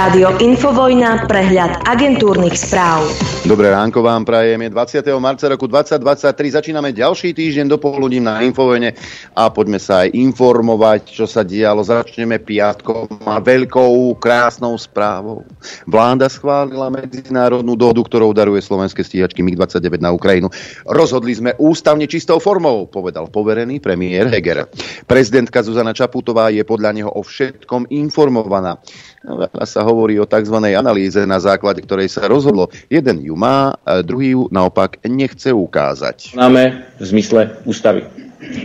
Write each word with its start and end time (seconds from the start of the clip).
Rádio 0.00 0.32
Infovojna, 0.40 1.28
prehľad 1.28 1.84
agentúrnych 1.84 2.56
správ. 2.56 3.04
Dobré 3.44 3.68
ránko 3.68 4.00
vám 4.00 4.24
prajem. 4.24 4.72
20. 4.72 5.04
marca 5.20 5.44
roku 5.52 5.68
2023 5.68 6.56
začíname 6.56 6.96
ďalší 6.96 7.36
týždeň 7.36 7.68
do 7.68 7.76
poludím 7.76 8.24
na 8.24 8.40
Infovojne 8.40 8.96
a 9.36 9.52
poďme 9.52 9.76
sa 9.76 10.08
aj 10.08 10.16
informovať, 10.16 11.04
čo 11.04 11.28
sa 11.28 11.44
dialo. 11.44 11.84
Začneme 11.84 12.40
piatkom 12.40 13.28
a 13.28 13.44
veľkou, 13.44 14.16
krásnou 14.16 14.72
správou. 14.80 15.44
Vláda 15.84 16.32
schválila 16.32 16.88
medzinárodnú 16.88 17.76
dohodu, 17.76 18.00
ktorou 18.00 18.32
daruje 18.32 18.64
slovenské 18.64 19.04
stíhačky 19.04 19.44
MiG-29 19.44 20.00
na 20.00 20.16
Ukrajinu. 20.16 20.48
Rozhodli 20.88 21.36
sme 21.36 21.52
ústavne 21.60 22.08
čistou 22.08 22.40
formou, 22.40 22.88
povedal 22.88 23.28
poverený 23.28 23.84
premiér 23.84 24.32
Heger. 24.32 24.64
Prezidentka 25.04 25.60
Zuzana 25.60 25.92
Čaputová 25.92 26.48
je 26.48 26.64
podľa 26.64 26.90
neho 26.96 27.12
o 27.12 27.20
všetkom 27.20 27.92
informovaná. 27.92 28.80
Veľa 29.20 29.68
sa 29.68 29.84
hovorí 29.84 30.16
o 30.16 30.24
tzv. 30.24 30.56
analýze, 30.72 31.20
na 31.28 31.36
základe 31.36 31.84
ktorej 31.84 32.08
sa 32.08 32.24
rozhodlo. 32.24 32.72
Jeden 32.88 33.20
ju 33.20 33.36
má, 33.36 33.76
druhý 34.00 34.32
ju 34.32 34.48
naopak 34.48 34.96
nechce 35.04 35.52
ukázať. 35.52 36.32
Máme 36.40 36.88
v 36.96 37.04
zmysle 37.04 37.60
ústavy. 37.68 38.08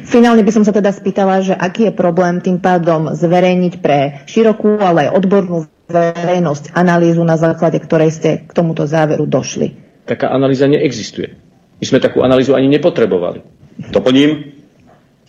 Finálne 0.07 0.39
by 0.47 0.51
som 0.55 0.63
sa 0.63 0.71
teda 0.71 0.95
spýtala, 0.95 1.43
že 1.43 1.51
aký 1.51 1.91
je 1.91 1.93
problém 1.93 2.39
tým 2.39 2.63
pádom 2.63 3.11
zverejniť 3.11 3.73
pre 3.83 4.23
širokú, 4.23 4.79
ale 4.79 5.11
aj 5.11 5.19
odbornú 5.19 5.67
verejnosť 5.91 6.71
analýzu, 6.71 7.19
na 7.27 7.35
základe 7.35 7.83
ktorej 7.83 8.15
ste 8.15 8.29
k 8.47 8.51
tomuto 8.55 8.87
záveru 8.87 9.27
došli. 9.27 9.75
Taká 10.07 10.31
analýza 10.31 10.71
neexistuje. 10.71 11.35
My 11.83 11.85
sme 11.85 11.99
takú 11.99 12.23
analýzu 12.23 12.55
ani 12.55 12.71
nepotrebovali. 12.71 13.43
Doplním, 13.91 14.55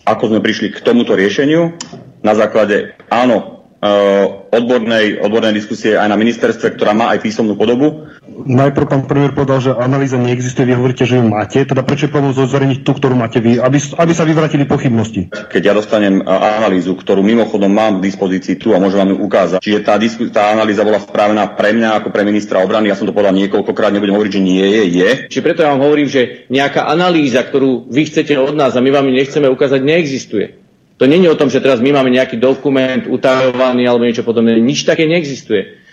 ako 0.07 0.31
sme 0.31 0.39
prišli 0.39 0.71
k 0.71 0.79
tomuto 0.79 1.19
riešeniu, 1.19 1.75
na 2.23 2.31
základe 2.31 2.95
áno, 3.11 3.56
odbornej, 3.77 5.21
odbornej 5.21 5.53
diskusie 5.53 5.93
aj 5.93 6.09
na 6.09 6.17
ministerstve, 6.17 6.73
ktorá 6.73 6.97
má 6.97 7.13
aj 7.13 7.21
písomnú 7.21 7.53
podobu. 7.53 8.09
Najprv 8.25 8.85
pán 8.89 9.03
premiér 9.05 9.37
povedal, 9.37 9.61
že 9.61 9.71
analýza 9.73 10.17
neexistuje, 10.17 10.69
vy 10.69 10.77
hovoríte, 10.77 11.05
že 11.05 11.21
ju 11.21 11.25
máte, 11.25 11.61
teda 11.61 11.85
prečo 11.85 12.09
je 12.09 12.37
zozverejniť 12.37 12.79
tú, 12.81 12.97
ktorú 12.97 13.13
máte 13.13 13.37
vy, 13.37 13.61
aby, 13.61 13.77
aby 13.77 14.11
sa 14.13 14.25
vyvratili 14.25 14.65
pochybnosti? 14.65 15.29
Keď 15.29 15.61
ja 15.61 15.73
dostanem 15.77 16.21
eh, 16.21 16.25
analýzu, 16.27 16.97
ktorú 16.97 17.21
mimochodom 17.21 17.69
mám 17.69 18.01
k 18.01 18.09
dispozícii 18.09 18.57
tu 18.57 18.73
a 18.73 18.81
môžem 18.81 19.05
vám 19.05 19.13
ju 19.13 19.17
ukázať, 19.25 19.59
čiže 19.61 19.79
tá, 19.85 19.97
disku, 20.01 20.29
tá 20.33 20.53
analýza 20.53 20.81
bola 20.81 20.97
spravená 20.97 21.53
pre 21.53 21.77
mňa 21.77 22.01
ako 22.01 22.09
pre 22.09 22.25
ministra 22.25 22.61
obrany, 22.61 22.89
ja 22.89 22.97
som 22.97 23.05
to 23.05 23.13
povedal 23.13 23.37
niekoľkokrát, 23.37 23.93
nebudem 23.93 24.17
hovoriť, 24.17 24.33
že 24.33 24.41
nie 24.41 24.65
je, 24.65 24.83
je. 25.01 25.09
Čiže 25.29 25.45
preto 25.45 25.61
ja 25.61 25.73
vám 25.73 25.85
hovorím, 25.85 26.09
že 26.09 26.49
nejaká 26.49 26.89
analýza, 26.89 27.45
ktorú 27.45 27.89
vy 27.89 28.09
chcete 28.09 28.33
od 28.41 28.57
nás 28.57 28.73
a 28.73 28.81
my 28.81 28.89
vám 28.89 29.05
ju 29.05 29.13
nechceme 29.13 29.47
ukázať, 29.49 29.79
neexistuje. 29.85 30.66
To 30.97 31.05
není 31.05 31.29
o 31.29 31.37
tom, 31.37 31.49
že 31.49 31.61
teraz 31.61 31.77
my 31.77 31.93
máme 31.93 32.09
nejaký 32.09 32.41
dokument 32.41 33.05
utajovaný 33.05 33.85
alebo 33.85 34.05
niečo 34.05 34.25
podobné. 34.25 34.57
Nič 34.57 34.81
také 34.81 35.05
neexistuje. 35.05 35.87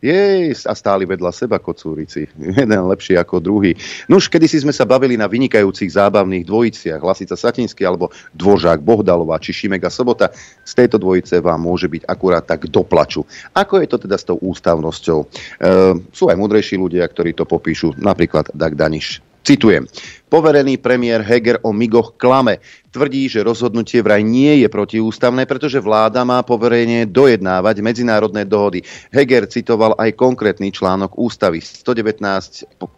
Jej, 0.00 0.56
a 0.64 0.72
stáli 0.72 1.04
vedľa 1.04 1.28
seba 1.28 1.60
kocúrici. 1.60 2.24
Jeden 2.60 2.80
lepší 2.88 3.20
ako 3.20 3.36
druhý. 3.36 3.76
No 4.08 4.16
už 4.16 4.32
kedysi 4.32 4.64
sme 4.64 4.72
sa 4.72 4.88
bavili 4.88 5.20
na 5.20 5.28
vynikajúcich 5.28 5.92
zábavných 5.92 6.48
dvojiciach. 6.48 7.04
Hlasica 7.04 7.36
Satinský 7.36 7.84
alebo 7.84 8.08
Dvožák 8.32 8.80
Bohdalová 8.80 9.36
či 9.36 9.52
Šimega 9.52 9.92
Sobota. 9.92 10.32
Z 10.64 10.72
tejto 10.72 10.96
dvojice 10.96 11.44
vám 11.44 11.60
môže 11.60 11.84
byť 11.92 12.08
akurát 12.08 12.48
tak 12.48 12.72
doplaču. 12.72 13.28
Ako 13.52 13.84
je 13.84 13.88
to 13.92 14.00
teda 14.00 14.16
s 14.16 14.24
tou 14.24 14.40
ústavnosťou? 14.40 15.18
E, 15.20 15.26
sú 16.16 16.32
aj 16.32 16.40
múdrejší 16.40 16.80
ľudia, 16.80 17.04
ktorí 17.04 17.36
to 17.36 17.44
popíšu. 17.44 18.00
Napríklad 18.00 18.56
Dag 18.56 18.72
Daniš. 18.80 19.20
Citujem. 19.44 19.88
Poverený 20.30 20.78
premiér 20.78 21.26
Heger 21.26 21.58
o 21.66 21.74
migoch 21.74 22.14
klame. 22.14 22.62
Tvrdí, 22.90 23.30
že 23.30 23.46
rozhodnutie 23.46 24.02
vraj 24.02 24.22
nie 24.22 24.62
je 24.62 24.68
protiústavné, 24.70 25.46
pretože 25.46 25.78
vláda 25.78 26.26
má 26.26 26.42
poverenie 26.42 27.06
dojednávať 27.06 27.82
medzinárodné 27.82 28.42
dohody. 28.46 28.82
Heger 29.14 29.46
citoval 29.46 29.94
aj 29.94 30.18
konkrétny 30.18 30.74
článok 30.74 31.14
ústavy 31.14 31.62
119 31.62 32.18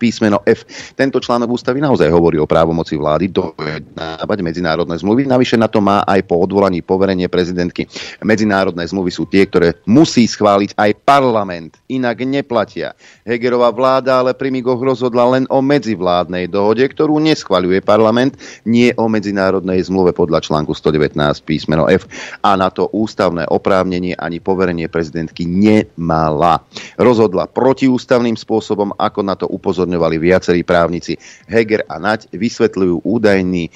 písmeno 0.01 0.41
F. 0.49 0.65
Tento 0.97 1.21
článok 1.21 1.57
ústavy 1.57 1.85
naozaj 1.85 2.09
hovorí 2.09 2.41
o 2.41 2.49
právomoci 2.49 2.97
vlády 2.97 3.29
dojednávať 3.29 4.39
medzinárodné 4.41 4.97
zmluvy. 4.97 5.29
Navyše 5.29 5.61
na 5.61 5.69
to 5.69 5.85
má 5.85 6.01
aj 6.09 6.25
po 6.25 6.41
odvolaní 6.41 6.81
poverenie 6.81 7.29
prezidentky. 7.29 7.85
Medzinárodné 8.25 8.89
zmluvy 8.89 9.13
sú 9.13 9.29
tie, 9.29 9.45
ktoré 9.45 9.77
musí 9.85 10.25
schváliť 10.25 10.73
aj 10.77 10.91
parlament, 11.05 11.77
inak 11.93 12.25
neplatia. 12.25 12.97
Hegerová 13.29 13.69
vláda 13.73 14.25
ale 14.25 14.33
pri 14.33 14.49
migoch 14.49 14.81
rozhodla 14.81 15.37
len 15.37 15.45
o 15.53 15.61
medzivládnej 15.61 16.49
dohode, 16.49 16.85
ktorú 16.89 17.22
neschvaľuje 17.23 17.81
parlament, 17.87 18.35
nie 18.67 18.91
o 18.99 19.07
medzinárodnej 19.07 19.79
zmluve 19.87 20.11
podľa 20.11 20.43
článku 20.43 20.75
119 20.75 21.15
písmeno 21.47 21.87
F 21.87 22.11
a 22.43 22.59
na 22.59 22.69
to 22.69 22.91
ústavné 22.91 23.47
oprávnenie 23.47 24.19
ani 24.19 24.43
poverenie 24.43 24.91
prezidentky 24.91 25.47
nemala. 25.47 26.61
Rozhodla 26.99 27.47
protiústavným 27.47 28.35
spôsobom, 28.35 28.93
ako 28.99 29.21
na 29.23 29.39
to 29.39 29.47
upozorňovali 29.47 30.19
viacerí 30.19 30.67
právnici. 30.67 31.15
Heger 31.47 31.87
a 31.87 32.03
Naď 32.03 32.27
vysvetľujú 32.35 33.07
údajný 33.07 33.65
e, 33.69 33.71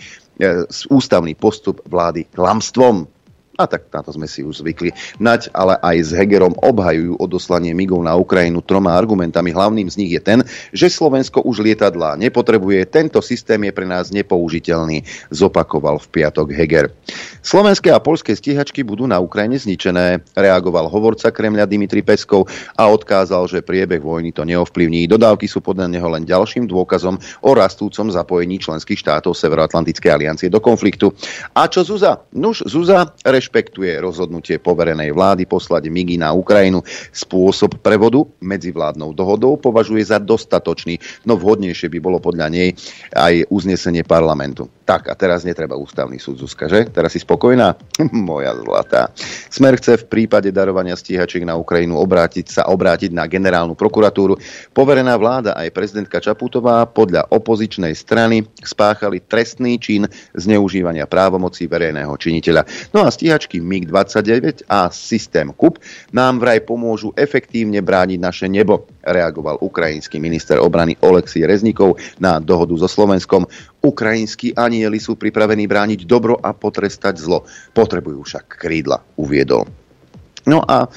ústavný 0.90 1.32
postup 1.38 1.80
vlády 1.86 2.26
klamstvom. 2.34 3.16
A 3.56 3.65
tak 3.65 3.89
na 3.89 4.05
to 4.05 4.12
sme 4.12 4.28
si 4.28 4.44
už 4.44 4.61
zvykli. 4.61 4.93
Nať 5.17 5.49
ale 5.56 5.81
aj 5.81 5.97
s 5.97 6.11
Hegerom 6.12 6.53
obhajujú 6.61 7.17
odoslanie 7.17 7.72
migov 7.72 8.05
na 8.05 8.12
Ukrajinu 8.12 8.61
troma 8.61 8.93
argumentami. 8.93 9.49
Hlavným 9.56 9.89
z 9.89 9.97
nich 9.97 10.12
je 10.12 10.21
ten, 10.21 10.39
že 10.77 10.93
Slovensko 10.93 11.41
už 11.41 11.65
lietadlá 11.65 12.21
nepotrebuje, 12.21 12.84
tento 12.93 13.25
systém 13.25 13.65
je 13.65 13.72
pre 13.72 13.89
nás 13.89 14.12
nepoužiteľný, 14.12 15.09
zopakoval 15.33 15.97
v 16.05 16.06
piatok 16.12 16.53
Heger. 16.53 16.93
Slovenské 17.41 17.89
a 17.89 18.03
polské 18.03 18.37
stíhačky 18.37 18.84
budú 18.84 19.09
na 19.09 19.17
Ukrajine 19.17 19.56
zničené, 19.56 20.21
reagoval 20.37 20.93
hovorca 20.93 21.33
Kremľa 21.33 21.65
Dimitri 21.65 22.05
Peskov 22.05 22.44
a 22.77 22.84
odkázal, 22.93 23.49
že 23.49 23.65
priebeh 23.65 24.05
vojny 24.05 24.37
to 24.37 24.44
neovplyvní. 24.44 25.09
Dodávky 25.09 25.49
sú 25.49 25.65
podľa 25.65 25.88
neho 25.88 26.09
len 26.12 26.28
ďalším 26.28 26.69
dôkazom 26.69 27.17
o 27.41 27.50
rastúcom 27.56 28.12
zapojení 28.12 28.61
členských 28.61 29.00
štátov 29.00 29.33
Severoatlantickej 29.33 30.11
aliancie 30.12 30.49
do 30.53 30.61
konfliktu. 30.61 31.15
A 31.56 31.71
čo 31.73 31.87
Zuza? 31.87 32.27
Nuž 32.37 32.67
Zuza 32.69 33.17
reš 33.25 33.45
rešpektuje 33.46 34.02
rozhodnutie 34.02 34.58
poverenej 34.58 35.14
vlády 35.14 35.46
poslať 35.46 35.86
MIGI 35.86 36.18
na 36.18 36.34
Ukrajinu. 36.34 36.82
Spôsob 37.14 37.78
prevodu 37.78 38.26
medzivládnou 38.42 39.14
dohodou 39.14 39.54
považuje 39.54 40.02
za 40.02 40.18
dostatočný, 40.18 40.98
no 41.22 41.38
vhodnejšie 41.38 41.86
by 41.86 41.98
bolo 42.02 42.18
podľa 42.18 42.50
nej 42.50 42.74
aj 43.14 43.46
uznesenie 43.46 44.02
parlamentu. 44.02 44.66
Tak 44.82 45.10
a 45.10 45.14
teraz 45.14 45.46
netreba 45.46 45.78
ústavný 45.78 46.18
súd, 46.18 46.42
Zuzka, 46.42 46.66
že? 46.66 46.90
Teraz 46.90 47.14
si 47.14 47.22
spokojná? 47.22 47.74
Moja 48.30 48.54
zlatá. 48.58 49.14
Smer 49.50 49.78
chce 49.78 50.02
v 50.02 50.10
prípade 50.10 50.50
darovania 50.50 50.98
stíhačiek 50.98 51.46
na 51.46 51.54
Ukrajinu 51.54 51.98
obrátiť 52.02 52.50
sa 52.50 52.62
obrátiť 52.66 53.14
na 53.14 53.30
generálnu 53.30 53.78
prokuratúru. 53.78 54.38
Poverená 54.74 55.14
vláda 55.14 55.54
aj 55.54 55.70
prezidentka 55.70 56.18
Čaputová 56.18 56.82
podľa 56.86 57.30
opozičnej 57.30 57.94
strany 57.94 58.42
spáchali 58.62 59.22
trestný 59.26 59.78
čin 59.78 60.06
zneužívania 60.34 61.06
právomocí 61.10 61.66
verejného 61.66 62.14
činiteľa. 62.14 62.62
No 62.94 63.04
a 63.04 63.12
stíhač 63.12 63.35
stíhačky 63.36 63.60
MiG-29 63.60 64.64
a 64.64 64.88
systém 64.88 65.52
KUP 65.52 65.76
nám 66.16 66.41
vraj 66.41 66.64
pomôžu 66.64 67.12
efektívne 67.12 67.84
brániť 67.84 68.16
naše 68.16 68.48
nebo, 68.48 68.88
reagoval 69.04 69.60
ukrajinský 69.60 70.16
minister 70.16 70.56
obrany 70.56 70.97
Oleksij 71.04 71.44
Reznikov 71.44 72.00
na 72.16 72.41
dohodu 72.41 72.72
so 72.80 72.88
Slovenskom. 72.88 73.44
Ukrajinskí 73.84 74.56
anieli 74.56 74.96
sú 74.96 75.20
pripravení 75.20 75.69
brániť 75.69 76.08
dobro 76.08 76.41
a 76.41 76.56
potrestať 76.56 77.20
zlo. 77.20 77.44
Potrebujú 77.76 78.25
však 78.25 78.56
krídla, 78.56 79.04
uviedol. 79.20 79.69
No 80.48 80.64
a 80.64 80.88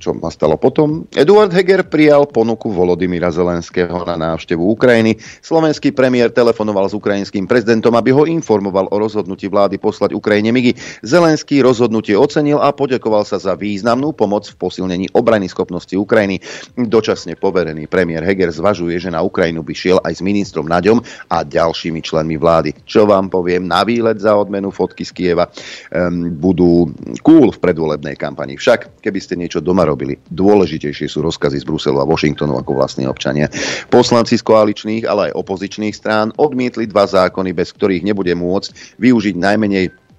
čo 0.00 0.16
nastalo 0.16 0.56
potom? 0.56 1.04
Eduard 1.12 1.52
Heger 1.52 1.84
prijal 1.84 2.24
ponuku 2.24 2.72
Volodymyra 2.72 3.28
Zelenského 3.28 4.00
na 4.08 4.16
návštevu 4.16 4.64
Ukrajiny. 4.72 5.20
Slovenský 5.44 5.92
premiér 5.92 6.32
telefonoval 6.32 6.88
s 6.88 6.96
ukrajinským 6.96 7.44
prezidentom, 7.44 7.92
aby 7.92 8.08
ho 8.16 8.24
informoval 8.24 8.88
o 8.88 8.96
rozhodnutí 8.96 9.52
vlády 9.52 9.76
poslať 9.76 10.16
Ukrajine 10.16 10.56
migy. 10.56 10.72
Zelenský 11.04 11.60
rozhodnutie 11.60 12.16
ocenil 12.16 12.56
a 12.64 12.72
poďakoval 12.72 13.28
sa 13.28 13.36
za 13.36 13.52
významnú 13.52 14.16
pomoc 14.16 14.48
v 14.48 14.56
posilnení 14.56 15.12
obrany 15.12 15.52
schopnosti 15.52 15.92
Ukrajiny. 15.92 16.40
Dočasne 16.80 17.36
poverený 17.36 17.84
premiér 17.84 18.24
Heger 18.24 18.48
zvažuje, 18.48 18.96
že 18.96 19.12
na 19.12 19.20
Ukrajinu 19.20 19.60
by 19.60 19.74
šiel 19.76 19.98
aj 20.00 20.16
s 20.16 20.24
ministrom 20.24 20.64
Naďom 20.64 21.04
a 21.28 21.44
ďalšími 21.44 22.00
členmi 22.00 22.40
vlády. 22.40 22.72
Čo 22.88 23.04
vám 23.04 23.28
poviem, 23.28 23.68
na 23.68 23.84
výlet 23.84 24.16
za 24.16 24.32
odmenu 24.32 24.72
fotky 24.72 25.04
z 25.04 25.12
Kieva 25.12 25.44
um, 25.44 26.32
budú 26.40 26.88
cool 27.20 27.52
v 27.52 27.60
predvolebnej 27.60 28.16
kampani. 28.16 28.56
Však, 28.56 29.04
keby 29.04 29.18
ste 29.20 29.36
niečo 29.36 29.60
doma 29.60 29.89
robili. 29.90 30.14
Dôležitejšie 30.30 31.10
sú 31.10 31.26
rozkazy 31.26 31.58
z 31.58 31.66
Bruselu 31.66 31.98
a 31.98 32.06
Washingtonu 32.06 32.54
ako 32.54 32.78
vlastní 32.78 33.10
občania. 33.10 33.50
Poslanci 33.90 34.38
z 34.38 34.46
koaličných, 34.46 35.02
ale 35.10 35.34
aj 35.34 35.36
opozičných 35.42 35.94
strán 35.94 36.30
odmietli 36.38 36.86
dva 36.86 37.10
zákony, 37.10 37.50
bez 37.50 37.74
ktorých 37.74 38.06
nebude 38.06 38.30
môcť 38.38 39.02
využiť 39.02 39.34
najmenej 39.34 40.09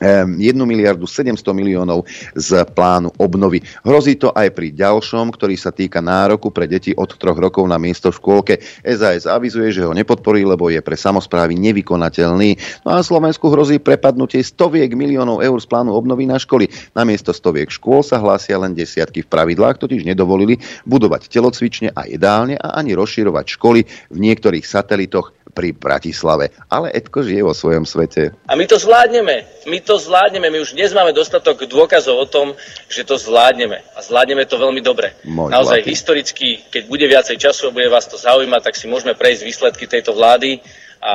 1 0.00 0.36
miliardu 0.64 1.04
700 1.04 1.36
miliónov 1.52 2.08
z 2.32 2.64
plánu 2.72 3.12
obnovy. 3.20 3.60
Hrozí 3.84 4.16
to 4.16 4.32
aj 4.32 4.56
pri 4.56 4.72
ďalšom, 4.72 5.36
ktorý 5.36 5.54
sa 5.60 5.70
týka 5.70 6.00
nároku 6.00 6.48
pre 6.48 6.64
deti 6.64 6.96
od 6.96 7.12
3 7.12 7.36
rokov 7.36 7.68
na 7.68 7.76
miesto 7.76 8.08
v 8.08 8.16
škôlke. 8.16 8.54
SAS 8.82 9.28
avizuje, 9.28 9.68
že 9.70 9.84
ho 9.84 9.92
nepodporí, 9.92 10.42
lebo 10.42 10.72
je 10.72 10.80
pre 10.80 10.96
samozprávy 10.96 11.60
nevykonateľný. 11.60 12.82
No 12.88 12.96
a 12.96 13.04
Slovensku 13.04 13.52
hrozí 13.52 13.76
prepadnutie 13.76 14.40
stoviek 14.40 14.92
miliónov 14.96 15.44
eur 15.44 15.58
z 15.60 15.68
plánu 15.68 15.92
obnovy 15.92 16.24
na 16.24 16.40
školy. 16.40 16.72
Na 16.96 17.04
miesto 17.04 17.36
stoviek 17.36 17.68
škôl 17.68 18.00
sa 18.00 18.16
hlásia 18.16 18.56
len 18.56 18.72
desiatky. 18.72 19.20
V 19.20 19.28
pravidlách 19.28 19.84
totiž 19.84 20.08
nedovolili 20.08 20.56
budovať 20.88 21.28
telocvične 21.28 21.92
a 21.92 22.08
jedálne 22.08 22.56
a 22.56 22.80
ani 22.80 22.96
rozširovať 22.96 23.46
školy 23.60 23.80
v 24.08 24.18
niektorých 24.18 24.64
satelitoch 24.64 25.39
pri 25.50 25.74
Bratislave. 25.74 26.54
Ale 26.70 26.94
Edko 26.94 27.26
žije 27.26 27.42
vo 27.42 27.52
svojom 27.52 27.84
svete. 27.84 28.32
A 28.46 28.56
my 28.56 28.64
to 28.64 28.78
zvládneme. 28.78 29.66
My 29.66 29.78
to 29.82 29.98
zvládneme. 29.98 30.46
My 30.48 30.58
už 30.62 30.78
dnes 30.78 30.94
máme 30.94 31.10
dostatok 31.12 31.66
dôkazov 31.66 32.16
o 32.16 32.26
tom, 32.26 32.54
že 32.88 33.04
to 33.04 33.18
zvládneme. 33.18 33.82
A 33.94 33.98
zvládneme 34.00 34.46
to 34.46 34.56
veľmi 34.56 34.80
dobre. 34.80 35.12
Môj 35.26 35.50
Naozaj 35.50 35.84
zlatý. 35.84 35.90
historicky, 35.90 36.48
keď 36.70 36.82
bude 36.86 37.06
viacej 37.10 37.36
času 37.36 37.68
a 37.68 37.74
bude 37.74 37.90
vás 37.90 38.06
to 38.06 38.16
zaujímať, 38.16 38.62
tak 38.62 38.74
si 38.78 38.86
môžeme 38.86 39.18
prejsť 39.18 39.42
výsledky 39.42 39.84
tejto 39.90 40.14
vlády. 40.14 40.62
A, 41.00 41.14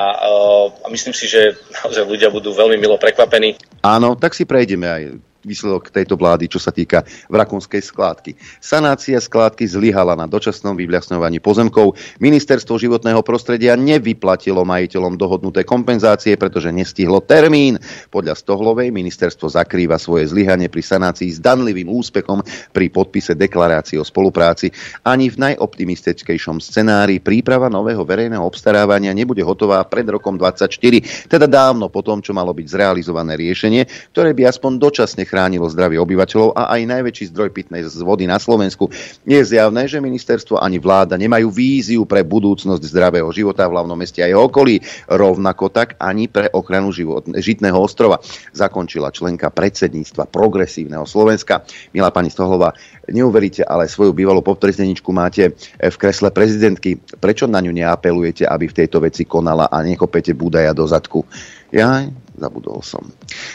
a 0.82 0.88
myslím 0.90 1.14
si, 1.14 1.30
že 1.30 1.56
naozaj 1.82 2.04
ľudia 2.10 2.34
budú 2.34 2.52
veľmi 2.52 2.76
milo 2.82 2.98
prekvapení. 2.98 3.56
Áno, 3.86 4.18
tak 4.18 4.34
si 4.34 4.44
prejdeme 4.44 4.88
aj 4.90 5.04
výsledok 5.46 5.94
tejto 5.94 6.18
vlády, 6.18 6.50
čo 6.50 6.58
sa 6.58 6.74
týka 6.74 7.06
vrakunskej 7.30 7.80
skládky. 7.80 8.36
Sanácia 8.60 9.22
skládky 9.22 9.70
zlyhala 9.70 10.18
na 10.18 10.26
dočasnom 10.26 10.74
vyvľasňovaní 10.76 11.40
pozemkov. 11.40 11.96
Ministerstvo 12.20 12.76
životného 12.82 13.22
prostredia 13.22 13.78
nevyplatilo 13.78 14.66
majiteľom 14.66 15.16
dohodnuté 15.16 15.62
kompenzácie, 15.62 16.36
pretože 16.36 16.74
nestihlo 16.74 17.22
termín. 17.22 17.78
Podľa 18.10 18.36
Stohlovej 18.36 18.90
ministerstvo 18.90 19.48
zakrýva 19.54 20.02
svoje 20.02 20.28
zlyhanie 20.34 20.68
pri 20.68 20.82
sanácii 20.82 21.30
s 21.30 21.40
danlivým 21.40 21.88
úspechom 21.88 22.42
pri 22.74 22.90
podpise 22.90 23.38
deklarácie 23.38 24.02
o 24.02 24.06
spolupráci. 24.06 24.74
Ani 25.06 25.30
v 25.30 25.54
najoptimistickejšom 25.54 26.58
scenári 26.60 27.22
príprava 27.22 27.70
nového 27.70 28.02
verejného 28.02 28.42
obstarávania 28.42 29.14
nebude 29.14 29.46
hotová 29.46 29.86
pred 29.86 30.10
rokom 30.10 30.36
2024, 30.42 31.30
teda 31.30 31.46
dávno 31.46 31.92
po 31.94 32.02
tom, 32.02 32.20
čo 32.26 32.34
malo 32.34 32.52
byť 32.56 32.68
zrealizované 32.68 33.38
riešenie, 33.38 34.12
ktoré 34.12 34.34
by 34.34 34.50
aspoň 34.50 34.72
dočasne 34.82 35.24
chránilo 35.36 35.68
zdravie 35.68 36.00
obyvateľov 36.00 36.56
a 36.56 36.72
aj 36.80 36.96
najväčší 36.96 37.36
zdroj 37.36 37.52
pitnej 37.52 37.84
z 37.84 38.00
vody 38.00 38.24
na 38.24 38.40
Slovensku. 38.40 38.88
Je 39.28 39.36
zjavné, 39.44 39.84
že 39.84 40.00
ministerstvo 40.00 40.64
ani 40.64 40.80
vláda 40.80 41.20
nemajú 41.20 41.52
víziu 41.52 42.08
pre 42.08 42.24
budúcnosť 42.24 42.80
zdravého 42.80 43.28
života 43.36 43.68
v 43.68 43.76
hlavnom 43.76 44.00
meste 44.00 44.24
a 44.24 44.32
jeho 44.32 44.48
okolí, 44.48 44.80
rovnako 45.12 45.76
tak 45.76 46.00
ani 46.00 46.32
pre 46.32 46.48
ochranu 46.56 46.96
život, 46.96 47.28
žitného 47.28 47.76
ostrova. 47.76 48.24
Zakončila 48.56 49.12
členka 49.12 49.52
predsedníctva 49.52 50.32
progresívneho 50.32 51.04
Slovenska. 51.04 51.68
Milá 51.92 52.16
pani 52.16 52.32
Stohlová, 52.32 52.72
neuveríte, 53.12 53.68
ale 53.68 53.92
svoju 53.92 54.16
bývalú 54.16 54.40
podpredsedničku 54.40 55.12
máte 55.12 55.52
v 55.84 55.96
kresle 56.00 56.32
prezidentky. 56.32 56.96
Prečo 57.20 57.44
na 57.44 57.60
ňu 57.60 57.76
neapelujete, 57.76 58.48
aby 58.48 58.72
v 58.72 58.78
tejto 58.88 59.04
veci 59.04 59.28
konala 59.28 59.68
a 59.68 59.84
nechopete 59.84 60.32
Budaja 60.32 60.72
do 60.72 60.88
zadku? 60.88 61.28
Ja 61.76 62.08
zabudol 62.40 62.84
som. 62.84 63.04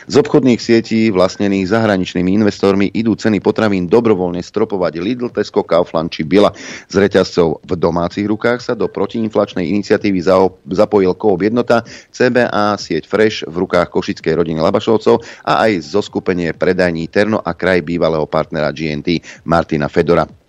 Z 0.09 0.21
obchodných 0.21 0.61
sietí 0.61 1.13
vlastnených 1.13 1.69
zahraničnými 1.73 2.37
investormi 2.41 2.89
idú 2.93 3.17
ceny 3.17 3.41
potravín 3.41 3.89
dobrovoľne 3.89 4.41
stropovať 4.41 5.01
Lidl, 5.01 5.29
Tesco, 5.29 5.65
Kaufland 5.65 6.13
či 6.13 6.25
Bila. 6.25 6.53
Z 6.89 6.97
reťazcov 7.01 7.65
v 7.65 7.73
domácich 7.77 8.25
rukách 8.29 8.61
sa 8.61 8.73
do 8.77 8.89
protiinflačnej 8.89 9.69
iniciatívy 9.69 10.21
zapojil 10.73 11.13
Coop 11.17 11.41
jednota, 11.45 11.85
CBA, 12.13 12.77
sieť 12.81 13.05
Fresh 13.05 13.45
v 13.49 13.57
rukách 13.69 13.89
košickej 13.93 14.41
rodiny 14.41 14.61
Labašovcov 14.65 15.45
a 15.45 15.69
aj 15.69 15.85
zoskupenie 15.85 16.57
predajní 16.57 17.09
Terno 17.13 17.41
a 17.41 17.53
kraj 17.53 17.85
bývalého 17.85 18.25
partnera 18.29 18.73
GNT 18.73 19.45
Martina 19.45 19.89
Fedora. 19.89 20.40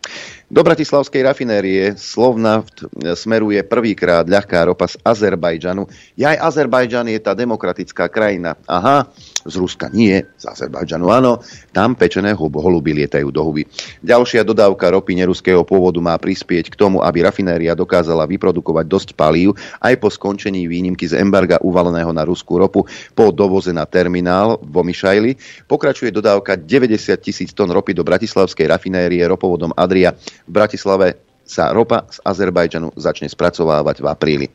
Do 0.51 0.67
bratislavskej 0.67 1.23
rafinérie 1.23 1.95
Slovnaft 1.95 2.83
smeruje 3.15 3.63
prvýkrát 3.63 4.27
ľahká 4.27 4.67
ropa 4.67 4.83
z 4.83 4.99
Azerbajdžanu. 4.99 5.87
Ja 6.19 6.35
aj 6.35 6.51
Azerbajdžan 6.51 7.07
je 7.07 7.23
tá 7.23 7.31
demokratická 7.31 8.11
krajina. 8.11 8.59
Aha, 8.67 9.07
z 9.45 9.55
Ruska 9.57 9.89
nie, 9.89 10.21
z 10.37 10.43
Azerbajdžanu 10.45 11.07
áno. 11.09 11.41
Tam 11.73 11.97
pečené 11.97 12.33
holuby 12.37 12.93
lietajú 12.93 13.27
do 13.33 13.41
huby. 13.41 13.65
Ďalšia 14.05 14.45
dodávka 14.45 14.93
ropy 14.93 15.17
neruského 15.17 15.65
pôvodu 15.65 15.97
má 16.03 16.15
prispieť 16.17 16.73
k 16.73 16.75
tomu, 16.77 17.01
aby 17.01 17.25
rafinéria 17.25 17.73
dokázala 17.73 18.29
vyprodukovať 18.29 18.85
dosť 18.85 19.09
palív 19.17 19.57
aj 19.81 19.97
po 19.97 20.13
skončení 20.13 20.69
výnimky 20.69 21.09
z 21.09 21.17
embarga 21.17 21.57
uvaleného 21.63 22.13
na 22.13 22.25
ruskú 22.27 22.61
ropu 22.61 22.85
po 23.17 23.33
dovoze 23.33 23.73
na 23.73 23.87
terminál 23.87 24.61
vo 24.61 24.81
Mišajli. 24.85 25.65
Pokračuje 25.65 26.13
dodávka 26.13 26.59
90 26.59 27.17
tisíc 27.17 27.49
tón 27.55 27.73
ropy 27.73 27.97
do 27.97 28.05
bratislavskej 28.05 28.69
rafinérie 28.69 29.23
ropovodom 29.25 29.73
Adria 29.73 30.13
v 30.45 30.51
Bratislave 30.51 31.17
sa 31.41 31.73
ropa 31.75 32.07
z 32.07 32.23
Azerbajdžanu 32.23 32.95
začne 32.95 33.27
spracovávať 33.27 33.99
v 33.99 34.07
apríli. 34.07 34.47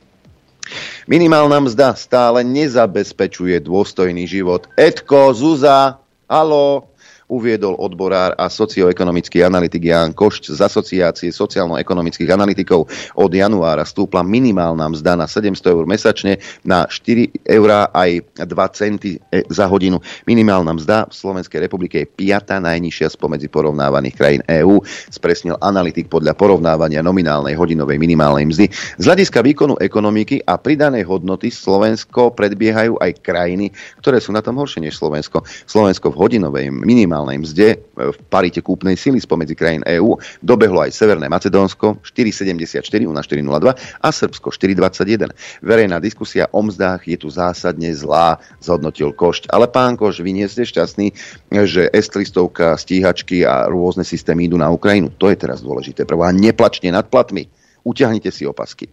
Minimálna 1.06 1.62
mzda 1.62 1.94
stále 1.94 2.42
nezabezpečuje 2.42 3.62
dôstojný 3.62 4.26
život. 4.26 4.66
Edko, 4.74 5.30
Zuza, 5.36 6.02
halo, 6.26 6.90
uviedol 7.26 7.74
odborár 7.78 8.38
a 8.38 8.46
socioekonomický 8.46 9.42
analytik 9.42 9.90
Jan 9.90 10.14
Košč 10.14 10.54
z 10.54 10.60
Asociácie 10.62 11.34
sociálno-ekonomických 11.34 12.30
analytikov. 12.30 12.86
Od 13.18 13.30
januára 13.30 13.82
stúpla 13.82 14.22
minimálna 14.22 14.86
mzda 14.86 15.18
na 15.18 15.26
700 15.26 15.74
eur 15.74 15.84
mesačne 15.90 16.38
na 16.62 16.86
4 16.86 17.50
eurá 17.50 17.90
aj 17.90 18.22
2 18.46 18.78
centy 18.78 19.18
e, 19.18 19.42
za 19.50 19.66
hodinu. 19.66 19.98
Minimálna 20.24 20.70
mzda 20.78 21.10
v 21.10 21.14
Slovenskej 21.14 21.66
republike 21.66 22.06
je 22.06 22.06
piata 22.06 22.62
najnižšia 22.62 23.10
spomedzi 23.18 23.50
porovnávaných 23.50 24.14
krajín 24.14 24.42
EÚ, 24.46 24.78
spresnil 25.10 25.58
analytik 25.58 26.06
podľa 26.06 26.38
porovnávania 26.38 27.02
nominálnej 27.02 27.58
hodinovej 27.58 27.98
minimálnej 27.98 28.46
mzdy. 28.46 28.66
Z 29.02 29.04
hľadiska 29.04 29.42
výkonu 29.42 29.74
ekonomiky 29.82 30.46
a 30.46 30.54
pridanej 30.62 31.02
hodnoty 31.02 31.50
Slovensko 31.50 32.30
predbiehajú 32.38 33.02
aj 33.02 33.18
krajiny, 33.18 33.74
ktoré 33.98 34.22
sú 34.22 34.30
na 34.30 34.40
tom 34.46 34.62
horšie 34.62 34.86
než 34.86 34.94
Slovensko. 34.94 35.42
Slovensko 35.66 36.14
v 36.14 36.18
hodinovej 36.22 36.70
minimálnej 36.70 37.15
minimálnej 37.16 37.40
mzde 37.40 37.68
e, 37.72 37.76
v 38.12 38.18
parite 38.28 38.60
kúpnej 38.60 38.92
sily 39.00 39.16
spomedzi 39.16 39.56
krajín 39.56 39.80
EÚ 39.88 40.20
dobehlo 40.44 40.84
aj 40.84 40.92
Severné 40.92 41.32
Macedónsko 41.32 42.04
4,74 42.04 42.84
u 43.08 43.12
nás 43.16 43.24
4,02 43.24 43.72
a 44.04 44.08
Srbsko 44.12 44.52
4,21. 44.52 45.32
Verejná 45.64 45.96
diskusia 45.96 46.44
o 46.52 46.60
mzdách 46.60 47.08
je 47.08 47.16
tu 47.16 47.32
zásadne 47.32 47.88
zlá, 47.96 48.36
zhodnotil 48.60 49.16
Košť. 49.16 49.48
Ale 49.48 49.72
pán 49.72 49.96
Koš, 49.96 50.20
vy 50.20 50.36
nie 50.36 50.44
ste 50.44 50.68
šťastní, 50.68 51.16
že 51.64 51.88
S-300, 51.88 52.76
stíhačky 52.76 53.48
a 53.48 53.64
rôzne 53.72 54.04
systémy 54.04 54.52
idú 54.52 54.60
na 54.60 54.68
Ukrajinu. 54.68 55.08
To 55.16 55.32
je 55.32 55.40
teraz 55.40 55.64
dôležité. 55.64 56.04
Prvá, 56.04 56.28
neplačte 56.36 56.92
nad 56.92 57.08
platmi 57.08 57.48
utiahnite 57.86 58.34
si 58.34 58.42
opasky. 58.42 58.90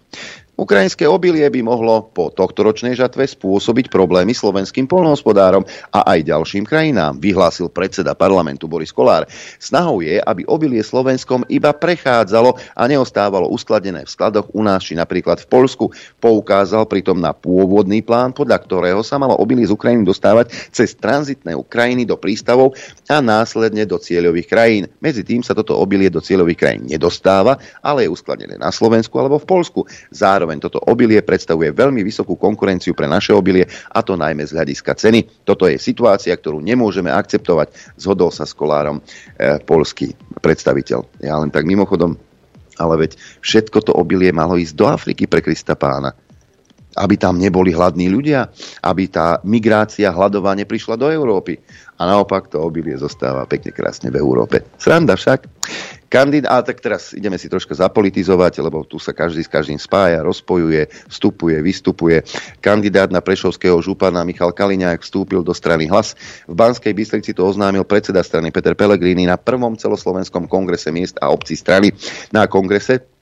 Ukrajinské 0.54 1.10
obilie 1.10 1.50
by 1.50 1.66
mohlo 1.66 2.14
po 2.14 2.30
tohtoročnej 2.30 2.94
žatve 2.94 3.26
spôsobiť 3.26 3.90
problémy 3.90 4.38
slovenským 4.38 4.86
polnohospodárom 4.86 5.66
a 5.90 6.06
aj 6.14 6.30
ďalším 6.30 6.70
krajinám, 6.70 7.18
vyhlásil 7.18 7.74
predseda 7.74 8.14
parlamentu 8.14 8.70
Boris 8.70 8.94
Kolár. 8.94 9.26
Snahou 9.58 10.06
je, 10.06 10.22
aby 10.22 10.46
obilie 10.46 10.86
Slovenskom 10.86 11.42
iba 11.50 11.74
prechádzalo 11.74 12.54
a 12.78 12.84
neostávalo 12.86 13.50
uskladené 13.50 14.06
v 14.06 14.14
skladoch 14.14 14.54
u 14.54 14.62
nás 14.62 14.86
či 14.86 14.94
napríklad 14.94 15.42
v 15.42 15.50
Polsku. 15.50 15.90
Poukázal 16.22 16.86
pritom 16.86 17.18
na 17.18 17.34
pôvodný 17.34 18.06
plán, 18.06 18.38
podľa 18.38 18.62
ktorého 18.62 19.02
sa 19.02 19.18
malo 19.18 19.34
obilie 19.42 19.66
z 19.66 19.74
Ukrajiny 19.74 20.06
dostávať 20.06 20.54
cez 20.70 20.94
tranzitné 20.94 21.58
Ukrajiny 21.58 22.06
do 22.06 22.14
prístavov 22.22 22.78
a 23.10 23.26
následne 23.26 23.90
do 23.90 23.98
cieľových 23.98 24.46
krajín. 24.46 24.86
Medzi 25.02 25.26
tým 25.26 25.42
sa 25.42 25.58
toto 25.58 25.82
obilie 25.82 26.14
do 26.14 26.22
cieľových 26.22 26.62
krajín 26.62 26.86
nedostáva, 26.86 27.58
ale 27.82 28.06
je 28.06 28.14
uskladené 28.14 28.62
na 28.62 28.70
Slovensku 28.70 29.18
alebo 29.18 29.42
v 29.42 29.50
Polsku. 29.50 29.82
Zároveň 30.14 30.43
Zároveň 30.44 30.60
toto 30.60 30.84
obilie 30.92 31.24
predstavuje 31.24 31.72
veľmi 31.72 32.04
vysokú 32.04 32.36
konkurenciu 32.36 32.92
pre 32.92 33.08
naše 33.08 33.32
obilie 33.32 33.64
a 33.96 34.04
to 34.04 34.20
najmä 34.20 34.44
z 34.44 34.60
hľadiska 34.60 34.92
ceny. 35.00 35.48
Toto 35.48 35.72
je 35.72 35.80
situácia, 35.80 36.36
ktorú 36.36 36.60
nemôžeme 36.60 37.08
akceptovať, 37.08 37.72
zhodol 37.96 38.28
sa 38.28 38.44
s 38.44 38.52
kolárom 38.52 39.00
e, 39.00 39.56
polský 39.64 40.12
predstaviteľ. 40.44 41.24
Ja 41.24 41.40
len 41.40 41.48
tak 41.48 41.64
mimochodom, 41.64 42.20
ale 42.76 43.08
veď 43.08 43.16
všetko 43.40 43.88
to 43.88 43.96
obilie 43.96 44.36
malo 44.36 44.60
ísť 44.60 44.76
do 44.76 44.84
Afriky 44.92 45.32
pre 45.32 45.40
Krista 45.40 45.80
pána 45.80 46.12
aby 46.94 47.18
tam 47.18 47.42
neboli 47.42 47.74
hladní 47.74 48.06
ľudia, 48.06 48.54
aby 48.86 49.10
tá 49.10 49.42
migrácia 49.42 50.14
hladová 50.14 50.54
neprišla 50.54 50.94
do 50.94 51.10
Európy. 51.10 51.58
A 51.98 52.06
naopak 52.06 52.54
to 52.54 52.62
obilie 52.62 52.94
zostáva 53.02 53.50
pekne 53.50 53.74
krásne 53.74 54.14
v 54.14 54.22
Európe. 54.22 54.62
Sranda 54.78 55.18
však. 55.18 55.50
Kandidát, 56.14 56.62
tak 56.62 56.78
teraz 56.78 57.18
ideme 57.18 57.42
si 57.42 57.50
troška 57.50 57.74
zapolitizovať, 57.74 58.62
lebo 58.62 58.86
tu 58.86 59.02
sa 59.02 59.18
každý 59.18 59.42
s 59.42 59.50
každým 59.50 59.82
spája, 59.82 60.22
rozpojuje, 60.22 61.10
vstupuje, 61.10 61.58
vystupuje. 61.66 62.22
Kandidát 62.62 63.10
na 63.10 63.18
Prešovského 63.18 63.82
župana 63.82 64.22
Michal 64.22 64.54
Kaliňák 64.54 65.02
vstúpil 65.02 65.42
do 65.42 65.58
strany 65.58 65.90
Hlas. 65.90 66.14
V 66.46 66.54
Banskej 66.54 66.94
Bystrici 66.94 67.34
to 67.34 67.50
oznámil 67.50 67.82
predseda 67.82 68.22
strany 68.22 68.54
Peter 68.54 68.78
Pellegrini 68.78 69.26
na 69.26 69.42
prvom 69.42 69.74
celoslovenskom 69.74 70.46
kongrese 70.46 70.94
miest 70.94 71.18
a 71.18 71.34
obcí 71.34 71.58
strany. 71.58 71.90
Na 72.30 72.46
kongrese 72.46 73.13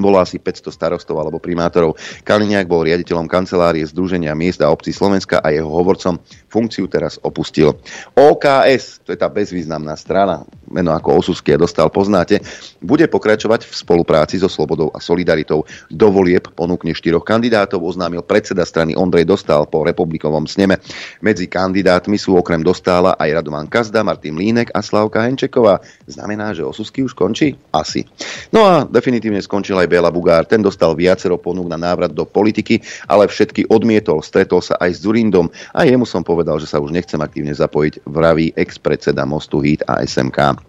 bolo 0.00 0.22
asi 0.22 0.38
500 0.38 0.70
starostov 0.72 1.18
alebo 1.18 1.42
primátorov. 1.42 1.98
Kaliniak 2.24 2.70
bol 2.70 2.86
riaditeľom 2.86 3.28
kancelárie 3.28 3.84
Združenia 3.84 4.32
miest 4.32 4.62
a 4.64 4.70
obcí 4.70 4.94
Slovenska 4.94 5.42
a 5.42 5.52
jeho 5.52 5.68
hovorcom 5.68 6.16
funkciu 6.48 6.88
teraz 6.88 7.20
opustil. 7.20 7.76
OKS, 8.16 9.04
to 9.04 9.12
je 9.12 9.18
tá 9.18 9.28
bezvýznamná 9.28 9.92
strana, 9.98 10.48
meno 10.70 10.96
ako 10.96 11.20
Osusky 11.20 11.58
dostal, 11.58 11.88
poznáte, 11.92 12.40
bude 12.78 13.04
pokračovať 13.08 13.66
v 13.66 13.72
spolupráci 13.72 14.38
so 14.38 14.46
Slobodou 14.46 14.92
a 14.94 15.02
Solidaritou. 15.02 15.64
Do 15.88 16.08
volieb 16.12 16.48
ponúkne 16.52 16.92
štyroch 16.92 17.24
kandidátov, 17.24 17.82
oznámil 17.82 18.22
predseda 18.22 18.62
strany 18.68 18.94
Ondrej 18.94 19.24
Dostal 19.24 19.64
po 19.66 19.82
republikovom 19.82 20.44
sneme. 20.44 20.78
Medzi 21.24 21.48
kandidátmi 21.48 22.20
sú 22.20 22.36
okrem 22.36 22.60
Dostála 22.60 23.16
aj 23.16 23.42
Radovan 23.42 23.68
Kazda, 23.68 24.04
Martin 24.04 24.36
Línek 24.36 24.70
a 24.76 24.84
Slavka 24.84 25.24
Henčeková. 25.24 25.80
Znamená, 26.04 26.52
že 26.52 26.64
Osusky 26.64 27.02
už 27.04 27.16
končí? 27.16 27.56
Asi. 27.72 28.04
No 28.52 28.64
a 28.64 28.84
definitívne 28.84 29.40
skončil 29.40 29.76
aj 29.80 29.87
Bela 29.88 30.12
Bugár. 30.12 30.44
Ten 30.44 30.60
dostal 30.60 30.92
viacero 30.92 31.40
ponúk 31.40 31.66
na 31.66 31.80
návrat 31.80 32.12
do 32.12 32.28
politiky, 32.28 32.84
ale 33.08 33.26
všetky 33.26 33.66
odmietol. 33.72 34.20
Stretol 34.20 34.60
sa 34.60 34.76
aj 34.78 35.00
s 35.00 35.02
Durindom 35.02 35.48
a 35.72 35.88
jemu 35.88 36.04
som 36.04 36.20
povedal, 36.20 36.60
že 36.60 36.68
sa 36.68 36.78
už 36.78 36.92
nechcem 36.92 37.18
aktívne 37.18 37.56
zapojiť, 37.56 38.04
vraví 38.04 38.52
ex-predseda 38.54 39.24
Mostu 39.24 39.64
Hit 39.64 39.82
a 39.88 40.04
SMK. 40.04 40.60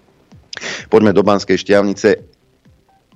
Poďme 0.88 1.12
do 1.12 1.24
Banskej 1.24 1.60
šťavnice 1.60 2.39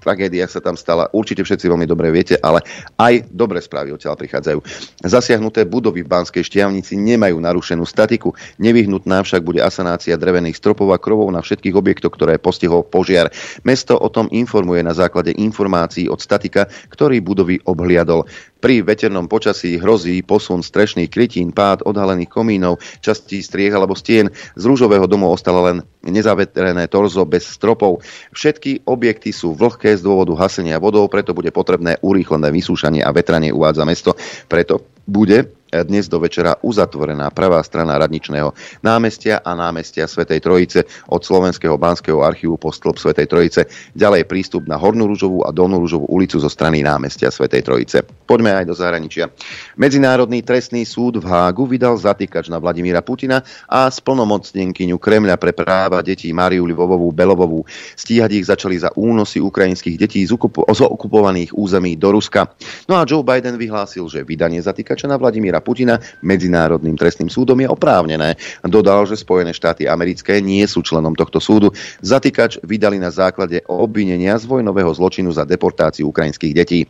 tragédia 0.03 0.45
sa 0.51 0.60
tam 0.60 0.75
stala, 0.75 1.07
určite 1.15 1.48
všetci 1.48 1.72
veľmi 1.72 1.88
dobre 1.88 2.12
viete, 2.12 2.36
ale 2.43 2.60
aj 3.00 3.31
dobré 3.31 3.63
správy 3.63 3.95
odtiaľ 3.95 4.19
prichádzajú. 4.19 4.60
Zasiahnuté 5.07 5.63
budovy 5.63 6.03
v 6.03 6.12
Banskej 6.12 6.43
Štiavnici 6.43 7.00
nemajú 7.00 7.39
narušenú 7.39 7.88
statiku, 7.88 8.36
nevyhnutná 8.60 9.24
však 9.24 9.41
bude 9.41 9.63
asanácia 9.63 10.19
drevených 10.19 10.60
stropov 10.60 10.91
a 10.91 11.00
krovov 11.00 11.31
na 11.31 11.39
všetkých 11.39 11.74
objektoch, 11.74 12.12
ktoré 12.12 12.36
postihol 12.36 12.83
požiar. 12.83 13.31
Mesto 13.63 13.95
o 13.95 14.12
tom 14.12 14.27
informuje 14.29 14.83
na 14.83 14.91
základe 14.91 15.31
informácií 15.31 16.12
od 16.12 16.19
statika, 16.19 16.67
ktorý 16.91 17.24
budovy 17.24 17.63
obhliadol. 17.63 18.27
Pri 18.63 18.79
veternom 18.79 19.27
počasí 19.27 19.75
hrozí 19.75 20.24
posun 20.24 20.63
strešných 20.63 21.12
krytín, 21.12 21.51
pád 21.51 21.83
odhalených 21.83 22.31
komínov, 22.31 22.79
častí 23.03 23.43
striech 23.43 23.75
alebo 23.75 23.91
stien. 23.91 24.31
Z 24.55 24.63
rúžového 24.63 25.03
domu 25.03 25.27
ostala 25.27 25.67
len 25.67 25.77
nezavetrené 26.00 26.88
torzo 26.88 27.27
bez 27.27 27.43
stropov. 27.43 28.00
Všetky 28.31 28.88
objekty 28.88 29.36
sú 29.36 29.51
vlhké 29.51 29.92
z 29.95 30.03
dôvodu 30.05 30.33
hasenia 30.38 30.81
vodou, 30.81 31.05
preto 31.07 31.31
bude 31.31 31.50
potrebné 31.53 31.97
urýchlené 32.01 32.50
vysúšanie 32.50 33.01
a 33.01 33.13
vetranie 33.13 33.53
uvádza 33.53 33.83
mesto. 33.88 34.12
Preto 34.45 34.83
bude 35.07 35.62
dnes 35.82 36.06
do 36.06 36.22
večera 36.22 36.53
uzatvorená 36.62 37.34
pravá 37.34 37.58
strana 37.65 37.98
radničného 37.98 38.53
námestia 38.86 39.42
a 39.42 39.58
námestia 39.58 40.06
Svetej 40.06 40.46
Trojice 40.46 40.86
od 41.10 41.25
Slovenského 41.25 41.74
banského 41.74 42.22
archívu 42.22 42.62
po 42.62 42.70
stĺp 42.70 43.01
Svetej 43.01 43.25
Trojice, 43.25 43.65
ďalej 43.98 44.30
prístup 44.30 44.70
na 44.70 44.77
Hornú 44.77 45.10
Ružovú 45.10 45.42
a 45.42 45.50
Dolnú 45.50 45.82
Ružovú 45.82 46.06
ulicu 46.13 46.38
zo 46.38 46.53
strany 46.53 46.86
námestia 46.86 47.34
Svetej 47.34 47.65
Trojice. 47.65 48.06
Poďme 48.06 48.62
aj 48.62 48.65
do 48.70 48.77
zahraničia. 48.77 49.34
Medzinárodný 49.74 50.46
trestný 50.46 50.86
súd 50.86 51.18
v 51.18 51.25
Hágu 51.25 51.65
vydal 51.65 51.98
zatýkač 51.98 52.53
na 52.53 52.62
Vladimíra 52.62 53.01
Putina 53.01 53.42
a 53.65 53.89
splnomocnenkyňu 53.89 55.01
Kremľa 55.01 55.42
pre 55.42 55.56
práva 55.56 56.06
detí 56.06 56.30
Mariu 56.30 56.70
Livovovú 56.70 57.10
Belovovú. 57.10 57.63
Stíhať 57.98 58.32
ich 58.36 58.46
začali 58.46 58.77
za 58.77 58.92
únosy 58.94 59.39
ukrajinských 59.39 59.96
detí 59.96 60.22
z, 60.27 60.36
okup- 60.36 60.68
z 60.68 60.80
okupovaných 60.84 61.56
území 61.56 61.96
do 61.96 62.12
Ruska. 62.12 62.51
No 62.92 63.00
a 63.00 63.08
Joe 63.08 63.24
Biden 63.24 63.56
vyhlásil, 63.56 64.03
že 64.12 64.27
vydanie 64.27 64.60
zatýkača 64.60 65.08
na 65.08 65.15
Vladimíra 65.15 65.62
Putina 65.63 65.98
Medzinárodným 66.20 67.00
trestným 67.00 67.32
súdom 67.32 67.55
je 67.63 67.72
oprávnené. 67.72 68.36
Dodal, 68.67 69.08
že 69.08 69.15
Spojené 69.15 69.55
štáty 69.55 69.88
americké 69.88 70.43
nie 70.43 70.67
sú 70.67 70.84
členom 70.84 71.15
tohto 71.15 71.39
súdu. 71.39 71.72
Zatýkač 72.03 72.60
vydali 72.67 73.00
na 73.00 73.10
základe 73.10 73.63
obvinenia 73.72 74.36
z 74.36 74.46
vojnového 74.46 74.91
zločinu 74.91 75.32
za 75.32 75.48
deportáciu 75.48 76.12
ukrajinských 76.12 76.53
detí. 76.53 76.84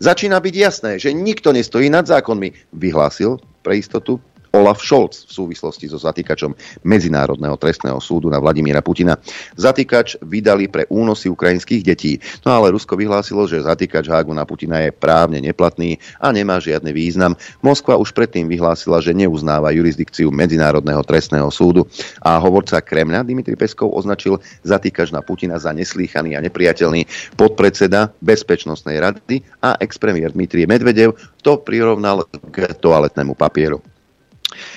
Začína 0.00 0.40
byť 0.40 0.54
jasné, 0.56 0.92
že 0.96 1.12
nikto 1.12 1.52
nestojí 1.52 1.92
nad 1.92 2.08
zákonmi, 2.08 2.72
vyhlásil 2.72 3.36
pre 3.60 3.76
istotu 3.76 4.16
Olaf 4.56 4.80
Scholz 4.80 5.28
v 5.28 5.32
súvislosti 5.36 5.84
so 5.92 6.00
zatýkačom 6.00 6.56
Medzinárodného 6.88 7.60
trestného 7.60 8.00
súdu 8.00 8.32
na 8.32 8.40
Vladimíra 8.40 8.80
Putina. 8.80 9.20
Zatýkač 9.60 10.16
vydali 10.24 10.72
pre 10.72 10.88
únosy 10.88 11.28
ukrajinských 11.28 11.84
detí, 11.84 12.16
no 12.40 12.56
ale 12.56 12.72
Rusko 12.72 12.96
vyhlásilo, 12.96 13.44
že 13.44 13.60
zatýkač 13.60 14.08
Hágu 14.08 14.32
na 14.32 14.48
Putina 14.48 14.80
je 14.80 14.96
právne 14.96 15.44
neplatný 15.44 16.00
a 16.16 16.32
nemá 16.32 16.56
žiadny 16.56 16.88
význam. 16.96 17.36
Moskva 17.60 18.00
už 18.00 18.16
predtým 18.16 18.48
vyhlásila, 18.48 19.04
že 19.04 19.12
neuznáva 19.12 19.76
jurisdikciu 19.76 20.32
Medzinárodného 20.32 21.04
trestného 21.04 21.52
súdu 21.52 21.84
a 22.24 22.40
hovorca 22.40 22.80
Kremľa 22.80 23.28
Dimitri 23.28 23.60
Peskov 23.60 23.92
označil 23.92 24.40
zatýkač 24.64 25.12
na 25.12 25.20
Putina 25.20 25.60
za 25.60 25.76
neslýchaný 25.76 26.32
a 26.32 26.40
nepriateľný 26.40 27.04
podpredseda 27.36 28.08
Bezpečnostnej 28.24 28.96
rady 29.04 29.44
a 29.60 29.76
expremiér 29.84 30.32
Dmitrie 30.32 30.64
Medvedev 30.64 31.12
to 31.44 31.60
prirovnal 31.60 32.24
k 32.48 32.72
toaletnému 32.80 33.36
papieru. 33.36 33.95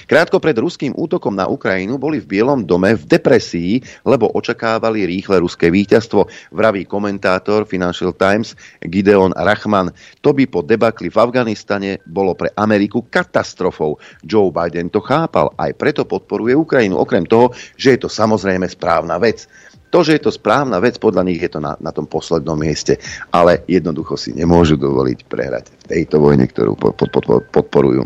Krátko 0.06 0.38
pred 0.42 0.58
ruským 0.58 0.94
útokom 0.96 1.36
na 1.36 1.50
Ukrajinu 1.50 1.98
boli 1.98 2.20
v 2.20 2.40
Bielom 2.40 2.64
dome 2.64 2.96
v 2.96 3.04
depresii, 3.06 3.82
lebo 4.08 4.32
očakávali 4.34 5.06
rýchle 5.06 5.40
ruské 5.42 5.72
víťazstvo, 5.74 6.28
vraví 6.56 6.86
komentátor 6.86 7.66
Financial 7.66 8.16
Times 8.16 8.56
Gideon 8.84 9.36
Rachman. 9.36 9.92
To 10.24 10.36
by 10.36 10.46
po 10.50 10.62
debakli 10.66 11.10
v 11.10 11.18
Afganistane 11.18 12.02
bolo 12.06 12.36
pre 12.36 12.52
Ameriku 12.56 13.08
katastrofou. 13.08 13.98
Joe 14.24 14.54
Biden 14.54 14.90
to 14.90 15.00
chápal, 15.04 15.54
aj 15.58 15.76
preto 15.76 16.04
podporuje 16.06 16.56
Ukrajinu, 16.56 17.00
okrem 17.00 17.26
toho, 17.26 17.52
že 17.76 17.96
je 17.96 18.00
to 18.06 18.10
samozrejme 18.10 18.68
správna 18.68 19.16
vec. 19.18 19.50
To, 19.90 20.06
že 20.06 20.22
je 20.22 20.30
to 20.30 20.32
správna 20.34 20.78
vec, 20.78 21.02
podľa 21.02 21.26
nich 21.26 21.42
je 21.42 21.50
to 21.50 21.58
na, 21.58 21.74
na 21.82 21.90
tom 21.90 22.06
poslednom 22.06 22.54
mieste, 22.54 23.02
ale 23.34 23.66
jednoducho 23.66 24.22
si 24.22 24.38
nemôžu 24.38 24.78
dovoliť 24.78 25.26
prehrať 25.26 25.66
v 25.66 25.84
tejto 25.90 26.22
vojne, 26.22 26.46
ktorú 26.46 26.78
pod, 26.78 26.94
pod, 26.94 27.10
pod, 27.10 27.26
podporujú. 27.50 28.06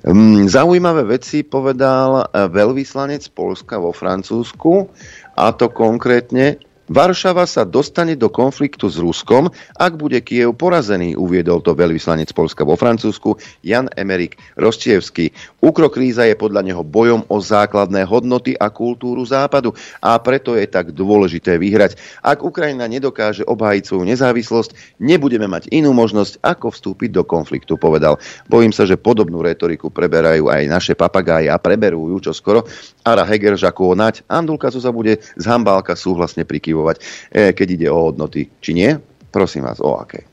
Um, 0.00 0.48
zaujímavé 0.48 1.04
veci 1.18 1.44
povedal 1.44 2.24
eh, 2.24 2.48
veľvyslanec 2.48 3.20
Polska 3.36 3.76
vo 3.76 3.92
Francúzsku, 3.92 4.88
a 5.36 5.52
to 5.52 5.68
konkrétne 5.72 6.56
Varšava 6.90 7.46
sa 7.46 7.62
dostane 7.62 8.18
do 8.18 8.26
konfliktu 8.26 8.90
s 8.90 8.98
Ruskom, 8.98 9.46
ak 9.78 9.94
bude 9.94 10.18
Kiev 10.26 10.58
porazený, 10.58 11.14
uviedol 11.14 11.62
to 11.62 11.70
veľvyslanec 11.70 12.34
Polska 12.34 12.66
vo 12.66 12.74
Francúzsku 12.74 13.38
Jan 13.62 13.86
Emerik 13.94 14.34
Rostievský. 14.58 15.30
Ukrokríza 15.62 16.26
je 16.26 16.34
podľa 16.34 16.66
neho 16.66 16.82
bojom 16.82 17.22
o 17.30 17.38
základné 17.38 18.02
hodnoty 18.10 18.58
a 18.58 18.74
kultúru 18.74 19.22
Západu 19.22 19.70
a 20.02 20.18
preto 20.18 20.58
je 20.58 20.66
tak 20.66 20.90
dôležité 20.90 21.62
vyhrať. 21.62 21.94
Ak 22.26 22.42
Ukrajina 22.42 22.90
nedokáže 22.90 23.46
obhájiť 23.46 23.86
svoju 23.86 24.10
nezávislosť, 24.10 24.98
nebudeme 24.98 25.46
mať 25.46 25.70
inú 25.70 25.94
možnosť, 25.94 26.42
ako 26.42 26.74
vstúpiť 26.74 27.14
do 27.14 27.22
konfliktu, 27.22 27.78
povedal. 27.78 28.18
Bojím 28.50 28.74
sa, 28.74 28.82
že 28.82 28.98
podobnú 28.98 29.46
retoriku 29.46 29.94
preberajú 29.94 30.50
aj 30.50 30.66
naše 30.66 30.98
papagáje 30.98 31.46
a 31.46 31.54
preberú 31.54 32.10
ju 32.18 32.18
čo 32.18 32.32
skoro. 32.34 32.66
Ara 33.06 33.22
Heger, 33.22 33.54
Žakov, 33.54 33.94
Nať, 33.94 34.26
Andulka 34.26 34.74
sa 34.74 34.90
bude 34.90 35.22
z 35.22 35.44
Hambálka 35.46 35.94
súhlasne 35.94 36.42
prikyvovať 36.42 36.79
pochybovať, 36.80 36.96
e, 37.30 37.52
keď 37.52 37.68
ide 37.68 37.88
o 37.92 38.08
hodnoty. 38.08 38.48
Či 38.60 38.70
nie? 38.72 38.90
Prosím 39.28 39.68
vás, 39.68 39.78
o 39.84 40.00
aké? 40.00 40.24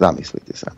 Zamyslite 0.00 0.56
sa. 0.56 0.72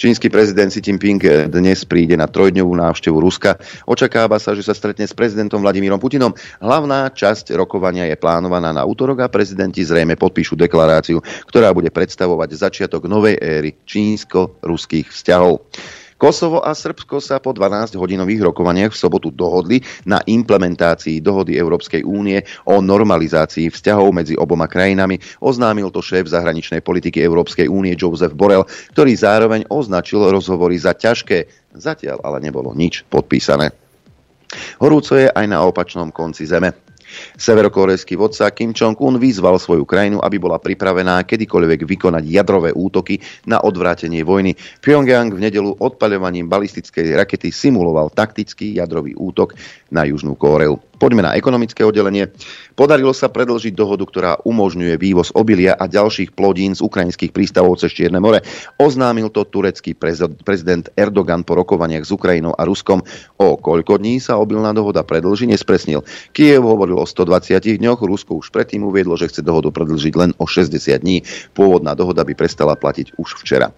Čínsky 0.00 0.32
prezident 0.32 0.72
Xi 0.72 0.80
Jinping 0.80 1.20
dnes 1.52 1.84
príde 1.84 2.16
na 2.16 2.24
trojdňovú 2.24 2.72
návštevu 2.72 3.20
Ruska. 3.20 3.60
Očakáva 3.84 4.40
sa, 4.40 4.56
že 4.56 4.64
sa 4.64 4.72
stretne 4.72 5.04
s 5.04 5.12
prezidentom 5.12 5.60
Vladimírom 5.60 6.00
Putinom. 6.00 6.32
Hlavná 6.56 7.12
časť 7.12 7.52
rokovania 7.52 8.08
je 8.08 8.16
plánovaná 8.16 8.72
na 8.72 8.88
útorok 8.88 9.28
a 9.28 9.32
prezidenti 9.32 9.84
zrejme 9.84 10.16
podpíšu 10.16 10.56
deklaráciu, 10.56 11.20
ktorá 11.52 11.68
bude 11.76 11.92
predstavovať 11.92 12.56
začiatok 12.56 13.12
novej 13.12 13.36
éry 13.44 13.76
čínsko-ruských 13.84 15.12
vzťahov. 15.12 15.68
Kosovo 16.22 16.62
a 16.62 16.70
Srbsko 16.70 17.18
sa 17.18 17.42
po 17.42 17.50
12-hodinových 17.50 18.46
rokovaniach 18.46 18.94
v 18.94 19.00
sobotu 19.02 19.34
dohodli 19.34 19.82
na 20.06 20.22
implementácii 20.22 21.18
dohody 21.18 21.58
Európskej 21.58 22.06
únie 22.06 22.46
o 22.62 22.78
normalizácii 22.78 23.66
vzťahov 23.66 24.14
medzi 24.14 24.38
oboma 24.38 24.70
krajinami, 24.70 25.18
oznámil 25.42 25.90
to 25.90 25.98
šéf 25.98 26.30
zahraničnej 26.30 26.78
politiky 26.78 27.18
Európskej 27.26 27.66
únie 27.66 27.98
Joseph 27.98 28.38
Borrell, 28.38 28.70
ktorý 28.94 29.18
zároveň 29.18 29.66
označil 29.66 30.22
rozhovory 30.30 30.78
za 30.78 30.94
ťažké. 30.94 31.74
Zatiaľ 31.74 32.22
ale 32.22 32.38
nebolo 32.38 32.70
nič 32.70 33.02
podpísané. 33.10 33.74
Horúco 34.78 35.18
je 35.18 35.26
aj 35.26 35.46
na 35.50 35.66
opačnom 35.66 36.14
konci 36.14 36.46
zeme. 36.46 36.91
Severokorejský 37.36 38.14
vodca 38.18 38.48
Kim 38.52 38.76
Jong-un 38.76 39.16
vyzval 39.16 39.56
svoju 39.58 39.88
krajinu, 39.88 40.20
aby 40.20 40.36
bola 40.38 40.60
pripravená 40.60 41.22
kedykoľvek 41.24 41.84
vykonať 41.86 42.24
jadrové 42.28 42.70
útoky 42.74 43.18
na 43.48 43.62
odvrátenie 43.62 44.22
vojny. 44.22 44.54
Pyongyang 44.84 45.32
v 45.32 45.42
nedelu 45.48 45.70
odpaľovaním 45.78 46.46
balistickej 46.46 47.16
rakety 47.16 47.50
simuloval 47.50 48.12
taktický 48.12 48.76
jadrový 48.76 49.16
útok 49.16 49.56
na 49.90 50.04
Južnú 50.04 50.36
Kóreu. 50.36 50.91
Poďme 51.02 51.26
na 51.26 51.34
ekonomické 51.34 51.82
oddelenie. 51.82 52.30
Podarilo 52.78 53.10
sa 53.10 53.26
predlžiť 53.26 53.74
dohodu, 53.74 54.06
ktorá 54.06 54.32
umožňuje 54.46 54.94
vývoz 55.02 55.34
obilia 55.34 55.74
a 55.74 55.90
ďalších 55.90 56.30
plodín 56.38 56.78
z 56.78 56.86
ukrajinských 56.86 57.34
prístavov 57.34 57.74
cez 57.82 57.90
Čierne 57.90 58.22
more. 58.22 58.38
Oznámil 58.78 59.34
to 59.34 59.42
turecký 59.42 59.98
prezident 59.98 60.86
Erdogan 60.94 61.42
po 61.42 61.58
rokovaniach 61.58 62.06
s 62.06 62.14
Ukrajinou 62.14 62.54
a 62.54 62.62
Ruskom. 62.62 63.02
O 63.42 63.58
koľko 63.58 63.98
dní 63.98 64.22
sa 64.22 64.38
obilná 64.38 64.70
dohoda 64.70 65.02
predlží, 65.02 65.50
nespresnil. 65.50 66.06
Kiev 66.30 66.62
hovoril 66.62 66.94
o 66.94 67.06
120 67.10 67.58
dňoch, 67.82 67.98
Rusko 67.98 68.38
už 68.38 68.54
predtým 68.54 68.86
uviedlo, 68.86 69.18
že 69.18 69.26
chce 69.26 69.42
dohodu 69.42 69.74
predlžiť 69.74 70.14
len 70.14 70.30
o 70.38 70.46
60 70.46 70.78
dní. 71.02 71.26
Pôvodná 71.50 71.98
dohoda 71.98 72.22
by 72.22 72.38
prestala 72.38 72.78
platiť 72.78 73.18
už 73.18 73.42
včera. 73.42 73.74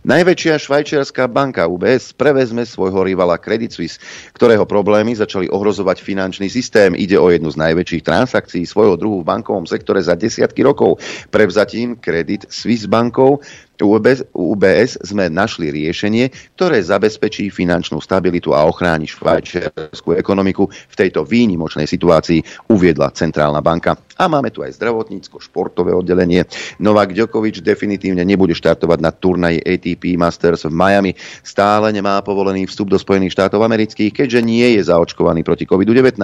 Najväčšia 0.00 0.56
švajčiarská 0.56 1.28
banka 1.28 1.68
UBS 1.68 2.16
prevezme 2.16 2.64
svojho 2.64 3.04
rivala 3.04 3.36
Credit 3.36 3.68
Suisse, 3.68 4.00
ktorého 4.32 4.64
problémy 4.64 5.12
začali 5.12 5.52
ohrozovať 5.52 6.00
finančný 6.00 6.48
systém. 6.48 6.96
Ide 6.96 7.20
o 7.20 7.28
jednu 7.28 7.52
z 7.52 7.60
najväčších 7.60 8.06
transakcií 8.08 8.64
svojho 8.64 8.96
druhu 8.96 9.20
v 9.20 9.28
bankovom 9.28 9.68
sektore 9.68 10.00
za 10.00 10.16
desiatky 10.16 10.64
rokov. 10.64 10.98
Prevzatím 11.28 12.00
Credit 12.00 12.48
Suisse 12.48 12.88
bankov 12.88 13.44
UBS, 13.84 15.00
sme 15.00 15.32
našli 15.32 15.72
riešenie, 15.72 16.28
ktoré 16.56 16.80
zabezpečí 16.84 17.48
finančnú 17.48 18.00
stabilitu 18.02 18.52
a 18.52 18.66
ochráni 18.66 19.08
švajčiarsku 19.08 20.16
ekonomiku 20.16 20.68
v 20.68 20.94
tejto 20.94 21.24
výnimočnej 21.24 21.88
situácii, 21.88 22.68
uviedla 22.68 23.14
Centrálna 23.16 23.64
banka. 23.64 23.96
A 24.20 24.28
máme 24.28 24.52
tu 24.52 24.60
aj 24.60 24.76
zdravotnícko-športové 24.76 25.96
oddelenie. 25.96 26.44
Novak 26.76 27.16
Djokovic 27.16 27.64
definitívne 27.64 28.20
nebude 28.20 28.52
štartovať 28.52 28.98
na 29.00 29.16
turnaji 29.16 29.64
ATP 29.64 30.20
Masters 30.20 30.68
v 30.68 30.76
Miami. 30.76 31.16
Stále 31.40 31.88
nemá 31.88 32.20
povolený 32.20 32.68
vstup 32.68 32.92
do 32.92 33.00
Spojených 33.00 33.32
štátov 33.32 33.64
amerických, 33.64 34.12
keďže 34.12 34.44
nie 34.44 34.76
je 34.76 34.84
zaočkovaný 34.84 35.40
proti 35.40 35.64
COVID-19. 35.64 36.20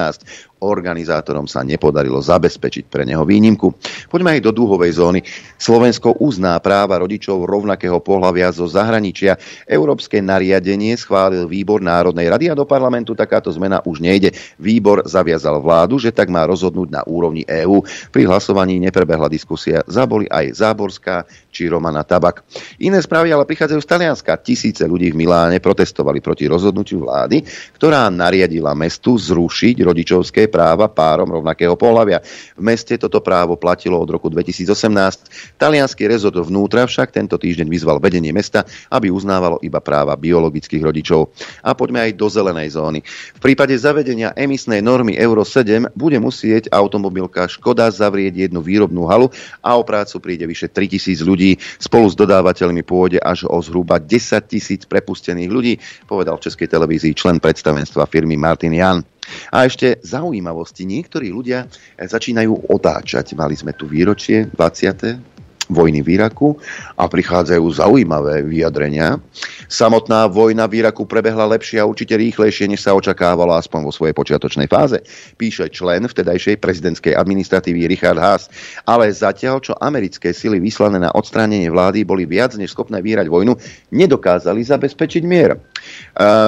Organizátorom 0.61 1.49
sa 1.49 1.65
nepodarilo 1.65 2.21
zabezpečiť 2.21 2.85
pre 2.93 3.09
neho 3.09 3.25
výnimku. 3.25 3.73
Poďme 4.13 4.37
aj 4.37 4.45
do 4.45 4.53
dúhovej 4.53 4.93
zóny. 4.93 5.21
Slovensko 5.57 6.21
uzná 6.21 6.61
práva 6.61 7.01
rodičov 7.01 7.46
rovnakého 7.47 8.03
pohľavia 8.03 8.51
zo 8.51 8.67
zahraničia. 8.67 9.39
Európske 9.65 10.19
nariadenie 10.21 10.99
schválil 10.99 11.47
výbor 11.47 11.79
Národnej 11.79 12.27
rady 12.27 12.51
a 12.51 12.59
do 12.59 12.67
parlamentu 12.67 13.15
takáto 13.15 13.49
zmena 13.55 13.81
už 13.87 14.03
nejde. 14.03 14.35
Výbor 14.59 15.07
zaviazal 15.07 15.63
vládu, 15.63 16.03
že 16.03 16.11
tak 16.11 16.29
má 16.29 16.43
rozhodnúť 16.45 16.89
na 16.91 17.03
úrovni 17.07 17.47
EÚ. 17.47 17.87
Pri 18.11 18.27
hlasovaní 18.27 18.83
neprebehla 18.83 19.31
diskusia. 19.31 19.87
Zaboli 19.87 20.27
aj 20.27 20.59
Záborská 20.59 21.25
či 21.55 21.71
Romana 21.71 22.05
Tabak. 22.05 22.45
Iné 22.83 23.01
správy 23.01 23.33
ale 23.33 23.49
prichádzajú 23.49 23.81
z 23.81 23.89
Talianska. 23.89 24.37
Tisíce 24.43 24.85
ľudí 24.85 25.15
v 25.15 25.25
Miláne 25.25 25.57
protestovali 25.63 26.21
proti 26.21 26.45
rozhodnutiu 26.45 27.07
vlády, 27.07 27.41
ktorá 27.81 28.13
nariadila 28.13 28.77
mestu 28.77 29.17
zrušiť 29.17 29.81
rodičovské 29.81 30.53
práva 30.53 30.93
párom 30.93 31.31
rovnakého 31.31 31.79
pohľavia. 31.79 32.21
V 32.57 32.63
meste 32.65 32.99
toto 33.01 33.25
právo 33.25 33.57
platilo 33.57 33.97
od 33.97 34.09
roku 34.11 34.29
2018. 34.29 35.57
Talianský 35.57 36.05
rezort 36.05 36.37
vnútra 36.37 36.85
však 36.85 37.13
tento 37.13 37.36
tento 37.37 37.53
týždeň 37.53 37.69
vyzval 37.69 38.01
vedenie 38.01 38.33
mesta, 38.33 38.65
aby 38.89 39.13
uznávalo 39.13 39.61
iba 39.61 39.77
práva 39.85 40.17
biologických 40.17 40.81
rodičov. 40.81 41.37
A 41.61 41.77
poďme 41.77 42.09
aj 42.09 42.17
do 42.17 42.33
zelenej 42.33 42.73
zóny. 42.73 43.05
V 43.37 43.41
prípade 43.45 43.77
zavedenia 43.77 44.33
emisnej 44.33 44.81
normy 44.81 45.21
Euro 45.21 45.45
7 45.45 45.93
bude 45.93 46.17
musieť 46.17 46.73
automobilka 46.73 47.45
Škoda 47.45 47.93
zavrieť 47.93 48.49
jednu 48.49 48.65
výrobnú 48.65 49.05
halu 49.05 49.29
a 49.61 49.77
o 49.77 49.85
prácu 49.85 50.17
príde 50.25 50.49
vyše 50.49 50.73
3000 50.73 51.29
ľudí. 51.29 51.61
Spolu 51.77 52.09
s 52.09 52.17
dodávateľmi 52.17 52.81
pôjde 52.81 53.21
až 53.21 53.45
o 53.45 53.61
zhruba 53.61 54.01
10 54.01 54.17
tisíc 54.49 54.89
prepustených 54.89 55.53
ľudí, 55.53 55.77
povedal 56.09 56.41
v 56.41 56.49
Českej 56.49 56.73
televízii 56.73 57.13
člen 57.13 57.37
predstavenstva 57.37 58.09
firmy 58.09 58.41
Martin 58.41 58.73
Jan. 58.73 59.05
A 59.53 59.67
ešte 59.67 59.99
zaujímavosti. 60.07 60.87
Niektorí 60.87 61.35
ľudia 61.35 61.67
začínajú 61.99 62.71
otáčať. 62.71 63.35
Mali 63.35 63.59
sme 63.59 63.75
tu 63.75 63.91
výročie 63.91 64.47
20 64.55 65.36
vojny 65.67 66.03
v 66.03 66.19
Iraku 66.19 66.55
a 66.95 67.11
prichádzajú 67.11 67.65
zaujímavé 67.75 68.47
vyjadrenia. 68.47 69.19
Samotná 69.67 70.31
vojna 70.31 70.71
v 70.71 70.83
Iraku 70.83 71.05
prebehla 71.05 71.47
lepšie 71.51 71.83
a 71.83 71.89
určite 71.91 72.15
rýchlejšie, 72.15 72.71
než 72.71 72.87
sa 72.87 72.95
očakávalo 72.95 73.55
aspoň 73.59 73.81
vo 73.87 73.93
svojej 73.93 74.15
počiatočnej 74.15 74.71
fáze, 74.71 75.03
píše 75.37 75.67
člen 75.75 76.07
vtedajšej 76.07 76.63
prezidentskej 76.63 77.19
administratívy 77.19 77.91
Richard 77.91 78.19
Haas. 78.19 78.47
Ale 78.87 79.11
zatiaľ, 79.11 79.59
čo 79.61 79.75
americké 79.83 80.31
sily 80.31 80.63
vyslané 80.63 81.03
na 81.03 81.11
odstránenie 81.13 81.69
vlády 81.69 82.07
boli 82.07 82.25
viac 82.25 82.55
než 82.55 82.73
schopné 82.73 83.03
vyhrať 83.03 83.27
vojnu, 83.27 83.59
nedokázali 83.91 84.63
zabezpečiť 84.63 85.23
mier. 85.27 85.59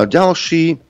Ďalší 0.06 0.87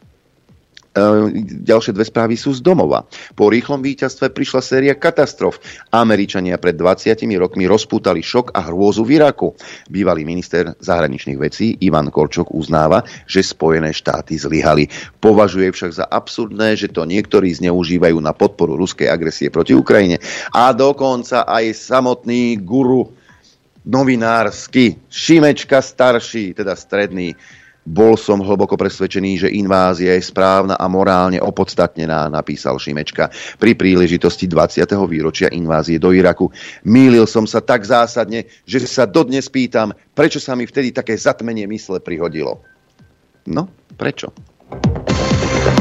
ďalšie 1.63 1.93
dve 1.95 2.05
správy 2.07 2.35
sú 2.35 2.57
z 2.57 2.65
domova. 2.65 3.05
Po 3.37 3.53
rýchlom 3.53 3.85
víťazstve 3.85 4.33
prišla 4.33 4.61
séria 4.65 4.95
katastrof. 4.97 5.61
Američania 5.93 6.57
pred 6.57 6.75
20 6.75 7.15
rokmi 7.39 7.69
rozpútali 7.69 8.25
šok 8.25 8.57
a 8.57 8.67
hrôzu 8.67 9.05
v 9.05 9.21
Iraku. 9.21 9.55
Bývalý 9.87 10.25
minister 10.25 10.75
zahraničných 10.81 11.39
vecí 11.39 11.77
Ivan 11.85 12.11
Korčok 12.11 12.51
uznáva, 12.51 13.05
že 13.29 13.45
Spojené 13.45 13.95
štáty 13.95 14.41
zlyhali. 14.41 14.91
Považuje 15.23 15.71
však 15.71 15.93
za 16.03 16.07
absurdné, 16.09 16.75
že 16.75 16.91
to 16.91 17.05
niektorí 17.05 17.53
zneužívajú 17.55 18.19
na 18.19 18.35
podporu 18.35 18.75
ruskej 18.75 19.07
agresie 19.07 19.53
proti 19.53 19.77
Ukrajine. 19.77 20.19
A 20.51 20.75
dokonca 20.75 21.47
aj 21.47 21.75
samotný 21.77 22.59
guru 22.61 23.19
novinársky 23.89 25.01
Šimečka 25.09 25.81
starší, 25.81 26.53
teda 26.53 26.77
stredný, 26.77 27.33
bol 27.89 28.21
som 28.21 28.45
hlboko 28.45 28.77
presvedčený, 28.77 29.49
že 29.49 29.55
invázia 29.57 30.13
je 30.13 30.29
správna 30.29 30.77
a 30.77 30.85
morálne 30.93 31.41
opodstatnená, 31.41 32.29
napísal 32.29 32.77
Šimečka 32.77 33.33
pri 33.57 33.73
príležitosti 33.73 34.45
20. 34.45 34.85
výročia 35.09 35.49
invázie 35.49 35.97
do 35.97 36.13
Iraku. 36.13 36.53
Mýlil 36.85 37.25
som 37.25 37.49
sa 37.49 37.65
tak 37.65 37.89
zásadne, 37.89 38.45
že 38.69 38.85
sa 38.85 39.09
dodnes 39.09 39.49
pýtam, 39.49 39.97
prečo 40.13 40.37
sa 40.37 40.53
mi 40.53 40.69
vtedy 40.69 40.93
také 40.93 41.17
zatmenie 41.17 41.65
mysle 41.65 42.05
prihodilo. 42.05 42.61
No, 43.49 43.73
prečo? 43.97 44.29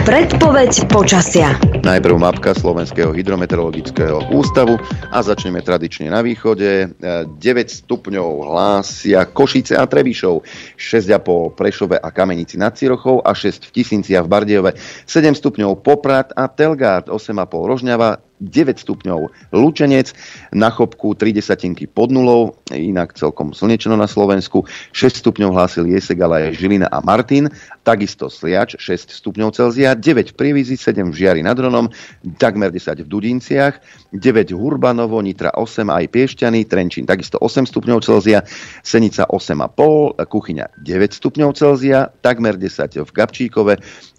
Predpoveď 0.08 0.88
počasia. 0.88 1.60
Najprv 1.84 2.16
mapka 2.16 2.56
Slovenského 2.56 3.12
hydrometeorologického 3.12 4.32
ústavu 4.32 4.80
a 5.12 5.20
začneme 5.20 5.60
tradične 5.60 6.08
na 6.08 6.24
východe. 6.24 6.96
9 6.96 7.36
stupňov 7.84 8.48
hlásia 8.48 9.28
Košice 9.28 9.76
a 9.76 9.84
Trebišov, 9.84 10.48
6,5 10.80 11.60
Prešove 11.60 12.00
a 12.00 12.08
Kamenici 12.16 12.56
nad 12.56 12.80
Cirochou 12.80 13.20
a 13.20 13.36
6 13.36 13.68
v 13.68 13.72
Tisinci 13.76 14.16
a 14.16 14.24
v 14.24 14.32
Bardiove, 14.32 14.80
7 14.80 15.36
stupňov 15.36 15.84
Poprad 15.84 16.32
a 16.40 16.48
Telgard, 16.48 17.12
8,5 17.12 17.68
Rožňava, 17.68 18.27
9 18.40 18.78
stupňov 18.78 19.34
Lučenec, 19.54 20.14
na 20.54 20.70
chopku 20.70 21.18
3 21.18 21.34
desatinky 21.34 21.90
pod 21.90 22.14
nulou, 22.14 22.54
inak 22.70 23.18
celkom 23.18 23.52
slnečno 23.52 23.98
na 23.98 24.06
Slovensku, 24.06 24.66
6 24.94 25.26
stupňov 25.26 25.58
hlásil 25.58 25.90
Jesek, 25.90 26.22
ale 26.22 26.52
aj 26.52 26.62
Žilina 26.62 26.88
a 26.94 27.02
Martin, 27.02 27.50
takisto 27.82 28.30
Sliač 28.30 28.78
6 28.78 29.10
stupňov 29.24 29.58
Celzia, 29.58 29.98
9 29.98 30.34
v 30.34 30.36
Prievizi, 30.38 30.78
7 30.78 31.10
v 31.10 31.16
Žiari 31.16 31.42
nad 31.42 31.58
Ronom, 31.58 31.90
takmer 32.38 32.70
10 32.70 33.04
v 33.04 33.08
Dudinciach, 33.10 33.82
9 34.14 34.54
Hurbanovo, 34.54 35.18
Nitra 35.24 35.56
8 35.58 35.90
aj 35.90 36.06
Piešťany, 36.14 36.70
Trenčín 36.70 37.10
takisto 37.10 37.42
8 37.42 37.66
stupňov 37.66 38.06
Celzia, 38.06 38.46
Senica 38.86 39.26
8,5, 39.26 40.22
Kuchyňa 40.30 40.78
9 40.86 41.18
stupňov 41.18 41.50
Celzia, 41.58 42.14
takmer 42.22 42.60
10 42.60 43.02
v 43.02 43.10
Gabčíkove, 43.10 43.74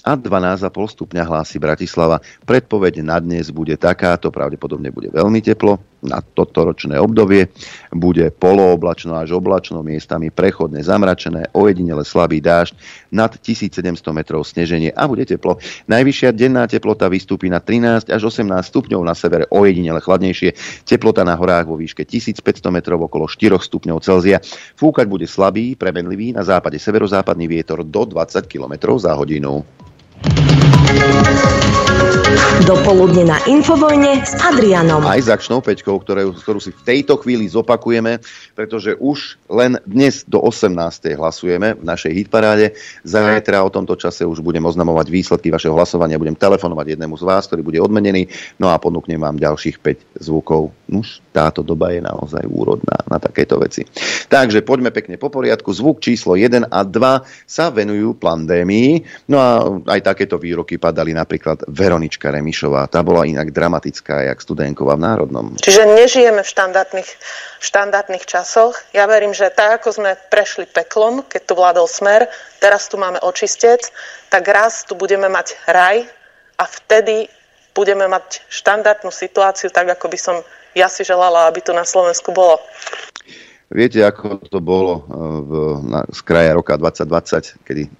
a 0.09 0.17
12,5 0.17 0.73
stupňa 0.73 1.23
hlási 1.29 1.61
Bratislava. 1.61 2.25
Predpoveď 2.49 3.05
na 3.05 3.21
dnes 3.21 3.53
bude 3.53 3.77
takáto, 4.09 4.33
pravdepodobne 4.33 4.89
bude 4.89 5.13
veľmi 5.13 5.45
teplo, 5.45 5.77
na 6.01 6.25
toto 6.25 6.65
ročné 6.65 6.97
obdobie. 6.97 7.53
Bude 7.93 8.33
polooblačno 8.33 9.21
až 9.21 9.37
oblačno, 9.37 9.85
miestami 9.85 10.33
prechodne 10.33 10.81
zamračené, 10.81 11.53
ojedinele 11.53 12.09
slabý 12.09 12.41
dážď, 12.41 12.73
nad 13.13 13.37
1700 13.37 13.85
metrov 14.17 14.49
sneženie 14.49 14.95
a 14.97 15.05
bude 15.05 15.29
teplo. 15.29 15.61
Najvyššia 15.93 16.33
denná 16.33 16.65
teplota 16.65 17.13
vystúpi 17.13 17.53
na 17.53 17.61
13 17.61 18.09
až 18.09 18.23
18 18.25 18.49
stupňov, 18.65 19.05
na 19.05 19.13
severe 19.13 19.45
ojedinele 19.53 20.01
chladnejšie, 20.01 20.57
teplota 20.89 21.21
na 21.27 21.37
horách 21.37 21.69
vo 21.69 21.77
výške 21.77 22.09
1500 22.09 22.41
metrov 22.73 23.05
okolo 23.05 23.29
4 23.29 23.61
stupňov 23.61 24.01
Celzia. 24.01 24.41
Fúkať 24.79 25.05
bude 25.05 25.29
slabý, 25.29 25.77
premenlivý, 25.77 26.33
na 26.33 26.47
západe 26.47 26.81
severozápadný 26.81 27.45
vietor 27.45 27.85
do 27.85 28.03
20 28.09 28.49
km 28.49 28.97
za 28.97 29.13
hodinu. 29.13 29.67
Dopoludne 32.69 33.25
na 33.25 33.41
Infovojne 33.49 34.21
s 34.21 34.37
Adrianom. 34.37 35.01
Aj 35.01 35.17
s 35.17 35.33
akčnou 35.33 35.65
peťkou, 35.65 35.97
ktorú, 36.05 36.37
ktorú 36.37 36.61
si 36.61 36.77
v 36.77 36.83
tejto 36.85 37.17
chvíli 37.17 37.49
zopakujeme, 37.49 38.21
pretože 38.53 38.93
už 39.01 39.41
len 39.49 39.81
dnes 39.89 40.29
do 40.29 40.37
18. 40.37 40.77
hlasujeme 41.17 41.81
v 41.81 41.85
našej 41.89 42.13
hitparáde. 42.13 42.77
Zajtra 43.09 43.65
o 43.65 43.73
tomto 43.73 43.97
čase 43.97 44.29
už 44.29 44.45
budem 44.45 44.61
oznamovať 44.69 45.09
výsledky 45.09 45.49
vašeho 45.49 45.73
hlasovania. 45.73 46.21
Budem 46.21 46.37
telefonovať 46.37 47.01
jednému 47.01 47.17
z 47.17 47.25
vás, 47.25 47.49
ktorý 47.49 47.65
bude 47.65 47.81
odmenený. 47.81 48.29
No 48.61 48.69
a 48.69 48.77
ponúknem 48.77 49.17
vám 49.17 49.41
ďalších 49.41 49.81
5 49.81 50.21
zvukov 50.21 50.77
už 50.89 51.21
táto 51.31 51.61
doba 51.61 51.93
je 51.93 52.01
naozaj 52.01 52.49
úrodná 52.49 52.97
na 53.07 53.21
takéto 53.21 53.61
veci. 53.61 53.85
Takže 54.29 54.65
poďme 54.65 54.89
pekne 54.89 55.21
po 55.21 55.29
poriadku. 55.29 55.71
Zvuk 55.71 56.01
číslo 56.01 56.35
1 56.35 56.73
a 56.73 56.81
2 56.83 57.25
sa 57.45 57.69
venujú 57.69 58.17
pandémii. 58.17 59.05
No 59.29 59.37
a 59.37 59.51
aj 59.93 60.01
takéto 60.01 60.41
výroky 60.41 60.81
padali 60.81 61.13
napríklad 61.13 61.69
Veronička 61.69 62.33
Remišová. 62.33 62.89
Tá 62.89 63.05
bola 63.05 63.29
inak 63.29 63.53
dramatická, 63.53 64.25
jak 64.25 64.41
studenková 64.41 64.97
v 64.97 65.05
Národnom. 65.05 65.47
Čiže 65.61 65.85
nežijeme 65.85 66.41
v 66.41 66.49
štandardných, 66.49 67.11
v 67.61 67.65
štandardných 67.65 68.25
časoch. 68.25 68.75
Ja 68.97 69.05
verím, 69.05 69.37
že 69.37 69.53
tak, 69.53 69.85
ako 69.85 69.89
sme 69.93 70.11
prešli 70.33 70.65
peklom, 70.65 71.21
keď 71.29 71.43
tu 71.45 71.53
vládol 71.53 71.85
smer, 71.85 72.33
teraz 72.59 72.89
tu 72.89 72.97
máme 72.97 73.21
očistec, 73.21 73.93
tak 74.33 74.49
raz 74.49 74.89
tu 74.89 74.97
budeme 74.97 75.29
mať 75.29 75.57
raj 75.69 76.09
a 76.59 76.65
vtedy 76.65 77.29
budeme 77.79 78.11
mať 78.11 78.43
štandardnú 78.51 79.15
situáciu, 79.15 79.71
tak 79.71 79.87
ako 79.87 80.11
by 80.11 80.19
som 80.19 80.37
ja 80.77 80.89
si 80.91 81.05
želala, 81.05 81.49
aby 81.49 81.65
to 81.65 81.73
na 81.73 81.87
Slovensku 81.87 82.33
bolo. 82.33 82.61
Viete, 83.69 84.01
ako 84.01 84.41
to 84.49 84.65
bolo 84.65 84.93
eh, 84.97 85.05
v, 85.45 85.51
na, 85.85 86.01
z 86.09 86.21
kraja 86.25 86.57
roka 86.57 86.73
2020, 86.81 87.69
kedy 87.69 87.83
uh, 87.85 87.93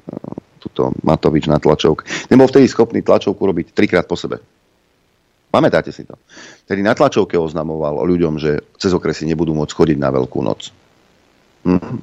tuto 0.59 0.97
Matovič 1.05 1.45
na 1.47 1.61
tlačovke. 1.61 2.09
Nebol 2.33 2.49
vtedy 2.49 2.67
schopný 2.67 3.05
tlačovku 3.05 3.39
robiť 3.39 3.77
trikrát 3.77 4.09
po 4.09 4.17
sebe. 4.17 4.41
Pamätáte 5.49 5.93
si 5.93 6.05
to? 6.05 6.17
Tedy 6.69 6.85
na 6.85 6.93
tlačovke 6.93 7.41
oznamoval 7.41 8.05
ľuďom, 8.05 8.37
že 8.37 8.61
cez 8.77 8.93
okresy 8.93 9.25
nebudú 9.25 9.57
môcť 9.57 9.73
chodiť 9.73 9.97
na 9.97 10.13
Veľkú 10.13 10.41
noc. 10.45 10.73
Mhm. 11.65 11.95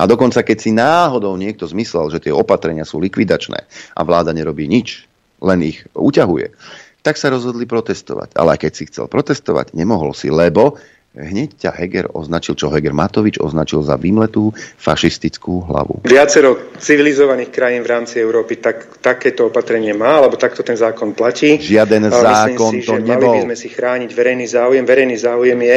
A 0.00 0.02
dokonca, 0.04 0.44
keď 0.44 0.58
si 0.60 0.70
náhodou 0.72 1.36
niekto 1.36 1.64
zmyslel, 1.68 2.12
že 2.12 2.20
tie 2.20 2.32
opatrenia 2.32 2.84
sú 2.84 3.00
likvidačné 3.00 3.64
a 3.96 4.00
vláda 4.04 4.32
nerobí 4.36 4.68
nič, 4.68 5.08
len 5.42 5.58
ich 5.64 5.84
uťahuje, 5.96 6.52
tak 7.02 7.18
sa 7.18 7.28
rozhodli 7.34 7.66
protestovať. 7.66 8.38
Ale 8.38 8.54
keď 8.56 8.72
si 8.72 8.86
chcel 8.86 9.10
protestovať, 9.10 9.74
nemohol 9.74 10.14
si, 10.14 10.30
lebo 10.30 10.78
hneď 11.12 11.60
ťa 11.60 11.70
Heger 11.76 12.06
označil, 12.16 12.56
čo 12.56 12.72
Heger 12.72 12.96
Matovič 12.96 13.36
označil 13.36 13.84
za 13.84 14.00
vymletú 14.00 14.54
fašistickú 14.80 15.68
hlavu. 15.68 16.00
Viacero 16.08 16.72
civilizovaných 16.80 17.52
krajín 17.52 17.84
v 17.84 17.88
rámci 17.92 18.16
Európy 18.16 18.56
tak, 18.64 19.02
takéto 19.04 19.52
opatrenie 19.52 19.92
má, 19.92 20.24
alebo 20.24 20.40
takto 20.40 20.64
ten 20.64 20.78
zákon 20.78 21.12
platí. 21.12 21.60
Žiaden 21.60 22.08
zákon 22.08 22.80
si, 22.80 22.80
to 22.80 22.96
že 22.96 23.04
nebol. 23.04 23.36
Mali 23.36 23.44
by 23.44 23.46
sme 23.52 23.56
si 23.60 23.68
chrániť 23.68 24.10
verejný 24.14 24.46
záujem. 24.48 24.84
Verejný 24.88 25.16
záujem 25.20 25.60
je, 25.60 25.76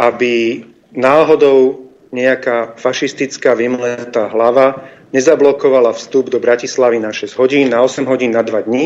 aby 0.00 0.64
náhodou 0.96 1.92
nejaká 2.10 2.74
fašistická 2.80 3.54
vymletá 3.54 4.32
hlava 4.32 4.88
nezablokovala 5.12 5.92
vstup 5.92 6.30
do 6.30 6.38
Bratislavy 6.40 7.02
na 7.02 7.12
6 7.12 7.36
hodín, 7.36 7.68
na 7.68 7.82
8 7.84 8.06
hodín, 8.08 8.32
na 8.32 8.42
2 8.42 8.66
dní 8.66 8.84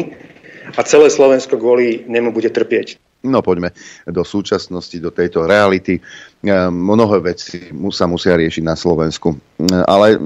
a 0.74 0.80
celé 0.82 1.08
Slovensko 1.10 1.56
kvôli 1.56 2.04
nemu 2.06 2.34
bude 2.34 2.50
trpieť. 2.50 2.98
No 3.24 3.40
poďme 3.40 3.72
do 4.04 4.20
súčasnosti, 4.20 4.92
do 5.00 5.08
tejto 5.08 5.48
reality. 5.48 5.96
Mnohé 6.68 7.24
veci 7.24 7.72
sa 7.88 8.04
musia 8.04 8.36
riešiť 8.36 8.60
na 8.60 8.76
Slovensku. 8.76 9.32
Ale 9.64 10.18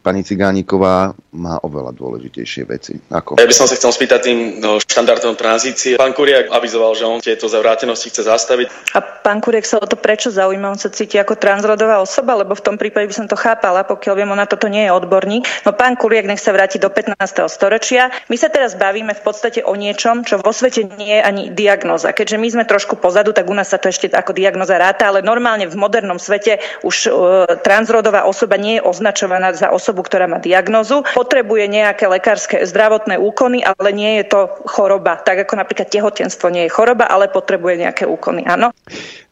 pani 0.00 0.22
Cigániková 0.22 1.10
má 1.34 1.58
oveľa 1.60 1.92
dôležitejšie 1.92 2.62
veci. 2.70 2.94
Ako? 3.10 3.36
Ja 3.36 3.44
by 3.44 3.54
som 3.54 3.66
sa 3.66 3.74
chcel 3.74 3.92
spýtať 3.92 4.20
tým 4.22 4.38
no, 4.62 4.78
štandardom 4.78 5.34
tranzície. 5.34 5.98
Pán 5.98 6.14
Kuriak 6.14 6.54
avizoval, 6.54 6.94
že 6.94 7.04
on 7.04 7.18
tieto 7.18 7.50
zavrátenosti 7.50 8.08
chce 8.08 8.22
zastaviť. 8.24 8.66
A 8.94 9.02
pán 9.02 9.42
Kuriak 9.42 9.66
sa 9.66 9.82
o 9.82 9.86
to 9.86 9.98
prečo 9.98 10.30
zaujíma? 10.30 10.70
On 10.70 10.80
sa 10.80 10.88
cíti 10.88 11.18
ako 11.18 11.34
transrodová 11.34 11.98
osoba, 11.98 12.38
lebo 12.38 12.54
v 12.54 12.62
tom 12.62 12.78
prípade 12.78 13.10
by 13.10 13.14
som 13.14 13.26
to 13.26 13.34
chápala, 13.34 13.82
pokiaľ 13.82 14.14
viem, 14.16 14.30
ona 14.30 14.46
toto 14.46 14.70
nie 14.70 14.86
je 14.86 14.94
odborník. 14.94 15.44
No 15.68 15.74
pán 15.74 15.98
Kuriak 15.98 16.30
nech 16.30 16.40
sa 16.40 16.54
vráti 16.54 16.78
do 16.78 16.88
15. 16.88 17.18
storočia. 17.50 18.08
My 18.32 18.38
sa 18.38 18.48
teraz 18.48 18.78
bavíme 18.78 19.12
v 19.12 19.22
podstate 19.22 19.66
o 19.66 19.74
niečom, 19.74 20.22
čo 20.22 20.38
vo 20.38 20.54
svete 20.54 20.86
nie 20.96 21.20
je 21.20 21.22
ani 21.26 21.42
diagnoza. 21.50 22.14
Keďže 22.14 22.38
my 22.38 22.48
sme 22.54 22.64
trošku 22.64 22.96
pozadu, 22.96 23.34
tak 23.34 23.50
u 23.50 23.54
nás 23.58 23.68
sa 23.68 23.82
to 23.82 23.90
ešte 23.90 24.08
ako 24.14 24.32
diagnoza 24.32 24.78
ráta, 24.78 25.10
ale 25.10 25.26
normálne 25.26 25.66
v 25.66 25.74
modernom 25.74 26.16
svete 26.16 26.62
už 26.86 26.96
uh, 27.10 27.12
transrodová 27.60 28.24
osoba 28.24 28.54
nie 28.56 28.75
je 28.78 28.84
označovaná 28.84 29.56
za 29.56 29.72
osobu, 29.72 30.04
ktorá 30.04 30.28
má 30.28 30.38
diagnozu. 30.38 31.02
Potrebuje 31.16 31.66
nejaké 31.70 32.06
lekárske 32.06 32.62
zdravotné 32.68 33.16
úkony, 33.16 33.64
ale 33.64 33.90
nie 33.92 34.22
je 34.22 34.24
to 34.30 34.40
choroba. 34.68 35.18
Tak 35.20 35.48
ako 35.48 35.58
napríklad 35.58 35.88
tehotenstvo 35.88 36.52
nie 36.52 36.68
je 36.68 36.74
choroba, 36.74 37.08
ale 37.08 37.32
potrebuje 37.32 37.88
nejaké 37.88 38.04
úkony. 38.04 38.44
Áno. 38.44 38.70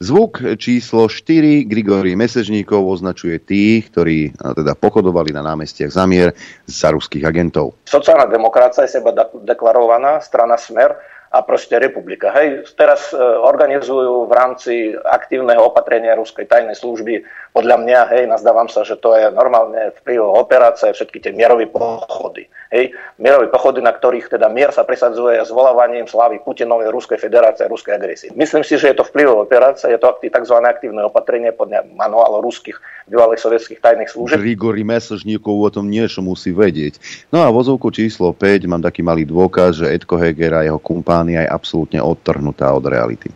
Zvuk 0.01 0.43
číslo 0.57 1.07
4 1.07 1.69
Grigory 1.69 2.17
Mesežníkov 2.17 2.83
označuje 2.83 3.39
tých, 3.41 3.93
ktorí 3.93 4.35
teda 4.35 4.73
pochodovali 4.75 5.31
na 5.37 5.45
námestiach 5.45 5.93
zamier 5.93 6.33
za 6.65 6.91
ruských 6.91 7.25
agentov. 7.25 7.77
Sociálna 7.87 8.27
demokracia 8.27 8.89
je 8.89 9.01
seba 9.01 9.13
deklarovaná 9.45 10.19
strana 10.25 10.57
Smer 10.57 10.97
a 11.35 11.43
proste 11.43 11.83
republika. 11.83 12.31
Hej, 12.31 12.71
teraz 12.79 13.11
e, 13.11 13.19
organizujú 13.19 14.31
v 14.31 14.33
rámci 14.33 14.73
aktívneho 14.95 15.67
opatrenia 15.67 16.15
ruskej 16.15 16.47
tajnej 16.47 16.79
služby, 16.79 17.27
podľa 17.55 17.87
mňa, 17.87 18.01
hej, 18.11 18.25
nazdávam 18.27 18.67
sa, 18.67 18.83
že 18.83 18.99
to 18.99 19.15
je 19.15 19.31
normálne 19.31 19.95
vplyvové 20.03 20.43
operácie, 20.43 20.91
všetky 20.91 21.23
tie 21.23 21.31
mierové 21.31 21.71
pochody. 21.71 22.51
Hej, 22.75 22.91
mierové 23.23 23.47
pochody, 23.47 23.79
na 23.79 23.95
ktorých 23.95 24.27
teda 24.27 24.51
mier 24.51 24.75
sa 24.75 24.83
presadzuje 24.83 25.39
zvolávaním 25.47 26.11
slávy 26.11 26.43
Putinovej 26.43 26.91
Ruskej 26.91 27.23
federácie 27.23 27.71
ruskej 27.71 27.95
agresie. 27.95 28.35
Myslím 28.35 28.67
si, 28.67 28.75
že 28.75 28.91
je 28.91 28.99
to 28.99 29.07
vplyvové 29.07 29.47
operácia, 29.47 29.87
je 29.87 30.03
to 30.03 30.11
tzv. 30.19 30.57
aktívne 30.67 31.07
opatrenie 31.07 31.55
podľa 31.55 31.87
manuálu 31.95 32.43
ruských 32.43 32.75
bývalých 33.07 33.47
sovietských 33.47 33.79
tajných 33.79 34.11
služieb. 34.11 34.43
Grigori 34.43 34.83
Mesožníkov 34.83 35.55
o 35.55 35.71
tom 35.71 35.87
niečo 35.87 36.27
musí 36.27 36.51
vedieť. 36.51 36.99
No 37.31 37.47
a 37.47 37.55
vozovku 37.55 37.95
číslo 37.95 38.35
5 38.35 38.67
mám 38.67 38.83
taký 38.83 39.07
malý 39.07 39.23
dôkaz, 39.23 39.87
že 39.87 39.95
Edko 39.95 40.19
Heger 40.19 40.59
a 40.59 40.67
jeho 40.67 40.83
kumpánia 40.83 41.47
je 41.47 41.55
absolútne 41.55 42.03
odtrhnutá 42.03 42.75
od 42.75 42.83
reality. 42.91 43.31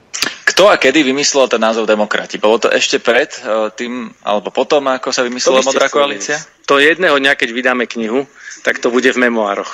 Kto 0.59 0.67
a 0.67 0.75
kedy 0.75 1.07
vymyslel 1.07 1.47
ten 1.47 1.63
názov 1.63 1.87
demokrati? 1.87 2.35
Bolo 2.35 2.59
to 2.59 2.67
ešte 2.67 2.99
pred 2.99 3.31
uh, 3.47 3.71
tým, 3.71 4.11
alebo 4.27 4.51
potom, 4.51 4.91
ako 4.91 5.15
sa 5.15 5.23
vymyslela 5.23 5.63
Modrá 5.63 5.87
koalícia? 5.87 6.35
To 6.67 6.83
jedného 6.83 7.15
dňa, 7.15 7.39
keď 7.39 7.55
vydáme 7.55 7.87
knihu, 7.87 8.27
tak 8.67 8.83
to 8.83 8.91
bude 8.91 9.07
v 9.07 9.23
memoároch. 9.23 9.71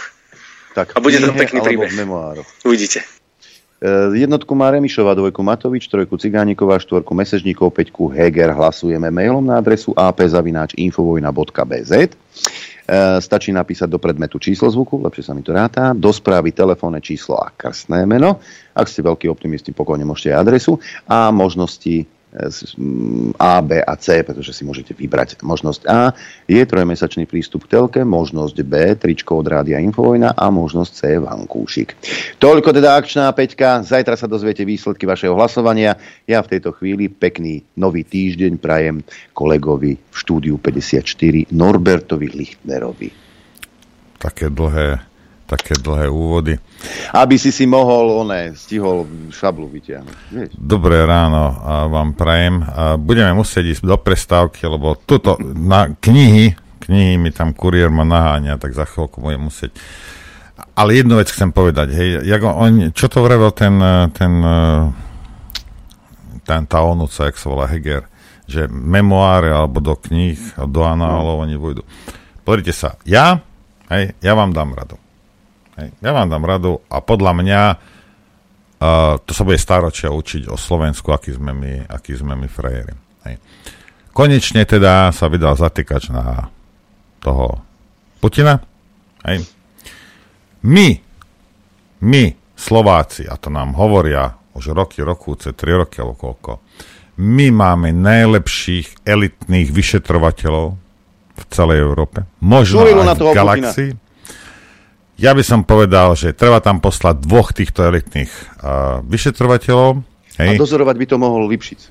Tak, 0.77 0.93
a 0.93 1.01
bude 1.01 1.25
to 1.25 1.33
pekný 1.33 1.65
príbeh. 1.65 1.89
v 1.89 2.05
memoároch. 2.05 2.45
Uvidíte. 2.69 3.01
Uh, 3.81 4.13
jednotku 4.13 4.53
má 4.53 4.69
Remišová, 4.77 5.17
dvojku 5.17 5.41
Matovič, 5.41 5.89
trojku 5.89 6.21
Cigániková, 6.21 6.77
štvorku 6.77 7.17
Mesežníkov, 7.17 7.73
peťku 7.73 8.13
Heger. 8.13 8.53
Hlasujeme 8.53 9.09
mailom 9.09 9.41
na 9.41 9.65
adresu 9.65 9.97
apzavináč.infovojna.bz. 9.97 11.93
E, 12.85 13.17
stačí 13.25 13.49
napísať 13.49 13.89
do 13.89 13.97
predmetu 13.97 14.37
číslo 14.37 14.69
zvuku, 14.69 15.01
lepšie 15.01 15.25
sa 15.25 15.33
mi 15.33 15.41
to 15.41 15.57
ráta, 15.57 15.97
do 15.97 16.13
správy 16.13 16.53
telefónne 16.53 17.01
číslo 17.01 17.41
a 17.41 17.49
krstné 17.49 18.05
meno. 18.05 18.45
Ak 18.77 18.93
ste 18.93 19.01
veľký 19.01 19.25
optimisti, 19.33 19.73
pokojne 19.73 20.05
môžete 20.05 20.37
aj 20.37 20.41
adresu 20.45 20.77
a 21.09 21.33
možnosti 21.33 22.05
a, 23.39 23.63
B 23.63 23.79
a 23.79 23.95
C, 23.95 24.27
pretože 24.27 24.51
si 24.51 24.67
môžete 24.67 24.91
vybrať 24.91 25.39
možnosť 25.47 25.83
A. 25.87 26.11
Je 26.51 26.59
trojmesačný 26.59 27.31
prístup 27.31 27.71
k 27.71 27.79
telke, 27.79 28.03
možnosť 28.03 28.57
B, 28.67 28.75
tričko 28.99 29.39
od 29.39 29.47
Rádia 29.47 29.79
Infovojna 29.79 30.35
a 30.35 30.51
možnosť 30.51 30.91
C, 30.91 31.01
vankúšik. 31.23 31.95
Toľko 32.43 32.75
teda 32.75 32.99
akčná 32.99 33.31
peťka. 33.31 33.87
Zajtra 33.87 34.19
sa 34.19 34.27
dozviete 34.27 34.67
výsledky 34.67 35.07
vašeho 35.07 35.39
hlasovania. 35.39 35.95
Ja 36.27 36.43
v 36.43 36.59
tejto 36.59 36.75
chvíli 36.75 37.07
pekný 37.07 37.63
nový 37.79 38.03
týždeň 38.03 38.59
prajem 38.59 39.07
kolegovi 39.31 39.95
v 39.95 40.17
štúdiu 40.19 40.59
54 40.59 41.55
Norbertovi 41.55 42.29
Lichtnerovi. 42.35 43.09
Také 44.19 44.51
dlhé 44.51 45.14
také 45.55 45.79
dlhé 45.79 46.11
úvody. 46.11 46.59
Aby 47.15 47.39
si 47.39 47.55
si 47.55 47.65
mohol, 47.65 48.27
one, 48.27 48.59
stihol 48.59 49.07
šablu 49.31 49.71
vyťahnuť. 49.71 50.19
Vieš? 50.35 50.51
Dobré 50.59 51.07
ráno 51.07 51.55
a 51.63 51.87
vám 51.87 52.19
prajem. 52.19 52.61
A 52.61 52.99
budeme 52.99 53.33
musieť 53.39 53.79
ísť 53.79 53.83
do 53.87 53.97
prestávky, 53.97 54.67
lebo 54.67 54.99
tuto 54.99 55.39
na 55.55 55.95
knihy, 55.95 56.53
knihy 56.85 57.15
mi 57.17 57.31
tam 57.31 57.55
kuriér 57.55 57.89
ma 57.89 58.03
naháňa, 58.03 58.59
tak 58.59 58.75
za 58.75 58.85
chvíľku 58.85 59.23
budem 59.23 59.47
musieť. 59.47 59.73
Ale 60.75 60.99
jednu 60.99 61.19
vec 61.23 61.31
chcem 61.31 61.55
povedať, 61.55 61.95
hej, 61.95 62.27
jak 62.27 62.43
on, 62.43 62.91
čo 62.91 63.07
to 63.07 63.23
vravel 63.23 63.55
ten, 63.55 63.79
ten, 64.11 64.33
ten 66.43 66.63
tá 66.67 66.79
onúca, 66.83 67.31
jak 67.31 67.39
sa 67.39 67.47
volá 67.51 67.71
Heger, 67.71 68.11
že 68.51 68.67
memoáre 68.69 69.55
alebo 69.55 69.79
do 69.79 69.95
kníh, 69.95 70.39
do 70.69 70.83
análov 70.83 71.47
oni 71.47 71.57
vojdu. 71.57 71.83
Pozrite 72.45 72.75
sa, 72.77 72.99
ja, 73.09 73.41
hej, 73.89 74.13
ja 74.21 74.33
vám 74.37 74.53
dám 74.53 74.77
radu. 74.77 74.99
Hej. 75.75 75.89
Ja 75.99 76.15
vám 76.15 76.31
dám 76.31 76.47
radu 76.47 76.79
a 76.87 77.03
podľa 77.03 77.33
mňa 77.35 77.63
uh, 77.75 79.19
to 79.23 79.33
sa 79.35 79.43
bude 79.43 79.59
staročia 79.59 80.15
učiť 80.15 80.47
o 80.47 80.55
Slovensku, 80.55 81.11
aký 81.11 81.35
sme 81.35 81.51
my, 81.51 81.73
aký 81.91 82.15
sme 82.15 82.39
my 82.39 82.47
frajeri. 82.47 82.95
Hej. 83.27 83.37
Konečne 84.15 84.63
teda 84.63 85.11
sa 85.11 85.27
vydal 85.27 85.59
zatýkač 85.59 86.15
na 86.15 86.47
toho 87.19 87.59
Putina. 88.23 88.63
Hej. 89.27 89.43
My, 90.65 90.97
my, 92.07 92.25
Slováci, 92.55 93.27
a 93.27 93.35
to 93.35 93.51
nám 93.51 93.75
hovoria 93.75 94.33
už 94.55 94.71
roky, 94.71 95.03
rokúce, 95.03 95.51
tri 95.53 95.75
roky 95.75 95.99
alebo 95.99 96.15
koľko, 96.15 96.53
my 97.19 97.51
máme 97.51 97.91
najlepších 97.95 99.07
elitných 99.07 99.69
vyšetrovateľov 99.71 100.67
v 101.35 101.43
celej 101.51 101.79
Európe. 101.83 102.27
Možno 102.43 102.87
aj 102.87 103.19
v 103.19 103.35
galaxii. 103.35 103.91
Ja 105.15 105.31
by 105.31 105.47
som 105.47 105.63
povedal, 105.63 106.19
že 106.19 106.35
treba 106.35 106.59
tam 106.59 106.83
poslať 106.83 107.23
dvoch 107.23 107.55
týchto 107.55 107.87
elitných 107.87 108.31
uh, 108.31 108.99
vyšetrovateľov. 109.07 110.03
Hej. 110.43 110.59
A 110.59 110.59
dozorovať 110.59 110.97
by 110.99 111.07
to 111.07 111.17
mohol 111.23 111.47
Lipšic. 111.47 111.87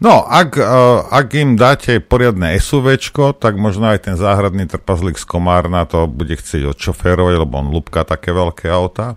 No, 0.00 0.24
ak, 0.28 0.60
uh, 0.60 1.08
ak 1.08 1.28
im 1.40 1.56
dáte 1.56 2.04
poriadne 2.04 2.56
SUVčko, 2.60 3.32
tak 3.36 3.56
možno 3.56 3.88
aj 3.88 4.12
ten 4.12 4.16
záhradný 4.20 4.68
trpazlík 4.68 5.16
z 5.16 5.24
Komárna 5.24 5.88
to 5.88 6.04
bude 6.04 6.36
chcieť 6.36 6.76
odšoférovať, 6.76 7.34
lebo 7.40 7.60
on 7.60 7.72
lúbka 7.72 8.04
také 8.04 8.36
veľké 8.36 8.68
auta. 8.68 9.16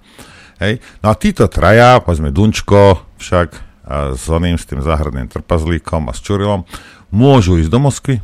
Hej. 0.64 0.80
No 1.04 1.12
a 1.12 1.16
títo 1.20 1.52
traja, 1.52 2.00
povedzme 2.00 2.32
Dunčko, 2.32 3.04
však 3.20 3.76
a 3.84 4.16
s 4.16 4.32
oným, 4.32 4.56
s 4.56 4.64
tým 4.64 4.80
záhradným 4.80 5.28
trpazlíkom 5.28 6.08
a 6.08 6.16
s 6.16 6.24
Čurilom, 6.24 6.64
môžu 7.12 7.60
ísť 7.60 7.68
do 7.68 7.80
Moskvy. 7.84 8.16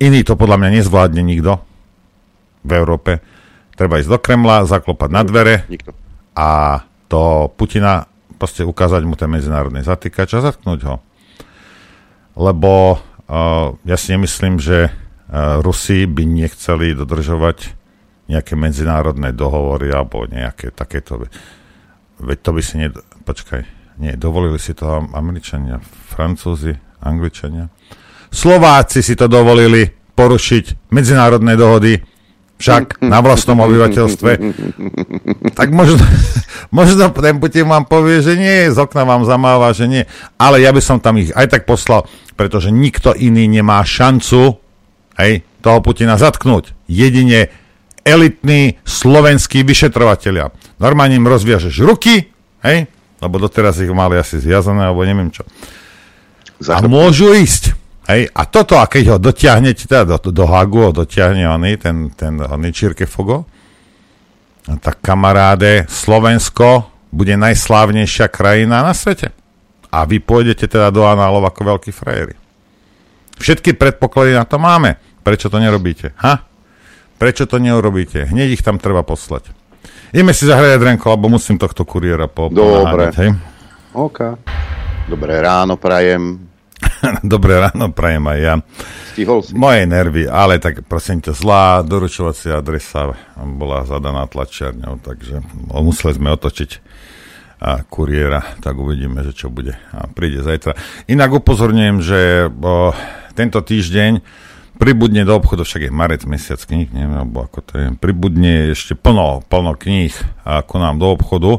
Iný 0.00 0.24
to 0.24 0.40
podľa 0.40 0.56
mňa 0.56 0.80
nezvládne 0.80 1.20
nikto 1.20 1.67
v 2.62 2.70
Európe. 2.74 3.22
Treba 3.78 4.02
ísť 4.02 4.10
do 4.10 4.18
Kremla, 4.18 4.66
zaklopať 4.66 5.10
na 5.10 5.22
dvere 5.22 5.66
Nikto. 5.70 5.94
a 6.34 6.82
to 7.06 7.52
Putina 7.54 8.10
proste 8.38 8.62
ukázať 8.62 9.02
mu 9.02 9.18
ten 9.18 9.30
medzinárodný 9.30 9.82
zatýkač 9.82 10.38
a 10.38 10.44
zatknúť 10.44 10.80
ho. 10.86 10.96
Lebo 12.38 12.98
uh, 12.98 13.74
ja 13.82 13.96
si 13.98 14.14
nemyslím, 14.14 14.62
že 14.62 14.88
uh, 14.88 15.58
Rusi 15.58 16.06
by 16.06 16.22
nechceli 16.22 16.94
dodržovať 16.94 17.74
nejaké 18.30 18.54
medzinárodné 18.54 19.34
dohovory 19.34 19.90
alebo 19.90 20.28
nejaké 20.28 20.70
takéto... 20.70 21.26
Veď 22.22 22.38
to 22.44 22.50
by 22.54 22.62
si... 22.62 22.74
Ned... 22.78 22.94
Počkaj. 23.26 23.62
Nie, 23.98 24.14
dovolili 24.14 24.62
si 24.62 24.76
to 24.78 25.10
Američania, 25.10 25.82
Francúzi, 25.82 26.76
Angličania. 27.02 27.66
Slováci 28.30 29.02
si 29.02 29.18
to 29.18 29.26
dovolili 29.26 29.90
porušiť 30.14 30.92
medzinárodné 30.94 31.58
dohody 31.58 31.98
však 32.58 33.00
na 33.06 33.22
vlastnom 33.22 33.62
obyvateľstve. 33.62 34.30
Tak 35.54 35.68
možno, 35.70 36.02
možno 36.78 37.14
ten 37.14 37.38
Putin 37.38 37.70
vám 37.70 37.86
povie, 37.86 38.18
že 38.18 38.34
nie, 38.34 38.66
z 38.68 38.78
okna 38.78 39.06
vám 39.06 39.22
zamáva, 39.22 39.70
že 39.70 39.86
nie. 39.86 40.02
Ale 40.36 40.58
ja 40.58 40.74
by 40.74 40.82
som 40.82 40.98
tam 40.98 41.22
ich 41.22 41.30
aj 41.32 41.54
tak 41.54 41.62
poslal, 41.64 42.10
pretože 42.34 42.74
nikto 42.74 43.14
iný 43.14 43.46
nemá 43.46 43.86
šancu 43.86 44.58
hej, 45.22 45.46
toho 45.62 45.78
Putina 45.78 46.18
zatknúť. 46.18 46.74
Jedine 46.90 47.54
elitní 48.02 48.82
slovenskí 48.82 49.62
vyšetrovateľia. 49.62 50.50
Normálne 50.82 51.14
im 51.14 51.30
rozviažeš 51.30 51.74
ruky, 51.86 52.34
hej, 52.66 52.90
lebo 53.22 53.34
doteraz 53.38 53.78
ich 53.78 53.90
mali 53.94 54.18
asi 54.18 54.42
zviazané, 54.42 54.90
alebo 54.90 55.06
neviem 55.06 55.30
čo. 55.30 55.46
A 56.66 56.82
môžu 56.82 57.30
ísť. 57.38 57.77
Hej, 58.08 58.32
a 58.32 58.42
toto, 58.48 58.80
a 58.80 58.88
keď 58.88 59.04
ho 59.12 59.16
dotiahnete 59.20 59.84
teda 59.84 60.16
do, 60.16 60.32
do 60.32 60.44
Hagu, 60.48 60.88
ho 60.88 60.92
dotiahne 60.96 61.44
oný, 61.44 61.76
ten, 61.76 62.08
ten 62.16 62.40
oný 62.40 62.72
Čírke 62.72 63.04
Fogo, 63.04 63.44
tak 64.80 65.04
kamaráde, 65.04 65.84
Slovensko 65.92 66.88
bude 67.12 67.36
najslávnejšia 67.36 68.32
krajina 68.32 68.80
na 68.80 68.96
svete. 68.96 69.32
A 69.92 70.08
vy 70.08 70.24
pôjdete 70.24 70.68
teda 70.68 70.88
do 70.88 71.04
análov 71.04 71.44
ako 71.52 71.76
veľkí 71.76 71.92
frajeri. 71.92 72.36
Všetky 73.36 73.76
predpoklady 73.76 74.36
na 74.36 74.48
to 74.48 74.56
máme. 74.56 74.96
Prečo 75.20 75.52
to 75.52 75.60
nerobíte? 75.60 76.16
Ha? 76.24 76.48
Prečo 77.20 77.44
to 77.44 77.60
neurobíte? 77.60 78.24
Hneď 78.24 78.56
ich 78.56 78.64
tam 78.64 78.80
treba 78.80 79.04
poslať. 79.04 79.52
Ideme 80.16 80.32
si 80.32 80.48
zahrať 80.48 80.80
Drenko, 80.80 81.12
lebo 81.12 81.28
musím 81.28 81.60
tohto 81.60 81.84
kuriéra 81.84 82.24
po 82.24 82.48
Dobre. 82.48 83.12
hej? 83.12 83.36
OK. 83.92 84.18
Dobré 85.08 85.40
ráno 85.44 85.76
prajem. 85.76 86.47
Dobré 87.24 87.58
ráno, 87.58 87.90
prajem 87.94 88.24
aj 88.26 88.38
ja. 88.38 88.54
Stihol 89.14 89.40
si. 89.42 89.52
Moje 89.54 89.82
nervy, 89.86 90.24
ale 90.26 90.58
tak 90.62 90.86
prosím 90.86 91.22
ťa, 91.22 91.32
zlá 91.34 91.82
doručovacia 91.82 92.58
adresa 92.58 93.14
bola 93.34 93.86
zadaná 93.86 94.26
tlačiarňou, 94.26 95.02
takže 95.02 95.42
museli 95.74 96.12
sme 96.14 96.34
otočiť 96.34 96.70
a 97.58 97.82
kuriéra, 97.82 98.54
tak 98.62 98.78
uvidíme, 98.78 99.26
že 99.26 99.34
čo 99.34 99.50
bude. 99.50 99.74
A 99.90 100.06
príde 100.06 100.46
zajtra. 100.46 100.78
Inak 101.10 101.42
upozorňujem, 101.42 101.96
že 101.98 102.46
o, 102.46 102.94
tento 103.34 103.58
týždeň 103.58 104.22
pribudne 104.78 105.26
do 105.26 105.34
obchodu, 105.34 105.66
však 105.66 105.90
je 105.90 105.92
marec 105.92 106.22
mesiac 106.22 106.62
kníh, 106.62 106.86
neviem, 106.94 107.18
alebo 107.18 107.42
ako 107.42 107.58
to 107.66 107.72
je, 107.74 107.86
pribudne 107.98 108.70
ešte 108.78 108.94
plno, 108.94 109.42
plno 109.50 109.74
kníh 109.74 110.14
ako 110.46 110.74
nám 110.78 111.02
do 111.02 111.10
obchodu, 111.10 111.58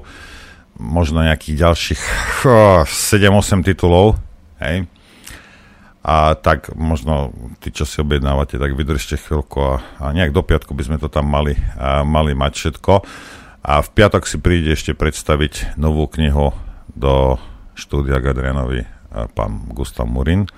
možno 0.79 1.19
nejakých 1.19 1.67
ďalších 1.67 2.01
7-8 2.47 3.67
titulov, 3.67 4.15
hej, 4.63 4.87
a 6.09 6.33
tak 6.33 6.73
možno 6.73 7.29
tí, 7.61 7.69
čo 7.69 7.85
si 7.85 8.01
objednávate, 8.01 8.57
tak 8.57 8.73
vydržte 8.73 9.21
chvíľku 9.21 9.61
a, 9.61 9.73
a 10.01 10.09
nejak 10.09 10.33
do 10.33 10.41
piatku 10.41 10.73
by 10.73 10.83
sme 10.89 10.97
to 10.97 11.05
tam 11.05 11.29
mali, 11.29 11.53
a, 11.77 12.01
mali 12.01 12.33
mať 12.33 12.53
všetko. 12.57 12.93
A 13.61 13.85
v 13.85 13.89
piatok 13.93 14.25
si 14.25 14.41
príde 14.41 14.73
ešte 14.73 14.97
predstaviť 14.97 15.77
novú 15.77 16.09
knihu 16.09 16.49
do 16.97 17.37
štúdia 17.77 18.17
Gadrianovi 18.17 18.89
pán 19.37 19.69
Gustav 19.69 20.09
Murin. 20.09 20.49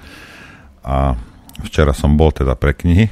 A 0.88 1.20
včera 1.68 1.92
som 1.92 2.16
bol 2.16 2.32
teda 2.32 2.56
pre 2.56 2.72
knihy. 2.72 3.12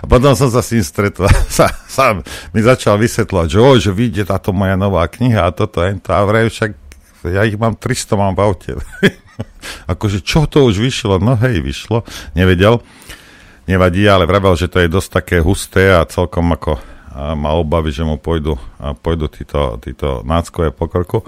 a 0.00 0.04
potom 0.04 0.36
som 0.36 0.52
sa 0.52 0.60
s 0.60 0.76
ním 0.76 0.84
stretol 0.84 1.24
sa, 1.48 1.72
sám 1.88 2.20
mi 2.52 2.60
začal 2.60 3.00
vysvetľovať, 3.00 3.48
že, 3.48 3.88
že 3.88 3.90
vyjde 3.96 4.28
táto 4.28 4.52
moja 4.52 4.76
nová 4.76 5.08
kniha 5.08 5.48
a 5.48 5.54
toto 5.56 5.80
a 5.80 5.88
to 5.96 6.10
a 6.12 6.20
vraj 6.28 6.52
však 6.52 6.89
ja 7.26 7.44
ich 7.44 7.56
mám 7.60 7.76
300, 7.76 8.16
mám 8.16 8.34
v 8.36 8.40
aute. 8.44 8.72
akože 9.92 10.24
čo 10.24 10.48
to 10.48 10.64
už 10.68 10.80
vyšlo? 10.80 11.20
No 11.20 11.36
hej, 11.40 11.60
vyšlo, 11.60 12.04
nevedel. 12.32 12.80
Nevadí, 13.68 14.02
ale 14.08 14.26
vravel, 14.26 14.56
že 14.58 14.66
to 14.66 14.82
je 14.82 14.90
dosť 14.90 15.10
také 15.10 15.36
husté 15.38 15.94
a 15.94 16.02
celkom 16.08 16.50
ako 16.50 16.80
má 17.14 17.54
obavy, 17.58 17.90
že 17.90 18.06
mu 18.06 18.16
pôjdu, 18.18 18.54
a 18.78 18.94
pôjdu 18.94 19.26
títo, 19.30 19.78
títo 19.82 20.22
náckové 20.22 20.70
pokorku. 20.70 21.26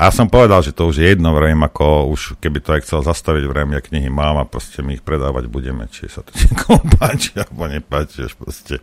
A 0.00 0.08
som 0.08 0.26
povedal, 0.26 0.64
že 0.64 0.74
to 0.74 0.88
už 0.88 0.98
je 0.98 1.06
jedno, 1.14 1.36
vrajím, 1.36 1.62
ako 1.62 2.10
už 2.10 2.40
keby 2.42 2.58
to 2.64 2.74
aj 2.74 2.82
chcel 2.82 3.00
zastaviť, 3.04 3.44
vrajím, 3.44 3.76
ja 3.76 3.82
knihy 3.84 4.08
mám 4.08 4.40
a 4.40 4.48
proste 4.48 4.80
my 4.80 4.98
ich 4.98 5.04
predávať 5.04 5.46
budeme, 5.46 5.86
či 5.92 6.10
sa 6.10 6.24
to 6.24 6.32
niekomu 6.42 6.82
páči, 6.96 7.38
alebo 7.38 7.70
nepáči, 7.70 8.26
až 8.26 8.34
proste. 8.34 8.82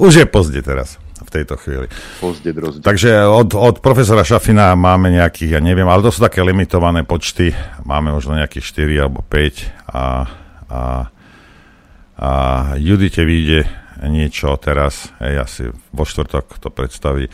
Už 0.00 0.18
je 0.18 0.26
pozde 0.26 0.58
teraz 0.64 1.01
tejto 1.32 1.56
chvíli. 1.56 1.86
Pozde 2.20 2.52
Takže 2.84 3.24
od, 3.24 3.56
od 3.56 3.80
profesora 3.80 4.20
Šafina 4.20 4.76
máme 4.76 5.08
nejakých, 5.08 5.56
ja 5.56 5.60
neviem, 5.64 5.88
ale 5.88 6.04
to 6.04 6.12
sú 6.12 6.20
také 6.20 6.44
limitované 6.44 7.08
počty. 7.08 7.56
Máme 7.88 8.12
možno 8.12 8.36
nejakých 8.36 8.84
4 8.84 9.02
alebo 9.08 9.24
5 9.24 9.32
a, 9.88 10.04
a, 10.68 10.82
a 12.20 12.30
Judite 12.76 13.24
vyjde 13.24 13.64
niečo 14.08 14.52
teraz, 14.58 15.08
hej, 15.22 15.34
asi 15.40 15.62
vo 15.94 16.04
štvrtok 16.04 16.58
to 16.58 16.68
predstaví. 16.68 17.30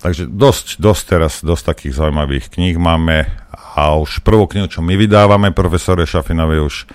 Takže 0.00 0.32
dosť, 0.32 0.80
dosť 0.80 1.02
teraz, 1.04 1.32
dosť 1.44 1.64
takých 1.76 1.96
zaujímavých 2.00 2.48
kníh 2.48 2.80
máme 2.80 3.28
a 3.52 3.94
už 4.00 4.24
prvú 4.24 4.48
knihu, 4.48 4.66
čo 4.66 4.80
my 4.80 4.96
vydávame, 4.96 5.52
profesore 5.52 6.08
Šafinovi 6.08 6.58
už 6.58 6.88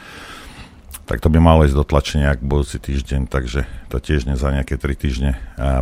tak 1.06 1.22
to 1.22 1.30
by 1.30 1.38
malo 1.38 1.66
ísť 1.66 1.78
do 1.78 1.86
tlačenia 1.86 2.34
ak 2.34 2.42
budúci 2.42 2.82
týždeň, 2.82 3.30
takže 3.30 3.70
to 3.94 4.02
tiež 4.02 4.26
za 4.26 4.50
nejaké 4.50 4.78
3 4.78 4.94
týždne 4.98 5.32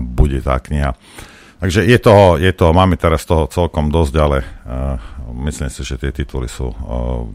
bude 0.03 0.43
tá 0.43 0.59
kniha. 0.59 0.99
Takže 1.63 1.88
je 1.88 1.95
toho, 1.95 2.36
je 2.36 2.51
toho, 2.51 2.75
máme 2.75 2.99
teraz 2.99 3.23
toho 3.23 3.47
celkom 3.47 3.88
dosť, 3.88 4.13
ale 4.19 4.43
uh, 4.43 4.99
myslím 5.47 5.71
si, 5.71 5.79
že 5.88 5.95
tie 5.95 6.12
tituly 6.12 6.51
sú 6.51 6.75
uh, 6.75 6.75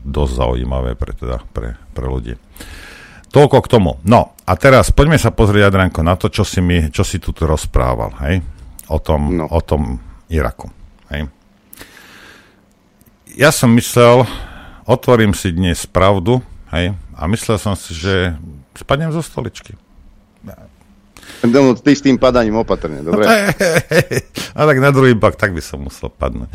dosť 0.04 0.32
zaujímavé 0.44 1.00
pre, 1.00 1.16
teda, 1.16 1.40
pre, 1.48 1.80
pre 1.96 2.04
ľudí. 2.04 2.36
Toľko 3.32 3.64
k 3.64 3.72
tomu. 3.72 3.96
No 4.04 4.36
a 4.44 4.52
teraz 4.60 4.92
poďme 4.92 5.16
sa 5.16 5.32
pozrieť, 5.32 5.72
Adranko, 5.72 6.04
na 6.04 6.12
to, 6.12 6.28
čo 6.28 6.44
si, 6.44 6.60
mi, 6.60 6.92
čo 6.92 7.08
si 7.08 7.16
tu 7.24 7.32
rozprával, 7.32 8.20
hej? 8.28 8.44
O 8.92 9.00
tom, 9.00 9.40
no. 9.40 9.48
o 9.48 9.60
tom 9.64 9.96
Iraku, 10.28 10.68
hej? 11.08 11.32
Ja 13.32 13.48
som 13.48 13.72
myslel, 13.80 14.28
otvorím 14.84 15.32
si 15.32 15.56
dnes 15.56 15.88
pravdu, 15.88 16.44
hej? 16.68 16.92
A 17.18 17.26
myslel 17.26 17.58
som 17.58 17.74
si, 17.74 17.98
že 17.98 18.38
spadnem 18.78 19.10
zo 19.10 19.26
stoličky. 19.26 19.74
No, 21.42 21.74
ty 21.74 21.92
s 21.94 22.02
tým 22.02 22.14
padaním 22.14 22.62
opatrne, 22.62 23.02
dobre? 23.02 23.26
A 24.58 24.60
tak 24.62 24.78
na 24.78 24.94
druhý 24.94 25.18
bak, 25.18 25.34
tak 25.34 25.50
by 25.50 25.58
som 25.58 25.82
musel 25.82 26.14
padnúť. 26.14 26.50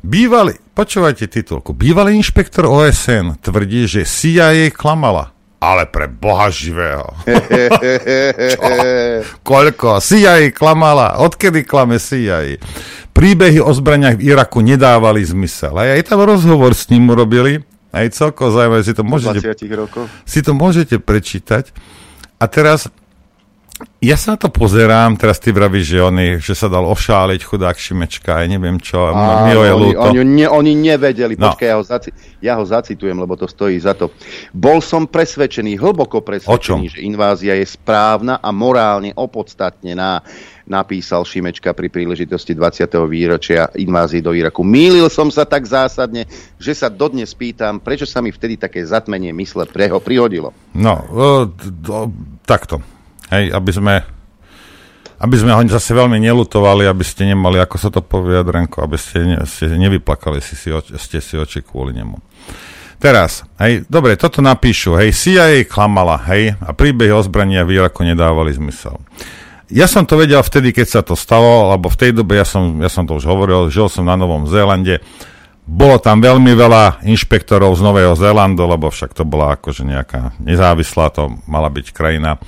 Bývalý, 0.00 0.56
počúvajte 0.72 1.28
titulku, 1.28 1.76
bývalý 1.76 2.16
inšpektor 2.16 2.64
OSN 2.64 3.36
tvrdí, 3.40 3.84
že 3.84 4.08
CIA 4.08 4.72
klamala. 4.72 5.32
Ale 5.60 5.84
pre 5.84 6.08
boha 6.08 6.48
živého. 6.48 7.04
Čo? 8.56 8.64
Koľko? 9.44 10.00
CIA 10.00 10.56
klamala. 10.56 11.20
Odkedy 11.20 11.68
klame 11.68 12.00
CIA? 12.00 12.56
Príbehy 13.12 13.60
o 13.60 13.68
zbraniach 13.68 14.16
v 14.16 14.32
Iraku 14.32 14.64
nedávali 14.64 15.20
zmysel. 15.20 15.76
A 15.76 16.00
aj 16.00 16.08
tam 16.08 16.24
rozhovor 16.24 16.72
s 16.72 16.88
ním 16.88 17.12
urobili 17.12 17.60
aj 17.90 18.06
celko 18.10 18.50
zaujímavé, 18.50 18.82
si 18.82 18.94
to 18.94 19.02
môžete, 19.02 19.40
si 20.24 20.40
to 20.40 20.52
môžete 20.52 20.96
prečítať. 20.98 21.74
A 22.36 22.44
teraz 22.46 22.88
ja 23.96 24.12
sa 24.12 24.32
na 24.32 24.38
to 24.38 24.48
pozerám, 24.48 25.16
teraz 25.16 25.40
ty 25.40 25.48
vravíš, 25.50 25.96
že, 25.96 26.00
oni, 26.00 26.26
že 26.36 26.52
sa 26.52 26.68
dal 26.68 26.84
ošáliť 26.84 27.40
chudák 27.40 27.72
Šimečka, 27.72 28.44
ja 28.44 28.46
neviem 28.46 28.76
čo, 28.76 29.08
Á, 29.08 29.44
mi 29.44 29.52
je 29.52 29.56
oni, 29.56 29.72
ľúto. 29.72 30.04
oni, 30.04 30.20
ne, 30.20 30.46
oni 30.46 30.72
nevedeli, 30.74 31.32
No. 31.32 31.48
počkaj, 31.48 31.64
ja 31.64 31.76
ho, 31.76 31.84
zaci- 31.84 32.12
ja 32.38 32.52
ho 32.56 32.64
zacitujem, 32.64 33.16
lebo 33.16 33.34
to 33.34 33.48
stojí 33.48 33.80
za 33.80 33.96
to. 33.96 34.12
Bol 34.52 34.80
som 34.80 35.08
presvedčený, 35.08 35.80
hlboko 35.80 36.20
presvedčený, 36.20 36.92
že 36.92 37.00
invázia 37.00 37.56
je 37.56 37.64
správna 37.66 38.36
a 38.36 38.52
morálne 38.52 39.16
opodstatnená, 39.16 40.20
napísal 40.70 41.26
Šimečka 41.26 41.74
pri 41.74 41.90
príležitosti 41.90 42.54
20. 42.54 42.86
výročia 43.10 43.66
invázie 43.74 44.22
do 44.22 44.30
Iraku. 44.30 44.62
Mýlil 44.62 45.10
som 45.10 45.26
sa 45.28 45.42
tak 45.42 45.66
zásadne, 45.66 46.30
že 46.62 46.72
sa 46.78 46.86
dodnes 46.86 47.34
pýtam, 47.34 47.82
prečo 47.82 48.06
sa 48.06 48.22
mi 48.22 48.30
vtedy 48.30 48.54
také 48.54 48.86
zatmenie 48.86 49.34
mysle 49.34 49.66
preho 49.66 49.98
prihodilo. 49.98 50.54
No, 50.78 51.02
takto. 52.46 52.78
Hej, 53.34 53.50
aby 53.50 53.72
sme 53.74 53.94
aby 55.20 55.36
sme 55.36 55.52
ho 55.52 55.60
zase 55.68 55.92
veľmi 55.92 56.16
nelutovali, 56.16 56.88
aby 56.88 57.04
ste 57.04 57.28
nemali, 57.28 57.60
ako 57.60 57.76
sa 57.76 57.92
to 57.92 58.00
povie, 58.00 58.40
Adrenko, 58.40 58.80
aby 58.80 58.96
ste, 58.96 59.20
ne, 59.20 59.36
ste 59.44 59.68
nevyplakali 59.68 60.40
si, 60.40 60.56
si, 60.56 60.72
ste 60.96 61.20
si 61.20 61.36
oči 61.36 61.60
kvôli 61.60 61.92
nemu. 61.92 62.16
Teraz, 62.96 63.44
hej, 63.60 63.84
dobre, 63.84 64.16
toto 64.16 64.40
napíšu, 64.40 64.96
hej, 64.96 65.12
CIA 65.12 65.68
klamala, 65.68 66.20
hej, 66.32 66.56
a 66.64 66.72
príbehy 66.72 67.12
o 67.12 67.20
zbrania 67.20 67.68
v 67.68 67.80
Iraku 67.80 68.00
nedávali 68.00 68.56
zmysel. 68.56 68.96
Ja 69.70 69.86
som 69.86 70.02
to 70.02 70.18
vedel 70.18 70.42
vtedy, 70.42 70.74
keď 70.74 70.86
sa 70.86 71.00
to 71.06 71.14
stalo, 71.14 71.70
lebo 71.70 71.86
v 71.86 71.96
tej 71.98 72.10
dobe, 72.10 72.34
ja 72.34 72.46
som, 72.46 72.82
ja 72.82 72.90
som 72.90 73.06
to 73.06 73.14
už 73.14 73.24
hovoril, 73.24 73.70
žil 73.70 73.86
som 73.86 74.02
na 74.02 74.18
Novom 74.18 74.50
Zélande, 74.50 74.98
bolo 75.62 76.02
tam 76.02 76.18
veľmi 76.18 76.50
veľa 76.58 77.06
inšpektorov 77.06 77.78
z 77.78 77.82
Nového 77.86 78.18
Zélandu, 78.18 78.66
lebo 78.66 78.90
však 78.90 79.14
to 79.14 79.22
bola 79.22 79.54
akože 79.54 79.86
nejaká 79.86 80.34
nezávislá, 80.42 81.14
to 81.14 81.38
mala 81.46 81.70
byť 81.70 81.94
krajina. 81.94 82.42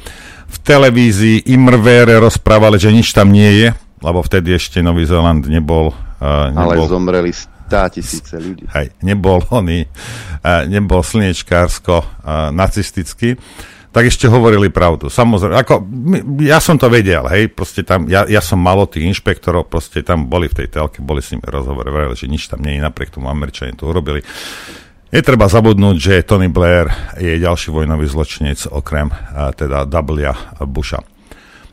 V 0.50 0.56
televízii 0.66 1.46
Imrvére 1.54 2.18
rozprávali, 2.18 2.82
že 2.82 2.90
nič 2.90 3.14
tam 3.14 3.30
nie 3.30 3.62
je, 3.62 3.68
lebo 4.02 4.18
vtedy 4.26 4.58
ešte 4.58 4.82
Nový 4.82 5.06
Zéland 5.06 5.46
nebol... 5.46 5.94
Uh, 6.18 6.50
Ale 6.50 6.74
nebol 6.74 6.90
zomreli 6.90 7.30
stá 7.30 7.86
tisíce 7.86 8.34
ľudí. 8.34 8.66
hej, 8.74 8.90
nebol 9.06 9.46
oný, 9.46 9.86
uh, 9.86 10.66
nebol 10.66 11.06
slniečkársko 11.06 12.02
uh, 12.02 12.50
nacistický, 12.50 13.38
tak 13.92 14.08
ešte 14.08 14.24
hovorili 14.24 14.72
pravdu. 14.72 15.12
Samozrejme, 15.12 15.52
ako, 15.52 15.84
ja 16.40 16.64
som 16.64 16.80
to 16.80 16.88
vedel, 16.88 17.28
hej, 17.28 17.52
proste 17.52 17.84
tam, 17.84 18.08
ja, 18.08 18.24
ja 18.24 18.40
som 18.40 18.56
mal 18.56 18.80
od 18.80 18.96
tých 18.96 19.04
inšpektorov, 19.04 19.68
proste 19.68 20.00
tam 20.00 20.32
boli 20.32 20.48
v 20.48 20.64
tej 20.64 20.68
telke, 20.72 21.04
boli 21.04 21.20
s 21.20 21.36
nimi 21.36 21.44
rozhovory, 21.44 21.92
vrali, 21.92 22.16
že 22.16 22.24
nič 22.24 22.48
tam 22.48 22.64
nie 22.64 22.80
je, 22.80 22.82
napriek 22.82 23.12
tomu 23.12 23.28
Američania 23.28 23.76
to 23.76 23.92
urobili. 23.92 24.24
Netreba 25.12 25.44
zabudnúť, 25.44 25.96
že 26.00 26.24
Tony 26.24 26.48
Blair 26.48 26.88
je 27.20 27.36
ďalší 27.36 27.68
vojnový 27.68 28.08
zločinec 28.08 28.64
okrem 28.72 29.12
uh, 29.12 29.52
teda 29.52 29.84
W. 29.84 30.32
Busha. 30.64 31.04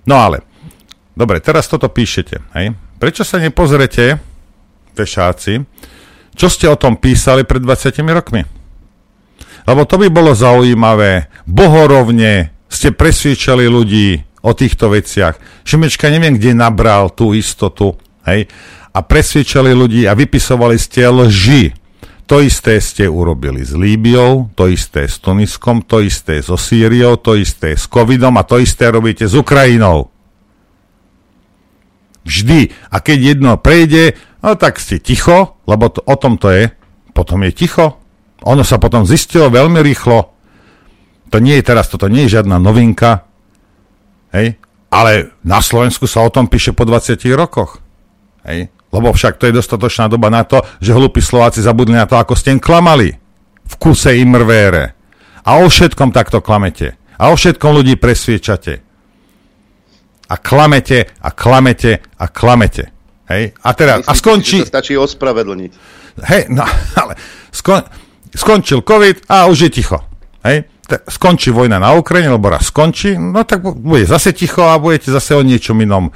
No 0.03 0.19
ale, 0.19 0.43
dobre, 1.15 1.39
teraz 1.39 1.71
toto 1.71 1.88
píšete, 1.88 2.36
hej? 2.60 2.75
Prečo 2.99 3.23
sa 3.23 3.39
nepozrete, 3.39 4.19
fešáci, 4.91 5.63
čo 6.36 6.51
ste 6.51 6.67
o 6.67 6.75
tom 6.75 6.99
písali 6.99 7.47
pred 7.47 7.63
20 7.63 7.95
rokmi? 8.12 8.59
Lebo 9.69 9.86
to 9.86 10.01
by 10.01 10.10
bolo 10.10 10.34
zaujímavé. 10.34 11.29
Bohorovne 11.45 12.58
ste 12.65 12.89
presviečali 12.89 13.69
ľudí 13.69 14.25
o 14.41 14.58
týchto 14.58 14.89
veciach. 14.89 15.38
Šimečka 15.62 16.10
neviem, 16.10 16.41
kde 16.41 16.58
nabral 16.58 17.13
tú 17.13 17.38
istotu, 17.38 17.93
hej? 18.25 18.49
A 18.89 19.05
presviečali 19.05 19.77
ľudí 19.77 20.10
a 20.10 20.17
vypisovali 20.17 20.73
ste 20.73 21.05
lži. 21.05 21.77
To 22.25 22.41
isté 22.41 22.82
ste 22.82 23.05
urobili 23.05 23.62
s 23.62 23.77
Líbiou, 23.77 24.49
to 24.58 24.69
isté 24.69 25.05
s 25.05 25.21
Tuniskom, 25.21 25.86
to 25.86 26.01
isté 26.01 26.41
so 26.41 26.58
Sýriou, 26.58 27.21
to 27.21 27.38
isté 27.38 27.77
s 27.77 27.86
covidom 27.86 28.41
a 28.41 28.45
to 28.45 28.58
isté 28.58 28.89
robíte 28.89 29.29
s 29.29 29.38
Ukrajinou. 29.38 30.10
Vždy. 32.25 32.73
A 32.89 33.01
keď 33.05 33.38
jedno 33.38 33.53
prejde, 33.62 34.17
no 34.41 34.58
tak 34.58 34.82
ste 34.82 34.97
ticho, 34.97 35.62
lebo 35.69 35.93
to, 35.93 36.01
o 36.10 36.15
tom 36.17 36.41
to 36.41 36.49
je. 36.49 36.73
Potom 37.13 37.45
je 37.45 37.53
ticho. 37.53 37.98
Ono 38.47 38.63
sa 38.63 38.80
potom 38.80 39.04
zistilo 39.04 39.52
veľmi 39.52 39.84
rýchlo. 39.84 40.32
To 41.30 41.38
nie 41.38 41.60
je 41.60 41.67
teraz, 41.67 41.91
toto 41.91 42.08
nie 42.08 42.25
je 42.25 42.39
žiadna 42.39 42.58
novinka. 42.58 43.28
Hej? 44.32 44.56
Ale 44.89 45.36
na 45.45 45.62
Slovensku 45.62 46.10
sa 46.10 46.25
o 46.25 46.34
tom 46.34 46.49
píše 46.49 46.73
po 46.73 46.88
20 46.88 47.19
rokoch. 47.36 47.78
Hej? 48.47 48.71
Lebo 48.89 49.13
však 49.13 49.38
to 49.38 49.45
je 49.45 49.54
dostatočná 49.54 50.10
doba 50.10 50.34
na 50.34 50.41
to, 50.41 50.65
že 50.82 50.95
hlupí 50.95 51.21
Slováci 51.21 51.62
zabudli 51.62 51.93
na 51.93 52.10
to, 52.10 52.17
ako 52.17 52.34
ste 52.34 52.58
im 52.58 52.62
klamali. 52.62 53.13
V 53.69 53.73
kuse 53.78 54.17
mrvére. 54.25 54.97
A 55.45 55.62
o 55.62 55.69
všetkom 55.69 56.10
takto 56.10 56.41
klamete. 56.41 56.97
A 57.21 57.30
o 57.30 57.38
všetkom 57.38 57.69
ľudí 57.69 58.02
presviečate. 58.02 58.82
A 60.30 60.36
klamete, 60.41 61.10
a 61.21 61.30
klamete, 61.30 62.02
a 62.17 62.25
klamete. 62.30 62.89
Hej? 63.30 63.54
A 63.62 63.69
teraz, 63.78 64.10
a 64.10 64.13
Myslíte, 64.13 64.17
skončí... 64.17 64.58
že 64.58 64.65
sa 64.65 64.82
stačí 64.82 64.93
ospravedlniť. 64.97 65.71
Hej, 66.25 66.43
no, 66.49 66.65
ale 67.02 67.13
skon, 67.54 67.86
skončil 68.35 68.81
COVID 68.81 69.25
a 69.29 69.45
už 69.47 69.57
je 69.67 69.69
ticho. 69.69 69.99
Hej? 70.45 70.65
Skončí 71.05 71.53
vojna 71.53 71.77
na 71.77 71.93
Ukrajine, 71.93 72.33
lebo 72.33 72.49
raz 72.49 72.73
skončí, 72.73 73.13
no 73.13 73.45
tak 73.45 73.61
bu- 73.61 73.77
bude 73.77 74.09
zase 74.09 74.33
ticho 74.33 74.65
a 74.65 74.81
budete 74.81 75.13
zase 75.13 75.37
o 75.37 75.45
niečom 75.45 75.77
inom, 75.77 76.09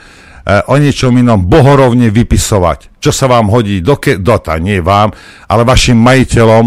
eh, 0.45 0.65
o 0.65 0.76
niečom 0.82 1.13
inom 1.13 1.45
bohorovne 1.45 2.10
vypisovať. 2.10 2.97
Čo 2.97 3.12
sa 3.13 3.30
vám 3.30 3.54
hodí 3.54 3.86
do, 3.86 4.02
ke- 4.02 4.17
do 4.17 4.34
tá, 4.41 4.58
nie 4.58 4.82
vám, 4.82 5.13
ale 5.45 5.62
vašim 5.62 5.97
majiteľom 6.02 6.65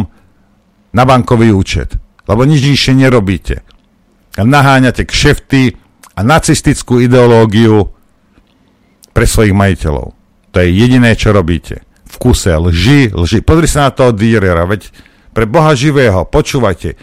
na 0.95 1.03
bankový 1.03 1.51
účet. 1.51 1.99
Lebo 2.31 2.47
nič 2.47 2.63
inšie 2.63 2.95
nerobíte. 2.95 3.67
Naháňate 4.39 5.03
kšefty 5.03 5.75
a 6.15 6.21
nacistickú 6.23 7.01
ideológiu 7.03 7.91
pre 9.17 9.25
svojich 9.27 9.57
majiteľov. 9.57 10.13
To 10.53 10.57
je 10.61 10.69
jediné, 10.71 11.17
čo 11.17 11.33
robíte. 11.33 11.83
V 12.07 12.17
kuse 12.21 12.55
lži, 12.55 13.11
lži. 13.13 13.43
Pozri 13.43 13.67
sa 13.67 13.89
na 13.89 13.91
toho 13.91 14.13
Dürera, 14.13 14.65
veď 14.69 14.89
pre 15.37 15.45
Boha 15.45 15.77
živého, 15.77 16.25
počúvajte, 16.25 16.97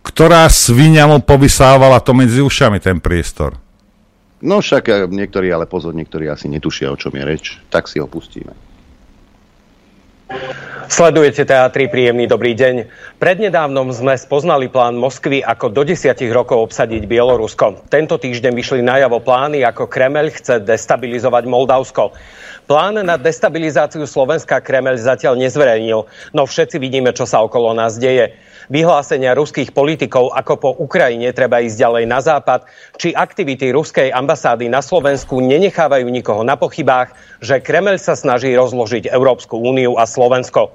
ktorá 0.00 0.48
svinia 0.48 1.04
mu 1.04 1.20
povysávala 1.20 2.00
to 2.00 2.16
medzi 2.16 2.40
ušami 2.40 2.80
ten 2.80 2.96
priestor. 2.96 3.60
No 4.40 4.64
však 4.64 4.84
eh, 4.88 4.96
niektorí, 5.04 5.52
ale 5.52 5.68
pozor, 5.68 5.92
niektorí 5.92 6.32
asi 6.32 6.48
netušia, 6.48 6.88
o 6.88 6.96
čom 6.96 7.12
je 7.12 7.24
reč. 7.28 7.60
Tak 7.68 7.84
si 7.84 8.00
ho 8.00 8.08
pustíme. 8.08 8.56
Sledujete 10.84 11.48
teatri, 11.48 11.88
príjemný 11.88 12.28
dobrý 12.28 12.52
deň. 12.52 12.88
Prednedávnom 13.16 13.88
sme 13.92 14.16
spoznali 14.20 14.68
plán 14.68 15.00
Moskvy, 15.00 15.40
ako 15.40 15.72
do 15.72 15.82
desiatich 15.84 16.28
rokov 16.28 16.72
obsadiť 16.72 17.08
Bielorusko. 17.08 17.88
Tento 17.88 18.20
týždeň 18.20 18.52
vyšli 18.52 18.80
najavo 18.84 19.24
plány, 19.24 19.64
ako 19.64 19.88
Kremel 19.88 20.28
chce 20.28 20.60
destabilizovať 20.60 21.44
Moldavsko. 21.48 22.12
Plán 22.64 22.96
na 22.96 23.20
destabilizáciu 23.20 24.08
Slovenska 24.08 24.56
Kremel 24.64 24.96
zatiaľ 24.96 25.36
nezverejnil, 25.36 26.08
no 26.32 26.42
všetci 26.48 26.80
vidíme, 26.80 27.12
čo 27.12 27.28
sa 27.28 27.44
okolo 27.44 27.76
nás 27.76 28.00
deje. 28.00 28.32
Vyhlásenia 28.72 29.36
ruských 29.36 29.76
politikov, 29.76 30.32
ako 30.32 30.52
po 30.56 30.70
Ukrajine 30.72 31.28
treba 31.36 31.60
ísť 31.60 31.76
ďalej 31.76 32.04
na 32.08 32.24
západ, 32.24 32.64
či 32.96 33.12
aktivity 33.12 33.68
ruskej 33.68 34.08
ambasády 34.08 34.72
na 34.72 34.80
Slovensku 34.80 35.44
nenechávajú 35.44 36.08
nikoho 36.08 36.40
na 36.40 36.56
pochybách, 36.56 37.12
že 37.44 37.60
Kremel 37.60 38.00
sa 38.00 38.16
snaží 38.16 38.56
rozložiť 38.56 39.12
Európsku 39.12 39.60
úniu 39.60 40.00
a 40.00 40.08
Slovensko. 40.08 40.72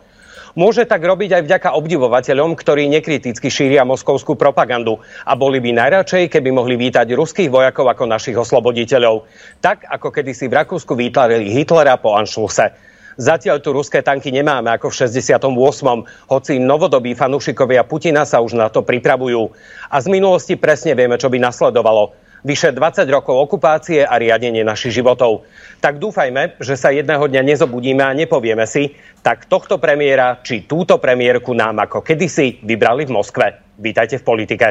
Môže 0.59 0.83
tak 0.83 0.99
robiť 1.07 1.39
aj 1.39 1.43
vďaka 1.47 1.69
obdivovateľom, 1.71 2.51
ktorí 2.59 2.91
nekriticky 2.91 3.47
šíria 3.47 3.87
moskovskú 3.87 4.35
propagandu 4.35 4.99
a 5.23 5.31
boli 5.31 5.63
by 5.63 5.71
najradšej, 5.71 6.27
keby 6.27 6.51
mohli 6.51 6.75
vítať 6.75 7.15
ruských 7.15 7.47
vojakov 7.47 7.87
ako 7.87 8.03
našich 8.03 8.35
osloboditeľov. 8.35 9.23
Tak, 9.63 9.87
ako 9.87 10.11
kedysi 10.11 10.51
v 10.51 10.59
Rakúsku 10.59 10.99
vítali 10.99 11.47
Hitlera 11.47 11.95
po 11.95 12.11
Anšluse. 12.19 12.75
Zatiaľ 13.15 13.63
tu 13.63 13.71
ruské 13.71 14.03
tanky 14.03 14.35
nemáme 14.35 14.67
ako 14.75 14.91
v 14.91 15.07
68. 15.07 16.27
Hoci 16.27 16.59
novodobí 16.59 17.15
fanúšikovia 17.15 17.87
Putina 17.87 18.27
sa 18.27 18.43
už 18.43 18.59
na 18.59 18.67
to 18.67 18.83
pripravujú. 18.83 19.55
A 19.87 19.95
z 20.03 20.11
minulosti 20.11 20.59
presne 20.59 20.91
vieme, 20.91 21.15
čo 21.15 21.31
by 21.31 21.39
nasledovalo. 21.39 22.11
Vyše 22.39 22.71
20 22.71 23.03
rokov 23.11 23.35
okupácie 23.35 24.07
a 24.07 24.15
riadenie 24.15 24.63
našich 24.63 24.95
životov. 24.95 25.43
Tak 25.83 25.99
dúfajme, 25.99 26.55
že 26.63 26.79
sa 26.79 26.91
jedného 26.91 27.27
dňa 27.27 27.43
nezobudíme 27.43 27.99
a 27.99 28.15
nepovieme 28.15 28.63
si, 28.63 28.95
tak 29.19 29.51
tohto 29.51 29.75
premiéra 29.75 30.39
či 30.39 30.63
túto 30.63 30.99
premiérku 31.03 31.51
nám 31.51 31.83
ako 31.83 31.99
kedysi 31.99 32.63
vybrali 32.63 33.03
v 33.03 33.11
Moskve. 33.11 33.75
Vítajte 33.75 34.19
v 34.19 34.23
politike. 34.23 34.67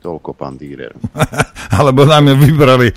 Toľko, 0.00 0.32
pán 0.32 0.56
Dýrer. 0.56 0.96
Alebo 1.76 2.08
nám 2.08 2.32
ju 2.32 2.36
vybrali, 2.40 2.88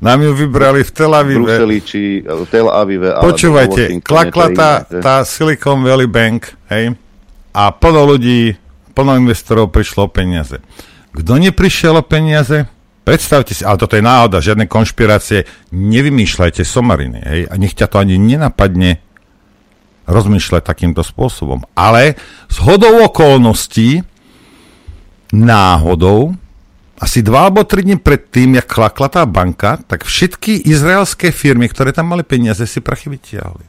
nám 0.00 0.24
ju 0.24 0.32
vybrali 0.32 0.80
v 0.80 0.90
Tel 0.96 1.12
V 1.12 1.16
Avive. 1.20 1.44
Bruseli 1.44 1.78
či 1.84 2.00
v 2.24 2.44
Tel 2.48 2.68
Avive. 2.72 3.12
Počúvajte, 3.20 4.00
klakla 4.00 4.46
tá, 4.56 4.70
tá 4.88 5.14
Silicon 5.28 5.84
Valley 5.84 6.08
Bank, 6.08 6.56
hej, 6.72 6.96
a 7.52 7.68
plno 7.68 8.08
ľudí, 8.08 8.56
plno 8.96 9.12
investorov 9.20 9.68
prišlo 9.68 10.08
o 10.08 10.10
peniaze. 10.12 10.56
Kto 11.12 11.36
neprišiel 11.36 12.00
o 12.00 12.04
peniaze? 12.04 12.64
Predstavte 13.08 13.56
si, 13.56 13.64
ale 13.64 13.80
toto 13.80 13.96
je 13.96 14.04
náhoda, 14.04 14.44
žiadne 14.44 14.68
konšpirácie, 14.68 15.48
nevymýšľajte 15.72 16.60
somariny, 16.60 17.20
hej, 17.24 17.40
a 17.48 17.56
nech 17.56 17.72
ťa 17.72 17.88
to 17.88 17.96
ani 18.04 18.20
nenapadne 18.20 19.00
rozmýšľať 20.04 20.60
takýmto 20.60 21.00
spôsobom. 21.00 21.64
Ale 21.72 22.20
z 22.52 22.56
hodou 22.60 23.00
okolností, 23.08 24.04
náhodou, 25.32 26.36
asi 27.00 27.24
dva 27.24 27.48
alebo 27.48 27.64
tri 27.64 27.88
dní 27.88 27.96
predtým, 27.96 28.60
jak 28.60 28.68
klakla 28.68 29.08
tá 29.08 29.24
banka, 29.24 29.80
tak 29.88 30.04
všetky 30.04 30.68
izraelské 30.68 31.32
firmy, 31.32 31.64
ktoré 31.72 31.96
tam 31.96 32.12
mali 32.12 32.28
peniaze, 32.28 32.60
si 32.68 32.84
prachy 32.84 33.08
vytiahli. 33.08 33.64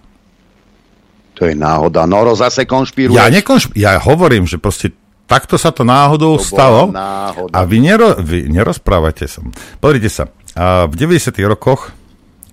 To 1.39 1.47
je 1.47 1.55
náhoda. 1.55 2.03
Noro 2.03 2.35
zase 2.35 2.67
konšpiruje. 2.67 3.15
Ja, 3.15 3.31
nekonšp- 3.31 3.71
ja 3.79 3.95
hovorím, 4.03 4.43
že 4.43 4.59
proste 4.59 4.91
takto 5.29 5.55
sa 5.55 5.69
to 5.69 5.85
náhodou 5.85 6.35
To 6.35 6.43
stalo. 6.43 6.89
náhoda. 6.89 7.53
A 7.53 7.61
vy, 7.63 7.77
nero- 7.79 8.17
vy 8.17 8.49
nerozprávate 8.49 9.29
sa. 9.29 9.45
Pozrite 9.77 10.09
sa, 10.09 10.27
a 10.57 10.89
v 10.89 10.93
90. 10.97 11.29
rokoch 11.45 11.93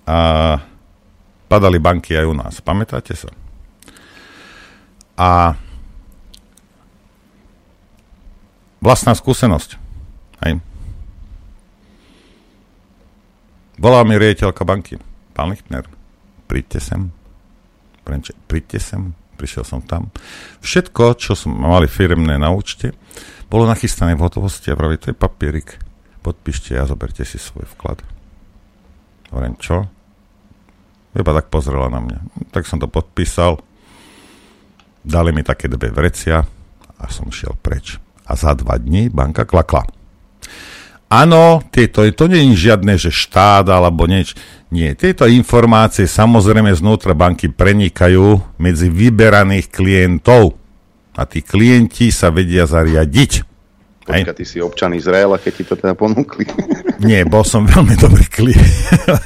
a, 0.04 0.60
padali 1.48 1.80
banky 1.80 2.12
aj 2.12 2.26
u 2.28 2.34
nás. 2.36 2.54
Pamätáte 2.60 3.16
sa? 3.16 3.32
A 5.16 5.56
vlastná 8.78 9.16
skúsenosť. 9.16 9.80
Hej. 10.44 10.60
Volala 13.76 14.04
mi 14.04 14.16
riaditeľka 14.16 14.62
banky. 14.62 15.00
Pán 15.32 15.52
Lichtner, 15.52 15.84
príďte 16.46 16.80
sem. 16.80 17.12
Príďte 18.46 18.78
sem. 18.78 19.12
Prišiel 19.36 19.64
som 19.68 19.84
tam. 19.84 20.08
Všetko, 20.64 21.20
čo 21.20 21.36
som 21.36 21.52
mali 21.52 21.86
firmné 21.86 22.40
na 22.40 22.48
účte, 22.50 22.96
bolo 23.46 23.68
nachystané 23.68 24.16
v 24.16 24.24
hotovosti 24.24 24.72
a 24.72 24.78
praví, 24.78 24.98
to 24.98 25.12
je 25.12 25.16
papierik. 25.16 25.78
Podpíšte 26.24 26.74
a 26.74 26.88
zoberte 26.88 27.22
si 27.22 27.38
svoj 27.38 27.68
vklad. 27.76 28.02
Hovorím, 29.30 29.54
čo? 29.62 29.86
Iba 31.16 31.32
tak 31.32 31.48
pozrela 31.48 31.86
na 31.88 32.02
mňa. 32.02 32.50
Tak 32.50 32.66
som 32.66 32.82
to 32.82 32.90
podpísal. 32.90 33.62
Dali 35.06 35.30
mi 35.30 35.46
také 35.46 35.70
dve 35.70 35.94
vrecia 35.94 36.42
a 36.98 37.04
som 37.08 37.30
šiel 37.30 37.54
preč. 37.62 37.96
A 38.26 38.34
za 38.34 38.52
dva 38.58 38.74
dní 38.76 39.06
banka 39.08 39.46
klakla. 39.46 39.95
Áno, 41.06 41.62
tieto, 41.70 42.02
to 42.02 42.26
nie 42.26 42.50
je 42.50 42.70
žiadne, 42.70 42.98
že 42.98 43.14
štát 43.14 43.70
alebo 43.70 44.10
nieč. 44.10 44.34
Nie, 44.74 44.98
tieto 44.98 45.30
informácie 45.30 46.10
samozrejme 46.10 46.74
znútra 46.74 47.14
banky 47.14 47.46
prenikajú 47.46 48.58
medzi 48.58 48.90
vyberaných 48.90 49.70
klientov. 49.70 50.58
A 51.14 51.22
tí 51.24 51.46
klienti 51.46 52.10
sa 52.10 52.34
vedia 52.34 52.66
zariadiť. 52.66 53.46
Počka, 54.02 54.34
ty 54.34 54.44
si 54.46 54.58
občan 54.58 54.94
Izraela, 54.98 55.38
keď 55.38 55.52
ti 55.54 55.64
to 55.66 55.74
teda 55.78 55.94
ponúkli. 55.94 56.46
Nie, 57.06 57.22
bol 57.22 57.46
som 57.46 57.66
veľmi 57.66 57.94
dobrý 57.94 58.26
klient. 58.26 58.74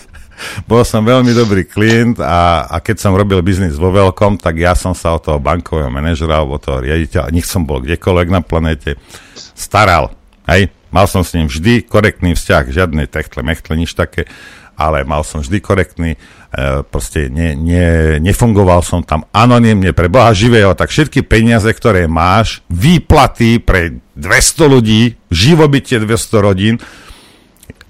bol 0.70 0.84
som 0.84 1.00
veľmi 1.00 1.32
dobrý 1.32 1.64
klient 1.64 2.20
a, 2.20 2.68
a 2.68 2.76
keď 2.84 2.96
som 3.08 3.16
robil 3.16 3.40
biznis 3.40 3.76
vo 3.80 3.88
veľkom, 3.92 4.36
tak 4.36 4.60
ja 4.60 4.76
som 4.76 4.92
sa 4.92 5.16
o 5.16 5.20
toho 5.20 5.40
bankového 5.40 5.88
manažera 5.88 6.40
alebo 6.40 6.60
toho 6.60 6.80
riaditeľa, 6.80 7.32
nech 7.32 7.48
som 7.48 7.64
bol 7.64 7.80
kdekoľvek 7.80 8.28
na 8.28 8.40
planéte, 8.40 8.96
staral. 9.36 10.12
Hej? 10.48 10.72
Mal 10.90 11.06
som 11.06 11.22
s 11.22 11.34
ním 11.34 11.46
vždy 11.46 11.86
korektný 11.86 12.34
vzťah, 12.34 12.64
žiadne 12.70 13.06
techtle, 13.06 13.46
mechtle, 13.46 13.78
nič 13.78 13.94
také, 13.94 14.26
ale 14.74 15.06
mal 15.06 15.22
som 15.22 15.44
vždy 15.44 15.58
korektný, 15.62 16.16
e, 16.16 16.18
proste 16.88 17.30
ne, 17.30 17.52
ne, 17.54 18.18
nefungoval 18.18 18.82
som 18.82 19.04
tam 19.06 19.28
anonymne 19.30 19.94
pre 19.94 20.10
Boha 20.10 20.34
živého, 20.34 20.72
tak 20.72 20.88
všetky 20.88 21.22
peniaze, 21.22 21.68
ktoré 21.68 22.08
máš, 22.08 22.64
výplaty 22.72 23.60
pre 23.60 24.00
200 24.16 24.66
ľudí, 24.66 25.20
živobytie 25.28 26.00
200 26.00 26.46
rodín, 26.46 26.76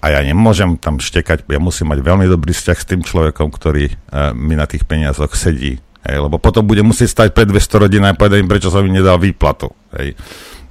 a 0.01 0.17
ja 0.17 0.19
nemôžem 0.25 0.81
tam 0.81 0.97
štekať, 0.97 1.45
ja 1.45 1.61
musím 1.61 1.93
mať 1.93 2.01
veľmi 2.01 2.25
dobrý 2.25 2.57
vzťah 2.57 2.77
s 2.81 2.89
tým 2.89 3.01
človekom, 3.05 3.53
ktorý 3.53 3.85
uh, 3.93 4.33
mi 4.33 4.57
na 4.57 4.65
tých 4.65 4.89
peniazoch 4.89 5.37
sedí. 5.37 5.77
Hej, 6.01 6.17
lebo 6.25 6.41
potom 6.41 6.65
bude 6.65 6.81
musieť 6.81 7.13
stať 7.13 7.27
pred 7.37 7.45
200 7.45 7.83
rodín 7.85 8.01
a 8.01 8.17
povedať 8.17 8.41
im, 8.41 8.49
prečo 8.49 8.73
som 8.73 8.81
im 8.81 8.97
nedal 8.97 9.21
výplatu. 9.21 9.69
Hej. 9.93 10.17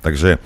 Takže 0.02 0.42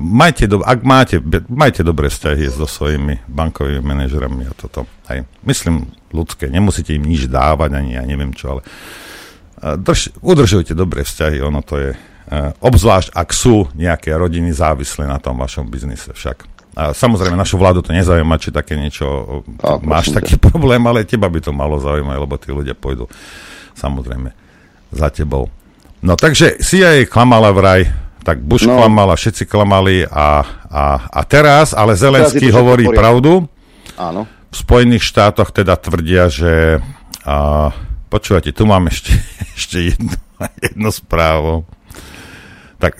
majte, 0.00 0.48
do, 0.50 0.64
ak 0.64 0.80
máte, 0.82 1.16
majte 1.46 1.84
dobré 1.84 2.08
vzťahy 2.10 2.48
so 2.50 2.66
svojimi 2.66 3.22
bankovými 3.28 3.84
manažerami 3.84 4.48
a 4.48 4.52
toto. 4.56 4.88
Hej. 5.06 5.28
Myslím 5.44 5.92
ľudské, 6.10 6.48
nemusíte 6.48 6.96
im 6.96 7.04
nič 7.04 7.28
dávať, 7.28 7.76
ani 7.76 8.00
ja 8.00 8.02
neviem 8.02 8.32
čo, 8.32 8.58
ale 8.58 8.62
drž, 9.60 10.16
udržujte 10.24 10.72
dobré 10.72 11.04
vzťahy, 11.04 11.44
ono 11.44 11.60
to 11.60 11.74
je, 11.76 11.90
obzvlášť 12.64 13.12
ak 13.12 13.28
sú 13.30 13.68
nejaké 13.76 14.16
rodiny 14.16 14.50
závislé 14.50 15.04
na 15.04 15.20
tom 15.20 15.36
vašom 15.36 15.68
biznise 15.68 16.10
však. 16.12 16.48
A 16.76 16.92
samozrejme, 16.92 17.40
našu 17.40 17.56
vládu 17.56 17.80
to 17.80 17.96
nezaujíma, 17.96 18.36
či 18.36 18.52
také 18.52 18.76
niečo, 18.76 19.40
a, 19.64 19.80
máš 19.80 20.12
taký 20.12 20.36
problém, 20.48 20.80
ale 20.84 21.08
teba 21.08 21.28
by 21.28 21.40
to 21.40 21.52
malo 21.52 21.80
zaujímať, 21.80 22.16
lebo 22.20 22.34
tí 22.36 22.52
ľudia 22.52 22.76
pôjdu 22.76 23.08
samozrejme 23.76 24.32
za 24.92 25.08
tebou. 25.08 25.48
No 26.04 26.14
takže 26.20 26.60
CIA 26.60 27.08
klamala 27.08 27.48
vraj, 27.56 27.88
tak 28.26 28.42
Bush 28.42 28.66
no. 28.66 28.74
klamala, 28.74 29.14
všetci 29.14 29.46
klamali 29.46 30.02
a, 30.02 30.42
a, 30.66 30.84
a 30.98 31.20
teraz, 31.22 31.70
ale 31.70 31.94
Zelenský 31.94 32.50
hovorí 32.50 32.90
pravdu. 32.90 33.46
Áno. 33.94 34.26
V 34.50 34.56
Spojených 34.66 35.06
štátoch 35.06 35.54
teda 35.54 35.78
tvrdia, 35.78 36.26
že 36.26 36.82
a, 37.22 37.70
počúvate, 38.10 38.50
tu 38.50 38.66
mám 38.66 38.90
ešte, 38.90 39.14
ešte 39.58 39.94
jednu, 39.94 40.10
jednu 40.58 40.90
správu. 40.90 41.62
Tak 42.82 42.98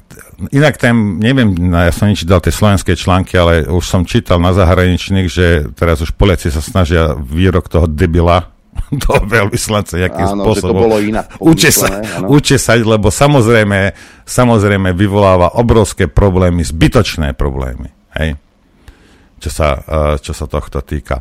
inak 0.55 0.79
tam, 0.79 1.19
neviem, 1.19 1.59
no, 1.59 1.75
ja 1.75 1.91
som 1.91 2.07
nečítal 2.07 2.39
tie 2.39 2.55
slovenské 2.55 2.95
články, 2.95 3.35
ale 3.35 3.67
už 3.67 3.83
som 3.83 4.07
čítal 4.07 4.39
na 4.39 4.55
zahraničných, 4.55 5.27
že 5.27 5.67
teraz 5.75 5.99
už 6.07 6.15
Poliaci 6.15 6.55
sa 6.55 6.63
snažia 6.63 7.19
výrok 7.19 7.67
toho 7.67 7.91
debila 7.91 8.56
toho 9.05 9.23
veľvyslanca 9.27 9.97
nejakým 9.97 10.27
Áno, 10.27 10.43
spôsobom 10.45 10.55
že 10.55 10.81
to 10.81 10.85
bolo 10.89 10.99
inak 11.03 11.27
učesať, 11.39 11.93
pomyslené, 11.93 12.17
áno. 12.21 12.27
učesať, 12.33 12.79
lebo 12.85 13.09
samozrejme, 13.11 13.79
samozrejme 14.25 14.89
vyvoláva 14.95 15.57
obrovské 15.59 16.07
problémy, 16.07 16.63
zbytočné 16.63 17.35
problémy. 17.35 17.91
Hej? 18.17 18.39
Čo, 19.41 19.51
sa, 19.53 19.69
eh, 19.81 20.15
čo 20.21 20.33
sa 20.33 20.49
tohto 20.49 20.81
týka. 20.81 21.21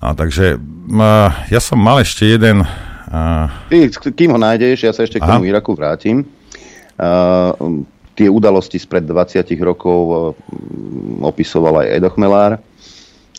No, 0.00 0.16
takže 0.16 0.56
ja 1.52 1.60
som 1.60 1.76
mal 1.76 2.00
ešte 2.00 2.24
jeden... 2.24 2.64
eh, 2.64 3.46
Ty, 3.68 3.76
kým 4.16 4.32
ho 4.32 4.40
nájdeš, 4.40 4.88
ja 4.88 4.92
sa 4.96 5.04
ešte 5.04 5.20
k 5.20 5.28
tomu 5.28 5.44
Aha. 5.44 5.50
Iraku 5.56 5.76
vrátim. 5.76 6.24
Uh, 7.00 7.80
tie 8.12 8.28
udalosti 8.28 8.76
spred 8.76 9.08
20 9.08 9.40
rokov 9.64 10.00
uh, 10.04 10.18
opisoval 11.24 11.80
aj 11.80 11.96
Edo 11.96 12.12
Chmelár. 12.12 12.60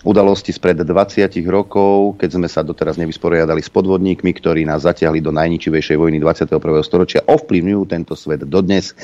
Udalosti 0.01 0.49
spred 0.49 0.81
20 0.81 1.29
rokov, 1.45 2.17
keď 2.17 2.29
sme 2.33 2.49
sa 2.49 2.65
doteraz 2.65 2.97
nevysporiadali 2.97 3.61
s 3.61 3.69
podvodníkmi, 3.69 4.33
ktorí 4.33 4.65
nás 4.65 4.81
zatiahli 4.81 5.21
do 5.21 5.29
najničivejšej 5.29 5.93
vojny 5.93 6.17
21. 6.17 6.57
storočia, 6.81 7.21
ovplyvňujú 7.29 7.83
tento 7.85 8.17
svet 8.17 8.41
dodnes. 8.49 8.97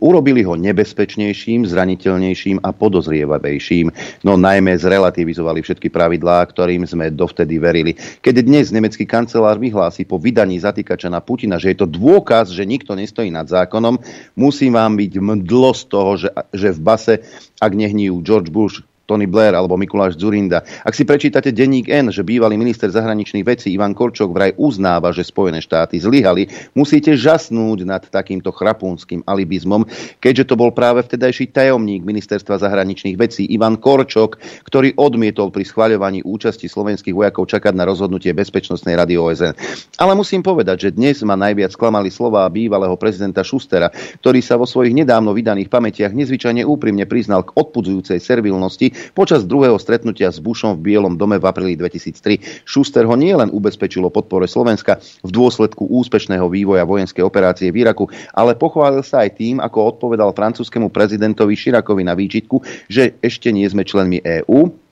Urobili 0.00 0.40
ho 0.40 0.56
nebezpečnejším, 0.56 1.68
zraniteľnejším 1.68 2.64
a 2.64 2.72
podozrievavejším, 2.72 3.92
no 4.24 4.40
najmä 4.40 4.80
zrelativizovali 4.80 5.60
všetky 5.60 5.92
pravidlá, 5.92 6.48
ktorým 6.48 6.88
sme 6.88 7.12
dovtedy 7.12 7.60
verili. 7.60 7.92
Keď 8.24 8.40
dnes 8.40 8.72
nemecký 8.72 9.04
kancelár 9.04 9.60
vyhlási 9.60 10.08
po 10.08 10.16
vydaní 10.16 10.56
zatýkača 10.56 11.12
na 11.12 11.20
Putina, 11.20 11.60
že 11.60 11.76
je 11.76 11.84
to 11.84 11.92
dôkaz, 11.92 12.56
že 12.56 12.64
nikto 12.64 12.96
nestojí 12.96 13.28
nad 13.28 13.52
zákonom, 13.52 14.00
musí 14.32 14.72
vám 14.72 14.96
byť 14.96 15.12
mdlo 15.20 15.76
z 15.76 15.82
toho, 15.92 16.10
že, 16.16 16.32
že 16.56 16.72
v 16.72 16.80
base, 16.80 17.14
ak 17.60 17.72
nehníjú 17.76 18.24
George 18.24 18.48
Bush, 18.48 18.80
Tony 19.06 19.30
Blair 19.30 19.54
alebo 19.54 19.78
Mikuláš 19.78 20.18
Zurinda. 20.18 20.66
Ak 20.82 20.92
si 20.98 21.06
prečítate 21.06 21.54
denník 21.54 21.86
N, 21.86 22.10
že 22.10 22.26
bývalý 22.26 22.58
minister 22.58 22.90
zahraničných 22.90 23.46
vecí 23.46 23.70
Ivan 23.72 23.94
Korčok 23.94 24.34
vraj 24.34 24.52
uznáva, 24.58 25.14
že 25.14 25.22
Spojené 25.22 25.62
štáty 25.62 26.02
zlyhali, 26.02 26.50
musíte 26.74 27.14
žasnúť 27.14 27.86
nad 27.86 28.02
takýmto 28.02 28.50
chrapúnským 28.50 29.22
alibizmom, 29.22 29.86
keďže 30.18 30.50
to 30.50 30.54
bol 30.58 30.74
práve 30.74 31.06
vtedajší 31.06 31.54
tajomník 31.54 32.02
ministerstva 32.02 32.58
zahraničných 32.58 33.14
vecí 33.14 33.46
Ivan 33.46 33.78
Korčok, 33.78 34.42
ktorý 34.66 34.98
odmietol 34.98 35.54
pri 35.54 35.62
schvaľovaní 35.62 36.26
účasti 36.26 36.66
slovenských 36.66 37.14
vojakov 37.14 37.46
čakať 37.46 37.72
na 37.78 37.86
rozhodnutie 37.86 38.34
Bezpečnostnej 38.34 38.98
rady 38.98 39.14
OSN. 39.14 39.54
Ale 40.02 40.18
musím 40.18 40.42
povedať, 40.42 40.90
že 40.90 40.94
dnes 40.98 41.22
ma 41.22 41.38
najviac 41.38 41.78
klamali 41.78 42.10
slová 42.10 42.42
bývalého 42.50 42.98
prezidenta 42.98 43.46
Šustera, 43.46 43.94
ktorý 44.18 44.42
sa 44.42 44.58
vo 44.58 44.66
svojich 44.66 44.96
nedávno 44.96 45.30
vydaných 45.30 45.70
pamätiach 45.70 46.10
nezvyčajne 46.10 46.66
úprimne 46.66 47.06
priznal 47.06 47.46
k 47.46 47.54
odpudzujúcej 47.54 48.18
servilnosti 48.18 48.95
počas 49.12 49.44
druhého 49.44 49.76
stretnutia 49.76 50.30
s 50.30 50.38
Bushom 50.38 50.78
v 50.78 50.92
Bielom 50.92 51.18
dome 51.18 51.36
v 51.36 51.44
apríli 51.44 51.74
2003. 51.74 52.64
Schuster 52.64 53.04
ho 53.04 53.16
nielen 53.18 53.52
ubezpečil 53.52 54.04
o 54.06 54.10
podpore 54.12 54.48
Slovenska 54.48 55.02
v 55.24 55.30
dôsledku 55.30 55.88
úspešného 55.88 56.46
vývoja 56.46 56.86
vojenskej 56.86 57.24
operácie 57.24 57.68
v 57.74 57.86
Iraku, 57.86 58.08
ale 58.32 58.54
pochválil 58.56 59.02
sa 59.02 59.26
aj 59.26 59.36
tým, 59.36 59.56
ako 59.58 59.96
odpovedal 59.96 60.32
francúzskému 60.32 60.88
prezidentovi 60.92 61.52
Širakovi 61.58 62.02
na 62.06 62.14
výčitku, 62.16 62.62
že 62.86 63.18
ešte 63.20 63.50
nie 63.50 63.66
sme 63.66 63.82
členmi 63.82 64.22
EÚ, 64.22 64.85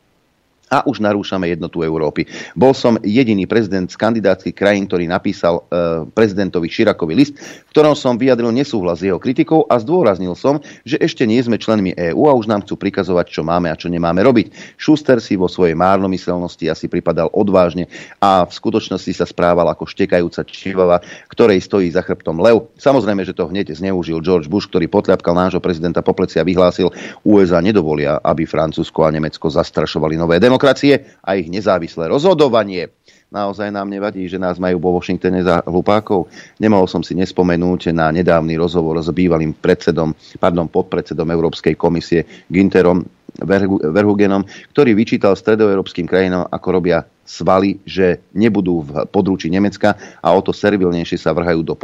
a 0.74 0.82
už 0.82 0.98
narúšame 0.98 1.46
jednotu 1.54 1.86
Európy. 1.86 2.26
Bol 2.58 2.74
som 2.74 2.98
jediný 2.98 3.46
prezident 3.46 3.86
z 3.86 3.94
kandidátskych 3.94 4.58
krajín, 4.58 4.90
ktorý 4.90 5.06
napísal 5.06 5.62
e, 5.70 6.10
prezidentovi 6.10 6.66
Širakovi 6.66 7.14
list, 7.14 7.38
v 7.38 7.70
ktorom 7.70 7.94
som 7.94 8.18
vyjadril 8.18 8.50
nesúhlas 8.50 8.98
s 8.98 9.06
jeho 9.06 9.22
kritikou 9.22 9.70
a 9.70 9.78
zdôraznil 9.78 10.34
som, 10.34 10.58
že 10.82 10.98
ešte 10.98 11.22
nie 11.22 11.38
sme 11.38 11.62
členmi 11.62 11.94
EÚ 11.94 12.26
a 12.26 12.34
už 12.34 12.50
nám 12.50 12.66
chcú 12.66 12.74
prikazovať, 12.74 13.30
čo 13.30 13.46
máme 13.46 13.70
a 13.70 13.78
čo 13.78 13.86
nemáme 13.86 14.18
robiť. 14.26 14.74
Schuster 14.74 15.22
si 15.22 15.38
vo 15.38 15.46
svojej 15.46 15.78
márnomyselnosti 15.78 16.66
asi 16.66 16.90
pripadal 16.90 17.30
odvážne 17.30 17.86
a 18.18 18.42
v 18.42 18.50
skutočnosti 18.50 19.14
sa 19.14 19.26
správal 19.30 19.70
ako 19.70 19.86
štekajúca 19.86 20.42
čivava, 20.50 20.98
ktorej 21.30 21.62
stojí 21.62 21.86
za 21.94 22.02
chrbtom 22.02 22.42
lev. 22.42 22.66
Samozrejme, 22.82 23.22
že 23.22 23.36
to 23.36 23.46
hneď 23.46 23.78
zneužil 23.78 24.18
George 24.18 24.50
Bush, 24.50 24.66
ktorý 24.66 24.90
potľapkal 24.90 25.38
nášho 25.38 25.62
prezidenta 25.62 26.02
po 26.02 26.16
pleci 26.18 26.42
a 26.42 26.46
vyhlásil, 26.46 26.90
USA 27.22 27.62
nedovolia, 27.62 28.18
aby 28.18 28.42
Francúzsko 28.42 29.06
a 29.06 29.14
Nemecko 29.14 29.46
zastrašovali 29.46 30.18
nové 30.18 30.42
demokracie 30.42 30.63
demokracie 30.64 31.20
a 31.20 31.36
ich 31.36 31.52
nezávislé 31.52 32.08
rozhodovanie. 32.08 32.88
Naozaj 33.28 33.68
nám 33.68 33.92
nevadí, 33.92 34.24
že 34.30 34.40
nás 34.40 34.56
majú 34.56 34.80
vo 34.80 34.96
Washingtone 34.96 35.44
za 35.44 35.60
hlupákov. 35.68 36.30
Nemohol 36.56 36.88
som 36.88 37.02
si 37.04 37.12
nespomenúť 37.18 37.92
na 37.92 38.08
nedávny 38.08 38.56
rozhovor 38.56 38.96
s 39.02 39.10
bývalým 39.12 39.52
predsedom, 39.58 40.16
pardon, 40.40 40.70
podpredsedom 40.70 41.28
Európskej 41.28 41.76
komisie 41.76 42.24
Ginterom 42.48 43.04
Verhugenom, 43.34 44.46
ktorý 44.70 44.94
vyčítal 44.94 45.34
stredoeurópskym 45.34 46.06
krajinám, 46.06 46.46
ako 46.54 46.68
robia 46.70 47.02
svaly, 47.24 47.80
že 47.88 48.20
nebudú 48.36 48.84
v 48.84 49.08
područí 49.08 49.48
Nemecka 49.48 49.96
a 50.20 50.28
o 50.30 50.40
to 50.44 50.52
servilnejšie 50.52 51.18
sa 51.18 51.32
vrhajú 51.32 51.66
do 51.66 51.74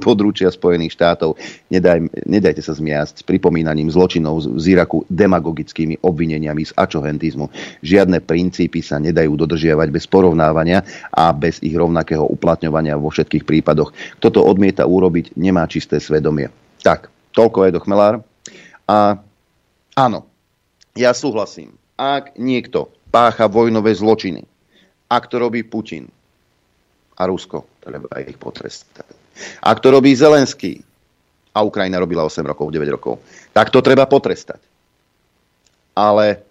područia 0.00 0.48
Spojených 0.48 0.94
štátov. 0.96 1.34
Nedaj, 1.68 2.08
nedajte 2.24 2.62
sa 2.62 2.72
zmiasť 2.72 3.20
s 3.20 3.26
pripomínaním 3.26 3.90
zločinov 3.90 4.46
z 4.56 4.64
Iraku 4.70 5.04
demagogickými 5.10 6.00
obvineniami 6.00 6.62
z 6.62 6.72
ačohentizmu. 6.78 7.50
Žiadne 7.84 8.22
princípy 8.22 8.80
sa 8.80 9.02
nedajú 9.02 9.34
dodržiavať 9.34 9.88
bez 9.90 10.06
porovnávania 10.08 10.86
a 11.10 11.34
bez 11.34 11.58
ich 11.60 11.74
rovnakého 11.74 12.24
uplatňovania 12.24 12.96
vo 12.96 13.10
všetkých 13.10 13.44
prípadoch. 13.44 13.92
Kto 14.22 14.28
to 14.30 14.40
odmieta 14.40 14.86
urobiť, 14.86 15.34
nemá 15.36 15.66
čisté 15.66 15.98
svedomie. 16.00 16.48
Tak, 16.80 17.10
toľko 17.34 17.66
je 17.66 17.74
do 17.76 17.82
Chmelár. 17.82 18.22
A 18.86 19.18
áno, 19.98 20.30
ja 20.94 21.10
súhlasím. 21.14 21.74
Ak 21.94 22.34
niekto 22.38 22.90
pácha 23.10 23.46
vojnové 23.46 23.94
zločiny, 23.94 24.46
ak 25.10 25.30
to 25.30 25.38
robí 25.38 25.62
Putin 25.62 26.10
a 27.14 27.22
Rusko, 27.30 27.66
treba 27.78 28.10
ich 28.22 28.38
potrestať. 28.38 29.06
Ak 29.62 29.78
to 29.82 29.94
robí 29.94 30.14
Zelenský 30.14 30.82
a 31.54 31.62
Ukrajina 31.62 32.02
robila 32.02 32.26
8 32.26 32.42
rokov, 32.42 32.74
9 32.74 32.94
rokov, 32.94 33.22
tak 33.54 33.70
to 33.70 33.78
treba 33.78 34.06
potrestať. 34.10 34.58
Ale 35.94 36.42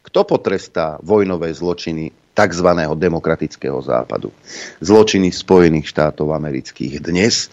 kto 0.00 0.24
potrestá 0.24 0.96
vojnové 1.04 1.52
zločiny 1.52 2.14
tzv. 2.32 2.68
demokratického 2.96 3.80
západu? 3.84 4.32
Zločiny 4.80 5.32
Spojených 5.32 5.92
štátov 5.92 6.32
amerických 6.32 7.00
dnes, 7.04 7.52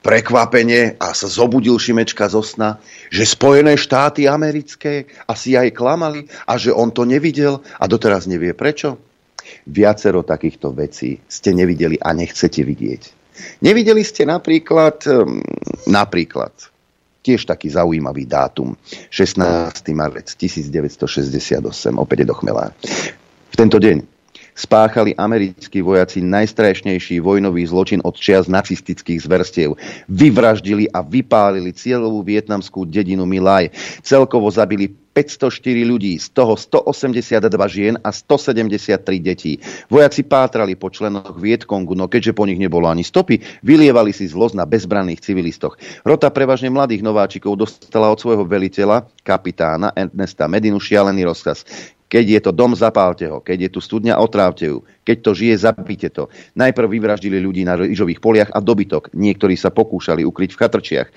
prekvapenie 0.00 0.96
a 0.96 1.12
sa 1.12 1.28
zobudil 1.28 1.76
Šimečka 1.76 2.28
zo 2.32 2.40
sna, 2.40 2.80
že 3.12 3.28
Spojené 3.28 3.76
štáty 3.76 4.24
americké 4.24 5.08
asi 5.28 5.56
aj 5.56 5.76
klamali 5.76 6.26
a 6.48 6.56
že 6.56 6.72
on 6.72 6.88
to 6.92 7.04
nevidel 7.04 7.60
a 7.76 7.84
doteraz 7.84 8.24
nevie 8.24 8.56
prečo. 8.56 8.96
Viacero 9.68 10.24
takýchto 10.24 10.72
vecí 10.72 11.20
ste 11.28 11.52
nevideli 11.52 12.00
a 12.00 12.12
nechcete 12.16 12.64
vidieť. 12.64 13.02
Nevideli 13.64 14.04
ste 14.04 14.28
napríklad, 14.28 15.04
ehm, 15.08 15.40
napríklad, 15.88 16.52
tiež 17.20 17.44
taký 17.44 17.68
zaujímavý 17.72 18.24
dátum, 18.24 18.76
16. 19.12 19.92
marec 19.92 20.32
1968, 20.36 21.96
opäť 22.00 22.24
do 22.24 22.34
chmelá. 22.36 22.72
V 23.50 23.56
tento 23.56 23.76
deň 23.76 24.19
spáchali 24.60 25.16
americkí 25.16 25.80
vojaci 25.80 26.20
najstrašnejší 26.20 27.24
vojnový 27.24 27.64
zločin 27.64 28.04
od 28.04 28.12
čias 28.20 28.44
nacistických 28.44 29.24
zverstiev. 29.24 29.80
Vyvraždili 30.12 30.92
a 30.92 31.00
vypálili 31.00 31.72
cieľovú 31.72 32.20
vietnamskú 32.20 32.84
dedinu 32.84 33.24
Milaj. 33.24 33.72
Celkovo 34.04 34.52
zabili 34.52 34.92
504 35.10 35.90
ľudí, 35.90 36.14
z 36.22 36.30
toho 36.30 36.54
182 36.54 37.50
žien 37.66 37.94
a 37.98 38.14
173 38.14 39.18
detí. 39.18 39.58
Vojaci 39.90 40.22
pátrali 40.22 40.78
po 40.78 40.86
členoch 40.86 41.34
Vietkongu, 41.34 41.98
no 41.98 42.06
keďže 42.06 42.30
po 42.30 42.46
nich 42.46 42.62
nebolo 42.62 42.86
ani 42.86 43.02
stopy, 43.02 43.42
vylievali 43.66 44.14
si 44.14 44.30
zloz 44.30 44.54
na 44.54 44.62
bezbranných 44.64 45.18
civilistoch. 45.20 45.74
Rota 46.06 46.30
prevažne 46.30 46.70
mladých 46.70 47.02
nováčikov 47.02 47.58
dostala 47.58 48.06
od 48.06 48.22
svojho 48.22 48.46
veliteľa, 48.46 49.10
kapitána 49.26 49.90
Ernesta 49.98 50.46
Medinu, 50.46 50.78
šialený 50.78 51.26
rozkaz. 51.26 51.66
Keď 52.10 52.24
je 52.26 52.40
to 52.42 52.50
dom, 52.50 52.74
zapálte 52.74 53.22
ho. 53.30 53.38
Keď 53.38 53.58
je 53.66 53.70
tu 53.70 53.78
studňa, 53.78 54.18
otrávte 54.18 54.66
ju. 54.66 54.82
Keď 55.10 55.26
to 55.26 55.34
žije, 55.34 55.58
zabite 55.58 56.06
to. 56.14 56.30
Najprv 56.54 56.86
vyvraždili 56.86 57.42
ľudí 57.42 57.66
na 57.66 57.74
rýžových 57.74 58.22
poliach 58.22 58.54
a 58.54 58.62
dobytok. 58.62 59.10
Niektorí 59.10 59.58
sa 59.58 59.74
pokúšali 59.74 60.22
ukryť 60.22 60.54
v 60.54 60.60
chatrčiach. 60.62 61.08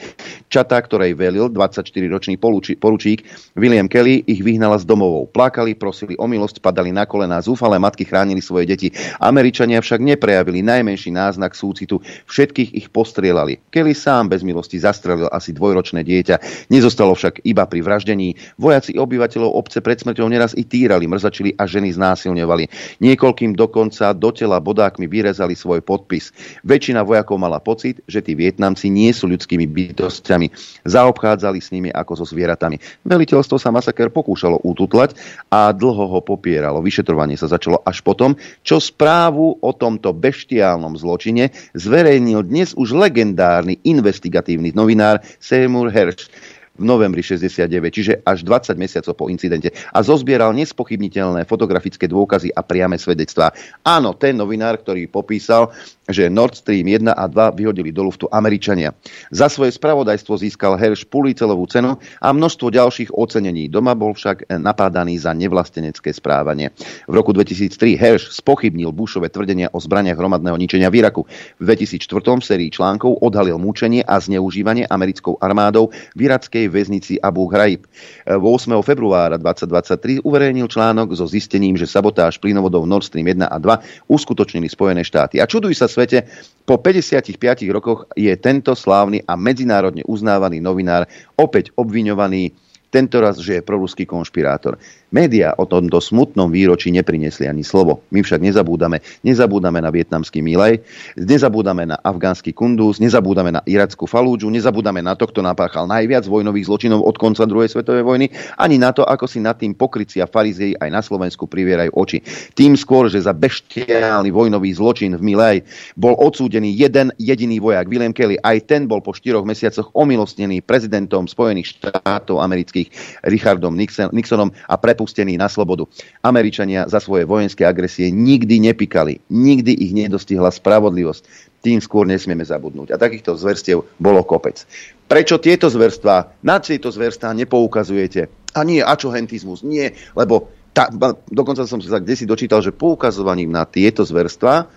Čata, 0.50 0.82
ktorej 0.82 1.14
velil 1.14 1.54
24-ročný 1.54 2.42
poručík 2.82 3.22
William 3.54 3.86
Kelly, 3.86 4.26
ich 4.26 4.42
vyhnala 4.42 4.82
z 4.82 4.90
domovou. 4.90 5.30
Plakali, 5.30 5.78
prosili 5.78 6.18
o 6.18 6.26
milosť, 6.26 6.58
padali 6.58 6.90
na 6.90 7.06
kolená, 7.06 7.38
zúfalé 7.38 7.78
matky 7.78 8.02
chránili 8.02 8.42
svoje 8.42 8.66
deti. 8.66 8.90
Američania 9.22 9.78
však 9.78 10.02
neprejavili 10.02 10.66
najmenší 10.66 11.14
náznak 11.14 11.54
súcitu. 11.54 12.02
Všetkých 12.26 12.74
ich 12.74 12.90
postrielali. 12.90 13.62
Kelly 13.70 13.94
sám 13.94 14.34
bez 14.34 14.42
milosti 14.42 14.82
zastrelil 14.82 15.30
asi 15.30 15.54
dvojročné 15.54 16.02
dieťa. 16.02 16.68
Nezostalo 16.74 17.14
však 17.14 17.46
iba 17.46 17.70
pri 17.70 17.86
vraždení. 17.86 18.34
Vojaci 18.58 18.98
obyvateľov 18.98 19.54
obce 19.54 19.86
pred 19.86 20.02
smrťou 20.02 20.26
neraz 20.34 20.58
i 20.58 20.66
týrali, 20.66 21.06
mrzačili 21.06 21.54
a 21.62 21.70
ženy 21.70 21.94
znásilňovali. 21.94 22.98
Niekoľkým 23.04 23.54
dokonca 23.84 24.16
do 24.16 24.32
tela 24.32 24.64
bodákmi 24.64 25.12
vyrezali 25.12 25.60
svoj 25.60 25.84
podpis. 25.84 26.32
Väčšina 26.64 27.04
vojakov 27.04 27.36
mala 27.36 27.60
pocit, 27.60 28.00
že 28.08 28.24
tí 28.24 28.32
Vietnamci 28.32 28.88
nie 28.88 29.12
sú 29.12 29.28
ľudskými 29.28 29.68
bytostiami. 29.68 30.48
Zaobchádzali 30.88 31.60
s 31.60 31.76
nimi 31.76 31.92
ako 31.92 32.24
so 32.24 32.26
zvieratami. 32.32 32.80
Veliteľstvo 33.04 33.60
sa 33.60 33.76
masaker 33.76 34.08
pokúšalo 34.08 34.64
ututlať 34.64 35.20
a 35.52 35.76
dlho 35.76 36.16
ho 36.16 36.20
popieralo. 36.24 36.80
Vyšetrovanie 36.80 37.36
sa 37.36 37.52
začalo 37.52 37.84
až 37.84 38.00
potom, 38.00 38.40
čo 38.64 38.80
správu 38.80 39.60
o 39.60 39.72
tomto 39.76 40.16
beštiálnom 40.16 40.96
zločine 40.96 41.52
zverejnil 41.76 42.48
dnes 42.48 42.72
už 42.80 42.96
legendárny 42.96 43.84
investigatívny 43.84 44.72
novinár 44.72 45.20
Seymour 45.44 45.92
Hersh 45.92 46.32
v 46.74 46.84
novembri 46.90 47.22
69, 47.22 47.70
čiže 47.94 48.14
až 48.26 48.42
20 48.42 48.74
mesiacov 48.82 49.14
po 49.14 49.26
incidente 49.30 49.70
a 49.94 50.02
zozbieral 50.02 50.58
nespochybniteľné 50.58 51.46
fotografické 51.46 52.10
dôkazy 52.10 52.50
a 52.50 52.66
priame 52.66 52.98
svedectvá. 52.98 53.54
Áno, 53.86 54.18
ten 54.18 54.34
novinár, 54.34 54.82
ktorý 54.82 55.06
popísal, 55.06 55.70
že 56.10 56.28
Nord 56.28 56.60
Stream 56.60 56.88
1 56.88 57.16
a 57.16 57.24
2 57.28 57.56
vyhodili 57.56 57.96
do 57.96 58.04
luftu 58.04 58.28
Američania. 58.28 58.92
Za 59.32 59.48
svoje 59.48 59.72
spravodajstvo 59.72 60.36
získal 60.36 60.76
Herš 60.76 61.08
Pulitzelovú 61.08 61.64
cenu 61.72 61.96
a 62.20 62.28
množstvo 62.36 62.68
ďalších 62.74 63.16
ocenení. 63.16 63.72
Doma 63.72 63.96
bol 63.96 64.12
však 64.12 64.52
napádaný 64.60 65.16
za 65.22 65.32
nevlastenecké 65.32 66.12
správanie. 66.12 66.76
V 67.08 67.14
roku 67.16 67.32
2003 67.32 67.96
Herš 67.96 68.36
spochybnil 68.36 68.92
Bushové 68.92 69.32
tvrdenia 69.32 69.72
o 69.72 69.80
zbraniach 69.80 70.20
hromadného 70.20 70.60
ničenia 70.60 70.92
v 70.92 71.06
Iraku. 71.06 71.24
V 71.60 71.64
2004 71.64 72.10
sérii 72.44 72.68
článkov 72.68 73.24
odhalil 73.24 73.56
mučenie 73.56 74.04
a 74.04 74.20
zneužívanie 74.20 74.84
americkou 74.90 75.40
armádou 75.40 75.96
v 76.18 76.20
irackej 76.28 76.68
väznici 76.68 77.16
Abu 77.24 77.48
Ghraib. 77.48 77.88
8. 78.28 78.42
februára 78.84 79.40
2023 79.40 80.24
uverejnil 80.24 80.68
článok 80.68 81.16
so 81.16 81.24
zistením, 81.30 81.80
že 81.80 81.88
sabotáž 81.88 82.38
plynovodov 82.44 82.84
Nord 82.84 83.08
Stream 83.08 83.28
1 83.32 83.48
a 83.48 83.58
2 83.58 84.12
uskutočnili 84.12 84.68
Spojené 84.68 85.08
štáty. 85.08 85.40
A 85.40 85.48
čuduj 85.48 85.78
sa 85.78 85.88
svete, 85.94 86.26
po 86.66 86.82
55 86.82 87.38
rokoch 87.70 88.10
je 88.18 88.34
tento 88.42 88.74
slávny 88.74 89.22
a 89.30 89.38
medzinárodne 89.38 90.02
uznávaný 90.10 90.58
novinár 90.64 91.06
opäť 91.38 91.70
obviňovaný 91.78 92.56
tentoraz, 92.90 93.38
že 93.38 93.60
je 93.60 93.66
proruský 93.66 94.10
konšpirátor. 94.10 94.82
Média 95.14 95.54
o 95.62 95.70
tomto 95.70 96.02
smutnom 96.02 96.50
výročí 96.50 96.90
neprinesli 96.90 97.46
ani 97.46 97.62
slovo. 97.62 98.02
My 98.10 98.26
však 98.26 98.42
nezabúdame. 98.42 99.06
Nezabúdame 99.22 99.78
na 99.78 99.94
vietnamský 99.94 100.42
Milej, 100.42 100.82
nezabúdame 101.14 101.86
na 101.86 102.02
afgánsky 102.02 102.50
Kunduz, 102.50 102.98
nezabúdame 102.98 103.54
na 103.54 103.62
irackú 103.70 104.10
Falúdžu, 104.10 104.50
nezabúdame 104.50 105.06
na 105.06 105.14
to, 105.14 105.30
kto 105.30 105.46
napáchal 105.46 105.86
najviac 105.86 106.26
vojnových 106.26 106.66
zločinov 106.66 107.06
od 107.06 107.14
konca 107.22 107.46
druhej 107.46 107.70
svetovej 107.70 108.02
vojny, 108.02 108.34
ani 108.58 108.82
na 108.82 108.90
to, 108.90 109.06
ako 109.06 109.30
si 109.30 109.38
nad 109.38 109.54
tým 109.62 109.78
pokryci 109.78 110.18
a 110.18 110.26
farizei 110.26 110.74
aj 110.74 110.90
na 110.90 111.06
Slovensku 111.06 111.46
privierajú 111.46 111.94
oči. 111.94 112.26
Tým 112.58 112.74
skôr, 112.74 113.06
že 113.06 113.22
za 113.22 113.38
beštiálny 113.38 114.34
vojnový 114.34 114.74
zločin 114.74 115.14
v 115.14 115.22
Milej 115.22 115.58
bol 115.94 116.18
odsúdený 116.18 116.74
jeden 116.74 117.14
jediný 117.22 117.62
vojak, 117.62 117.86
William 117.86 118.18
Kelly. 118.18 118.42
Aj 118.42 118.58
ten 118.66 118.90
bol 118.90 118.98
po 119.06 119.14
štyroch 119.14 119.46
mesiacoch 119.46 119.94
omilostnený 119.94 120.66
prezidentom 120.66 121.30
Spojených 121.30 121.78
štátov 121.78 122.42
amerických 122.42 122.90
Richardom 123.30 123.78
Nixonom 123.78 124.50
a 124.50 124.76
prepu 124.82 125.03
prepustení 125.04 125.36
na 125.36 125.52
slobodu. 125.52 125.84
Američania 126.24 126.88
za 126.88 127.04
svoje 127.04 127.28
vojenské 127.28 127.68
agresie 127.68 128.08
nikdy 128.08 128.64
nepikali, 128.64 129.20
nikdy 129.28 129.76
ich 129.76 129.92
nedostihla 129.92 130.48
spravodlivosť. 130.48 131.52
Tým 131.60 131.84
skôr 131.84 132.08
nesmieme 132.08 132.48
zabudnúť. 132.48 132.96
A 132.96 133.00
takýchto 133.00 133.36
zverstiev 133.36 133.84
bolo 134.00 134.24
kopec. 134.24 134.64
Prečo 135.12 135.44
tieto 135.44 135.68
zverstvá, 135.68 136.40
na 136.40 136.64
tieto 136.64 136.88
zverstvá 136.88 137.36
nepoukazujete? 137.36 138.32
A 138.56 138.64
nie 138.64 138.80
ačohentizmus, 138.80 139.68
nie, 139.68 139.92
lebo 140.16 140.48
tá, 140.72 140.88
dokonca 141.28 141.68
som 141.68 141.84
sa 141.84 142.00
kde 142.00 142.16
si 142.16 142.24
dočítal, 142.24 142.64
že 142.64 142.72
poukazovaním 142.72 143.52
na 143.52 143.68
tieto 143.68 144.08
zverstva 144.08 144.72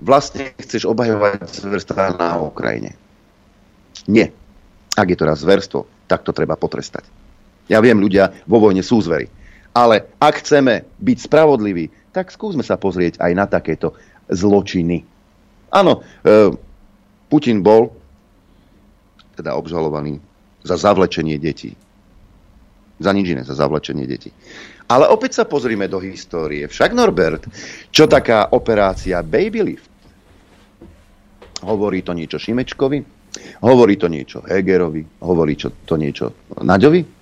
vlastne 0.00 0.52
chceš 0.60 0.84
obhajovať 0.84 1.48
zverstva 1.64 2.20
na 2.20 2.36
Ukrajine. 2.36 2.96
Nie. 4.08 4.32
Ak 4.96 5.08
je 5.08 5.16
to 5.16 5.24
raz 5.24 5.40
zverstvo, 5.40 5.88
tak 6.04 6.24
to 6.24 6.36
treba 6.36 6.56
potrestať. 6.56 7.04
Ja 7.70 7.78
viem, 7.78 8.02
ľudia 8.02 8.34
vo 8.50 8.58
vojne 8.58 8.82
sú 8.82 8.98
zvery. 8.98 9.39
Ale 9.70 10.10
ak 10.18 10.42
chceme 10.42 10.82
byť 10.98 11.18
spravodliví, 11.30 11.90
tak 12.10 12.34
skúsme 12.34 12.66
sa 12.66 12.74
pozrieť 12.74 13.22
aj 13.22 13.32
na 13.34 13.46
takéto 13.46 13.94
zločiny. 14.26 15.06
Áno, 15.70 16.02
e, 16.26 16.50
Putin 17.30 17.62
bol 17.62 17.94
teda 19.38 19.54
obžalovaný 19.54 20.18
za 20.66 20.74
zavlečenie 20.74 21.38
detí. 21.38 21.78
Za 23.00 23.14
nič 23.14 23.32
iné, 23.32 23.42
za 23.46 23.56
zavlečenie 23.56 24.04
detí. 24.04 24.34
Ale 24.90 25.06
opäť 25.06 25.40
sa 25.40 25.44
pozrime 25.46 25.86
do 25.86 26.02
histórie. 26.02 26.66
Však 26.66 26.90
Norbert, 26.90 27.46
čo 27.94 28.10
taká 28.10 28.50
operácia 28.50 29.22
Babylift? 29.22 29.88
Hovorí 31.62 32.02
to 32.02 32.12
niečo 32.12 32.42
Šimečkovi? 32.42 32.98
Hovorí 33.62 33.94
to 33.94 34.10
niečo 34.10 34.42
Hegerovi? 34.42 35.22
Hovorí 35.22 35.54
to 35.56 35.94
niečo 35.94 36.34
Naďovi? 36.58 37.19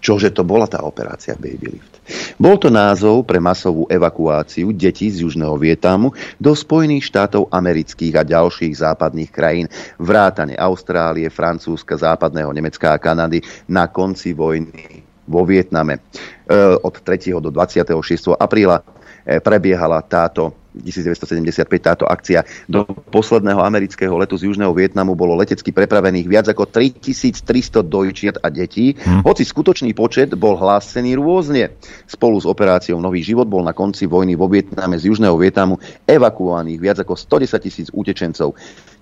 Čože 0.00 0.32
to 0.32 0.42
bola 0.48 0.64
tá 0.64 0.80
operácia 0.80 1.36
Babylift? 1.36 2.00
Bol 2.40 2.56
to 2.56 2.72
názov 2.72 3.28
pre 3.28 3.38
masovú 3.38 3.84
evakuáciu 3.86 4.72
detí 4.72 5.12
z 5.12 5.22
Južného 5.28 5.54
Vietnamu 5.60 6.10
do 6.40 6.56
Spojených 6.56 7.06
štátov 7.06 7.52
amerických 7.52 8.14
a 8.16 8.26
ďalších 8.26 8.80
západných 8.80 9.30
krajín, 9.30 9.66
vrátane 10.00 10.56
Austrálie, 10.56 11.28
Francúzska, 11.28 12.00
západného 12.00 12.50
Nemecka 12.50 12.96
a 12.96 12.98
Kanady 12.98 13.44
na 13.68 13.92
konci 13.92 14.32
vojny 14.32 15.04
vo 15.30 15.46
Vietname. 15.46 16.00
E, 16.00 16.60
od 16.80 16.94
3. 16.98 17.38
do 17.38 17.52
26. 17.54 18.34
apríla 18.34 18.82
e, 19.22 19.38
prebiehala 19.38 20.02
táto 20.02 20.59
1975 20.74 21.66
táto 21.82 22.04
akcia. 22.06 22.46
Do 22.70 22.86
posledného 22.86 23.58
amerického 23.58 24.14
letu 24.14 24.38
z 24.38 24.50
Južného 24.50 24.70
Vietnamu 24.70 25.18
bolo 25.18 25.34
letecky 25.34 25.74
prepravených 25.74 26.26
viac 26.30 26.46
ako 26.50 26.70
3300 26.70 27.82
dojčiat 27.82 28.36
a 28.42 28.48
detí, 28.48 28.94
hm. 28.94 29.26
hoci 29.26 29.42
skutočný 29.42 29.90
počet 29.92 30.30
bol 30.38 30.54
hlásený 30.54 31.18
rôzne. 31.18 31.74
Spolu 32.06 32.38
s 32.38 32.46
operáciou 32.46 33.02
Nový 33.02 33.24
život 33.26 33.50
bol 33.50 33.66
na 33.66 33.74
konci 33.74 34.06
vojny 34.06 34.38
vo 34.38 34.46
Vietname 34.46 34.96
z 35.00 35.10
Južného 35.10 35.34
Vietnamu 35.34 35.78
evakuovaných 36.06 36.78
viac 36.78 36.96
ako 37.02 37.18
110 37.18 37.66
tisíc 37.66 37.88
utečencov. 37.90 38.54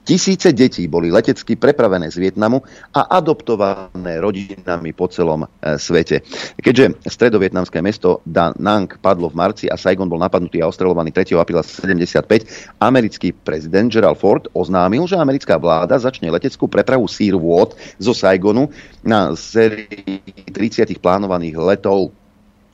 Tisíce 0.09 0.56
detí 0.56 0.88
boli 0.88 1.12
letecky 1.12 1.52
prepravené 1.52 2.09
z 2.09 2.16
Vietnamu 2.16 2.64
a 2.96 3.20
adoptované 3.20 4.16
rodinami 4.24 4.96
po 4.96 5.04
celom 5.04 5.44
e, 5.44 5.76
svete. 5.76 6.24
Keďže 6.56 6.96
stredovietnamské 7.04 7.84
mesto 7.84 8.24
Da 8.24 8.56
Nang 8.56 8.88
padlo 9.04 9.28
v 9.28 9.36
marci 9.36 9.68
a 9.68 9.76
Saigon 9.76 10.09
bol 10.09 10.16
napadnutý 10.16 10.64
a 10.64 10.72
ostrelovaný 10.72 11.12
3. 11.12 11.36
apríla 11.36 11.61
75, 11.61 12.24
americký 12.80 13.36
prezident 13.36 13.92
Gerald 13.92 14.16
Ford 14.16 14.48
oznámil, 14.56 15.04
že 15.04 15.20
americká 15.20 15.61
vláda 15.61 16.00
začne 16.00 16.32
leteckú 16.32 16.72
prepravu 16.72 17.04
sír 17.04 17.36
vôd 17.36 17.76
zo 18.00 18.16
Saigonu 18.16 18.72
na 19.04 19.36
sérii 19.36 20.24
30 20.56 20.88
plánovaných 21.04 21.61
letov 21.61 22.16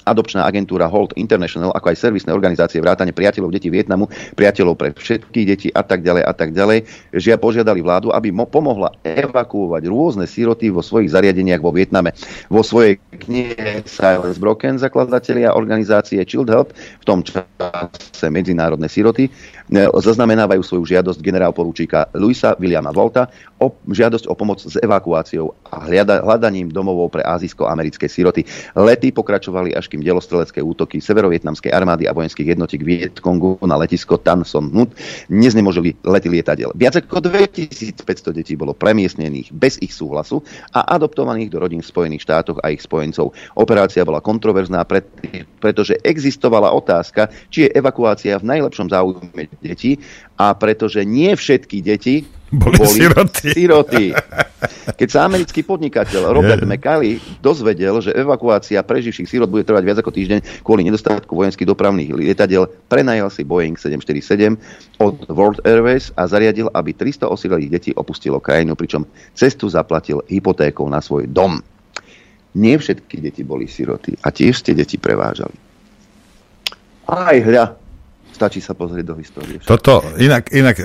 adopčná 0.05 0.45
agentúra 0.45 0.89
Holt 0.89 1.17
International, 1.17 1.73
ako 1.73 1.93
aj 1.93 2.01
servisné 2.01 2.31
organizácie 2.33 2.81
vrátane 2.81 3.13
priateľov 3.13 3.53
detí 3.53 3.69
Vietnamu, 3.73 4.09
priateľov 4.37 4.77
pre 4.77 4.89
všetky 4.93 5.41
deti 5.49 5.69
a 5.73 5.83
tak 5.85 6.05
ďalej 6.05 6.23
a 6.25 6.33
tak 6.33 6.53
ďalej, 6.53 6.85
že 7.17 7.37
požiadali 7.41 7.81
vládu, 7.81 8.13
aby 8.13 8.31
mo 8.33 8.45
pomohla 8.49 8.93
evakuovať 9.03 9.83
rôzne 9.89 10.25
siroty 10.29 10.71
vo 10.71 10.85
svojich 10.85 11.13
zariadeniach 11.13 11.61
vo 11.61 11.73
Vietname. 11.73 12.13
Vo 12.49 12.61
svojej 12.61 13.01
knihe 13.27 13.85
Silence 13.89 14.39
Broken 14.41 14.81
zakladatelia 14.81 15.57
organizácie 15.57 16.21
Child 16.25 16.49
Help 16.49 16.69
v 16.77 17.05
tom 17.05 17.21
čase 17.25 18.27
medzinárodné 18.29 18.87
siroty 18.89 19.29
E, 19.65 19.89
zaznamenávajú 19.89 20.61
svoju 20.61 20.85
žiadosť 20.85 21.25
generál 21.25 21.57
porúčíka 21.57 22.05
Luisa 22.13 22.53
Williama 22.61 22.93
Volta 22.93 23.33
o 23.57 23.73
žiadosť 23.89 24.29
o 24.29 24.37
pomoc 24.37 24.61
s 24.61 24.77
evakuáciou 24.77 25.57
a 25.73 25.89
hľada, 25.89 26.21
hľadaním 26.21 26.69
domovov 26.69 27.17
pre 27.17 27.25
azijsko-americké 27.25 28.05
siroty. 28.05 28.45
Lety 28.77 29.09
pokračovali 29.09 29.73
až 29.73 29.89
kým 29.95 30.03
delostrelecké 30.03 30.59
útoky 30.59 30.99
severovietnamskej 30.99 31.71
armády 31.71 32.11
a 32.11 32.17
vojenských 32.19 32.59
jednotiek 32.59 32.83
Vietkongu 32.83 33.63
na 33.63 33.79
letisko 33.79 34.19
Tan 34.19 34.43
Son 34.43 34.67
Nut 34.67 34.91
neznemožili 35.31 35.95
lety 36.03 36.27
lietadiel. 36.27 36.75
Viac 36.75 36.99
ako 36.99 37.23
2500 37.23 38.35
detí 38.35 38.59
bolo 38.59 38.75
premiestnených 38.75 39.55
bez 39.55 39.79
ich 39.79 39.95
súhlasu 39.95 40.43
a 40.75 40.99
adoptovaných 40.99 41.55
do 41.55 41.63
rodín 41.63 41.79
v 41.79 41.87
Spojených 41.87 42.27
štátoch 42.27 42.59
a 42.67 42.75
ich 42.75 42.83
spojencov. 42.83 43.31
Operácia 43.55 44.03
bola 44.03 44.19
kontroverzná, 44.19 44.83
pretože 45.63 45.95
existovala 46.03 46.75
otázka, 46.75 47.31
či 47.55 47.71
je 47.71 47.75
evakuácia 47.79 48.43
v 48.43 48.51
najlepšom 48.51 48.91
záujme 48.91 49.47
detí 49.63 50.03
a 50.35 50.59
pretože 50.59 51.07
nie 51.07 51.31
všetky 51.39 51.79
deti 51.79 52.27
boli, 52.61 52.77
boli 52.79 52.99
siroty. 53.03 53.49
siroty. 53.53 54.05
Keď 54.95 55.09
sa 55.09 55.27
americký 55.27 55.65
podnikateľ 55.65 56.33
Robert 56.33 56.63
yeah. 56.65 56.71
McCallie 56.71 57.21
dozvedel, 57.41 57.99
že 58.01 58.15
evakuácia 58.15 58.81
preživších 58.85 59.29
sirot 59.29 59.51
bude 59.51 59.67
trvať 59.67 59.83
viac 59.85 59.99
ako 60.01 60.13
týždeň 60.13 60.65
kvôli 60.65 60.87
nedostatku 60.87 61.33
vojenských 61.33 61.69
dopravných 61.69 62.15
lietadiel, 62.15 62.69
prenajal 62.89 63.29
si 63.29 63.43
Boeing 63.45 63.77
747 63.77 64.55
od 65.01 65.15
World 65.29 65.61
Airways 65.65 66.15
a 66.15 66.29
zariadil, 66.29 66.71
aby 66.73 66.97
300 66.97 67.29
osídlých 67.29 67.73
detí 67.73 67.91
opustilo 67.97 68.41
krajinu, 68.41 68.79
pričom 68.79 69.05
cestu 69.35 69.69
zaplatil 69.69 70.23
hypotékou 70.31 70.87
na 70.89 71.03
svoj 71.03 71.29
dom. 71.29 71.61
Nie 72.55 72.79
všetky 72.79 73.19
deti 73.19 73.43
boli 73.43 73.67
siroty 73.67 74.15
a 74.23 74.31
tiež 74.31 74.63
ste 74.63 74.79
deti 74.79 74.95
prevážali. 74.95 75.57
Aj 77.05 77.37
hľa, 77.37 77.84
Stačí 78.35 78.59
sa 78.59 78.75
pozrieť 78.75 79.05
do 79.07 79.15
histórie. 79.15 79.63
Toto, 79.63 80.03
inak, 80.19 80.51
inak, 80.51 80.83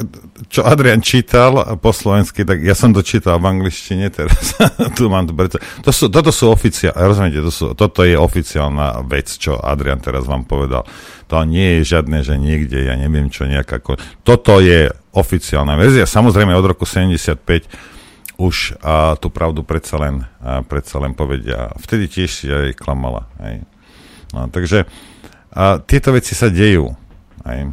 čo 0.53 0.61
Adrian 0.61 1.01
čítal 1.01 1.81
po 1.81 1.89
slovensky, 1.89 2.45
tak 2.45 2.61
ja 2.61 2.77
som 2.77 2.93
to 2.93 3.01
čítal 3.01 3.41
v 3.41 3.49
angličtine 3.49 4.05
teraz. 4.13 4.53
tu 4.97 5.09
mám 5.09 5.25
to, 5.25 5.33
to 5.81 5.89
sú, 5.89 6.13
toto 6.13 6.29
sú 6.29 6.53
oficiálne, 6.53 7.01
rozumiete, 7.01 7.41
to 7.41 7.49
sú, 7.49 7.73
toto 7.73 8.05
je 8.05 8.13
oficiálna 8.13 9.01
vec, 9.09 9.33
čo 9.33 9.57
Adrian 9.57 9.97
teraz 9.97 10.29
vám 10.29 10.45
povedal. 10.45 10.85
To 11.25 11.41
nie 11.41 11.81
je 11.81 11.97
žiadne, 11.97 12.21
že 12.21 12.37
niekde, 12.37 12.85
ja 12.85 12.93
neviem 12.93 13.33
čo 13.33 13.49
nejaká... 13.49 13.81
Toto 14.21 14.61
je 14.61 14.93
oficiálna 15.17 15.73
verzia. 15.73 16.05
Samozrejme 16.05 16.53
od 16.53 16.69
roku 16.69 16.85
75 16.85 17.41
už 18.37 18.77
a, 18.85 19.17
tú 19.17 19.33
pravdu 19.33 19.65
predsa 19.65 19.97
len, 19.97 20.21
a, 20.37 20.61
predsa 20.61 21.01
len 21.01 21.17
povedia. 21.17 21.73
Vtedy 21.81 22.05
tiež 22.05 22.31
aj 22.45 22.77
klamala. 22.77 23.25
Hej. 23.41 23.65
No, 24.37 24.53
takže 24.53 24.85
a, 25.49 25.81
tieto 25.81 26.13
veci 26.13 26.37
sa 26.37 26.53
dejú. 26.53 26.98
Aj. 27.49 27.65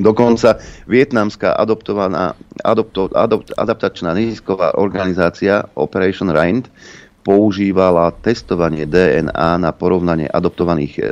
Dokonca 0.00 0.56
vietnamská 0.88 1.52
adoptovaná, 1.60 2.32
adopto, 2.64 3.12
adopt, 3.12 3.52
adaptačná 3.52 4.16
nezisková 4.16 4.80
organizácia 4.80 5.68
Operation 5.76 6.32
Rind 6.32 6.72
používala 7.20 8.16
testovanie 8.24 8.88
DNA 8.88 9.60
na 9.60 9.70
porovnanie 9.76 10.24
adoptovaných 10.24 10.92
e, 10.96 11.02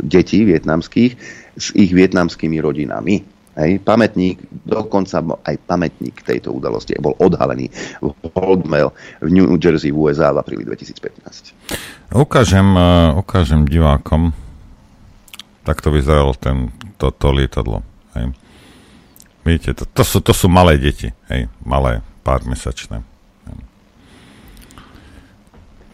detí 0.00 0.48
vietnamských 0.48 1.12
s 1.60 1.76
ich 1.76 1.92
vietnamskými 1.92 2.56
rodinami. 2.64 3.20
Hej, 3.60 3.84
pamätník, 3.84 4.40
dokonca 4.64 5.20
aj 5.44 5.60
pamätník 5.68 6.24
tejto 6.24 6.54
udalosti 6.54 6.96
bol 6.96 7.12
odhalený 7.20 7.68
v 8.00 8.08
Holdmail 8.32 8.88
v 9.20 9.28
New 9.28 9.52
Jersey 9.60 9.92
v 9.92 10.00
USA 10.00 10.32
v 10.32 10.40
apríli 10.40 10.64
2015. 10.64 11.52
Ukážem, 12.16 12.64
uh, 12.72 13.12
ukážem 13.20 13.68
divákom, 13.68 14.32
tak 15.66 15.84
to 15.84 15.92
vyzeralo 15.92 16.32
ten 16.40 16.72
to, 17.00 17.08
to 17.08 17.32
lietadlo. 17.32 17.80
Hej. 18.12 18.36
Vidíte, 19.40 19.72
to, 19.72 19.84
to, 19.88 20.02
sú, 20.04 20.20
to 20.20 20.36
sú 20.36 20.52
malé 20.52 20.76
deti, 20.76 21.16
hej, 21.32 21.48
malé, 21.64 22.04
pár 22.20 22.44
mesačné. 22.44 23.00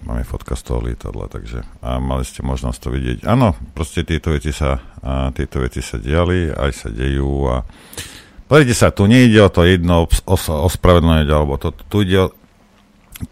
Máme 0.07 0.23
fotka 0.23 0.55
z 0.55 0.63
toho 0.63 0.87
lietadla, 0.87 1.27
takže 1.27 1.67
a 1.83 1.99
mali 1.99 2.23
ste 2.23 2.47
možnosť 2.47 2.79
to 2.79 2.89
vidieť. 2.95 3.19
Áno, 3.27 3.59
proste 3.75 4.07
tieto 4.07 4.31
veci 4.31 4.55
sa, 4.55 4.79
a 5.03 5.35
tieto 5.35 5.59
veci 5.59 5.83
sa 5.83 5.99
diali, 5.99 6.47
aj 6.47 6.71
sa 6.75 6.89
dejú 6.95 7.51
a 7.51 7.67
pozrite 8.47 8.75
sa, 8.75 8.95
tu 8.95 9.11
nejde 9.11 9.43
o 9.43 9.51
to 9.51 9.67
jedno 9.67 10.07
os, 10.07 10.47
ospravedlňovať, 10.47 11.27
alebo 11.27 11.59
to, 11.59 11.75
tu 11.91 12.07
ide 12.07 12.23
o, 12.23 12.29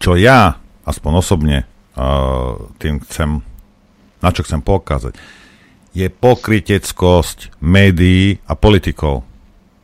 čo 0.03 0.19
ja, 0.19 0.59
aspoň 0.83 1.11
osobne, 1.23 1.63
uh, 1.95 2.59
tým 2.75 2.99
chcem, 3.07 3.39
na 4.19 4.29
čo 4.35 4.43
chcem 4.43 4.59
poukázať 4.59 5.15
je 5.95 6.11
pokryteckosť 6.11 7.63
médií 7.63 8.43
a 8.43 8.53
politikov. 8.59 9.23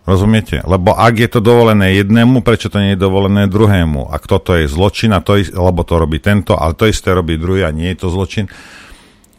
Rozumiete? 0.03 0.59
Lebo 0.67 0.91
ak 0.91 1.13
je 1.23 1.29
to 1.31 1.39
dovolené 1.39 1.95
jednému, 2.03 2.43
prečo 2.43 2.67
to 2.67 2.83
nie 2.83 2.97
je 2.97 2.99
dovolené 2.99 3.47
druhému? 3.47 4.11
Ak 4.11 4.27
toto 4.27 4.57
je 4.59 4.67
zločin, 4.67 5.15
a 5.15 5.23
to 5.23 5.39
is- 5.39 5.55
lebo 5.55 5.87
to 5.87 5.95
robí 5.95 6.19
tento, 6.19 6.59
ale 6.59 6.75
to 6.75 6.89
isté 6.89 7.15
robí 7.15 7.39
druhý 7.39 7.63
a 7.63 7.71
nie 7.71 7.95
je 7.95 8.03
to 8.03 8.07
zločin. 8.11 8.51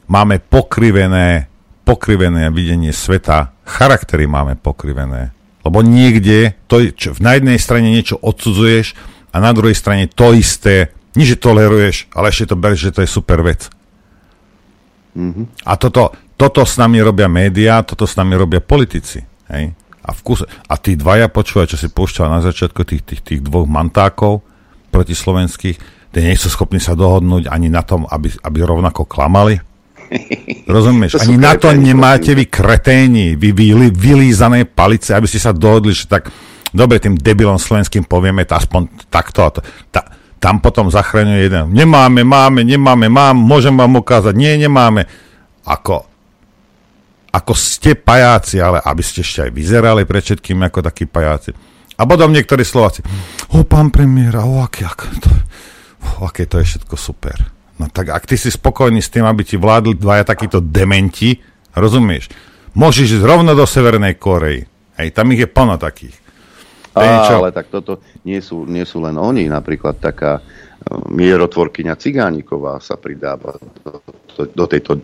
Máme 0.08 0.40
pokrivené, 0.40 1.52
pokrivené 1.84 2.48
videnie 2.48 2.94
sveta, 2.94 3.52
charaktery 3.68 4.24
máme 4.24 4.56
pokrivené. 4.56 5.36
Lebo 5.62 5.84
niekde, 5.84 6.56
to, 6.66 6.88
čo, 6.94 7.14
na 7.20 7.36
jednej 7.36 7.58
strane 7.60 7.92
niečo 7.92 8.16
odsudzuješ 8.18 8.96
a 9.30 9.36
na 9.44 9.52
druhej 9.52 9.76
strane 9.76 10.08
to 10.08 10.32
isté, 10.32 10.94
nie 11.18 11.28
že 11.28 11.36
toleruješ, 11.36 12.08
ale 12.16 12.32
ešte 12.32 12.54
to 12.54 12.56
bereš, 12.56 12.80
že 12.88 12.94
to 12.96 13.00
je 13.04 13.10
super 13.10 13.44
vec. 13.44 13.68
Mm-hmm. 15.12 15.68
A 15.68 15.76
toto, 15.76 16.16
toto 16.42 16.66
s 16.66 16.74
nami 16.74 16.98
robia 16.98 17.30
médiá, 17.30 17.86
toto 17.86 18.02
s 18.02 18.18
nami 18.18 18.34
robia 18.34 18.58
politici. 18.58 19.22
Hej? 19.46 19.70
A, 20.02 20.10
v 20.10 20.20
kuse, 20.26 20.42
a 20.66 20.74
tí 20.74 20.98
dvaja 20.98 21.30
počúvať, 21.30 21.78
čo 21.78 21.78
si 21.78 21.86
púšťal 21.86 22.26
na 22.26 22.42
začiatku 22.42 22.82
tých, 22.82 23.06
tých, 23.06 23.22
tých 23.22 23.40
dvoch 23.46 23.70
mantákov 23.70 24.42
protislovenských, 24.90 25.76
tí 26.10 26.18
nie 26.18 26.34
sú 26.34 26.50
schopní 26.50 26.82
sa 26.82 26.98
dohodnúť 26.98 27.46
ani 27.46 27.70
na 27.70 27.86
tom, 27.86 28.10
aby, 28.10 28.34
aby 28.42 28.58
rovnako 28.58 29.06
klamali. 29.06 29.62
Rozumieš? 30.66 31.22
Ani 31.22 31.38
na 31.38 31.54
to 31.54 31.70
nemáte 31.70 32.34
vy 32.34 32.50
kreténi, 32.50 33.38
vy, 33.38 33.54
vy 33.54 33.94
vylízané 33.94 34.66
palice, 34.66 35.14
aby 35.14 35.30
ste 35.30 35.38
sa 35.38 35.54
dohodli, 35.54 35.94
že 35.94 36.10
tak 36.10 36.26
dobre, 36.74 36.98
tým 36.98 37.14
debilom 37.14 37.62
slovenským 37.62 38.02
povieme 38.02 38.42
to 38.42 38.58
aspoň 38.58 38.90
takto. 39.06 39.62
Ta, 39.94 40.02
tam 40.42 40.58
potom 40.58 40.90
zachraňuje 40.90 41.40
jeden. 41.46 41.70
Nemáme, 41.70 42.26
máme, 42.26 42.66
nemáme, 42.66 43.06
mám, 43.06 43.38
môžem 43.38 43.78
vám 43.78 43.94
ukázať. 44.02 44.34
Nie, 44.34 44.58
nemáme. 44.58 45.06
Ako, 45.62 46.11
ako 47.32 47.56
ste 47.56 47.96
pajáci, 47.96 48.60
ale 48.60 48.78
aby 48.84 49.00
ste 49.00 49.24
ešte 49.24 49.48
aj 49.48 49.50
vyzerali 49.56 50.04
pre 50.04 50.20
všetkým 50.20 50.60
ako 50.68 50.84
takí 50.84 51.08
pajáci. 51.08 51.56
A 51.96 52.04
potom 52.04 52.28
niektorí 52.28 52.60
Slováci, 52.64 53.00
o 53.56 53.64
pán 53.64 53.88
premiér, 53.88 54.40
o 54.44 54.60
aké, 54.60 54.84
aké, 54.84 55.08
to, 55.16 55.32
o, 56.20 56.28
aké 56.28 56.44
to 56.44 56.60
je 56.60 56.76
všetko 56.76 56.96
super. 57.00 57.36
No 57.80 57.88
tak 57.88 58.12
ak 58.12 58.28
ty 58.28 58.36
si 58.36 58.52
spokojný 58.52 59.00
s 59.00 59.08
tým, 59.08 59.24
aby 59.24 59.48
ti 59.48 59.56
vládli 59.56 59.96
dvaja 59.96 60.28
takíto 60.28 60.60
dementi, 60.60 61.40
rozumieš, 61.72 62.28
môžeš 62.76 63.20
ísť 63.20 63.24
rovno 63.24 63.56
do 63.56 63.64
Severnej 63.64 64.20
Korei. 64.20 64.60
Hej, 65.00 65.16
tam 65.16 65.32
ich 65.32 65.40
je 65.40 65.48
plno 65.48 65.80
takých. 65.80 66.16
Á, 66.92 67.32
ale 67.32 67.56
tak 67.56 67.72
toto 67.72 68.04
nie 68.28 68.44
sú, 68.44 68.68
nie 68.68 68.84
sú 68.84 69.00
len 69.00 69.16
oni, 69.16 69.48
napríklad 69.48 69.96
taká 69.96 70.44
mierotvorkyňa 70.90 71.94
Cigániková 71.94 72.82
sa 72.82 72.98
pridáva 72.98 73.54
do, 73.84 74.02
do, 74.34 74.42
do 74.50 74.64
tejto 74.66 74.98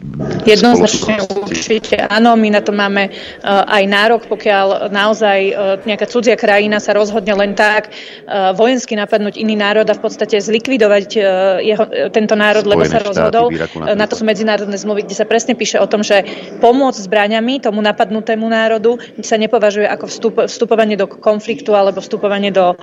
Jednoznačne 0.48 1.22
určite 1.44 2.00
áno, 2.08 2.34
my 2.34 2.48
na 2.50 2.60
to 2.64 2.72
máme 2.72 3.12
uh, 3.12 3.64
aj 3.68 3.84
nárok, 3.86 4.22
pokiaľ 4.26 4.90
naozaj 4.90 5.38
uh, 5.52 5.54
nejaká 5.84 6.08
cudzia 6.08 6.34
krajina 6.34 6.80
sa 6.80 6.96
rozhodne 6.96 7.30
len 7.36 7.52
tak 7.54 7.92
uh, 7.92 8.56
vojensky 8.56 8.96
napadnúť 8.96 9.38
iný 9.38 9.54
národ 9.54 9.86
a 9.86 9.94
v 9.94 10.02
podstate 10.02 10.40
zlikvidovať 10.40 11.08
uh, 11.16 11.22
jeho, 11.60 11.84
tento 12.10 12.34
národ, 12.34 12.64
Spojené 12.64 12.74
lebo 12.74 12.82
sa 12.88 12.98
rozhodol. 13.04 13.46
Na 13.94 14.08
to 14.08 14.16
sú 14.16 14.24
medzinárodné 14.24 14.74
zmluvy, 14.80 15.04
kde 15.04 15.16
sa 15.16 15.28
presne 15.28 15.54
píše 15.54 15.78
o 15.78 15.86
tom, 15.86 16.02
že 16.02 16.24
pomôcť 16.58 17.04
zbraňami 17.04 17.60
tomu 17.62 17.84
napadnutému 17.84 18.46
národu 18.48 18.96
sa 19.20 19.36
nepovažuje 19.36 19.84
ako 19.84 20.04
vstup, 20.08 20.34
vstupovanie 20.48 20.96
do 20.96 21.06
konfliktu 21.06 21.76
alebo 21.76 22.00
vstupovanie 22.00 22.50
do 22.50 22.74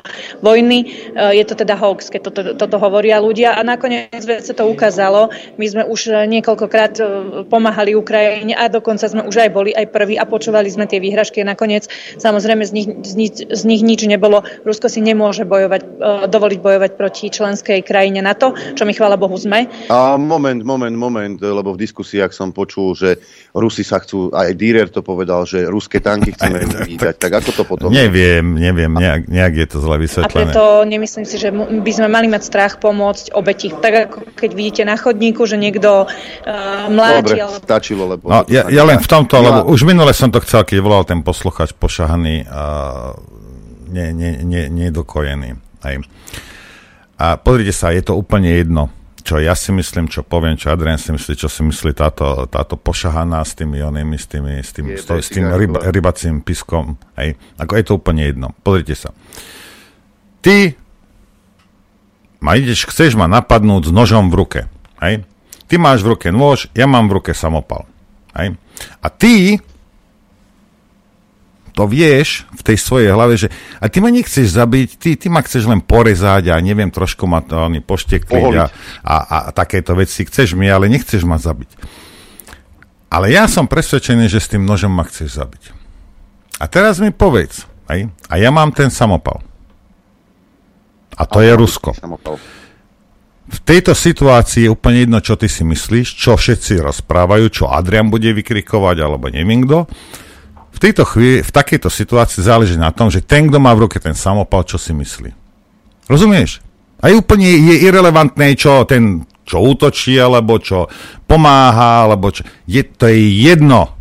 vojny. 0.45 1.11
Uh, 1.17 1.33
je 1.33 1.43
to 1.43 1.57
teda 1.57 1.73
hoax, 1.75 2.13
keď 2.13 2.21
toto, 2.29 2.41
toto 2.53 2.77
hovoria 2.85 3.17
ľudia 3.17 3.57
a 3.57 3.61
nakoniec 3.65 4.21
sa 4.21 4.53
to 4.53 4.69
ukázalo. 4.69 5.33
My 5.57 5.65
sme 5.65 5.83
už 5.89 6.29
niekoľkokrát 6.29 6.93
e, 7.01 7.03
pomáhali 7.49 7.97
Ukrajine 7.97 8.53
a 8.53 8.69
dokonca 8.69 9.09
sme 9.09 9.25
už 9.25 9.35
aj 9.45 9.49
boli 9.49 9.71
aj 9.73 9.89
prví 9.89 10.15
a 10.15 10.29
počúvali 10.29 10.69
sme 10.69 10.85
tie 10.85 11.01
výhražky 11.01 11.41
a 11.41 11.49
nakoniec 11.49 11.89
samozrejme 12.21 12.63
z 12.63 12.71
nich, 12.71 12.87
z 12.87 13.13
nich, 13.17 13.31
z 13.33 13.63
nich 13.65 13.81
nič 13.81 14.05
nebolo. 14.05 14.45
Rusko 14.61 14.87
si 14.87 15.01
nemôže 15.01 15.43
bojovať, 15.43 15.81
e, 15.81 16.29
dovoliť 16.29 16.59
bojovať 16.61 16.91
proti 16.93 17.33
členskej 17.33 17.81
krajine 17.81 18.21
NATO, 18.21 18.53
čo 18.53 18.85
my 18.85 18.93
chvála 18.93 19.17
Bohu 19.17 19.35
sme. 19.35 19.65
A 19.89 20.15
moment, 20.15 20.61
moment, 20.61 20.93
moment, 20.93 21.37
lebo 21.41 21.73
v 21.73 21.81
diskusiách 21.81 22.31
som 22.31 22.53
počul, 22.53 22.93
že 22.93 23.17
Rusi 23.55 23.81
sa 23.81 24.03
chcú, 24.03 24.29
aj 24.29 24.53
Dürer 24.53 24.91
to 24.91 24.99
povedal, 24.99 25.47
že 25.47 25.65
ruské 25.65 26.03
tanky 26.03 26.35
chceme 26.35 26.61
vítať. 26.91 27.15
Tak 27.17 27.31
ako 27.41 27.49
to 27.55 27.63
potom? 27.63 27.89
Neviem, 27.89 28.59
neviem, 28.59 28.91
nejak, 28.91 29.31
nejak 29.31 29.53
je 29.63 29.67
to 29.71 29.77
zle 29.79 29.95
vysvetlené. 29.97 30.29
A 30.29 30.35
preto 30.51 30.63
nemyslím 30.83 31.25
si, 31.25 31.39
že 31.39 31.49
by 31.55 31.91
sme 31.91 32.07
mali 32.11 32.27
mať 32.27 32.41
strach 32.45 32.74
pomôcť 32.77 33.33
obeti. 33.35 33.71
Tak 33.71 33.93
ako 34.09 34.17
keď 34.35 34.51
vidíte 34.55 34.83
na 34.85 34.95
chodníku, 34.99 35.47
že 35.47 35.57
niekto 35.57 36.05
uh, 36.05 36.87
mláti. 36.91 37.35
Dobre, 37.35 37.43
alebo... 37.45 37.63
stačilo, 37.63 38.03
lebo... 38.07 38.25
No, 38.27 38.43
ja, 38.47 38.67
ja 38.67 38.83
len 38.83 38.99
v 39.01 39.07
tomto, 39.07 39.39
lebo 39.39 39.69
už 39.71 39.87
minule 39.87 40.11
som 40.11 40.29
to 40.29 40.43
chcel, 40.43 40.63
keď 40.63 40.77
volal 40.83 41.03
ten 41.07 41.23
posluchač 41.25 41.73
pošahaný 41.75 42.45
a 42.47 42.61
ne, 43.89 44.05
ne, 44.11 44.31
ne, 44.43 44.61
nedokojený. 44.69 45.55
Hej. 45.85 46.03
A 47.15 47.39
pozrite 47.39 47.71
sa, 47.71 47.95
je 47.95 48.03
to 48.03 48.19
úplne 48.19 48.51
jedno, 48.51 48.91
čo 49.25 49.39
ja 49.39 49.55
si 49.55 49.71
myslím, 49.73 50.05
čo 50.11 50.21
poviem, 50.21 50.59
čo 50.59 50.69
Adrian 50.69 50.99
si 50.99 51.09
myslí, 51.09 51.33
čo 51.33 51.49
si 51.49 51.65
myslí 51.65 51.97
táto, 51.97 52.45
táto 52.45 52.77
pošahaná 52.77 53.41
s 53.41 53.57
tými 53.57 53.81
onými, 53.81 54.19
s, 54.19 54.25
tými, 54.29 54.53
s 54.61 54.69
tým, 54.75 54.85
s, 54.93 55.07
to, 55.07 55.17
s 55.17 55.33
tým 55.33 55.49
ryb, 55.49 55.79
rybacím 55.79 56.45
piskom. 56.45 56.99
Hej. 57.17 57.39
Ako 57.57 57.73
je 57.73 57.83
to 57.87 57.97
úplne 57.97 58.21
jedno. 58.21 58.53
Pozrite 58.61 58.93
sa. 58.93 59.09
Ty 60.45 60.77
ma 62.45 62.53
ideš, 62.53 62.85
chceš 62.85 63.17
ma 63.17 63.25
napadnúť 63.25 63.89
s 63.89 63.91
nožom 63.91 64.29
v 64.29 64.37
ruke. 64.37 64.61
Hej? 65.01 65.25
Ty 65.65 65.75
máš 65.81 66.05
v 66.05 66.13
ruke 66.13 66.29
nôž, 66.29 66.69
ja 66.77 66.85
mám 66.85 67.09
v 67.09 67.17
ruke 67.17 67.33
samopal. 67.33 67.89
Hej? 68.37 68.53
A 69.01 69.07
ty 69.09 69.57
to 71.75 71.89
vieš 71.89 72.47
v 72.55 72.61
tej 72.61 72.77
svojej 72.79 73.09
hlave, 73.11 73.35
že 73.35 73.51
a 73.81 73.89
ty 73.89 73.99
ma 73.99 74.07
nechceš 74.13 74.53
zabiť, 74.53 74.89
ty, 74.95 75.09
ty 75.17 75.27
ma 75.27 75.43
chceš 75.43 75.67
len 75.67 75.83
porezať 75.83 76.53
a 76.53 76.61
neviem, 76.61 76.87
trošku 76.87 77.27
ma 77.27 77.43
to 77.43 77.57
oni 77.57 77.83
poštekliť 77.83 78.53
a, 78.55 78.65
a, 79.03 79.15
a 79.19 79.37
takéto 79.51 79.97
veci. 79.97 80.23
Chceš 80.23 80.53
mi, 80.55 80.69
ale 80.69 80.87
nechceš 80.87 81.25
ma 81.25 81.41
zabiť. 81.41 81.75
Ale 83.11 83.33
ja 83.33 83.49
som 83.49 83.67
presvedčený, 83.67 84.29
že 84.29 84.39
s 84.39 84.51
tým 84.53 84.63
nožom 84.63 84.93
ma 84.93 85.03
chceš 85.03 85.35
zabiť. 85.35 85.63
A 86.61 86.71
teraz 86.71 87.03
mi 87.03 87.11
povedz, 87.11 87.67
hej? 87.91 88.07
a 88.31 88.33
ja 88.39 88.53
mám 88.53 88.71
ten 88.71 88.87
samopal. 88.87 89.43
A 91.15 91.23
to 91.23 91.39
je 91.39 91.51
Rusko. 91.55 91.95
V 93.45 93.59
tejto 93.61 93.93
situácii 93.93 94.65
je 94.65 94.73
úplne 94.73 95.05
jedno, 95.05 95.19
čo 95.21 95.37
ty 95.37 95.45
si 95.45 95.61
myslíš, 95.61 96.17
čo 96.17 96.33
všetci 96.33 96.81
rozprávajú, 96.81 97.45
čo 97.53 97.69
Adrian 97.69 98.09
bude 98.09 98.33
vykrikovať, 98.33 98.97
alebo 99.05 99.29
neviem 99.29 99.61
kto. 99.63 99.85
V, 100.75 100.79
tejto 100.81 101.05
chvíli, 101.05 101.45
v 101.45 101.51
takejto 101.53 101.87
situácii 101.87 102.41
záleží 102.41 102.75
na 102.75 102.89
tom, 102.89 103.07
že 103.07 103.23
ten, 103.23 103.47
kto 103.47 103.61
má 103.61 103.71
v 103.77 103.87
ruke 103.87 104.01
ten 104.01 104.17
samopal, 104.17 104.65
čo 104.65 104.81
si 104.81 104.91
myslí. 104.97 105.31
Rozumieš? 106.09 106.59
A 106.99 107.13
je 107.13 107.21
úplne 107.21 107.45
je 107.45 107.85
irrelevantné, 107.85 108.57
čo 108.57 108.81
ten, 108.83 109.23
čo 109.45 109.61
útočí, 109.61 110.17
alebo 110.17 110.57
čo 110.57 110.89
pomáha, 111.29 112.09
alebo 112.09 112.33
čo... 112.33 112.41
Je, 112.65 112.81
to 112.81 113.05
je 113.07 113.45
jedno. 113.45 113.93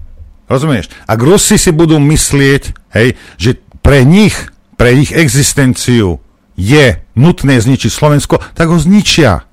Rozumieš? 0.49 0.89
Ak 1.05 1.21
Rusi 1.21 1.61
si 1.61 1.69
budú 1.69 2.01
myslieť, 2.01 2.97
hej, 2.97 3.13
že 3.37 3.61
pre 3.85 4.09
nich, 4.09 4.33
pre 4.81 4.97
ich 4.97 5.13
existenciu 5.13 6.24
je 6.55 6.99
nutné 7.19 7.59
zničiť 7.59 7.91
Slovensko, 7.91 8.39
tak 8.55 8.71
ho 8.71 8.79
zničia. 8.79 9.47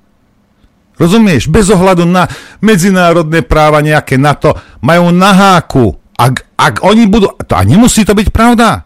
Rozumieš? 1.02 1.50
Bez 1.50 1.74
ohľadu 1.74 2.06
na 2.06 2.30
medzinárodné 2.62 3.42
práva 3.42 3.82
nejaké 3.82 4.22
NATO 4.22 4.54
majú 4.86 5.10
na 5.10 5.34
háku. 5.34 5.98
Ak, 6.14 6.46
ak 6.54 6.86
oni 6.86 7.10
budú... 7.10 7.34
To, 7.42 7.54
a 7.58 7.66
nemusí 7.66 8.06
to 8.06 8.14
byť 8.14 8.30
pravda. 8.30 8.86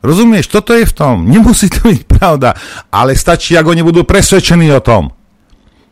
Rozumieš? 0.00 0.48
Toto 0.48 0.72
je 0.72 0.88
v 0.88 0.96
tom. 0.96 1.28
Nemusí 1.28 1.68
to 1.68 1.92
byť 1.92 2.02
pravda. 2.08 2.56
Ale 2.88 3.12
stačí, 3.12 3.52
ak 3.52 3.68
oni 3.68 3.84
budú 3.84 4.08
presvedčení 4.08 4.72
o 4.72 4.80
tom. 4.80 5.12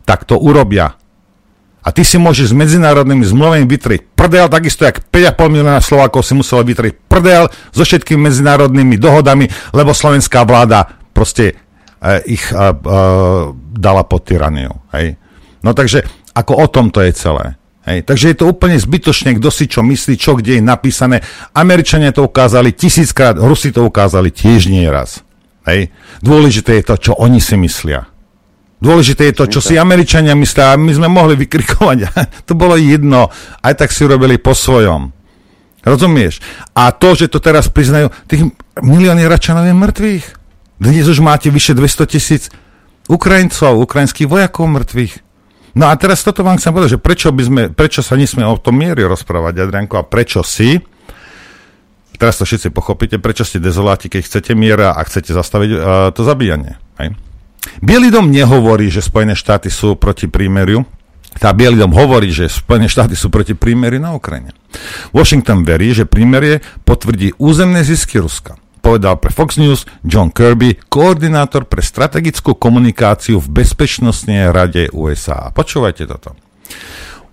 Tak 0.09 0.25
to 0.25 0.41
urobia. 0.41 0.97
A 1.85 1.93
ty 1.93 2.01
si 2.01 2.17
môžeš 2.17 2.57
s 2.57 2.57
medzinárodnými 2.57 3.29
zmluvami 3.29 3.69
vytrieť 3.69 4.17
prdel, 4.17 4.49
takisto 4.49 4.89
jak 4.89 5.05
5,5 5.13 5.53
milióna 5.53 5.85
Slovákov 5.85 6.25
si 6.25 6.33
muselo 6.33 6.65
vytrieť 6.65 6.97
prdel 7.13 7.53
so 7.77 7.85
všetkými 7.85 8.25
medzinárodnými 8.25 8.97
dohodami, 8.97 9.53
lebo 9.77 9.93
slovenská 9.93 10.49
vláda 10.49 11.04
proste 11.15 11.55
uh, 12.03 12.21
ich 12.27 12.51
uh, 12.51 12.75
uh, 12.75 13.55
dala 13.55 14.03
pod 14.05 14.27
tyraniu. 14.27 14.75
Hej? 14.93 15.17
No 15.63 15.73
takže 15.73 16.05
ako 16.35 16.53
o 16.59 16.67
tom 16.67 16.91
to 16.91 17.01
je 17.01 17.15
celé. 17.15 17.55
Hej. 17.85 18.09
Takže 18.09 18.27
je 18.33 18.37
to 18.41 18.49
úplne 18.49 18.81
zbytočne, 18.81 19.37
kto 19.37 19.49
si 19.53 19.69
čo 19.69 19.85
myslí, 19.85 20.15
čo 20.17 20.35
kde 20.35 20.59
je 20.59 20.63
napísané. 20.65 21.21
Američania 21.53 22.17
to 22.17 22.25
ukázali 22.25 22.73
tisíckrát, 22.73 23.37
Rusi 23.37 23.71
to 23.71 23.85
ukázali 23.85 24.33
tiež 24.33 24.73
nie 24.73 24.89
raz. 24.89 25.21
Hej. 25.69 25.93
Dôležité 26.25 26.81
je 26.81 26.85
to, 26.85 26.95
čo 26.97 27.13
oni 27.17 27.41
si 27.41 27.57
myslia. 27.61 28.09
Dôležité 28.81 29.33
je 29.33 29.37
to, 29.37 29.45
čo 29.49 29.61
si 29.65 29.81
Američania 29.81 30.37
myslia 30.37 30.77
a 30.77 30.81
my 30.81 30.93
sme 30.93 31.09
mohli 31.09 31.41
vykrikovať. 31.41 31.99
to 32.49 32.53
bolo 32.53 32.77
jedno. 32.77 33.33
Aj 33.65 33.73
tak 33.73 33.93
si 33.93 34.05
robili 34.05 34.37
po 34.37 34.53
svojom. 34.53 35.13
Rozumieš? 35.85 36.41
A 36.73 36.93
to, 36.93 37.13
že 37.13 37.29
to 37.29 37.41
teraz 37.41 37.69
priznajú, 37.69 38.09
tých 38.25 38.49
milióny 38.81 39.29
Račanov 39.29 39.69
je 39.69 39.77
mŕtvych. 39.77 40.25
Dnes 40.75 41.07
už 41.07 41.23
máte 41.23 41.55
vyše 41.55 41.71
200 41.71 42.11
tisíc 42.11 42.51
Ukrajincov, 43.07 43.79
ukrajinských 43.79 44.27
vojakov 44.27 44.67
mŕtvych. 44.67 45.15
No 45.79 45.87
a 45.87 45.95
teraz 45.95 46.27
toto 46.27 46.43
vám 46.43 46.59
chcem 46.59 46.75
povedať, 46.75 46.99
že 46.99 47.03
prečo, 47.03 47.31
by 47.31 47.43
sme, 47.43 47.63
prečo 47.71 48.03
sa 48.03 48.19
nesme 48.19 48.43
o 48.43 48.59
tom 48.59 48.79
miery 48.79 49.07
rozprávať, 49.07 49.59
Adrianko, 49.59 50.03
a 50.03 50.07
prečo 50.07 50.43
si, 50.43 50.79
teraz 52.19 52.39
to 52.39 52.47
všetci 52.47 52.75
pochopíte, 52.75 53.23
prečo 53.23 53.47
ste 53.47 53.63
dezoláti, 53.63 54.11
keď 54.11 54.23
chcete 54.27 54.53
miera 54.55 54.95
a 54.95 55.03
chcete 55.03 55.31
zastaviť 55.35 55.71
uh, 55.75 55.81
to 56.11 56.23
zabíjanie. 56.27 56.79
Hej? 56.99 57.19
Bielý 57.83 58.11
dom 58.11 58.31
nehovorí, 58.31 58.91
že 58.91 59.03
Spojené 59.03 59.35
štáty 59.35 59.71
sú 59.71 59.95
proti 59.95 60.27
prímeriu, 60.27 60.87
tá 61.35 61.51
Bielý 61.51 61.83
dom 61.83 61.95
hovorí, 61.95 62.31
že 62.31 62.47
Spojené 62.47 62.87
štáty 62.87 63.19
sú 63.19 63.31
proti 63.31 63.59
prímeriu 63.59 63.99
na 63.99 64.15
Ukrajine. 64.15 64.55
Washington 65.11 65.67
verí, 65.67 65.91
že 65.91 66.07
prímerie 66.07 66.63
potvrdí 66.87 67.35
územné 67.39 67.83
zisky 67.83 68.23
Ruska 68.23 68.59
povedal 68.85 69.17
pre 69.17 69.33
Fox 69.33 69.57
News 69.57 69.89
John 70.05 70.29
Kirby, 70.29 70.77
koordinátor 70.93 71.65
pre 71.65 71.81
strategickú 71.81 72.53
komunikáciu 72.53 73.41
v 73.41 73.65
Bezpečnostnej 73.65 74.53
rade 74.53 74.93
USA. 74.93 75.49
Počúvajte 75.49 76.05
toto. 76.05 76.37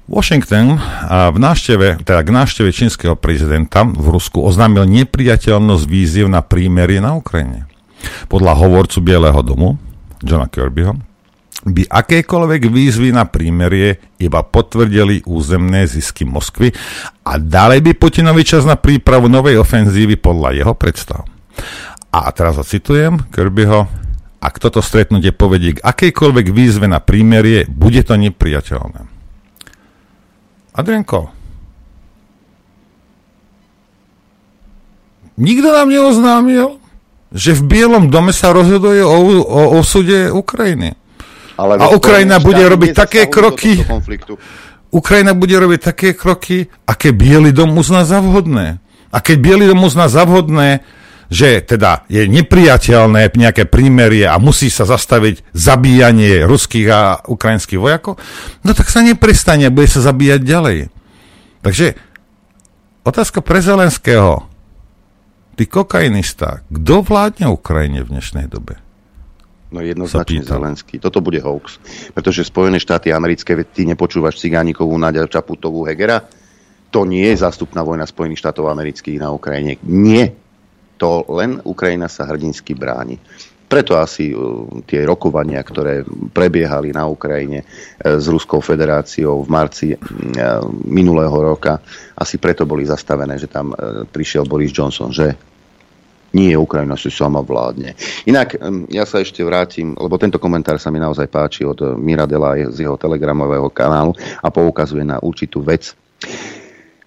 Washington 0.08 0.80
v 1.12 1.38
návšteve, 1.40 2.08
teda 2.08 2.24
k 2.24 2.30
návšteve 2.32 2.72
čínskeho 2.72 3.20
prezidenta 3.20 3.84
v 3.84 4.08
Rusku 4.16 4.40
oznámil 4.40 4.88
nepriateľnosť 4.88 5.84
víziev 5.92 6.32
na 6.32 6.40
prímerie 6.40 7.04
na 7.04 7.20
Ukrajine. 7.20 7.68
Podľa 8.32 8.56
hovorcu 8.56 9.04
Bieleho 9.04 9.44
domu, 9.44 9.76
Johna 10.24 10.48
Kirbyho, 10.48 10.96
by 11.68 11.84
akékoľvek 11.86 12.62
výzvy 12.72 13.12
na 13.12 13.28
prímerie 13.28 14.00
iba 14.24 14.40
potvrdili 14.42 15.28
územné 15.28 15.84
zisky 15.84 16.24
Moskvy 16.24 16.74
a 17.28 17.38
dali 17.38 17.84
by 17.84 17.92
Putinovi 17.94 18.42
čas 18.42 18.64
na 18.64 18.80
prípravu 18.80 19.28
novej 19.28 19.60
ofenzívy 19.62 20.16
podľa 20.16 20.58
jeho 20.58 20.74
predstav. 20.74 21.28
A 22.12 22.28
teraz 22.36 22.60
citujem 22.68 23.24
Kirbyho, 23.32 23.88
ak 24.42 24.56
toto 24.58 24.82
stretnutie 24.82 25.32
povedie 25.32 25.78
k 25.78 25.84
akejkoľvek 25.86 26.48
výzve 26.52 26.90
na 26.90 27.00
prímerie, 27.00 27.70
bude 27.70 28.02
to 28.04 28.18
nepriateľné. 28.18 29.08
Adrienko, 30.72 31.32
nikto 35.38 35.68
nám 35.72 35.88
neoznámil, 35.88 36.82
že 37.32 37.56
v 37.56 37.62
Bielom 37.64 38.12
dome 38.12 38.36
sa 38.36 38.52
rozhoduje 38.52 39.00
o, 39.04 39.18
o 39.46 39.62
osude 39.80 40.32
Ukrajiny. 40.32 41.00
Ale 41.56 41.78
a 41.78 41.94
Ukrajina 41.94 42.42
bude 42.42 42.64
robiť 42.66 42.92
také 42.98 43.30
kroky, 43.32 43.84
Ukrajina 44.92 45.32
bude 45.32 45.56
robiť 45.56 45.80
také 45.80 46.12
kroky, 46.12 46.68
aké 46.84 47.16
Bielý 47.16 47.56
dom 47.56 47.72
uzná 47.80 48.04
za 48.04 48.20
vhodné. 48.20 48.84
A 49.12 49.18
keď 49.24 49.38
Bielý 49.40 49.66
dom 49.72 49.88
uzná 49.88 50.12
za 50.12 50.28
vhodné, 50.28 50.84
že 51.32 51.64
teda 51.64 52.04
je 52.12 52.28
nepriateľné 52.28 53.32
nejaké 53.32 53.64
prímerie 53.64 54.28
a 54.28 54.36
musí 54.36 54.68
sa 54.68 54.84
zastaviť 54.84 55.56
zabíjanie 55.56 56.44
ruských 56.44 56.88
a 56.92 57.24
ukrajinských 57.24 57.80
vojakov, 57.80 58.20
no 58.68 58.76
tak 58.76 58.92
sa 58.92 59.00
neprestane, 59.00 59.72
bude 59.72 59.88
sa 59.88 60.04
zabíjať 60.04 60.44
ďalej. 60.44 60.78
Takže 61.64 61.96
otázka 63.08 63.40
pre 63.40 63.64
Zelenského. 63.64 64.44
Ty 65.56 65.64
kokainista, 65.72 66.68
kto 66.68 67.00
vládne 67.00 67.48
Ukrajine 67.48 68.04
v 68.04 68.12
dnešnej 68.12 68.52
dobe? 68.52 68.76
No 69.72 69.80
jednoznačne 69.80 70.44
Zelenský. 70.44 71.00
Toto 71.00 71.24
bude 71.24 71.40
hoax. 71.40 71.80
Pretože 72.12 72.44
Spojené 72.44 72.76
štáty 72.76 73.16
americké, 73.16 73.56
ty 73.72 73.88
nepočúvaš 73.88 74.36
Cigánikovú, 74.36 74.92
Nadia 75.00 75.24
Čaputovú, 75.24 75.88
Hegera, 75.88 76.28
to 76.92 77.08
nie 77.08 77.32
je 77.32 77.40
zástupná 77.40 77.80
vojna 77.80 78.04
Spojených 78.04 78.44
štátov 78.44 78.68
amerických 78.68 79.24
na 79.24 79.32
Ukrajine. 79.32 79.80
Nie 79.88 80.36
to 81.02 81.26
len 81.34 81.58
Ukrajina 81.66 82.06
sa 82.06 82.30
hrdinsky 82.30 82.78
bráni. 82.78 83.18
Preto 83.66 83.98
asi 83.98 84.36
uh, 84.36 84.68
tie 84.86 85.02
rokovania, 85.08 85.64
ktoré 85.66 86.06
prebiehali 86.30 86.94
na 86.94 87.10
Ukrajine 87.10 87.66
uh, 87.66 88.20
s 88.22 88.30
Ruskou 88.30 88.62
federáciou 88.62 89.42
v 89.42 89.50
marci 89.50 89.88
uh, 89.96 90.62
minulého 90.86 91.34
roka, 91.34 91.82
asi 92.14 92.38
preto 92.38 92.70
boli 92.70 92.86
zastavené, 92.86 93.42
že 93.42 93.50
tam 93.50 93.74
prišiel 94.14 94.46
Boris 94.46 94.70
Johnson, 94.70 95.10
že 95.10 95.34
nie, 96.32 96.56
Ukrajina 96.56 96.96
si 96.96 97.12
sama 97.12 97.44
vládne. 97.44 97.92
Inak 98.24 98.56
ja 98.88 99.04
sa 99.04 99.20
ešte 99.20 99.44
vrátim, 99.44 99.92
lebo 100.00 100.16
tento 100.16 100.40
komentár 100.40 100.80
sa 100.80 100.88
mi 100.88 100.96
naozaj 100.96 101.28
páči 101.28 101.68
od 101.68 102.00
Miradela 102.00 102.56
z 102.72 102.88
jeho 102.88 102.96
telegramového 102.96 103.68
kanálu 103.68 104.16
a 104.40 104.48
poukazuje 104.48 105.04
na 105.04 105.20
určitú 105.20 105.60
vec. 105.60 105.92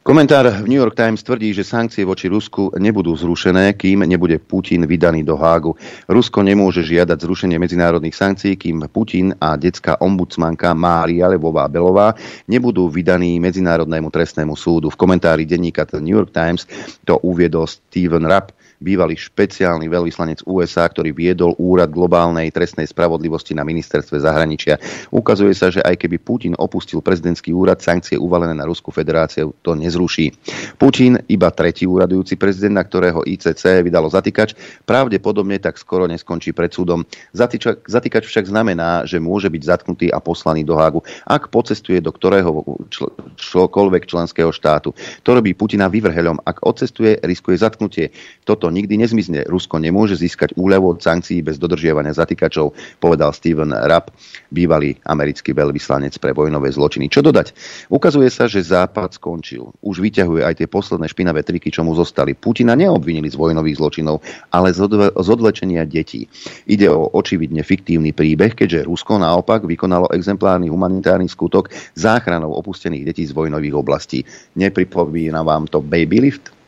Komentár 0.05 0.45
v 0.61 0.69
New 0.69 0.77
York 0.77 1.01
Times 1.01 1.25
tvrdí, 1.25 1.57
že 1.57 1.65
sankcie 1.65 2.05
voči 2.05 2.29
Rusku 2.29 2.69
nebudú 2.77 3.17
zrušené, 3.17 3.73
kým 3.73 4.05
nebude 4.05 4.37
Putin 4.37 4.85
vydaný 4.85 5.25
do 5.25 5.33
Hágu. 5.33 5.81
Rusko 6.05 6.45
nemôže 6.45 6.85
žiadať 6.85 7.25
zrušenie 7.25 7.57
medzinárodných 7.57 8.13
sankcií, 8.13 8.61
kým 8.61 8.85
Putin 8.93 9.33
a 9.41 9.57
detská 9.57 9.97
ombudsmanka 10.05 10.77
Mária 10.77 11.33
Levová 11.33 11.73
Belová 11.73 12.13
nebudú 12.45 12.93
vydaní 12.93 13.41
Medzinárodnému 13.41 14.13
trestnému 14.13 14.53
súdu. 14.53 14.93
V 14.93 15.01
komentári 15.01 15.49
denníka 15.49 15.89
The 15.89 16.05
New 16.05 16.13
York 16.13 16.37
Times 16.37 16.69
to 17.09 17.17
uviedol 17.25 17.65
Steven 17.65 18.29
Rapp, 18.29 18.53
bývalý 18.81 19.19
špeciálny 19.19 19.87
veľvyslanec 19.91 20.47
USA, 20.49 20.89
ktorý 20.89 21.11
viedol 21.13 21.53
úrad 21.59 21.91
globálnej 21.91 22.51
trestnej 22.55 22.89
spravodlivosti 22.89 23.53
na 23.53 23.67
ministerstve 23.67 24.23
zahraničia. 24.23 24.79
Ukazuje 25.11 25.53
sa, 25.53 25.69
že 25.69 25.83
aj 25.83 26.01
keby 26.01 26.17
Putin 26.23 26.55
opustil 26.57 27.03
prezidentský 27.03 27.51
úrad, 27.53 27.83
sankcie 27.83 28.17
uvalené 28.17 28.55
na 28.55 28.65
Rusku 28.65 28.95
federáciu 28.95 29.53
to 29.61 29.75
nezruší. 29.75 30.33
Putin, 30.79 31.19
iba 31.29 31.51
tretí 31.51 31.85
úradujúci 31.85 32.39
prezident, 32.39 32.79
na 32.79 32.85
ktorého 32.87 33.27
ICC 33.27 33.85
vydalo 33.85 34.09
zatýkač, 34.09 34.57
pravdepodobne 34.89 35.59
tak 35.59 35.77
skoro 35.77 36.07
neskončí 36.07 36.55
pred 36.55 36.71
súdom. 36.71 37.03
Zatýkač, 37.35 37.85
zatýkač 37.87 38.25
však 38.31 38.49
znamená, 38.49 39.05
že 39.05 39.21
môže 39.21 39.51
byť 39.51 39.63
zatknutý 39.63 40.07
a 40.11 40.23
poslaný 40.23 40.63
do 40.63 40.79
Hágu, 40.79 41.03
ak 41.27 41.51
pocestuje 41.51 42.01
do 42.01 42.13
ktorého 42.13 42.65
čl- 42.89 43.13
člokoľvek 43.37 44.05
členského 44.05 44.51
štátu. 44.53 44.93
To 45.25 45.31
robí 45.35 45.57
Putina 45.57 45.89
vyvrheľom. 45.89 46.45
Ak 46.45 46.63
odcestuje, 46.63 47.19
riskuje 47.25 47.57
zatknutie. 47.59 48.13
Toto 48.45 48.64
nikdy 48.69 49.01
nezmizne. 49.01 49.45
Rusko 49.49 49.81
nemôže 49.81 50.17
získať 50.21 50.55
úľavu 50.55 50.97
od 50.97 51.01
sankcií 51.01 51.41
bez 51.41 51.57
dodržiavania 51.57 52.13
zatýkačov, 52.13 52.77
povedal 53.01 53.33
Steven 53.33 53.73
Rapp, 53.73 54.13
bývalý 54.53 54.97
americký 55.09 55.57
veľvyslanec 55.57 56.17
pre 56.21 56.37
vojnové 56.37 56.71
zločiny. 56.71 57.09
Čo 57.09 57.25
dodať? 57.25 57.57
Ukazuje 57.91 58.29
sa, 58.29 58.47
že 58.47 58.65
Západ 58.65 59.17
skončil. 59.17 59.73
Už 59.81 60.01
vyťahuje 60.01 60.45
aj 60.45 60.55
tie 60.61 60.69
posledné 60.69 61.09
špinavé 61.11 61.43
triky, 61.43 61.73
čo 61.73 61.83
mu 61.83 61.97
zostali. 61.97 62.37
Putina 62.37 62.79
neobvinili 62.79 63.29
z 63.29 63.37
vojnových 63.41 63.81
zločinov, 63.81 64.21
ale 64.53 64.71
z 64.73 64.85
odvlečenia 65.15 65.89
detí. 65.89 66.29
Ide 66.69 66.89
o 66.93 67.11
očividne 67.13 67.65
fiktívny 67.65 68.13
príbeh, 68.13 68.53
keďže 68.57 68.87
Rusko 68.87 69.19
naopak 69.21 69.65
vykonalo 69.65 70.13
exemplárny 70.13 70.69
humanitárny 70.69 71.29
skutok 71.29 71.71
záchranou 71.95 72.53
opustených 72.57 73.11
detí 73.11 73.25
z 73.27 73.33
vojnových 73.33 73.75
oblastí. 73.75 74.23
Nepripomína 74.59 75.43
vám 75.45 75.69
to 75.71 75.83
Baby 75.83 76.21
Lift? 76.31 76.64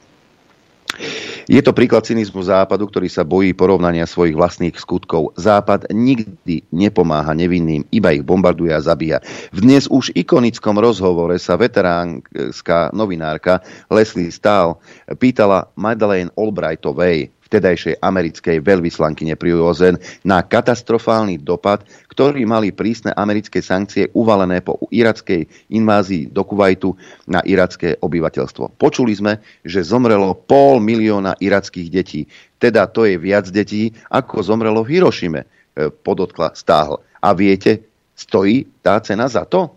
Je 1.46 1.62
to 1.62 1.70
príklad 1.70 2.02
cynizmu 2.02 2.42
Západu, 2.42 2.90
ktorý 2.90 3.06
sa 3.06 3.22
bojí 3.22 3.54
porovnania 3.54 4.02
svojich 4.02 4.34
vlastných 4.34 4.74
skutkov. 4.74 5.30
Západ 5.38 5.94
nikdy 5.94 6.66
nepomáha 6.74 7.30
nevinným, 7.38 7.86
iba 7.94 8.10
ich 8.10 8.26
bombarduje 8.26 8.74
a 8.74 8.82
zabíja. 8.82 9.22
V 9.54 9.62
dnes 9.62 9.86
už 9.86 10.10
ikonickom 10.10 10.74
rozhovore 10.82 11.38
sa 11.38 11.54
veteránska 11.54 12.90
novinárka 12.90 13.62
Leslie 13.86 14.34
Stahl 14.34 14.82
pýtala 15.22 15.70
Madeleine 15.78 16.34
Albrightovej, 16.34 17.30
vtedajšej 17.46 18.02
americkej 18.02 18.58
veľvyslankyne 18.60 19.38
pri 19.38 19.54
OZN 19.54 19.96
na 20.26 20.42
katastrofálny 20.42 21.40
dopad, 21.40 21.86
ktorý 22.10 22.42
mali 22.44 22.74
prísne 22.74 23.14
americké 23.14 23.62
sankcie 23.62 24.10
uvalené 24.12 24.60
po 24.60 24.76
irackej 24.90 25.70
invázii 25.70 26.34
do 26.34 26.42
Kuwaitu 26.42 26.98
na 27.30 27.40
iracké 27.46 27.94
obyvateľstvo. 28.02 28.76
Počuli 28.76 29.14
sme, 29.14 29.38
že 29.62 29.86
zomrelo 29.86 30.34
pol 30.34 30.82
milióna 30.82 31.38
irackých 31.38 31.88
detí. 31.88 32.26
Teda 32.58 32.90
to 32.90 33.06
je 33.06 33.14
viac 33.20 33.46
detí, 33.52 33.94
ako 34.10 34.42
zomrelo 34.42 34.82
v 34.82 34.98
Hirošime, 34.98 35.40
e, 35.44 35.46
podotkla 35.90 36.56
stáhl. 36.56 36.98
A 37.22 37.36
viete, 37.36 37.84
stojí 38.16 38.66
tá 38.80 38.98
cena 39.04 39.28
za 39.28 39.44
to? 39.44 39.76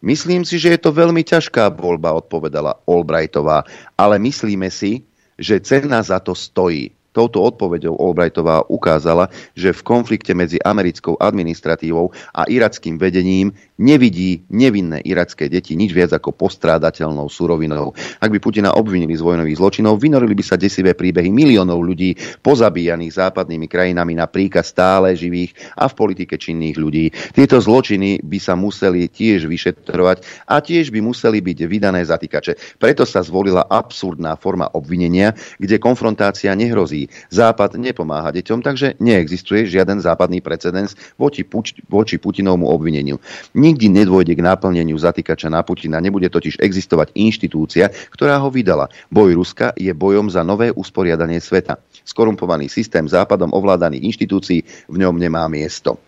Myslím 0.00 0.48
si, 0.48 0.56
že 0.56 0.72
je 0.72 0.80
to 0.80 0.96
veľmi 0.96 1.20
ťažká 1.20 1.76
voľba, 1.76 2.16
odpovedala 2.16 2.80
Albrightová, 2.88 3.68
ale 4.00 4.16
myslíme 4.16 4.72
si, 4.72 5.04
že 5.40 5.60
cena 5.60 6.02
za 6.02 6.20
to 6.20 6.34
stojí. 6.34 6.90
Touto 7.10 7.42
odpoveďou 7.42 7.98
Albrightová 7.98 8.62
ukázala, 8.70 9.26
že 9.58 9.74
v 9.74 9.82
konflikte 9.82 10.30
medzi 10.30 10.62
americkou 10.62 11.18
administratívou 11.18 12.14
a 12.30 12.46
irackým 12.46 13.02
vedením 13.02 13.50
nevidí 13.80 14.44
nevinné 14.52 15.00
iracké 15.02 15.48
deti 15.48 15.72
nič 15.74 15.90
viac 15.96 16.12
ako 16.12 16.36
postrádateľnou 16.36 17.26
surovinou. 17.32 17.96
Ak 18.20 18.28
by 18.28 18.38
Putina 18.38 18.76
obvinili 18.76 19.16
z 19.16 19.24
vojnových 19.24 19.56
zločinov, 19.56 19.98
vynorili 19.98 20.36
by 20.36 20.44
sa 20.44 20.60
desivé 20.60 20.92
príbehy 20.92 21.32
miliónov 21.32 21.80
ľudí 21.80 22.14
pozabíjaných 22.44 23.16
západnými 23.16 23.66
krajinami 23.66 24.14
na 24.14 24.28
príkaz 24.28 24.70
stále 24.70 25.16
živých 25.16 25.56
a 25.80 25.88
v 25.88 25.96
politike 25.96 26.36
činných 26.36 26.76
ľudí. 26.76 27.10
Tieto 27.32 27.56
zločiny 27.56 28.20
by 28.20 28.38
sa 28.38 28.52
museli 28.54 29.08
tiež 29.08 29.48
vyšetrovať 29.48 30.46
a 30.46 30.60
tiež 30.60 30.92
by 30.92 31.00
museli 31.00 31.40
byť 31.40 31.58
vydané 31.64 32.04
zatýkače. 32.04 32.76
Preto 32.76 33.08
sa 33.08 33.24
zvolila 33.24 33.64
absurdná 33.64 34.36
forma 34.36 34.68
obvinenia, 34.76 35.32
kde 35.56 35.80
konfrontácia 35.80 36.52
nehrozí. 36.52 36.99
Západ 37.30 37.78
nepomáha 37.78 38.34
deťom, 38.34 38.60
takže 38.60 38.98
neexistuje 38.98 39.70
žiaden 39.70 40.02
západný 40.02 40.42
precedens 40.42 40.98
voči, 41.14 41.46
voči 41.86 42.16
Putinovmu 42.18 42.66
obvineniu. 42.66 43.22
Nikdy 43.54 43.86
nedôjde 44.02 44.34
k 44.34 44.42
náplneniu 44.44 44.98
zatýkača 44.98 45.48
na 45.48 45.62
Putina. 45.62 46.02
Nebude 46.02 46.26
totiž 46.26 46.58
existovať 46.58 47.14
inštitúcia, 47.14 47.94
ktorá 48.10 48.42
ho 48.42 48.50
vydala. 48.50 48.90
Boj 49.08 49.38
Ruska 49.38 49.72
je 49.78 49.94
bojom 49.94 50.28
za 50.28 50.42
nové 50.42 50.74
usporiadanie 50.74 51.38
sveta. 51.38 51.78
Skorumpovaný 52.02 52.66
systém 52.66 53.06
západom 53.06 53.54
ovládaných 53.54 54.16
inštitúcií 54.16 54.60
v 54.90 54.96
ňom 54.98 55.14
nemá 55.14 55.46
miesto. 55.46 56.02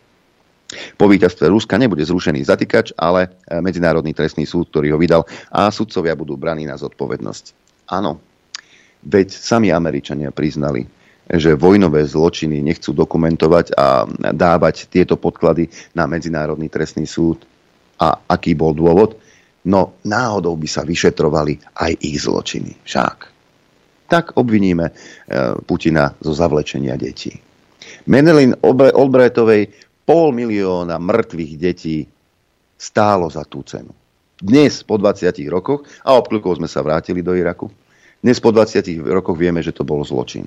Po 0.97 1.05
víťazstve 1.05 1.53
Ruska 1.53 1.77
nebude 1.77 2.01
zrušený 2.01 2.49
zatýkač, 2.49 2.97
ale 2.97 3.29
e, 3.29 3.61
Medzinárodný 3.61 4.17
trestný 4.17 4.49
súd, 4.49 4.73
ktorý 4.73 4.97
ho 4.97 4.99
vydal 4.99 5.23
a 5.53 5.69
sudcovia 5.69 6.17
budú 6.17 6.41
braní 6.41 6.65
na 6.65 6.81
zodpovednosť. 6.81 7.45
Áno, 7.93 8.25
veď 9.03 9.29
sami 9.35 9.75
Američania 9.75 10.31
priznali, 10.31 10.87
že 11.27 11.59
vojnové 11.59 12.03
zločiny 12.07 12.63
nechcú 12.63 12.95
dokumentovať 12.95 13.75
a 13.79 14.05
dávať 14.35 14.91
tieto 14.91 15.15
podklady 15.19 15.71
na 15.95 16.11
Medzinárodný 16.11 16.67
trestný 16.67 17.07
súd 17.07 17.47
a 18.03 18.19
aký 18.27 18.59
bol 18.59 18.75
dôvod? 18.75 19.19
no 19.65 19.95
náhodou 20.03 20.59
by 20.59 20.67
sa 20.67 20.83
vyšetrovali 20.83 21.79
aj 21.79 21.93
ich 22.03 22.19
zločiny. 22.23 22.73
Však. 22.83 23.17
Tak 24.11 24.37
obviníme 24.37 24.91
e, 24.91 24.93
Putina 25.63 26.13
zo 26.19 26.35
zavlečenia 26.35 26.99
detí. 26.99 27.33
Menelin 28.11 28.59
Albrightovej 28.63 29.71
pol 30.03 30.35
milióna 30.35 30.99
mŕtvych 30.99 31.53
detí 31.57 32.05
stálo 32.75 33.31
za 33.31 33.47
tú 33.47 33.63
cenu. 33.63 33.95
Dnes, 34.43 34.83
po 34.83 34.99
20 34.99 35.31
rokoch, 35.47 35.87
a 36.03 36.19
obkľukov 36.19 36.59
sme 36.59 36.67
sa 36.67 36.83
vrátili 36.83 37.23
do 37.23 37.31
Iraku, 37.31 37.71
dnes 38.23 38.39
po 38.39 38.55
20 38.55 39.03
rokoch 39.03 39.35
vieme, 39.35 39.59
že 39.61 39.75
to 39.75 39.83
bol 39.83 40.01
zločin. 40.07 40.47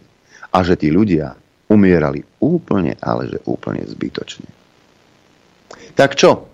A 0.56 0.64
že 0.64 0.80
tí 0.80 0.88
ľudia 0.88 1.36
umierali 1.68 2.24
úplne, 2.40 2.96
ale 3.04 3.28
že 3.28 3.44
úplne 3.44 3.84
zbytočne. 3.84 4.48
Tak 5.92 6.16
čo? 6.16 6.48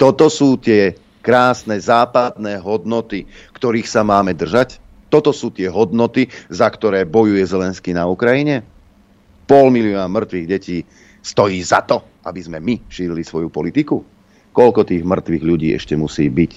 Toto 0.00 0.32
sú 0.32 0.56
tie 0.56 0.96
krásne 1.20 1.76
západné 1.76 2.56
hodnoty, 2.58 3.28
ktorých 3.52 3.84
sa 3.84 4.00
máme 4.00 4.32
držať? 4.32 4.80
Toto 5.12 5.36
sú 5.36 5.52
tie 5.52 5.68
hodnoty, 5.68 6.32
za 6.48 6.72
ktoré 6.72 7.04
bojuje 7.04 7.44
Zelenský 7.44 7.92
na 7.92 8.08
Ukrajine? 8.08 8.64
Pol 9.44 9.68
milióna 9.68 10.08
mŕtvych 10.08 10.46
detí 10.48 10.88
stojí 11.20 11.60
za 11.60 11.84
to, 11.84 12.00
aby 12.24 12.40
sme 12.40 12.64
my 12.64 12.88
šírili 12.88 13.20
svoju 13.20 13.52
politiku? 13.52 14.00
Koľko 14.56 14.88
tých 14.88 15.04
mŕtvych 15.04 15.44
ľudí 15.44 15.68
ešte 15.76 16.00
musí 16.00 16.32
byť, 16.32 16.52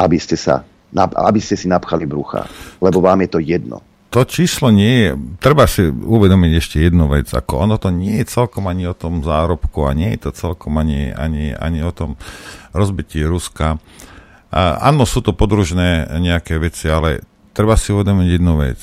aby 0.00 0.16
ste, 0.16 0.40
sa, 0.40 0.64
aby 0.96 1.40
ste 1.40 1.54
si 1.54 1.68
napchali 1.68 2.08
brucha? 2.08 2.48
Lebo 2.80 3.04
vám 3.04 3.22
je 3.24 3.30
to 3.30 3.40
jedno. 3.40 3.84
To 4.16 4.24
číslo 4.24 4.72
nie 4.72 5.04
je, 5.04 5.10
treba 5.42 5.68
si 5.68 5.84
uvedomiť 5.92 6.52
ešte 6.56 6.76
jednu 6.80 7.10
vec, 7.10 7.28
ako 7.36 7.68
ono 7.68 7.76
to 7.76 7.92
nie 7.92 8.22
je 8.22 8.32
celkom 8.32 8.64
ani 8.64 8.88
o 8.88 8.96
tom 8.96 9.20
zárobku 9.20 9.84
a 9.84 9.92
nie 9.92 10.16
je 10.16 10.30
to 10.30 10.30
celkom 10.32 10.80
ani, 10.80 11.12
ani, 11.12 11.52
ani 11.52 11.84
o 11.84 11.92
tom 11.92 12.16
rozbití 12.72 13.20
Ruska. 13.26 13.76
A, 14.48 14.60
áno, 14.88 15.04
sú 15.04 15.20
to 15.20 15.36
podružné 15.36 16.16
nejaké 16.16 16.56
veci, 16.56 16.88
ale 16.88 17.20
treba 17.52 17.76
si 17.76 17.92
uvedomiť 17.92 18.28
jednu 18.40 18.54
vec. 18.56 18.80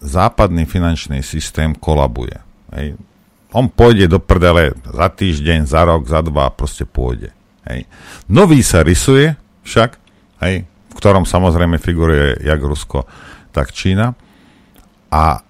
Západný 0.00 0.64
finančný 0.64 1.20
systém 1.20 1.76
kolabuje. 1.76 2.40
Hej. 2.72 2.96
On 3.52 3.68
pôjde 3.68 4.08
do 4.08 4.16
prdele 4.16 4.72
za 4.88 5.12
týždeň, 5.12 5.68
za 5.68 5.84
rok, 5.84 6.08
za 6.08 6.24
dva, 6.24 6.48
proste 6.48 6.88
pôjde. 6.88 7.34
Hej. 7.68 7.84
Nový 8.24 8.64
sa 8.64 8.80
rysuje 8.80 9.36
však, 9.68 10.00
hej, 10.48 10.64
v 10.92 10.98
ktorom 11.00 11.24
samozrejme 11.24 11.80
figuruje 11.80 12.44
jak 12.44 12.60
Rusko, 12.60 13.08
tak 13.48 13.72
Čína. 13.72 14.12
A 15.08 15.40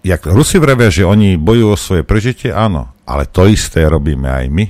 jak 0.00 0.24
Rusi 0.24 0.56
vravia, 0.56 0.88
že 0.88 1.04
oni 1.04 1.36
bojujú 1.36 1.68
o 1.68 1.76
svoje 1.76 2.02
prežitie, 2.08 2.48
áno, 2.48 2.96
ale 3.04 3.28
to 3.28 3.44
isté 3.44 3.84
robíme 3.84 4.32
aj 4.32 4.46
my. 4.48 4.66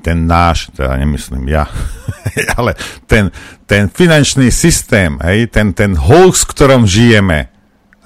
Ten 0.00 0.24
náš, 0.24 0.72
teda 0.72 0.96
nemyslím 0.96 1.44
ja, 1.50 1.68
ale 2.58 2.78
ten, 3.04 3.28
ten 3.68 3.90
finančný 3.90 4.48
systém, 4.48 5.20
hej, 5.20 5.52
ten, 5.52 5.76
ten 5.76 5.92
hoax, 5.92 6.46
v 6.46 6.50
ktorom 6.56 6.82
žijeme, 6.88 7.52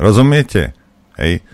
rozumiete? 0.01 0.75
Hej, 1.15 1.47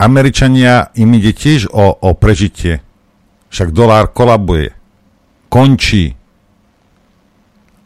Američania 0.00 0.90
im 0.98 1.14
ide 1.14 1.30
tiež 1.30 1.70
o, 1.70 1.94
o 1.94 2.10
prežitie. 2.18 2.82
Však 3.48 3.70
dolár 3.70 4.10
kolabuje. 4.10 4.74
Končí. 5.54 6.10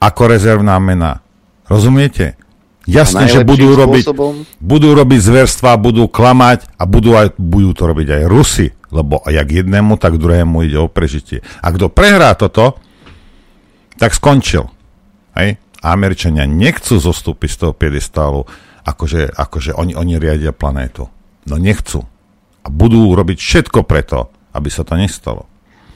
Ako 0.01 0.23
rezervná 0.25 0.81
mena. 0.81 1.21
Rozumiete? 1.69 2.41
Jasne, 2.89 3.29
že 3.29 3.45
budú 3.45 3.77
robiť, 3.77 4.09
budú 4.57 4.97
robiť 4.97 5.21
zverstva, 5.21 5.77
budú 5.77 6.09
klamať 6.09 6.65
a 6.81 6.89
budú, 6.89 7.13
aj, 7.13 7.37
budú 7.37 7.77
to 7.77 7.85
robiť 7.85 8.09
aj 8.09 8.23
Rusy, 8.25 8.73
lebo 8.89 9.21
jak 9.29 9.45
jednému, 9.45 10.01
tak 10.01 10.17
druhému 10.17 10.65
ide 10.65 10.81
o 10.81 10.89
prežitie. 10.89 11.45
A 11.61 11.69
kto 11.69 11.93
prehrá 11.93 12.33
toto, 12.33 12.81
tak 14.01 14.17
skončil. 14.17 14.65
Hej? 15.37 15.61
A 15.85 15.93
Američania 15.93 16.49
nechcú 16.49 16.97
zostúpiť 16.97 17.51
z 17.53 17.59
toho 17.61 17.73
piedestálu, 17.77 18.49
akože, 18.89 19.29
akože 19.37 19.77
oni, 19.77 19.93
oni 19.93 20.17
riadia 20.17 20.57
planétu. 20.57 21.13
No 21.45 21.61
nechcú. 21.61 22.01
A 22.65 22.73
budú 22.73 23.13
robiť 23.13 23.37
všetko 23.37 23.85
preto, 23.85 24.33
aby 24.57 24.73
sa 24.73 24.89
to 24.89 24.97
nestalo. 24.97 25.45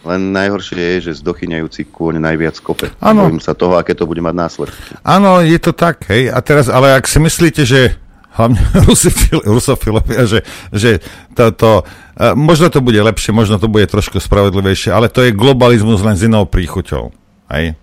Len 0.02 0.34
najhoršie 0.34 0.78
je, 0.78 0.96
že 1.10 1.22
zdochyňajúci 1.22 1.86
kôň 1.94 2.18
najviac 2.18 2.58
kope. 2.58 2.90
Ano. 2.98 3.30
Bojím 3.30 3.38
sa 3.38 3.54
toho, 3.54 3.78
aké 3.78 3.94
to 3.94 4.10
bude 4.10 4.18
mať 4.18 4.34
následky. 4.34 4.98
Áno, 5.06 5.38
je 5.38 5.58
to 5.62 5.70
tak, 5.70 6.02
hej. 6.10 6.26
A 6.34 6.42
teraz, 6.42 6.66
ale 6.66 6.98
ak 6.98 7.06
si 7.06 7.22
myslíte, 7.22 7.62
že 7.62 7.94
hlavne 8.34 8.58
rusofilovia, 9.46 10.26
že, 10.26 10.42
že 10.72 10.98
to, 11.38 11.54
to, 11.54 11.70
uh, 11.84 12.34
možno 12.34 12.72
to 12.72 12.82
bude 12.82 12.98
lepšie, 12.98 13.30
možno 13.30 13.62
to 13.62 13.70
bude 13.70 13.86
trošku 13.86 14.18
spravodlivejšie, 14.18 14.90
ale 14.90 15.12
to 15.12 15.22
je 15.22 15.36
globalizmus 15.36 16.02
len 16.02 16.18
s 16.18 16.26
inou 16.26 16.48
príchuťou. 16.48 17.12
Hej? 17.52 17.78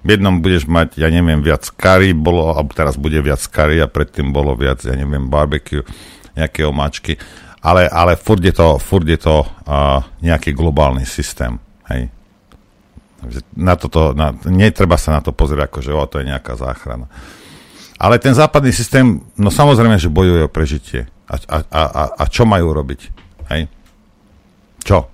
V 0.00 0.08
jednom 0.16 0.40
budeš 0.40 0.64
mať, 0.64 0.96
ja 0.96 1.12
neviem, 1.12 1.44
viac 1.44 1.66
kary, 1.76 2.16
bolo, 2.16 2.56
alebo 2.56 2.72
teraz 2.72 2.96
bude 2.96 3.20
viac 3.20 3.40
kary 3.50 3.82
a 3.82 3.90
predtým 3.90 4.32
bolo 4.32 4.56
viac, 4.56 4.80
ja 4.80 4.96
neviem, 4.96 5.28
barbecue 5.28 5.84
nejaké 6.38 6.64
omáčky, 6.64 7.20
ale, 7.60 7.88
ale 7.88 8.16
furt 8.16 8.40
je 8.40 8.52
to, 8.52 8.80
furt 8.80 9.04
je 9.04 9.20
to 9.20 9.44
uh, 9.44 10.00
nejaký 10.24 10.56
globálny 10.56 11.04
systém. 11.04 11.60
Hej. 11.92 12.08
Na 13.52 13.76
toto, 13.76 14.16
na, 14.16 14.32
netreba 14.48 14.96
sa 14.96 15.12
na 15.12 15.20
to 15.20 15.36
pozrieť 15.36 15.68
ako, 15.68 15.78
že 15.84 15.92
o, 15.92 16.04
to 16.08 16.24
je 16.24 16.30
nejaká 16.32 16.56
záchrana. 16.56 17.04
Ale 18.00 18.16
ten 18.16 18.32
západný 18.32 18.72
systém, 18.72 19.20
no 19.36 19.52
samozrejme, 19.52 20.00
že 20.00 20.08
bojuje 20.08 20.48
o 20.48 20.52
prežitie. 20.52 21.04
A, 21.28 21.36
a, 21.36 21.58
a, 21.68 22.02
a 22.16 22.22
čo 22.32 22.48
majú 22.48 22.72
robiť? 22.72 23.00
Hej? 23.52 23.68
Čo? 24.80 25.04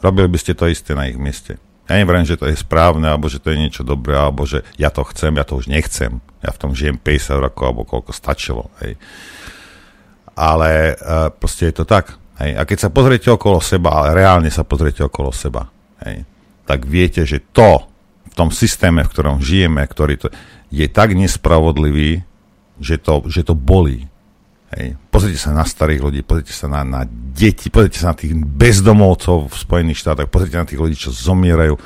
Robili 0.00 0.32
by 0.32 0.38
ste 0.40 0.56
to 0.56 0.64
isté 0.64 0.96
na 0.96 1.04
ich 1.04 1.20
mieste. 1.20 1.60
Ja 1.84 2.00
neviem, 2.00 2.24
že 2.24 2.40
to 2.40 2.48
je 2.48 2.56
správne, 2.56 3.12
alebo 3.12 3.28
že 3.28 3.44
to 3.44 3.52
je 3.52 3.60
niečo 3.60 3.84
dobré, 3.84 4.16
alebo 4.16 4.48
že 4.48 4.64
ja 4.80 4.88
to 4.88 5.04
chcem, 5.12 5.36
ja 5.36 5.44
to 5.44 5.60
už 5.60 5.68
nechcem. 5.68 6.24
Ja 6.40 6.48
v 6.48 6.60
tom 6.64 6.72
žijem 6.72 6.96
50 6.96 7.44
rokov, 7.44 7.64
alebo 7.68 7.84
koľko 7.84 8.16
stačilo. 8.16 8.72
Hej 8.80 8.96
ale 10.34 10.94
uh, 10.94 11.30
proste 11.30 11.70
je 11.70 11.74
to 11.82 11.84
tak. 11.86 12.18
Hej. 12.42 12.58
A 12.58 12.62
keď 12.66 12.78
sa 12.86 12.90
pozriete 12.90 13.30
okolo 13.30 13.62
seba, 13.62 14.02
ale 14.02 14.18
reálne 14.18 14.50
sa 14.50 14.66
pozriete 14.66 15.06
okolo 15.06 15.30
seba, 15.30 15.70
hej, 16.02 16.26
tak 16.66 16.82
viete, 16.84 17.22
že 17.22 17.40
to 17.54 17.86
v 18.26 18.34
tom 18.34 18.50
systéme, 18.50 19.06
v 19.06 19.12
ktorom 19.14 19.38
žijeme, 19.38 19.86
ktorý 19.86 20.18
to, 20.18 20.26
je 20.74 20.86
tak 20.90 21.14
nespravodlivý, 21.14 22.26
že 22.82 22.98
to, 22.98 23.22
že 23.30 23.46
to 23.46 23.54
bolí. 23.54 24.10
Hej. 24.74 24.98
Pozrite 25.14 25.38
sa 25.38 25.54
na 25.54 25.62
starých 25.62 26.02
ľudí, 26.02 26.20
pozrite 26.26 26.50
sa 26.50 26.66
na, 26.66 26.82
na 26.82 27.06
deti, 27.06 27.70
pozrite 27.70 28.02
sa 28.02 28.10
na 28.10 28.18
tých 28.18 28.34
bezdomovcov 28.34 29.54
v 29.54 29.54
Spojených 29.54 30.02
štátoch, 30.02 30.26
pozrite 30.26 30.58
na 30.58 30.66
tých 30.66 30.82
ľudí, 30.82 30.98
čo 30.98 31.14
zomierajú, 31.14 31.78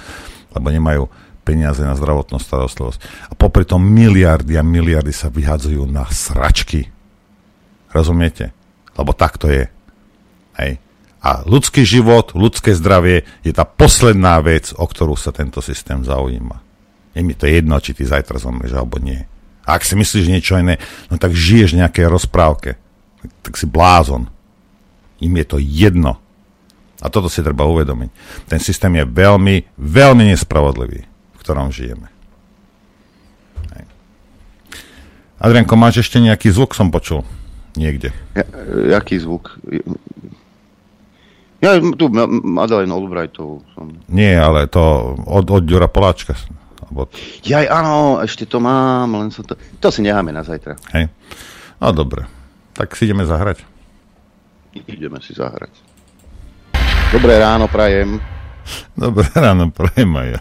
lebo 0.57 0.67
nemajú 0.73 1.05
peniaze 1.45 1.81
na 1.85 1.97
zdravotnú 1.97 2.41
starostlivosť. 2.41 3.29
A 3.29 3.33
popri 3.37 3.69
tom 3.69 3.81
miliardy 3.81 4.57
a 4.57 4.65
miliardy 4.65 5.13
sa 5.13 5.29
vyhadzujú 5.29 5.85
na 5.89 6.09
sračky, 6.09 6.89
Rozumiete? 7.93 8.53
Lebo 8.99 9.15
tak 9.15 9.39
to 9.41 9.49
je. 9.49 9.71
Hej. 10.59 10.83
A 11.19 11.43
ľudský 11.43 11.83
život, 11.83 12.35
ľudské 12.35 12.75
zdravie 12.75 13.27
je 13.43 13.51
tá 13.51 13.67
posledná 13.67 14.39
vec, 14.39 14.71
o 14.75 14.87
ktorú 14.87 15.19
sa 15.19 15.35
tento 15.35 15.59
systém 15.59 16.03
zaujíma. 16.07 16.63
Je 17.15 17.27
mi 17.27 17.35
to 17.35 17.51
jedno, 17.51 17.75
či 17.83 17.95
ty 17.95 18.07
zajtra 18.07 18.39
zomrieš 18.39 18.79
alebo 18.79 19.03
nie. 19.03 19.27
A 19.67 19.77
ak 19.77 19.83
si 19.83 19.99
myslíš 19.99 20.31
niečo 20.31 20.57
iné, 20.57 20.79
no 21.11 21.19
tak 21.19 21.35
žiješ 21.35 21.75
v 21.75 21.81
nejakej 21.83 22.07
rozprávke. 22.07 22.79
Tak 23.43 23.59
si 23.59 23.67
blázon. 23.67 24.31
Im 25.19 25.35
je 25.43 25.47
to 25.47 25.59
jedno. 25.59 26.23
A 27.03 27.11
toto 27.11 27.27
si 27.27 27.43
treba 27.43 27.67
uvedomiť. 27.67 28.11
Ten 28.47 28.63
systém 28.63 28.95
je 28.95 29.05
veľmi, 29.07 29.75
veľmi 29.75 30.25
nespravodlivý, 30.35 31.01
v 31.07 31.39
ktorom 31.43 31.75
žijeme. 31.75 32.11
Hej. 33.75 33.85
Adrianko, 35.43 35.75
máš 35.75 36.07
ešte 36.07 36.23
nejaký 36.23 36.51
zvuk, 36.55 36.75
som 36.75 36.91
počul? 36.91 37.27
Niekde. 37.75 38.15
Ja, 38.33 38.45
jaký 39.01 39.19
zvuk? 39.19 39.59
Ja 41.59 41.75
tu 41.83 42.07
Madeleine 42.47 42.95
Albrightovú 42.95 43.67
som. 43.75 43.99
Nie, 44.07 44.39
ale 44.39 44.71
to 44.71 45.19
od, 45.27 45.51
od 45.51 45.67
Ďura 45.67 45.91
Poláčka. 45.91 46.39
Alebo... 46.87 47.11
Jaj, 47.43 47.67
áno, 47.67 48.23
ešte 48.23 48.47
to 48.47 48.63
mám, 48.63 49.11
len 49.19 49.35
som 49.35 49.43
to... 49.43 49.59
To 49.83 49.91
si 49.91 50.01
necháme 50.07 50.31
na 50.31 50.47
zajtra. 50.47 50.79
Hej. 50.95 51.11
No 51.83 51.91
dobre. 51.91 52.25
Tak 52.79 52.95
si 52.95 53.11
ideme 53.11 53.27
zahrať. 53.27 53.67
Ideme 54.87 55.19
si 55.19 55.35
zahrať. 55.35 55.75
Dobré 57.11 57.43
ráno, 57.43 57.67
prajem. 57.67 58.23
Dobré 58.95 59.27
ráno, 59.35 59.73
prajem 59.75 60.13
aj 60.15 60.29
ja. 60.39 60.41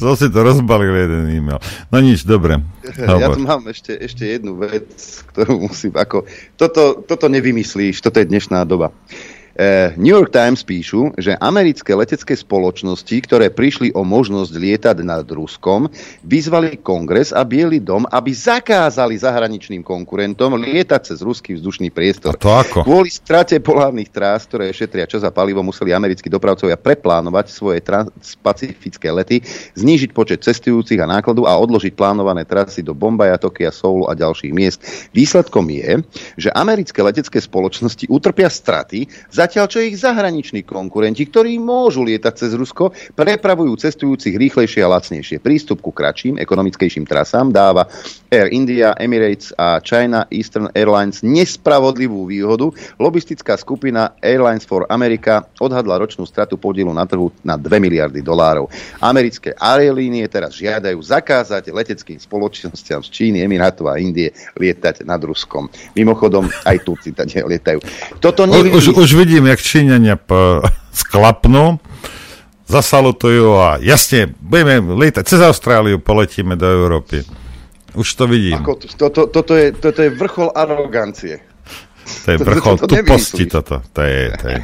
Som 0.00 0.16
si 0.16 0.26
to 0.32 0.40
rozbalil 0.40 0.96
jeden 0.96 1.28
e-mail. 1.30 1.60
No 1.92 2.00
nič, 2.00 2.24
dobre. 2.24 2.58
Ja 3.20 3.30
tu 3.30 3.44
mám 3.44 3.68
ešte, 3.68 3.94
ešte 3.94 4.26
jednu 4.26 4.56
vec, 4.58 4.90
ktorú 5.30 5.68
musím 5.68 5.94
ako... 5.94 6.24
Toto, 6.56 7.04
toto 7.04 7.28
nevymyslíš, 7.28 8.00
toto 8.00 8.18
je 8.18 8.26
dnešná 8.26 8.64
doba. 8.64 8.90
E, 8.90 8.94
New 10.00 10.16
York 10.16 10.32
Times 10.32 10.64
píšu, 10.64 11.12
že 11.20 11.36
americké 11.36 11.92
letecké 11.92 12.32
spoločnosti, 12.32 13.12
ktoré 13.12 13.52
prišli 13.52 13.92
o 13.92 14.08
možnosť 14.08 14.52
lietať 14.56 14.96
nad 15.04 15.28
Ruskom, 15.28 15.84
vyzvali 16.24 16.80
kongres 16.80 17.36
a 17.36 17.44
Bielý 17.44 17.76
dom, 17.76 18.08
aby 18.08 18.32
zakázali 18.32 19.20
zahraničným 19.20 19.84
konkurentom 19.84 20.56
lietať 20.56 21.12
cez 21.12 21.20
ruský 21.20 21.60
vzdušný 21.60 21.92
priestor. 21.92 22.32
A 22.32 22.40
to 22.40 22.48
ako? 22.56 22.88
Kvôli 22.88 23.12
strate 23.12 23.60
polárnych 23.60 24.08
trás, 24.08 24.48
ktoré 24.48 24.72
šetria 24.72 25.04
čas 25.04 25.28
a 25.28 25.34
palivo, 25.34 25.60
museli 25.60 25.92
americkí 25.92 26.32
dopravcovia 26.32 26.80
preplánovať 26.80 27.52
svoje 27.52 27.84
transpacifické 27.84 29.12
lety, 29.12 29.44
znížiť 29.76 30.16
počet 30.16 30.40
cestujúcich 30.40 31.04
a 31.04 31.10
nákladu 31.10 31.44
a 31.44 31.52
odložiť 31.60 31.92
plánované 31.92 32.48
trasy 32.48 32.80
do 32.80 32.96
Bombaja, 32.96 33.36
Tokia, 33.36 33.68
Soulu 33.68 34.08
a 34.08 34.16
ďalších 34.16 34.56
miest. 34.56 34.80
Výsledkom 35.12 35.68
je, 35.68 36.00
že 36.40 36.48
americké 36.56 37.04
letecké 37.04 37.44
spoločnosti 37.44 38.08
utrpia 38.08 38.48
straty, 38.48 39.04
Zatiaľ, 39.50 39.66
čo 39.66 39.82
ich 39.82 39.98
zahraniční 39.98 40.62
konkurenti, 40.62 41.26
ktorí 41.26 41.58
môžu 41.58 42.06
lietať 42.06 42.34
cez 42.38 42.54
Rusko, 42.54 42.94
prepravujú 43.18 43.82
cestujúcich 43.82 44.38
rýchlejšie 44.38 44.86
a 44.86 44.94
lacnejšie. 44.94 45.42
Prístup 45.42 45.82
ku 45.82 45.90
kratším, 45.90 46.38
ekonomickejším 46.38 47.02
trasám 47.02 47.50
dáva 47.50 47.90
Air 48.30 48.46
India, 48.54 48.94
Emirates 48.94 49.50
a 49.58 49.82
China 49.82 50.30
Eastern 50.30 50.70
Airlines 50.70 51.26
nespravodlivú 51.26 52.30
výhodu. 52.30 52.70
Lobistická 53.02 53.58
skupina 53.58 54.14
Airlines 54.22 54.62
for 54.62 54.86
America 54.86 55.42
odhadla 55.58 55.98
ročnú 55.98 56.30
stratu 56.30 56.54
podielu 56.54 56.94
na 56.94 57.02
trhu 57.02 57.34
na 57.42 57.58
2 57.58 57.66
miliardy 57.82 58.22
dolárov. 58.22 58.70
Americké 59.02 59.50
aerolínie 59.58 60.30
teraz 60.30 60.54
žiadajú 60.54 61.02
zakázať 61.02 61.74
leteckým 61.74 62.22
spoločnosťam 62.22 63.02
z 63.02 63.08
Číny, 63.10 63.42
Emirátov 63.42 63.90
a 63.90 63.98
Indie 63.98 64.30
lietať 64.54 65.02
nad 65.02 65.18
Ruskom. 65.18 65.66
Mimochodom, 65.98 66.46
aj 66.46 66.86
Turci 66.86 67.10
lietajú. 67.26 67.82
Toto 68.22 68.46
nie 68.46 68.70
už, 68.70 68.94
už 68.94 69.10
vidím 69.18 69.39
vidím, 69.40 69.56
jak 69.56 69.60
Číňania 69.60 70.16
p- 70.20 70.60
sklapnú, 71.08 71.80
zasalutujú 72.68 73.56
a 73.56 73.80
jasne, 73.80 74.36
budeme 74.36 74.84
lietať 74.84 75.24
cez 75.24 75.40
Austráliu, 75.40 75.96
poletíme 75.96 76.60
do 76.60 76.68
Európy. 76.68 77.24
Už 77.96 78.06
to 78.14 78.28
vidím. 78.28 78.60
Ako, 78.60 78.78
to, 78.78 79.06
to, 79.10 79.22
toto, 79.32 79.52
je, 79.56 79.72
toto 79.72 79.98
je 80.04 80.12
vrchol 80.12 80.52
arogancie. 80.54 81.40
To 82.28 82.28
je 82.30 82.38
vrchol 82.52 82.76
to, 82.78 82.86
to, 82.86 82.86
to 82.86 82.94
tuposti 83.00 83.44
toto. 83.48 83.80
To 83.80 84.00
je, 84.04 84.20
to 84.36 84.46
je 84.46 84.56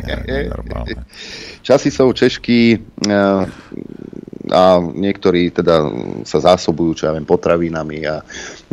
normálne. 0.52 1.02
Časy 1.66 1.90
sú 1.90 2.14
češky 2.14 2.78
eh, 3.10 3.42
a 4.46 4.62
niektorí 4.78 5.50
teda 5.50 5.90
sa 6.22 6.38
zásobujú, 6.38 7.02
čo 7.02 7.10
ja 7.10 7.12
viem, 7.16 7.26
potravinami 7.26 8.06
a, 8.06 8.22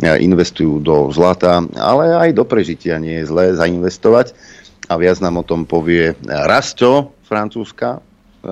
a 0.04 0.14
investujú 0.22 0.78
do 0.78 1.10
zlata, 1.10 1.58
ale 1.74 2.14
aj 2.14 2.30
do 2.38 2.46
prežitia 2.46 3.02
nie 3.02 3.18
je 3.24 3.26
zlé 3.26 3.58
zainvestovať 3.58 4.53
a 4.88 4.94
viac 5.00 5.18
nám 5.20 5.40
o 5.40 5.44
tom 5.46 5.64
povie 5.64 6.12
Rasto 6.24 7.16
Francúzska, 7.24 7.98
e, 7.98 8.00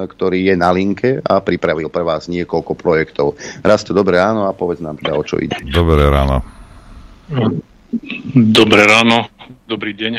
ktorý 0.09 0.53
je 0.53 0.55
na 0.57 0.73
linke 0.73 1.21
a 1.21 1.41
pripravil 1.45 1.93
pre 1.93 2.05
vás 2.05 2.29
niekoľko 2.29 2.73
projektov. 2.77 3.37
Rasto, 3.61 3.93
dobré 3.93 4.21
ráno 4.21 4.49
a 4.49 4.57
povedz 4.57 4.81
nám 4.81 4.97
teda, 4.97 5.17
o 5.17 5.23
čo 5.25 5.37
ide. 5.41 5.57
Dobré 5.69 6.09
ráno. 6.09 6.41
Dobré 8.35 8.83
ráno, 8.89 9.29
dobrý 9.69 9.93
deň. 9.93 10.15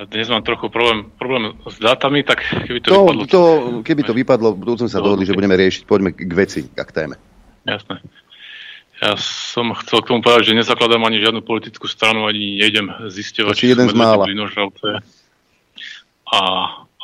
Dnes 0.00 0.32
mám 0.32 0.40
trochu 0.40 0.72
problém, 0.72 1.12
problém 1.20 1.52
s 1.68 1.76
dátami, 1.76 2.24
tak 2.24 2.40
keby 2.40 2.80
to, 2.80 2.88
to 2.88 3.00
vypadlo... 3.04 3.22
To, 3.28 3.40
keby 3.84 4.02
to 4.06 4.14
vypadlo, 4.16 4.48
sme 4.80 4.88
sa 4.88 5.02
dohodli, 5.04 5.28
že 5.28 5.36
budeme 5.36 5.60
riešiť, 5.60 5.84
poďme 5.84 6.16
k 6.16 6.32
veci, 6.32 6.64
k 6.72 6.90
téme. 6.94 7.20
Jasné. 7.68 8.00
Ja 9.00 9.16
som 9.16 9.72
chcel 9.80 10.04
k 10.04 10.08
tomu 10.12 10.20
povedať, 10.20 10.52
že 10.52 10.60
nezakladám 10.60 11.00
ani 11.08 11.24
žiadnu 11.24 11.40
politickú 11.40 11.88
stranu, 11.88 12.28
ani 12.28 12.60
nejdem 12.60 12.92
zisťovať, 13.08 13.54
či 13.56 13.72
jeden 13.72 13.88
z 13.88 13.96
mála. 13.96 14.28
A 16.28 16.40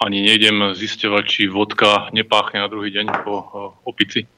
ani 0.05 0.19
nejdem 0.29 0.77
zisťovať, 0.77 1.25
či 1.25 1.49
vodka 1.49 2.13
nepáchne 2.13 2.61
na 2.61 2.69
druhý 2.69 2.93
deň 2.93 3.25
po 3.25 3.35
opici. 3.89 4.29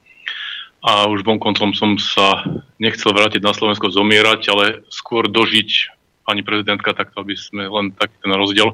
A 0.79 1.11
už 1.11 1.27
koncom 1.27 1.75
som 1.75 1.99
sa 1.99 2.47
nechcel 2.79 3.11
vrátiť 3.11 3.43
na 3.43 3.51
Slovensko 3.51 3.91
zomierať, 3.91 4.41
ale 4.55 4.65
skôr 4.87 5.27
dožiť 5.27 5.91
pani 6.23 6.47
prezidentka, 6.47 6.95
takto 6.95 7.19
aby 7.19 7.35
sme 7.35 7.67
len 7.67 7.91
taký 7.91 8.15
ten 8.23 8.31
rozdiel. 8.39 8.71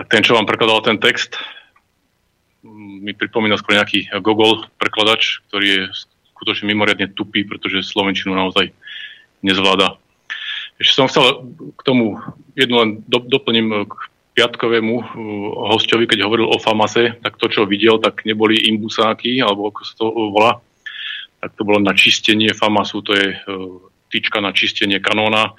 Tak 0.00 0.08
ten, 0.08 0.24
čo 0.24 0.32
vám 0.32 0.48
prekladal 0.48 0.80
ten 0.80 0.96
text, 0.96 1.36
mi 2.64 3.12
pripomína 3.12 3.60
skôr 3.60 3.76
nejaký 3.76 4.08
Gogol 4.24 4.64
prekladač, 4.80 5.44
ktorý 5.52 5.66
je 5.68 5.82
skutočne 6.34 6.68
mimoriadne 6.74 7.14
tupý, 7.14 7.46
pretože 7.46 7.86
Slovenčinu 7.86 8.34
naozaj 8.34 8.74
nezvláda. 9.46 9.96
Ešte 10.82 10.94
som 10.98 11.06
chcel 11.06 11.54
k 11.78 11.80
tomu 11.86 12.18
jednu 12.58 12.76
len 12.82 12.90
do, 13.06 13.22
doplním 13.22 13.86
k 13.86 13.94
piatkovému 14.34 14.94
uh, 14.98 15.06
hostovi, 15.70 16.10
keď 16.10 16.26
hovoril 16.26 16.50
o 16.50 16.58
Famase, 16.58 17.14
tak 17.22 17.38
to, 17.38 17.46
čo 17.46 17.70
videl, 17.70 18.02
tak 18.02 18.26
neboli 18.26 18.58
imbusáky, 18.66 19.38
alebo 19.38 19.70
ako 19.70 19.80
sa 19.86 19.94
to 19.94 20.06
volá, 20.10 20.52
tak 21.38 21.54
to 21.54 21.62
bolo 21.62 21.78
na 21.78 21.94
čistenie 21.94 22.50
Famasu, 22.50 22.98
to 23.06 23.14
je 23.14 23.38
uh, 23.38 23.78
tyčka 24.10 24.42
na 24.42 24.50
čistenie 24.50 24.98
kanóna, 24.98 25.54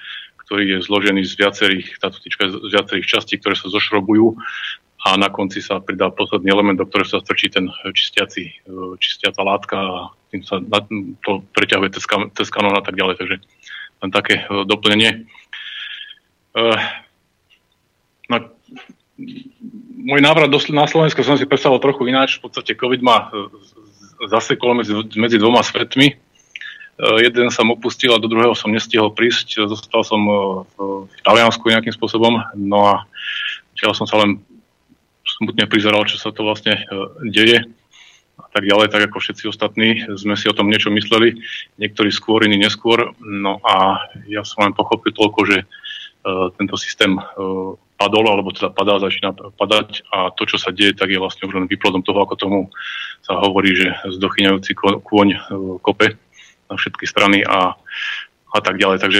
ktorý 0.45 0.77
je 0.77 0.85
zložený 0.85 1.23
z 1.23 1.33
viacerých, 1.39 1.87
táto 1.97 2.19
tyčka 2.19 2.51
z 2.51 2.69
viacerých 2.69 3.07
častí, 3.07 3.39
ktoré 3.39 3.55
sa 3.55 3.71
zošrobujú 3.71 4.35
a 5.05 5.13
na 5.21 5.29
konci 5.29 5.61
sa 5.61 5.77
pridá 5.77 6.09
posledný 6.09 6.49
element, 6.49 6.81
do 6.81 6.89
ktorého 6.89 7.05
sa 7.05 7.21
strčí 7.21 7.53
ten 7.53 7.69
čistiaci, 7.69 8.49
e, 8.49 8.53
čistiaca 8.97 9.45
látka 9.45 9.77
a 9.77 9.97
tým 10.33 10.41
sa 10.41 10.57
to 11.21 11.45
preťahuje 11.53 11.93
cez, 11.93 12.09
cez 12.33 12.47
kanón 12.49 12.73
a 12.73 12.81
tak 12.81 12.97
ďalej. 12.97 13.21
Takže 13.21 13.35
len 14.01 14.09
také 14.09 14.41
e, 14.41 14.65
doplnenie. 14.65 15.29
No, 18.25 18.35
môj 20.07 20.21
návrat 20.23 20.47
do, 20.47 20.57
na 20.71 20.87
Slovensko 20.87 21.21
som 21.21 21.35
si 21.37 21.45
predstavil 21.45 21.83
trochu 21.83 22.07
ináč. 22.09 22.39
V 22.39 22.47
podstate 22.49 22.73
COVID 22.79 23.03
ma 23.03 23.29
zasekol 24.31 24.79
medzi, 24.79 24.95
medzi 25.19 25.35
dvoma 25.35 25.59
svetmi. 25.59 26.15
Jeden 26.95 27.51
som 27.51 27.75
opustil 27.75 28.15
a 28.15 28.23
do 28.23 28.31
druhého 28.31 28.55
som 28.55 28.71
nestihol 28.71 29.11
prísť. 29.11 29.67
Zostal 29.67 30.07
som 30.07 30.23
v 30.79 31.19
Taliansku 31.27 31.67
nejakým 31.67 31.91
spôsobom. 31.91 32.39
No 32.55 32.79
a 32.87 33.03
som 33.91 34.07
sa 34.07 34.23
len 34.23 34.39
smutne 35.35 35.67
prizeral, 35.67 36.07
čo 36.07 36.15
sa 36.15 36.31
to 36.31 36.47
vlastne 36.47 36.79
e, 36.79 36.81
deje 37.27 37.59
a 38.35 38.47
tak 38.51 38.67
ďalej, 38.67 38.91
tak 38.91 39.07
ako 39.11 39.19
všetci 39.19 39.43
ostatní 39.47 40.03
sme 40.19 40.35
si 40.35 40.51
o 40.51 40.55
tom 40.55 40.67
niečo 40.67 40.91
mysleli, 40.91 41.39
niektorí 41.79 42.11
skôr, 42.11 42.43
iní 42.43 42.59
neskôr. 42.59 43.15
No 43.23 43.63
a 43.63 43.99
ja 44.27 44.43
som 44.43 44.67
len 44.67 44.75
pochopil 44.75 45.15
toľko, 45.15 45.39
že 45.47 45.57
uh, 45.63 46.51
tento 46.59 46.75
systém 46.75 47.15
uh, 47.15 47.79
padol, 47.95 48.27
alebo 48.27 48.51
teda 48.51 48.75
padá, 48.75 48.99
začína 48.99 49.31
padať 49.55 50.03
a 50.11 50.35
to, 50.35 50.43
čo 50.43 50.59
sa 50.59 50.75
deje, 50.75 50.91
tak 50.99 51.15
je 51.15 51.19
vlastne 51.19 51.47
už 51.47 51.63
len 51.63 51.71
výplodom 51.71 52.03
toho, 52.03 52.19
ako 52.27 52.35
tomu 52.35 52.59
sa 53.23 53.39
hovorí, 53.39 53.71
že 53.71 53.95
zdochyňajúci 54.03 54.71
kôň 55.03 55.27
uh, 55.31 55.39
kope 55.79 56.19
na 56.67 56.75
všetky 56.75 57.07
strany 57.07 57.39
a, 57.47 57.71
a 58.51 58.59
tak 58.59 58.75
ďalej. 58.75 58.99
Takže 58.99 59.19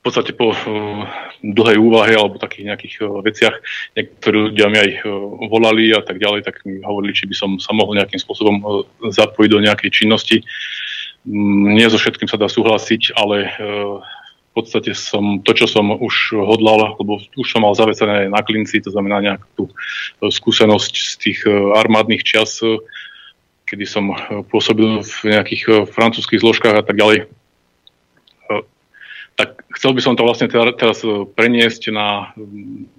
v 0.00 0.08
podstate 0.08 0.32
po 0.32 0.56
uh, 0.56 1.04
dlhej 1.44 1.76
úvahe 1.76 2.16
alebo 2.16 2.40
takých 2.40 2.72
nejakých 2.72 2.94
uh, 3.04 3.20
veciach 3.20 3.52
niektorí 4.00 4.48
ľudia 4.48 4.72
mi 4.72 4.80
aj 4.80 4.90
uh, 5.04 5.12
volali 5.44 5.92
a 5.92 6.00
tak 6.00 6.16
ďalej, 6.16 6.40
tak 6.48 6.64
mi 6.64 6.80
hovorili, 6.80 7.12
či 7.12 7.28
by 7.28 7.36
som 7.36 7.50
sa 7.60 7.76
mohol 7.76 8.00
nejakým 8.00 8.16
spôsobom 8.16 8.64
zapojiť 9.04 9.50
do 9.52 9.60
nejakej 9.60 9.90
činnosti. 9.92 10.40
Um, 11.28 11.76
nie 11.76 11.84
so 11.92 12.00
všetkým 12.00 12.32
sa 12.32 12.40
dá 12.40 12.48
súhlasiť, 12.48 13.12
ale 13.12 13.52
v 14.50 14.52
podstate 14.56 14.96
som 14.96 15.44
to, 15.44 15.52
čo 15.52 15.68
som 15.68 15.92
už 15.92 16.32
hodlal, 16.32 16.96
lebo 16.96 17.20
už 17.36 17.46
som 17.46 17.60
mal 17.60 17.76
zavecené 17.76 18.32
na 18.32 18.40
klinci, 18.40 18.80
to 18.80 18.88
znamená 18.88 19.20
nejakú 19.20 19.46
tú 19.54 19.64
skúsenosť 20.26 20.94
z 20.96 21.14
tých 21.20 21.38
armádnych 21.76 22.24
čas, 22.26 22.58
kedy 23.68 23.84
som 23.86 24.10
pôsobil 24.50 25.04
v 25.04 25.18
nejakých 25.28 25.92
francúzských 25.92 26.42
zložkách 26.42 26.82
a 26.82 26.82
tak 26.82 26.98
ďalej 26.98 27.30
chcel 29.80 29.96
by 29.96 30.02
som 30.04 30.12
to 30.12 30.28
vlastne 30.28 30.52
teraz 30.52 31.00
e, 31.00 31.24
preniesť 31.24 31.88
na, 31.88 32.36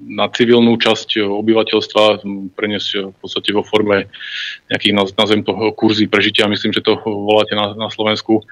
na 0.02 0.26
civilnú 0.34 0.82
časť 0.82 1.22
obyvateľstva, 1.22 2.26
preniesť 2.58 3.14
v 3.14 3.18
podstate 3.22 3.54
vo 3.54 3.62
forme 3.62 4.10
nejakých, 4.74 5.14
nazvem 5.14 5.46
to, 5.46 5.54
kurzy 5.78 6.10
prežitia. 6.10 6.50
Myslím, 6.50 6.74
že 6.74 6.82
to 6.82 6.98
voláte 7.06 7.54
na, 7.54 7.78
na 7.78 7.94
Slovensku. 7.94 8.42
E, 8.42 8.44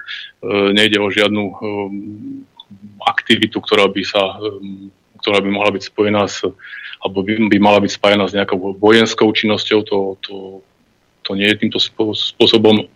nejde 0.70 1.02
o 1.02 1.10
žiadnu 1.10 1.42
e, 1.42 1.54
aktivitu, 3.02 3.58
ktorá 3.58 3.90
by 3.90 4.02
sa 4.06 4.38
ktorá 5.20 5.44
by 5.44 5.52
mohla 5.52 5.76
byť 5.76 5.84
spojená 5.92 6.24
s, 6.24 6.40
alebo 7.04 7.20
by, 7.20 7.52
by 7.52 7.58
mala 7.60 7.82
byť 7.84 7.92
spájana 7.92 8.24
s 8.24 8.32
nejakou 8.32 8.72
vojenskou 8.80 9.28
činnosťou. 9.28 9.84
To, 9.84 9.98
to, 10.24 10.34
to 11.28 11.30
nie 11.36 11.44
je 11.44 11.60
týmto 11.60 11.76
spôsobom 11.76 12.88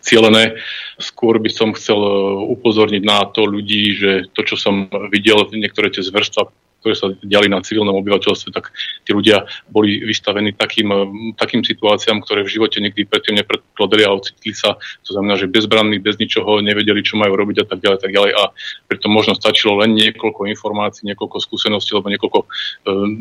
cielené. 0.00 0.58
Skôr 0.98 1.38
by 1.38 1.50
som 1.50 1.74
chcel 1.74 1.98
e, 1.98 2.12
upozorniť 2.58 3.02
na 3.02 3.26
to 3.28 3.46
ľudí, 3.46 3.96
že 3.96 4.10
to, 4.32 4.42
čo 4.46 4.56
som 4.58 4.88
videl, 5.10 5.48
niektoré 5.52 5.90
tie 5.90 6.04
zverstva, 6.04 6.50
ktoré 6.82 6.98
sa 6.98 7.14
diali 7.22 7.46
na 7.46 7.62
civilnom 7.62 7.94
obyvateľstve, 8.02 8.50
tak 8.50 8.74
tí 9.06 9.14
ľudia 9.14 9.46
boli 9.70 10.02
vystavení 10.02 10.50
takým, 10.50 10.90
takým 11.38 11.62
situáciám, 11.62 12.26
ktoré 12.26 12.42
v 12.42 12.58
živote 12.58 12.82
nikdy 12.82 13.06
predtým 13.06 13.38
nepredkladali 13.38 14.02
a 14.02 14.18
ocitli 14.18 14.50
sa. 14.50 14.74
To 15.06 15.10
znamená, 15.14 15.38
že 15.38 15.46
bezbranní, 15.46 16.02
bez 16.02 16.18
ničoho, 16.18 16.58
nevedeli, 16.58 17.06
čo 17.06 17.14
majú 17.14 17.38
robiť 17.38 17.62
a 17.62 17.66
tak 17.70 17.78
ďalej, 17.86 17.98
tak 18.02 18.10
ďalej. 18.10 18.32
A 18.34 18.42
preto 18.90 19.06
možno 19.06 19.38
stačilo 19.38 19.78
len 19.78 19.94
niekoľko 19.94 20.50
informácií, 20.50 21.06
niekoľko 21.14 21.38
skúseností 21.38 21.94
alebo 21.94 22.10
niekoľko 22.10 22.40
e, 22.42 22.46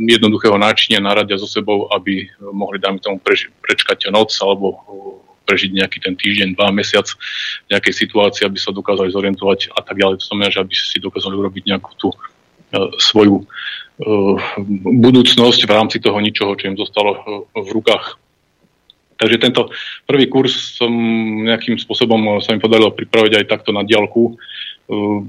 jednoduchého 0.09 0.57
náčinia 0.57 0.97
naradia 0.97 1.37
so 1.37 1.45
sebou, 1.45 1.85
aby 1.93 2.25
mohli, 2.49 2.81
dáme 2.81 2.97
tomu, 2.97 3.21
prež- 3.21 3.53
prečkať 3.61 4.09
noc 4.09 4.33
alebo 4.41 4.81
prežiť 5.51 5.75
nejaký 5.75 5.99
ten 5.99 6.15
týždeň, 6.15 6.55
dva 6.55 6.71
mesiac 6.71 7.03
nejakej 7.67 8.07
situácii, 8.07 8.47
aby 8.47 8.55
sa 8.55 8.71
dokázali 8.71 9.11
zorientovať 9.11 9.75
a 9.75 9.83
tak 9.83 9.99
ďalej. 9.99 10.23
To 10.23 10.25
znamená, 10.31 10.47
že 10.47 10.63
aby 10.63 10.71
si 10.71 11.03
dokázali 11.03 11.35
urobiť 11.35 11.75
nejakú 11.75 11.91
tú 11.99 12.15
uh, 12.15 12.87
svoju 12.95 13.43
uh, 13.43 14.35
budúcnosť 14.87 15.59
v 15.67 15.71
rámci 15.75 15.99
toho 15.99 16.15
ničoho, 16.23 16.55
čo 16.55 16.71
im 16.71 16.79
zostalo 16.79 17.11
uh, 17.19 17.21
v 17.59 17.67
rukách. 17.75 18.15
Takže 19.19 19.37
tento 19.37 19.69
prvý 20.07 20.31
kurz 20.31 20.79
som 20.79 20.89
nejakým 21.45 21.77
spôsobom 21.77 22.41
sa 22.41 22.55
mi 22.55 22.63
podarilo 22.63 22.89
pripraviť 22.89 23.37
aj 23.37 23.45
takto 23.53 23.69
na 23.69 23.85
diálku. 23.85 24.33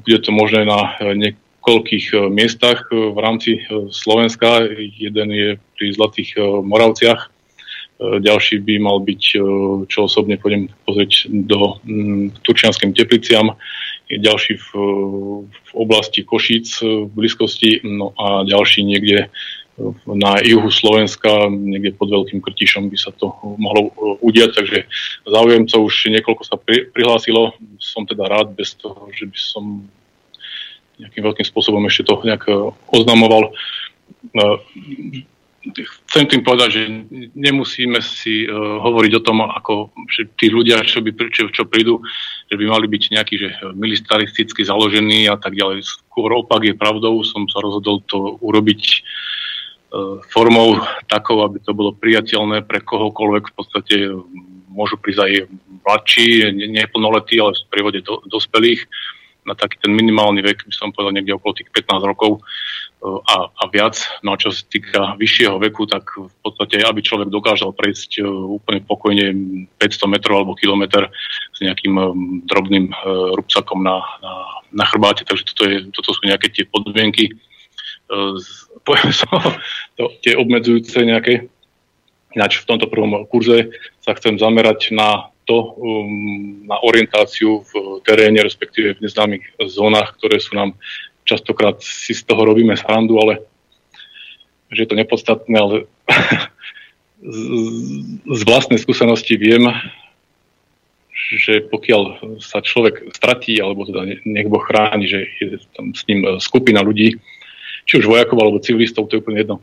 Bude 0.01 0.19
to 0.25 0.33
možné 0.33 0.65
na 0.65 0.97
niekoľkých 0.97 2.33
miestach 2.33 2.89
v 2.89 3.13
rámci 3.21 3.61
Slovenska. 3.93 4.65
Jeden 4.81 5.29
je 5.37 5.61
pri 5.77 5.93
Zlatých 5.93 6.41
Moravciach, 6.41 7.29
E, 7.29 7.42
ďalší 8.21 8.59
by 8.63 8.75
mal 8.83 8.99
byť, 9.01 9.23
e, 9.35 9.39
čo 9.87 9.99
osobne 10.07 10.39
pôjdem 10.39 10.69
pozrieť 10.87 11.29
do 11.31 11.79
Turčianským 12.43 12.97
tepliciam, 12.97 13.55
ďalší 14.13 14.61
v, 14.61 14.69
v 15.49 15.71
oblasti 15.73 16.21
Košíc 16.27 16.85
v 16.85 17.09
blízkosti, 17.09 17.81
no 17.87 18.13
a 18.19 18.45
ďalší 18.45 18.85
niekde 18.85 19.33
na 20.05 20.37
juhu 20.45 20.69
Slovenska, 20.69 21.49
niekde 21.49 21.97
pod 21.97 22.13
Veľkým 22.13 22.45
Krtišom 22.45 22.93
by 22.93 22.99
sa 23.01 23.09
to 23.17 23.33
mohlo 23.57 23.89
e, 23.89 23.91
udiať, 24.21 24.51
takže 24.53 24.79
záujemcov 25.25 25.81
už 25.81 25.95
niekoľko 26.13 26.43
sa 26.45 26.61
pri, 26.61 26.93
prihlásilo. 26.93 27.57
Som 27.81 28.05
teda 28.05 28.29
rád 28.29 28.53
bez 28.53 28.77
toho, 28.77 29.09
že 29.17 29.25
by 29.25 29.39
som 29.39 29.65
nejakým 31.01 31.25
veľkým 31.25 31.47
spôsobom 31.49 31.83
ešte 31.89 32.07
to 32.07 32.21
nejak 32.23 32.47
oznamoval 32.93 33.51
chcem 36.11 36.25
tým 36.27 36.43
povedať, 36.43 36.69
že 36.75 36.83
nemusíme 37.39 38.03
si 38.03 38.45
uh, 38.45 38.83
hovoriť 38.83 39.13
o 39.19 39.25
tom, 39.25 39.47
ako 39.47 39.95
že 40.11 40.27
tí 40.35 40.51
ľudia, 40.51 40.83
čo, 40.83 40.99
by, 41.01 41.15
čo, 41.31 41.49
čo 41.55 41.63
prídu, 41.65 42.03
že 42.51 42.59
by 42.59 42.65
mali 42.67 42.87
byť 42.91 43.03
nejakí 43.15 43.35
že 43.39 43.49
militaristicky 43.73 44.67
založení 44.67 45.31
a 45.31 45.39
tak 45.39 45.55
ďalej. 45.55 45.87
Skôr 45.87 46.35
opak 46.35 46.67
je 46.67 46.75
pravdou, 46.75 47.23
som 47.23 47.47
sa 47.47 47.63
rozhodol 47.63 48.03
to 48.11 48.37
urobiť 48.43 48.83
uh, 48.83 50.19
formou 50.35 50.83
takou, 51.07 51.47
aby 51.47 51.63
to 51.63 51.71
bolo 51.71 51.95
priateľné 51.95 52.67
pre 52.67 52.83
kohokoľvek. 52.83 53.45
V 53.51 53.55
podstate 53.55 53.97
môžu 54.73 54.99
prísť 54.99 55.21
aj 55.23 55.33
mladší, 55.85 56.29
neplnoletí, 56.71 57.37
ale 57.39 57.55
v 57.55 57.71
prívode 57.71 58.01
do, 58.03 58.25
dospelých 58.27 58.89
na 59.43 59.55
taký 59.59 59.79
ten 59.83 59.91
minimálny 59.91 60.43
vek, 60.43 60.71
by 60.71 60.75
som 60.75 60.95
povedal 60.95 61.19
niekde 61.19 61.35
okolo 61.35 61.59
tých 61.59 61.71
15 61.75 62.03
rokov 62.07 62.43
a, 63.03 63.51
a 63.51 63.65
viac. 63.67 63.99
No 64.23 64.35
a 64.35 64.39
čo 64.39 64.55
sa 64.55 64.63
týka 64.71 65.19
vyššieho 65.19 65.59
veku, 65.59 65.91
tak 65.91 66.07
v 66.15 66.37
podstate, 66.47 66.87
aby 66.87 67.03
človek 67.03 67.35
dokážal 67.35 67.75
prejsť 67.75 68.23
e, 68.23 68.31
úplne 68.31 68.79
pokojne 68.87 69.35
500 69.83 70.07
metrov 70.07 70.47
alebo 70.47 70.55
kilometr 70.55 71.11
s 71.51 71.59
nejakým 71.59 71.95
e, 71.99 72.05
drobným 72.47 72.95
rúbsakom 73.35 73.83
na, 73.83 73.99
na, 74.23 74.35
na 74.71 74.85
chrbáte. 74.87 75.27
Takže 75.27 75.45
toto, 75.51 75.63
je, 75.67 75.79
toto 75.91 76.15
sú 76.15 76.23
nejaké 76.31 76.47
tie 76.55 76.63
podmienky, 76.63 77.35
to, 79.97 80.05
tie 80.23 80.37
obmedzujúce 80.37 81.01
nejaké. 81.03 81.49
Ináč 82.33 82.65
v 82.65 82.69
tomto 82.69 82.89
prvom 82.89 83.29
kurze 83.29 83.77
sa 84.01 84.17
chcem 84.17 84.41
zamerať 84.41 84.97
na 84.97 85.32
to, 85.45 85.75
um, 85.75 86.67
na 86.67 86.79
orientáciu 86.83 87.67
v 87.67 88.03
teréne, 88.07 88.43
respektíve 88.43 88.99
v 88.99 89.03
neznámych 89.03 89.45
zónach, 89.67 90.15
ktoré 90.19 90.39
sú 90.39 90.55
nám 90.55 90.79
častokrát 91.27 91.79
si 91.83 92.15
z 92.15 92.23
toho 92.27 92.43
robíme 92.43 92.75
srandu, 92.75 93.19
ale 93.19 93.43
že 94.73 94.87
je 94.87 94.89
to 94.89 94.99
nepodstatné, 94.99 95.57
ale 95.59 95.77
z, 97.23 97.41
z 98.27 98.41
vlastnej 98.49 98.81
skúsenosti 98.81 99.37
viem, 99.37 99.69
že 101.13 101.65
pokiaľ 101.69 102.03
sa 102.41 102.61
človek 102.65 103.13
stratí, 103.15 103.61
alebo 103.61 103.87
teda 103.87 104.05
nech 104.25 104.49
Boh 104.49 104.61
chráni, 104.65 105.07
že 105.07 105.29
je 105.41 105.61
tam 105.77 105.93
s 105.93 106.03
ním 106.09 106.25
skupina 106.41 106.81
ľudí, 106.81 107.21
či 107.85 107.99
už 108.01 108.09
vojakov 108.09 108.39
alebo 108.41 108.65
civilistov, 108.65 109.09
to 109.09 109.17
je 109.19 109.23
úplne 109.23 109.41
jedno, 109.41 109.57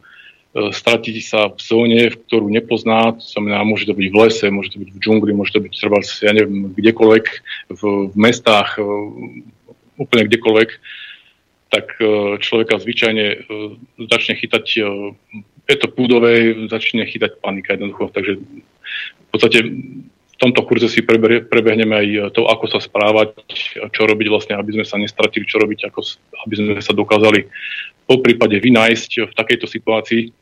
stratiť 0.50 1.16
sa 1.22 1.54
v 1.54 1.60
zóne, 1.62 2.02
v 2.10 2.20
ktorú 2.26 2.50
nepozná, 2.50 3.14
to 3.14 3.22
znamená, 3.22 3.62
môže 3.62 3.86
to 3.86 3.94
byť 3.94 4.08
v 4.10 4.18
lese, 4.18 4.46
môže 4.50 4.74
to 4.74 4.82
byť 4.82 4.90
v 4.90 5.02
džungli, 5.02 5.32
môže 5.38 5.54
to 5.54 5.62
byť 5.62 5.74
treba, 5.78 6.02
ja 6.02 6.32
neviem, 6.34 6.74
kdekoľvek, 6.74 7.26
v, 7.70 7.82
v 8.10 8.16
mestách, 8.18 8.82
e, 8.82 8.84
úplne 10.00 10.26
kdekoľvek, 10.26 10.70
tak 11.70 12.02
e, 12.02 12.38
človeka 12.42 12.82
zvyčajne 12.82 13.26
e, 13.30 13.38
začne 14.10 14.34
chytať, 14.36 14.66
e, 14.82 15.14
je 15.70 15.78
to 15.78 15.88
púdové, 15.94 16.66
začne 16.66 17.06
chytať 17.06 17.38
panika 17.46 17.78
jednoducho. 17.78 18.10
Takže 18.10 18.42
v 18.42 19.30
podstate 19.30 19.60
v 20.10 20.36
tomto 20.42 20.66
kurze 20.66 20.90
si 20.90 21.06
prebehneme 21.06 21.94
aj 21.94 22.08
to, 22.34 22.50
ako 22.50 22.66
sa 22.72 22.80
správať, 22.82 23.38
čo 23.94 24.02
robiť 24.08 24.28
vlastne, 24.32 24.56
aby 24.58 24.82
sme 24.82 24.86
sa 24.88 24.98
nestratili, 24.98 25.46
čo 25.46 25.62
robiť, 25.62 25.92
ako, 25.92 26.00
aby 26.48 26.54
sme 26.58 26.72
sa 26.82 26.96
dokázali 26.96 27.46
po 28.10 28.18
prípade 28.26 28.58
vynájsť 28.58 29.30
v 29.30 29.38
takejto 29.38 29.70
situácii, 29.70 30.34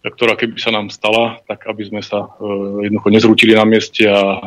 ktorá 0.00 0.32
keby 0.40 0.56
sa 0.56 0.72
nám 0.72 0.88
stala, 0.88 1.36
tak 1.44 1.68
aby 1.68 1.84
sme 1.84 2.00
sa 2.00 2.32
jednoducho 2.80 3.12
nezrútili 3.12 3.52
na 3.52 3.68
mieste 3.68 4.08
a 4.08 4.40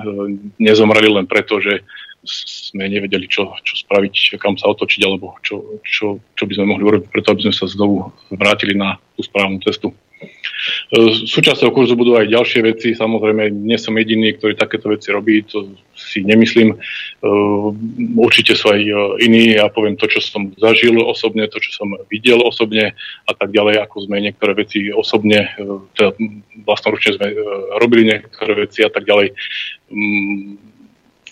nezomreli 0.57 1.13
len 1.13 1.29
preto, 1.29 1.61
že 1.61 1.85
sme 2.25 2.89
nevedeli, 2.89 3.29
čo, 3.29 3.53
čo 3.61 3.77
spraviť, 3.85 4.39
kam 4.41 4.57
sa 4.57 4.71
otočiť, 4.73 5.01
alebo 5.05 5.37
čo, 5.45 5.77
čo, 5.85 6.17
čo 6.33 6.43
by 6.49 6.53
sme 6.57 6.65
mohli 6.73 6.83
urobiť 6.87 7.09
preto, 7.13 7.35
aby 7.35 7.45
sme 7.45 7.53
sa 7.53 7.69
znovu 7.69 8.09
vrátili 8.33 8.73
na 8.73 8.97
tú 9.13 9.21
správnu 9.21 9.61
cestu. 9.61 9.93
E, 10.23 10.97
súčasťou 11.27 11.75
kurzu 11.75 11.99
budú 11.99 12.15
aj 12.15 12.31
ďalšie 12.31 12.61
veci. 12.63 12.95
Samozrejme, 12.95 13.51
nie 13.51 13.75
som 13.75 13.97
jediný, 13.97 14.35
ktorý 14.37 14.55
takéto 14.55 14.91
veci 14.91 15.11
robí, 15.11 15.43
to 15.43 15.75
si 15.93 16.23
nemyslím. 16.23 16.73
E, 16.73 16.77
určite 18.15 18.55
sú 18.55 18.71
aj 18.71 18.81
e, 18.81 18.93
iní. 19.27 19.59
Ja 19.59 19.67
poviem 19.67 19.99
to, 19.99 20.07
čo 20.07 20.23
som 20.23 20.55
zažil 20.55 20.95
osobne, 21.03 21.51
to, 21.51 21.59
čo 21.59 21.83
som 21.83 21.91
videl 22.07 22.39
osobne 22.39 22.95
a 23.27 23.31
tak 23.35 23.51
ďalej, 23.51 23.83
ako 23.83 24.07
sme 24.07 24.23
niektoré 24.23 24.55
veci 24.55 24.87
osobne, 24.93 25.51
teda 25.99 26.15
vlastnoručne 26.63 27.19
sme 27.19 27.27
robili 27.81 28.07
niektoré 28.07 28.67
veci 28.67 28.85
a 28.85 28.89
tak 28.91 29.03
ďalej 29.03 29.35
mm, 29.91 30.47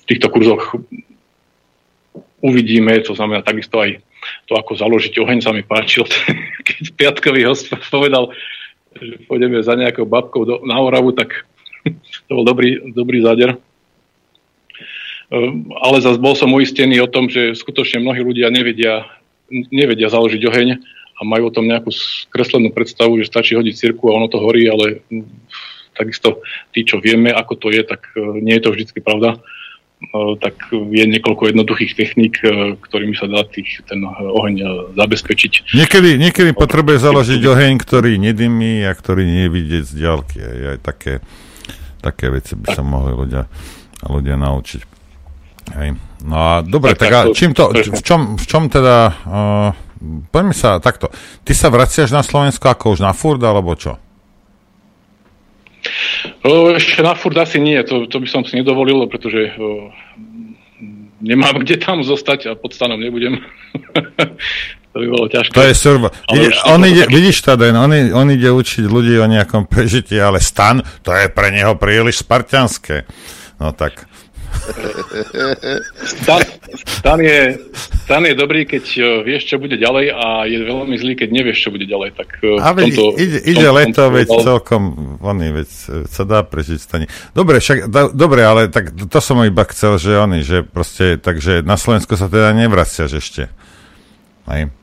týchto 0.10 0.28
kurzoch 0.28 0.76
uvidíme, 2.42 3.00
to 3.06 3.14
znamená 3.16 3.46
takisto 3.46 3.80
aj 3.80 4.02
to, 4.50 4.54
ako 4.58 4.78
založiť 4.78 5.14
oheň 5.22 5.40
sa 5.42 5.54
mi 5.54 5.64
páčil, 5.64 6.06
keď 6.68 6.84
piatkový 6.98 7.42
host 7.48 7.70
povedal, 7.94 8.34
že 9.00 9.24
pôjdeme 9.28 9.64
za 9.64 9.78
nejakou 9.78 10.04
babkou 10.04 10.44
do, 10.44 10.56
na 10.68 10.80
Oravu, 10.82 11.16
tak 11.16 11.48
to 12.28 12.32
bol 12.32 12.44
dobrý, 12.44 12.82
dobrý 12.92 13.24
záder. 13.24 13.56
Ehm, 15.32 15.72
ale 15.80 16.04
zase 16.04 16.20
bol 16.20 16.36
som 16.36 16.52
uistený 16.52 17.00
o 17.00 17.12
tom, 17.12 17.32
že 17.32 17.56
skutočne 17.56 18.04
mnohí 18.04 18.20
ľudia 18.20 18.52
nevedia, 18.52 19.08
nevedia 19.50 20.12
založiť 20.12 20.42
oheň 20.44 20.70
a 21.16 21.22
majú 21.24 21.48
o 21.48 21.56
tom 21.56 21.70
nejakú 21.70 21.94
skreslenú 21.94 22.74
predstavu, 22.76 23.16
že 23.22 23.32
stačí 23.32 23.56
hodiť 23.56 23.76
cirku 23.78 24.12
a 24.12 24.18
ono 24.20 24.28
to 24.28 24.44
horí, 24.44 24.68
ale 24.68 25.06
hm, 25.08 25.24
takisto 25.96 26.44
tí, 26.76 26.84
čo 26.84 27.00
vieme, 27.00 27.32
ako 27.32 27.54
to 27.56 27.68
je, 27.72 27.84
tak 27.88 28.12
e, 28.18 28.44
nie 28.44 28.60
je 28.60 28.64
to 28.68 28.74
vždy 28.76 29.00
pravda. 29.00 29.40
No, 30.02 30.34
tak 30.34 30.58
je 30.74 31.06
niekoľko 31.06 31.54
jednoduchých 31.54 31.94
techník, 31.94 32.42
e, 32.42 32.74
ktorými 32.74 33.14
sa 33.14 33.30
dá 33.30 33.46
tých, 33.46 33.86
ten 33.86 34.02
oheň 34.10 34.56
e, 34.58 34.66
zabezpečiť. 34.98 35.78
Niekedy, 35.78 36.18
niekedy 36.18 36.58
potrebuje 36.58 36.98
založiť 37.06 37.42
oheň, 37.46 37.74
ktorý 37.78 38.18
nedymí 38.18 38.82
a 38.82 38.98
ktorý 38.98 39.30
nie 39.30 39.46
je 39.46 39.54
vidieť 39.54 39.84
z 39.86 39.94
diaľky. 39.94 40.38
Aj 40.42 40.82
také, 40.82 41.22
také 42.02 42.34
veci 42.34 42.58
by 42.58 42.74
sa 42.74 42.82
mohli 42.82 43.14
ľudia, 43.14 43.46
ľudia 44.10 44.42
naučiť. 44.42 44.82
Hej. 45.78 45.90
No 46.26 46.36
a 46.38 46.52
dobre, 46.66 46.98
tak, 46.98 47.14
tak 47.14 47.14
a 47.14 47.20
čím 47.38 47.54
to, 47.54 47.70
v 47.70 48.02
čom, 48.02 48.42
v 48.42 48.46
čom 48.50 48.74
teda, 48.74 48.98
uh, 49.30 49.70
poďme 50.34 50.58
sa 50.58 50.82
takto, 50.82 51.14
ty 51.46 51.54
sa 51.54 51.70
vraciaš 51.70 52.10
na 52.10 52.26
Slovensko 52.26 52.74
ako 52.74 52.98
už 52.98 53.06
na 53.06 53.14
furt, 53.14 53.42
alebo 53.46 53.78
čo? 53.78 54.02
Ešte 56.76 57.02
na 57.02 57.14
furt 57.14 57.38
asi 57.38 57.62
nie, 57.62 57.80
to, 57.84 58.06
to 58.08 58.18
by 58.20 58.28
som 58.28 58.42
si 58.44 58.58
nedovolil, 58.58 59.06
pretože 59.08 59.56
o, 59.58 59.90
nemám 61.22 61.62
kde 61.62 61.78
tam 61.80 62.02
zostať 62.02 62.52
a 62.52 62.52
pod 62.58 62.74
stanom 62.74 63.00
nebudem. 63.00 63.40
to 64.92 64.96
by 65.00 65.08
bolo 65.08 65.26
ťažké. 65.32 65.56
To 65.56 65.64
je 65.64 65.76
surva. 65.78 66.10
Ide, 66.34 66.52
on 66.68 66.82
ide, 66.84 67.08
taký... 67.08 67.16
vidíš 67.16 67.38
to, 67.48 67.54
Den, 67.56 67.78
on, 67.78 67.92
on 67.94 68.28
ide 68.28 68.50
učiť 68.52 68.86
ľudí 68.90 69.16
o 69.22 69.28
nejakom 69.30 69.70
prežití, 69.70 70.20
ale 70.20 70.44
stan, 70.44 70.84
to 71.06 71.16
je 71.16 71.32
pre 71.32 71.54
neho 71.54 71.80
príliš 71.80 72.26
spartianské. 72.26 73.08
No 73.62 73.72
tak. 73.72 74.11
Stan, 76.06 76.42
stan, 76.74 77.20
je, 77.20 77.58
Stan 78.06 78.24
je 78.26 78.36
dobrý, 78.36 78.68
keď 78.68 78.86
uh, 79.00 79.06
vieš, 79.24 79.48
čo 79.48 79.56
bude 79.58 79.80
ďalej 79.80 80.12
a 80.12 80.46
je 80.46 80.58
veľmi 80.62 80.96
zlý, 81.00 81.14
keď 81.16 81.30
nevieš, 81.32 81.64
čo 81.64 81.70
bude 81.72 81.88
ďalej. 81.88 82.12
Tak, 82.16 82.30
uh, 82.44 82.60
a 82.60 82.70
veď, 82.76 82.92
tomto, 82.92 83.06
ide, 83.18 83.40
ide 83.42 83.68
tomto, 83.68 83.78
leto, 83.80 84.04
veď 84.12 84.28
tomto, 84.28 84.44
celkom, 84.44 84.84
oni, 85.24 85.48
veď 85.56 85.70
sa 86.12 86.24
dá 86.28 86.44
prežiť 86.44 86.80
stane. 86.80 87.06
Dobre, 87.32 87.64
však, 87.64 87.88
da, 87.88 88.12
dobre, 88.12 88.44
ale 88.44 88.68
tak 88.68 88.92
to 88.94 89.20
som 89.24 89.40
iba 89.48 89.64
chcel, 89.72 89.96
že 89.96 90.20
oni, 90.20 90.44
že 90.44 90.64
proste, 90.68 91.16
takže 91.16 91.64
na 91.64 91.80
Slovensku 91.80 92.20
sa 92.20 92.28
teda 92.28 92.52
nevraciaš 92.52 93.12
ešte. 93.18 93.44
Hej. 94.50 94.74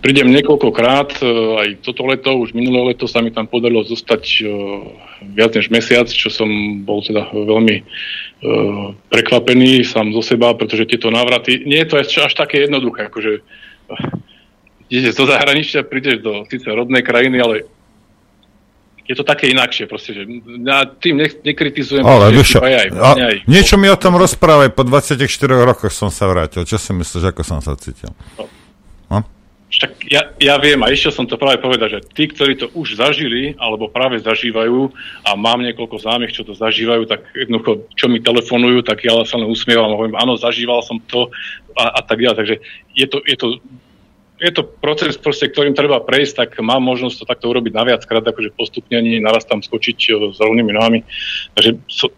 Prídem 0.00 0.30
niekoľkokrát, 0.30 1.20
aj 1.60 1.68
toto 1.82 2.06
leto, 2.06 2.38
už 2.38 2.54
minulé 2.54 2.94
leto 2.94 3.10
sa 3.10 3.20
mi 3.20 3.34
tam 3.34 3.50
podarilo 3.50 3.82
zostať 3.82 4.46
viac 5.34 5.52
než 5.52 5.68
mesiac, 5.68 6.06
čo 6.06 6.30
som 6.30 6.48
bol 6.86 7.02
teda 7.02 7.28
veľmi 7.34 7.82
prekvapený 9.12 9.84
sám 9.84 10.16
zo 10.16 10.22
seba, 10.24 10.56
pretože 10.56 10.88
tieto 10.88 11.12
návraty, 11.12 11.66
nie 11.68 11.82
je 11.84 11.88
to 11.92 11.94
až 12.00 12.32
také 12.32 12.64
jednoduché, 12.64 13.12
akože 13.12 13.44
ideš 14.88 15.14
do 15.18 15.24
zahraničia, 15.28 15.84
prídeš 15.84 16.24
do 16.24 16.46
síce 16.48 16.66
rodnej 16.66 17.04
krajiny, 17.04 17.38
ale 17.38 17.54
je 19.10 19.18
to 19.18 19.26
také 19.26 19.50
inakšie, 19.50 19.90
proste, 19.90 20.14
že 20.14 20.22
ja 20.62 20.86
tým 20.86 21.18
ne, 21.18 21.26
nekritizujem. 21.26 22.06
Ale 22.06 22.30
vieš, 22.30 22.62
aj, 22.62 22.94
aj, 22.94 23.36
niečo 23.50 23.74
mi 23.74 23.90
o 23.90 23.98
tom 23.98 24.14
rozprávaj, 24.14 24.70
po 24.70 24.86
24 24.86 25.18
rokoch 25.66 25.90
som 25.90 26.14
sa 26.14 26.30
vrátil, 26.30 26.62
čo 26.62 26.78
si 26.78 26.94
myslíš, 26.94 27.34
ako 27.34 27.42
som 27.42 27.58
sa 27.58 27.74
cítil? 27.74 28.14
No. 28.38 28.59
Však 29.70 30.10
ja, 30.10 30.34
ja 30.42 30.58
viem, 30.58 30.82
a 30.82 30.90
ešte 30.90 31.14
som 31.14 31.30
to 31.30 31.38
práve 31.38 31.62
povedať, 31.62 31.88
že 31.94 32.00
tí, 32.10 32.26
ktorí 32.26 32.58
to 32.58 32.66
už 32.74 32.98
zažili, 32.98 33.54
alebo 33.54 33.86
práve 33.86 34.18
zažívajú, 34.18 34.90
a 35.22 35.38
mám 35.38 35.62
niekoľko 35.62 36.02
známych, 36.02 36.34
čo 36.34 36.42
to 36.42 36.58
zažívajú, 36.58 37.06
tak 37.06 37.22
jednoducho, 37.38 37.86
čo 37.94 38.10
mi 38.10 38.18
telefonujú, 38.18 38.82
tak 38.82 39.06
ja 39.06 39.14
sa 39.22 39.38
len 39.38 39.46
usmievam 39.46 39.94
a 39.94 39.94
hovorím, 39.94 40.18
áno, 40.18 40.34
zažíval 40.34 40.82
som 40.82 40.98
to 41.06 41.30
a, 41.78 41.96
a 41.96 42.00
tak 42.02 42.18
ďalej. 42.18 42.38
Takže 42.42 42.56
je 42.98 43.06
to, 43.06 43.18
je 43.22 43.36
to 43.38 43.46
je 44.40 44.50
to 44.56 44.64
proces, 44.64 45.20
proste, 45.20 45.52
ktorým 45.52 45.76
treba 45.76 46.00
prejsť, 46.00 46.34
tak 46.34 46.50
mám 46.64 46.80
možnosť 46.80 47.22
to 47.22 47.28
takto 47.28 47.52
urobiť 47.52 47.76
na 47.76 47.84
viackrát, 47.84 48.24
akože 48.24 48.56
postupne 48.56 48.96
ani 48.96 49.20
naraz 49.20 49.44
tam 49.44 49.60
skočiť 49.60 50.16
s 50.32 50.40
rovnými 50.40 50.72
nohami. 50.72 51.04
Takže 51.52 51.76
so, 51.84 52.08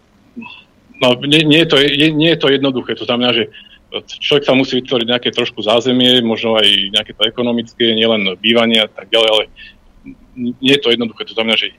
no, 1.02 1.18
nie, 1.26 1.42
nie, 1.42 1.66
je 1.66 1.68
to, 1.68 1.76
nie, 1.82 2.14
nie 2.14 2.30
je 2.30 2.38
to 2.38 2.48
jednoduché. 2.54 2.94
To 2.94 3.04
znamená, 3.10 3.34
že 3.34 3.50
človek 4.00 4.44
sa 4.48 4.56
musí 4.56 4.80
vytvoriť 4.80 5.06
nejaké 5.08 5.30
trošku 5.36 5.60
zázemie, 5.60 6.24
možno 6.24 6.56
aj 6.56 6.66
nejaké 6.96 7.12
to 7.12 7.28
ekonomické, 7.28 7.92
nielen 7.92 8.24
bývanie 8.40 8.80
a 8.80 8.88
tak 8.88 9.12
ďalej, 9.12 9.28
ale 9.28 9.42
nie 10.36 10.72
je 10.72 10.80
to 10.80 10.88
jednoduché. 10.88 11.28
To 11.28 11.36
znamená, 11.36 11.60
že 11.60 11.76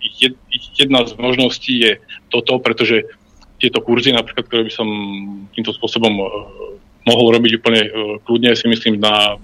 jedna 0.77 1.10
z 1.10 1.18
možností 1.18 1.73
je 1.81 1.91
toto, 2.30 2.61
pretože 2.61 3.10
tieto 3.57 3.81
kurzy, 3.81 4.14
napríklad, 4.14 4.45
ktoré 4.45 4.61
by 4.69 4.73
som 4.73 4.88
týmto 5.56 5.73
spôsobom 5.73 6.14
uh, 6.19 6.30
mohol 7.07 7.34
robiť 7.34 7.52
úplne 7.57 7.81
uh, 7.88 7.91
kľudne, 8.22 8.53
si 8.53 8.68
myslím, 8.69 9.02
na, 9.02 9.40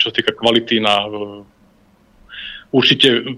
čo 0.00 0.08
sa 0.08 0.16
týka 0.16 0.32
kvality, 0.32 0.80
na 0.80 1.04
uh, 1.04 1.42
určite 2.72 3.36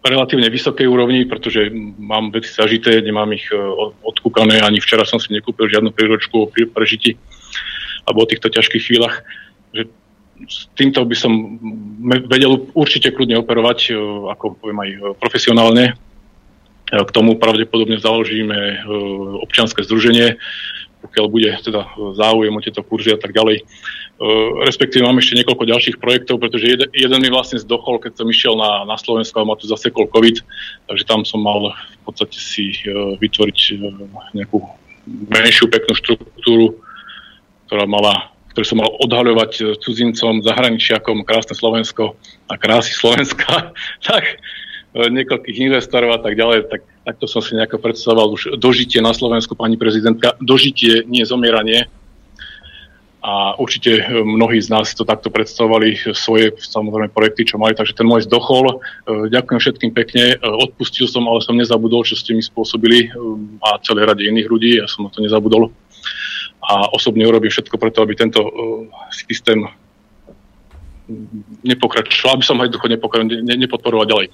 relatívne 0.00 0.48
vysokej 0.48 0.88
úrovni, 0.88 1.28
pretože 1.28 1.68
mám 2.00 2.32
veci 2.32 2.48
zažité, 2.48 3.04
nemám 3.04 3.36
ich 3.36 3.52
odkúkané, 4.00 4.64
ani 4.64 4.80
včera 4.80 5.04
som 5.04 5.20
si 5.20 5.28
nekúpil 5.28 5.68
žiadnu 5.68 5.92
príročku 5.92 6.34
o 6.40 6.48
prežití 6.48 7.20
alebo 8.06 8.24
o 8.24 8.30
týchto 8.30 8.48
ťažkých 8.48 8.84
chvíľach. 8.86 9.24
Že 9.76 9.90
s 10.48 10.68
týmto 10.76 11.04
by 11.04 11.16
som 11.16 11.60
vedel 12.28 12.64
určite 12.72 13.12
kľudne 13.12 13.40
operovať, 13.42 13.92
e, 13.92 13.94
ako 14.32 14.56
poviem 14.56 14.80
aj 14.80 14.90
e, 14.90 14.98
profesionálne. 15.18 15.84
E, 15.92 15.94
k 16.90 17.10
tomu 17.12 17.36
pravdepodobne 17.36 18.00
založíme 18.00 18.86
občianske 19.44 19.84
združenie, 19.84 20.40
pokiaľ 21.04 21.26
bude 21.28 21.50
teda 21.64 21.88
záujem 22.16 22.52
o 22.52 22.64
tieto 22.64 22.84
kurzy 22.84 23.12
a 23.12 23.20
tak 23.20 23.32
ďalej. 23.32 23.64
Respektíve 24.68 25.00
mám 25.00 25.16
ešte 25.16 25.40
niekoľko 25.40 25.64
ďalších 25.64 25.96
projektov, 25.96 26.44
pretože 26.44 26.68
jeden, 26.68 26.92
jeden 26.92 27.20
mi 27.24 27.32
vlastne 27.32 27.56
zdochol, 27.56 28.04
keď 28.04 28.20
som 28.20 28.28
išiel 28.28 28.52
na, 28.52 28.84
na 28.84 29.00
Slovensku 29.00 29.32
a 29.40 29.48
ma 29.48 29.56
tu 29.56 29.64
zasekol 29.64 30.12
COVID, 30.12 30.44
takže 30.92 31.08
tam 31.08 31.24
som 31.24 31.40
mal 31.40 31.72
v 31.72 32.02
podstate 32.04 32.36
si 32.36 32.84
vytvoriť 33.16 33.80
nejakú 34.36 34.60
menšiu 35.08 35.72
peknú 35.72 35.96
štruktúru, 35.96 36.76
ktorá 37.70 37.86
mala 37.86 38.34
ktorý 38.50 38.66
som 38.66 38.82
mal 38.82 38.90
odhaľovať 38.98 39.52
e, 39.56 39.64
cudzincom, 39.78 40.42
zahraničiakom, 40.42 41.22
krásne 41.22 41.54
Slovensko 41.54 42.18
a 42.50 42.58
krásy 42.58 42.90
Slovenska, 42.98 43.70
tak 44.10 44.26
e, 44.26 44.36
niekoľkých 45.06 45.70
investorov 45.70 46.18
a 46.18 46.20
tak 46.20 46.34
ďalej, 46.34 46.66
tak 46.66 46.82
takto 47.06 47.30
som 47.30 47.40
si 47.40 47.54
nejako 47.54 47.78
predstavoval 47.78 48.34
už 48.34 48.58
dožitie 48.58 48.98
na 48.98 49.14
Slovensku, 49.14 49.54
pani 49.54 49.78
prezidentka. 49.78 50.34
Dožitie, 50.42 51.06
nie 51.06 51.22
zomieranie. 51.22 51.86
A 53.22 53.54
určite 53.54 54.02
e, 54.02 54.18
mnohí 54.18 54.58
z 54.58 54.74
nás 54.74 54.90
to 54.98 55.06
takto 55.06 55.30
predstavovali 55.30 55.94
svoje 56.10 56.50
samozrejme 56.58 57.14
projekty, 57.14 57.54
čo 57.54 57.56
mali, 57.60 57.78
takže 57.78 57.94
ten 57.94 58.08
môj 58.08 58.26
zdochol. 58.26 58.82
Ďakujem 59.06 59.60
všetkým 59.62 59.92
pekne. 59.94 60.34
Odpustil 60.42 61.06
som, 61.06 61.22
ale 61.30 61.38
som 61.38 61.54
nezabudol, 61.54 62.02
čo 62.02 62.18
ste 62.18 62.34
mi 62.34 62.42
spôsobili 62.42 63.14
a 63.62 63.78
celé 63.86 64.10
rade 64.10 64.26
iných 64.26 64.48
ľudí. 64.50 64.82
Ja 64.82 64.90
som 64.90 65.06
na 65.06 65.14
to 65.14 65.22
nezabudol 65.22 65.70
a 66.60 66.92
osobne 66.92 67.24
urobím 67.24 67.50
všetko 67.50 67.76
preto, 67.80 68.04
aby 68.04 68.14
tento 68.16 68.44
uh, 68.44 68.52
systém 69.10 69.64
nepokračoval, 71.66 72.38
aby 72.38 72.44
som 72.46 72.54
ho 72.58 72.64
jednoducho 72.70 72.86
ne, 73.26 73.54
nepodporoval 73.66 74.06
ďalej. 74.06 74.26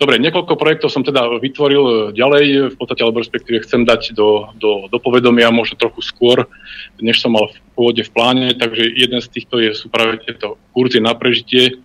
Dobre, 0.00 0.16
niekoľko 0.16 0.56
projektov 0.56 0.88
som 0.88 1.04
teda 1.04 1.28
vytvoril 1.42 1.82
uh, 1.84 1.96
ďalej, 2.16 2.72
v 2.72 2.76
podstate, 2.80 3.04
alebo 3.04 3.20
respektíve 3.20 3.60
chcem 3.66 3.84
dať 3.84 4.16
do, 4.16 4.48
do, 4.56 4.88
do 4.88 4.98
povedomia 5.02 5.52
možno 5.52 5.76
trochu 5.76 6.00
skôr, 6.00 6.48
než 7.02 7.20
som 7.20 7.36
mal 7.36 7.52
v 7.52 7.56
pôvode 7.76 8.02
v 8.06 8.14
pláne, 8.14 8.46
takže 8.56 8.82
jeden 8.96 9.20
z 9.20 9.28
týchto 9.28 9.60
je, 9.60 9.76
sú 9.76 9.92
práve 9.92 10.24
tieto 10.24 10.56
kurzy 10.72 11.02
na 11.02 11.12
prežitie. 11.12 11.76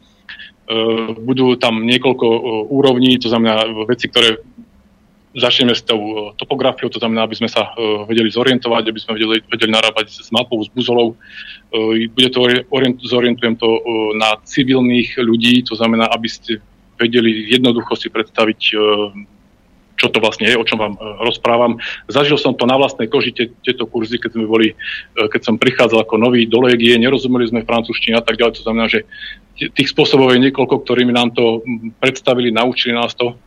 Uh, 0.68 1.12
budú 1.16 1.60
tam 1.60 1.84
niekoľko 1.84 2.28
úrovní, 2.72 3.20
to 3.20 3.28
znamená 3.28 3.68
veci, 3.88 4.08
ktoré 4.08 4.40
začneme 5.36 5.76
s 5.76 5.84
tou 5.84 6.00
e, 6.00 6.14
topografiou, 6.40 6.88
to 6.88 7.00
znamená, 7.00 7.28
aby 7.28 7.36
sme 7.36 7.52
sa 7.52 7.70
uh, 7.70 8.08
vedeli 8.08 8.32
zorientovať, 8.32 8.84
aby 8.88 9.00
sme 9.00 9.12
vedeli, 9.20 9.38
vedeli 9.44 9.72
narábať 9.76 10.08
s 10.10 10.30
mapou, 10.32 10.64
s 10.64 10.72
buzolou. 10.72 11.20
Uh, 11.74 12.08
bude 12.08 12.30
to, 12.32 12.48
orient, 12.72 12.98
zorientujem 13.04 13.60
to 13.60 13.68
na 14.16 14.40
civilných 14.48 15.20
ľudí, 15.20 15.68
to 15.68 15.76
znamená, 15.76 16.08
aby 16.16 16.30
ste 16.32 16.64
vedeli 16.98 17.54
jednoducho 17.54 17.94
si 17.94 18.10
predstaviť, 18.10 18.60
čo 19.98 20.08
to 20.10 20.18
vlastne 20.18 20.50
je, 20.50 20.58
o 20.58 20.66
čom 20.66 20.82
vám 20.82 20.98
rozprávam. 21.22 21.78
Zažil 22.10 22.42
som 22.42 22.58
to 22.58 22.66
na 22.66 22.74
vlastnej 22.74 23.06
koži, 23.06 23.34
tieto 23.38 23.86
kurzy, 23.86 24.18
keď 24.18 24.34
sme 24.34 24.50
boli, 24.50 24.74
keď 25.14 25.42
som 25.46 25.62
prichádzal 25.62 26.06
ako 26.06 26.18
nový 26.18 26.50
do 26.50 26.58
Légie, 26.66 26.98
nerozumeli 26.98 27.50
sme 27.50 27.66
francúzštinu 27.66 28.18
a 28.18 28.26
tak 28.26 28.42
ďalej, 28.42 28.58
to 28.58 28.66
znamená, 28.66 28.90
že 28.90 29.06
tých 29.78 29.94
spôsobov 29.94 30.34
je 30.34 30.50
niekoľko, 30.50 30.86
ktorými 30.86 31.14
nám 31.14 31.38
to 31.38 31.62
predstavili, 32.02 32.50
naučili 32.50 32.98
nás 32.98 33.14
to, 33.14 33.38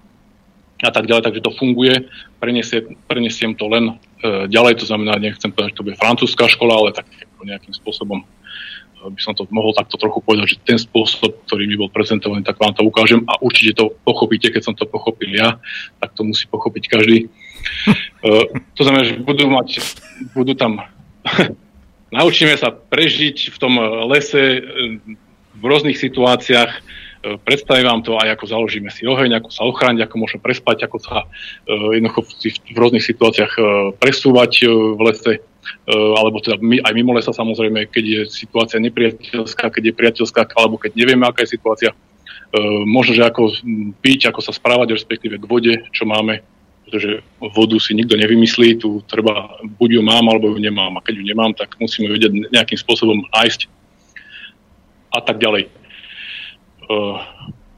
a 0.81 0.91
tak 0.91 1.05
ďalej, 1.05 1.23
takže 1.29 1.45
to 1.45 1.57
funguje. 1.57 2.09
Prenesie, 2.41 2.97
prenesiem 3.05 3.53
to 3.53 3.69
len 3.69 4.01
e, 4.25 4.49
ďalej, 4.49 4.81
to 4.81 4.89
znamená, 4.89 5.21
nechcem 5.21 5.53
povedať, 5.53 5.77
že 5.77 5.79
to 5.79 5.87
bude 5.87 6.01
francúzska 6.01 6.49
škola, 6.49 6.75
ale 6.77 6.91
tak 6.97 7.07
nejakým 7.45 7.73
spôsobom 7.77 8.21
e, 8.21 8.27
by 9.13 9.21
som 9.21 9.37
to 9.37 9.45
mohol 9.53 9.73
takto 9.77 9.97
trochu 10.01 10.21
povedať, 10.25 10.57
že 10.57 10.65
ten 10.65 10.79
spôsob, 10.81 11.45
ktorý 11.49 11.69
mi 11.69 11.77
bol 11.77 11.93
prezentovaný, 11.93 12.45
tak 12.45 12.57
vám 12.57 12.73
to 12.73 12.85
ukážem 12.85 13.25
a 13.29 13.37
určite 13.41 13.77
to 13.77 13.93
pochopíte, 14.05 14.49
keď 14.49 14.73
som 14.73 14.75
to 14.77 14.89
pochopil 14.89 15.29
ja, 15.29 15.61
tak 16.01 16.17
to 16.17 16.25
musí 16.25 16.49
pochopiť 16.49 16.83
každý. 16.89 17.29
e, 18.25 18.29
to 18.77 18.81
znamená, 18.81 19.05
že 19.05 19.21
budú 19.21 19.49
mať, 19.53 19.85
budú 20.33 20.57
tam, 20.57 20.81
naučíme 22.17 22.57
sa 22.57 22.73
prežiť 22.73 23.53
v 23.53 23.57
tom 23.61 23.77
lese 24.09 24.41
e, 24.41 24.61
v 25.61 25.63
rôznych 25.65 26.01
situáciách, 26.01 26.73
predstavím 27.21 27.87
vám 27.87 28.01
to 28.01 28.17
aj 28.17 28.37
ako 28.37 28.45
založíme 28.49 28.89
si 28.89 29.05
oheň, 29.05 29.41
ako 29.41 29.49
sa 29.53 29.63
ochrániť, 29.69 30.01
ako 30.05 30.17
môžeme 30.17 30.41
prespať, 30.41 30.89
ako 30.89 30.99
sa 31.01 31.25
uh, 31.25 31.91
jednoducho 31.93 32.25
v, 32.25 32.77
rôznych 32.77 33.05
situáciách 33.05 33.53
uh, 33.61 33.67
presúvať 34.01 34.67
v 34.69 35.01
lese, 35.05 35.33
alebo 35.91 36.41
teda 36.41 36.57
aj 36.59 36.93
mimo 36.97 37.13
lesa 37.13 37.37
samozrejme, 37.37 37.93
keď 37.93 38.05
je 38.05 38.21
situácia 38.33 38.81
nepriateľská, 38.81 39.69
keď 39.69 39.93
je 39.93 39.95
priateľská, 39.95 40.49
alebo 40.57 40.81
keď 40.81 40.97
nevieme, 40.97 41.29
aká 41.29 41.45
je 41.45 41.55
situácia. 41.57 41.93
Možno, 42.89 43.15
že 43.15 43.23
ako 43.23 43.55
piť, 44.03 44.33
ako 44.33 44.41
sa 44.43 44.57
správať, 44.57 44.97
respektíve 44.97 45.39
k 45.39 45.47
vode, 45.47 45.73
čo 45.95 46.09
máme, 46.09 46.43
pretože 46.83 47.23
vodu 47.39 47.77
si 47.79 47.95
nikto 47.95 48.19
nevymyslí, 48.19 48.83
tu 48.83 49.05
treba, 49.07 49.63
buď 49.79 50.01
ju 50.01 50.03
mám, 50.03 50.27
alebo 50.27 50.51
ju 50.51 50.59
nemám. 50.59 50.99
A 50.99 51.05
keď 51.05 51.23
ju 51.23 51.25
nemám, 51.29 51.55
tak 51.55 51.79
musíme 51.79 52.11
vedieť 52.11 52.51
nejakým 52.51 52.79
spôsobom 52.81 53.23
nájsť 53.31 53.71
a 55.15 55.21
tak 55.23 55.39
ďalej. 55.39 55.71
Eh, 56.91 57.17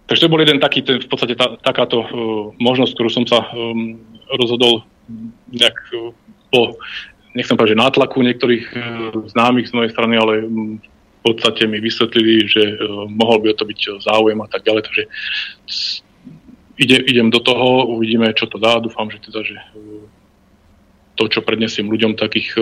takže 0.08 0.24
to 0.24 0.32
bol 0.32 0.40
jeden 0.40 0.56
taký, 0.60 0.80
ten, 0.80 0.96
v 1.00 1.08
podstate 1.08 1.36
tá, 1.36 1.56
takáto 1.60 2.04
uh, 2.04 2.08
možnosť, 2.60 2.92
ktorú 2.96 3.10
som 3.12 3.24
sa 3.28 3.44
um, 3.52 3.96
rozhodol 4.40 4.84
nejak 5.52 5.76
uh, 5.92 6.12
po, 6.48 6.80
nechcem 7.36 7.56
povedať, 7.56 7.76
že 7.76 7.84
nátlaku 7.84 8.24
niektorých 8.24 8.66
uh, 8.72 8.80
známych 9.28 9.68
z 9.68 9.76
mojej 9.76 9.92
strany, 9.92 10.16
ale 10.16 10.44
um, 10.44 10.80
v 10.80 11.20
podstate 11.24 11.68
mi 11.68 11.80
vysvetlili, 11.80 12.44
že 12.48 12.76
uh, 12.76 13.04
mohol 13.08 13.40
by 13.44 13.52
o 13.52 13.56
to 13.56 13.68
byť 13.68 13.80
záujem 14.04 14.40
a 14.40 14.48
tak 14.48 14.64
ďalej, 14.64 14.82
takže 14.88 15.02
ide, 16.80 16.96
idem 17.08 17.28
do 17.28 17.40
toho, 17.40 17.88
uvidíme, 17.92 18.32
čo 18.32 18.48
to 18.48 18.56
dá, 18.56 18.80
dúfam, 18.80 19.12
že 19.12 19.20
teda, 19.28 19.40
že 19.44 19.56
uh, 19.56 19.91
to 21.22 21.38
čo 21.38 21.40
prednesiem 21.46 21.86
ľuďom, 21.86 22.18
takých 22.18 22.58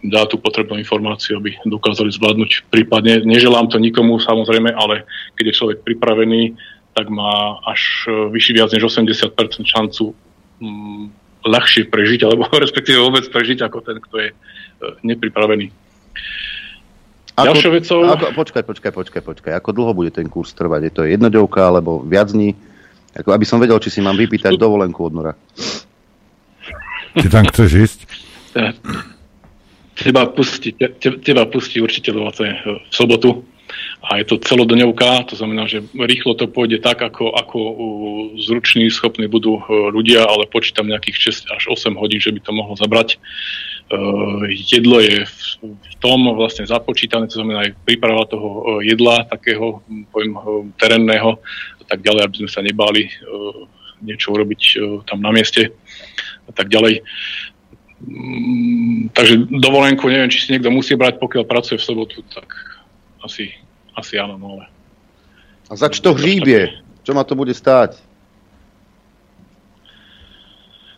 dá 0.00 0.24
tú 0.24 0.40
potrebnú 0.40 0.80
informáciu, 0.80 1.36
aby 1.36 1.60
dokázali 1.68 2.08
zvládnuť 2.16 2.72
prípadne. 2.72 3.20
Neželám 3.28 3.68
to 3.68 3.76
nikomu 3.76 4.16
samozrejme, 4.16 4.72
ale 4.72 5.04
keď 5.36 5.52
je 5.52 5.58
človek 5.60 5.78
pripravený, 5.84 6.56
tak 6.96 7.12
má 7.12 7.60
až 7.68 8.08
vyšší 8.08 8.52
viac 8.56 8.72
než 8.72 8.88
80% 8.88 9.36
šancu 9.64 10.16
mm, 10.60 11.04
ľahšie 11.44 11.92
prežiť, 11.92 12.20
alebo 12.26 12.48
respektíve 12.56 12.96
vôbec 12.96 13.28
prežiť 13.28 13.68
ako 13.68 13.78
ten, 13.84 14.00
kto 14.00 14.16
je 14.16 14.28
nepripravený. 15.04 15.68
Ako, 17.32 17.48
Ďalšou 17.48 17.72
vecou... 17.72 17.98
Ako, 18.12 18.26
počkaj, 18.36 18.62
počkaj, 18.64 18.92
počkaj, 18.92 19.22
počkaj. 19.24 19.52
Ako 19.56 19.72
dlho 19.72 19.92
bude 19.96 20.12
ten 20.12 20.28
kurz 20.28 20.52
trvať? 20.52 20.80
Je 20.88 20.92
to 20.92 21.02
jednoďovka 21.08 21.64
alebo 21.64 22.04
viac 22.04 22.28
dní? 22.28 22.52
Ako, 23.16 23.32
aby 23.32 23.44
som 23.48 23.56
vedel, 23.56 23.80
či 23.80 23.88
si 23.88 24.00
mám 24.04 24.16
vypýtať 24.16 24.56
dovolenku 24.60 25.00
od 25.00 25.12
Nora. 25.12 25.32
Ty 27.12 27.26
tam 27.28 27.44
chceš 27.52 27.70
ísť? 27.74 27.98
Teba 29.92 30.24
pustí, 30.32 30.72
te, 30.72 30.88
teba 31.20 31.44
pustí 31.44 31.78
určite 31.78 32.12
vlastne 32.16 32.56
v 32.64 32.88
sobotu 32.88 33.44
a 34.02 34.18
je 34.18 34.24
to 34.24 34.42
celodňovka, 34.42 35.30
to 35.30 35.34
znamená, 35.38 35.70
že 35.70 35.84
rýchlo 35.94 36.34
to 36.34 36.50
pôjde 36.50 36.82
tak, 36.82 37.00
ako, 37.00 37.32
ako 37.32 37.58
zruční, 38.40 38.90
schopní 38.90 39.30
budú 39.30 39.62
ľudia, 39.68 40.26
ale 40.26 40.50
počítam 40.50 40.90
nejakých 40.90 41.46
6 41.46 41.56
až 41.56 41.62
8 41.70 41.96
hodín, 41.96 42.20
že 42.20 42.34
by 42.34 42.40
to 42.42 42.52
mohlo 42.52 42.74
zabrať. 42.76 43.16
Uh, 43.92 44.48
jedlo 44.48 45.04
je 45.04 45.28
v, 45.28 45.94
tom 46.00 46.24
vlastne 46.34 46.64
započítané, 46.64 47.28
to 47.28 47.38
znamená 47.38 47.68
aj 47.68 47.76
príprava 47.84 48.24
toho 48.24 48.48
uh, 48.48 48.60
jedla, 48.80 49.28
takého, 49.28 49.84
poviem, 50.08 50.32
uh, 50.34 50.64
terénneho 50.80 51.38
a 51.76 51.84
tak 51.84 52.00
ďalej, 52.00 52.22
aby 52.24 52.36
sme 52.42 52.50
sa 52.50 52.64
nebáli 52.64 53.12
niečo 54.02 54.34
urobiť 54.34 54.62
tam 55.06 55.22
na 55.22 55.30
mieste 55.30 55.70
a 56.48 56.52
tak 56.52 56.68
ďalej. 56.68 57.02
Um, 58.02 59.08
takže 59.14 59.46
dovolenku 59.62 60.10
neviem, 60.10 60.30
či 60.30 60.42
si 60.42 60.48
niekto 60.50 60.74
musí 60.74 60.98
brať, 60.98 61.22
pokiaľ 61.22 61.44
pracuje 61.46 61.78
v 61.78 61.86
sobotu, 61.86 62.26
tak 62.34 62.50
asi, 63.22 63.54
asi 63.94 64.18
áno, 64.18 64.34
no 64.38 64.58
ale... 64.58 64.66
A 65.70 65.78
za 65.78 65.88
čo 65.88 66.10
to 66.10 66.18
hříbie? 66.18 66.82
Čo 67.06 67.14
ma 67.14 67.22
to 67.22 67.38
bude 67.38 67.54
stáť? 67.54 67.96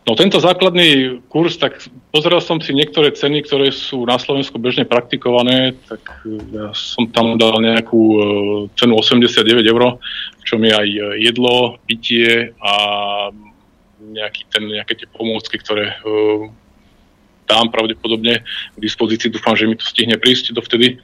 No 0.05 0.13
tento 0.13 0.37
základný 0.37 1.17
kurz, 1.33 1.57
tak 1.57 1.81
pozeral 2.13 2.37
som 2.37 2.61
si 2.61 2.77
niektoré 2.77 3.09
ceny, 3.09 3.41
ktoré 3.41 3.73
sú 3.73 4.05
na 4.05 4.21
Slovensku 4.21 4.61
bežne 4.61 4.85
praktikované, 4.85 5.73
tak 5.89 6.21
e, 6.29 6.37
ja 6.53 6.69
som 6.77 7.09
tam 7.09 7.41
dal 7.41 7.57
nejakú 7.57 8.01
e, 8.13 8.19
cenu 8.77 9.01
89 9.01 9.65
eur, 9.65 9.97
v 10.37 10.43
čom 10.45 10.61
je 10.61 10.73
aj 10.77 10.89
jedlo, 11.17 11.81
pitie 11.89 12.53
a 12.61 12.73
nejaký 14.15 14.47
ten, 14.47 14.63
nejaké 14.71 15.03
tie 15.03 15.07
pomôcky, 15.11 15.59
ktoré 15.59 15.99
uh, 15.99 16.47
dám 17.45 17.67
pravdepodobne 17.69 18.41
k 18.47 18.77
dispozícii. 18.79 19.27
Dúfam, 19.27 19.59
že 19.59 19.67
mi 19.67 19.75
to 19.75 19.83
stihne 19.83 20.15
prísť 20.15 20.55
dovtedy. 20.55 21.03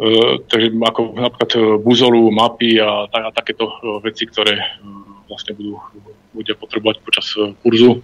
Uh, 0.00 0.40
takže 0.48 0.72
ako 0.72 1.20
napríklad 1.20 1.50
buzolu, 1.84 2.32
mapy 2.32 2.80
a, 2.80 3.04
a 3.04 3.28
takéto 3.36 3.68
veci, 4.00 4.24
ktoré 4.24 4.56
uh, 4.56 5.28
vlastne 5.28 5.52
budú 5.52 5.76
bude 6.34 6.52
potrebovať 6.54 6.96
počas 7.02 7.26
e, 7.34 7.52
kurzu. 7.62 8.02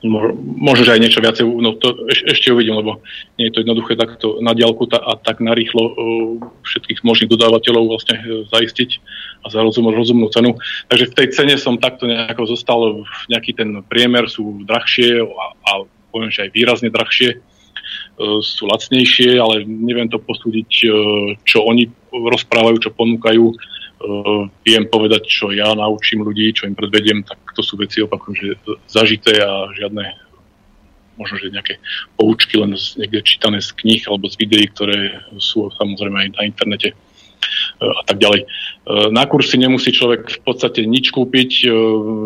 Že 0.00 0.96
aj 0.96 1.02
niečo 1.04 1.20
viacej, 1.20 1.44
no 1.44 1.76
to 1.76 2.08
eš, 2.08 2.24
ešte 2.32 2.48
uvidím, 2.56 2.80
lebo 2.80 3.04
nie 3.36 3.52
je 3.52 3.52
to 3.52 3.60
jednoduché 3.60 4.00
takto 4.00 4.40
na 4.40 4.56
diálku 4.56 4.88
a 4.88 5.12
tak 5.20 5.44
narýchlo 5.44 5.82
uh, 5.84 5.92
všetkých 6.64 7.04
možných 7.04 7.28
dodávateľov 7.28 7.84
vlastne 7.92 8.16
uh, 8.16 8.48
zaistiť 8.48 8.90
a 9.44 9.52
za 9.52 9.60
rozum, 9.60 9.92
rozumnú 9.92 10.32
cenu. 10.32 10.56
Takže 10.88 11.04
v 11.12 11.16
tej 11.20 11.26
cene 11.36 11.54
som 11.60 11.76
takto 11.76 12.08
nejako 12.08 12.48
zostal, 12.48 13.04
nejaký 13.28 13.52
ten 13.52 13.84
priemer 13.84 14.24
sú 14.32 14.64
drahšie 14.64 15.20
a, 15.20 15.44
a 15.68 15.70
poviem, 16.08 16.32
že 16.32 16.48
aj 16.48 16.54
výrazne 16.56 16.88
drahšie, 16.88 17.36
uh, 17.36 18.40
sú 18.40 18.72
lacnejšie, 18.72 19.36
ale 19.36 19.68
neviem 19.68 20.08
to 20.08 20.16
posúdiť, 20.16 20.68
čo 21.44 21.58
oni 21.60 21.92
rozprávajú, 22.08 22.88
čo 22.88 22.90
ponúkajú 22.96 23.52
viem 24.64 24.84
povedať, 24.88 25.28
čo 25.28 25.52
ja 25.52 25.76
naučím 25.76 26.24
ľudí, 26.24 26.56
čo 26.56 26.64
im 26.64 26.76
predvediem, 26.76 27.20
tak 27.20 27.36
to 27.52 27.60
sú 27.60 27.76
veci 27.76 28.00
opakujem, 28.00 28.34
že 28.36 28.48
zažité 28.88 29.36
a 29.44 29.68
žiadne 29.76 30.16
možno, 31.20 31.36
že 31.36 31.52
nejaké 31.52 31.76
poučky 32.16 32.56
len 32.56 32.72
z, 32.80 32.96
niekde 32.96 33.20
čítané 33.20 33.60
z 33.60 33.76
kníh 33.76 34.00
alebo 34.08 34.24
z 34.32 34.40
videí, 34.40 34.64
ktoré 34.72 35.20
sú 35.36 35.68
samozrejme 35.76 36.16
aj 36.16 36.28
na 36.40 36.42
internete. 36.48 36.96
E, 37.80 37.84
a 37.84 38.02
tak 38.04 38.20
ďalej. 38.20 38.44
E, 38.44 38.46
na 39.10 39.24
kursy 39.26 39.56
nemusí 39.56 39.92
človek 39.92 40.40
v 40.40 40.42
podstate 40.44 40.84
nič 40.84 41.10
kúpiť, 41.10 41.50
e, 41.64 41.68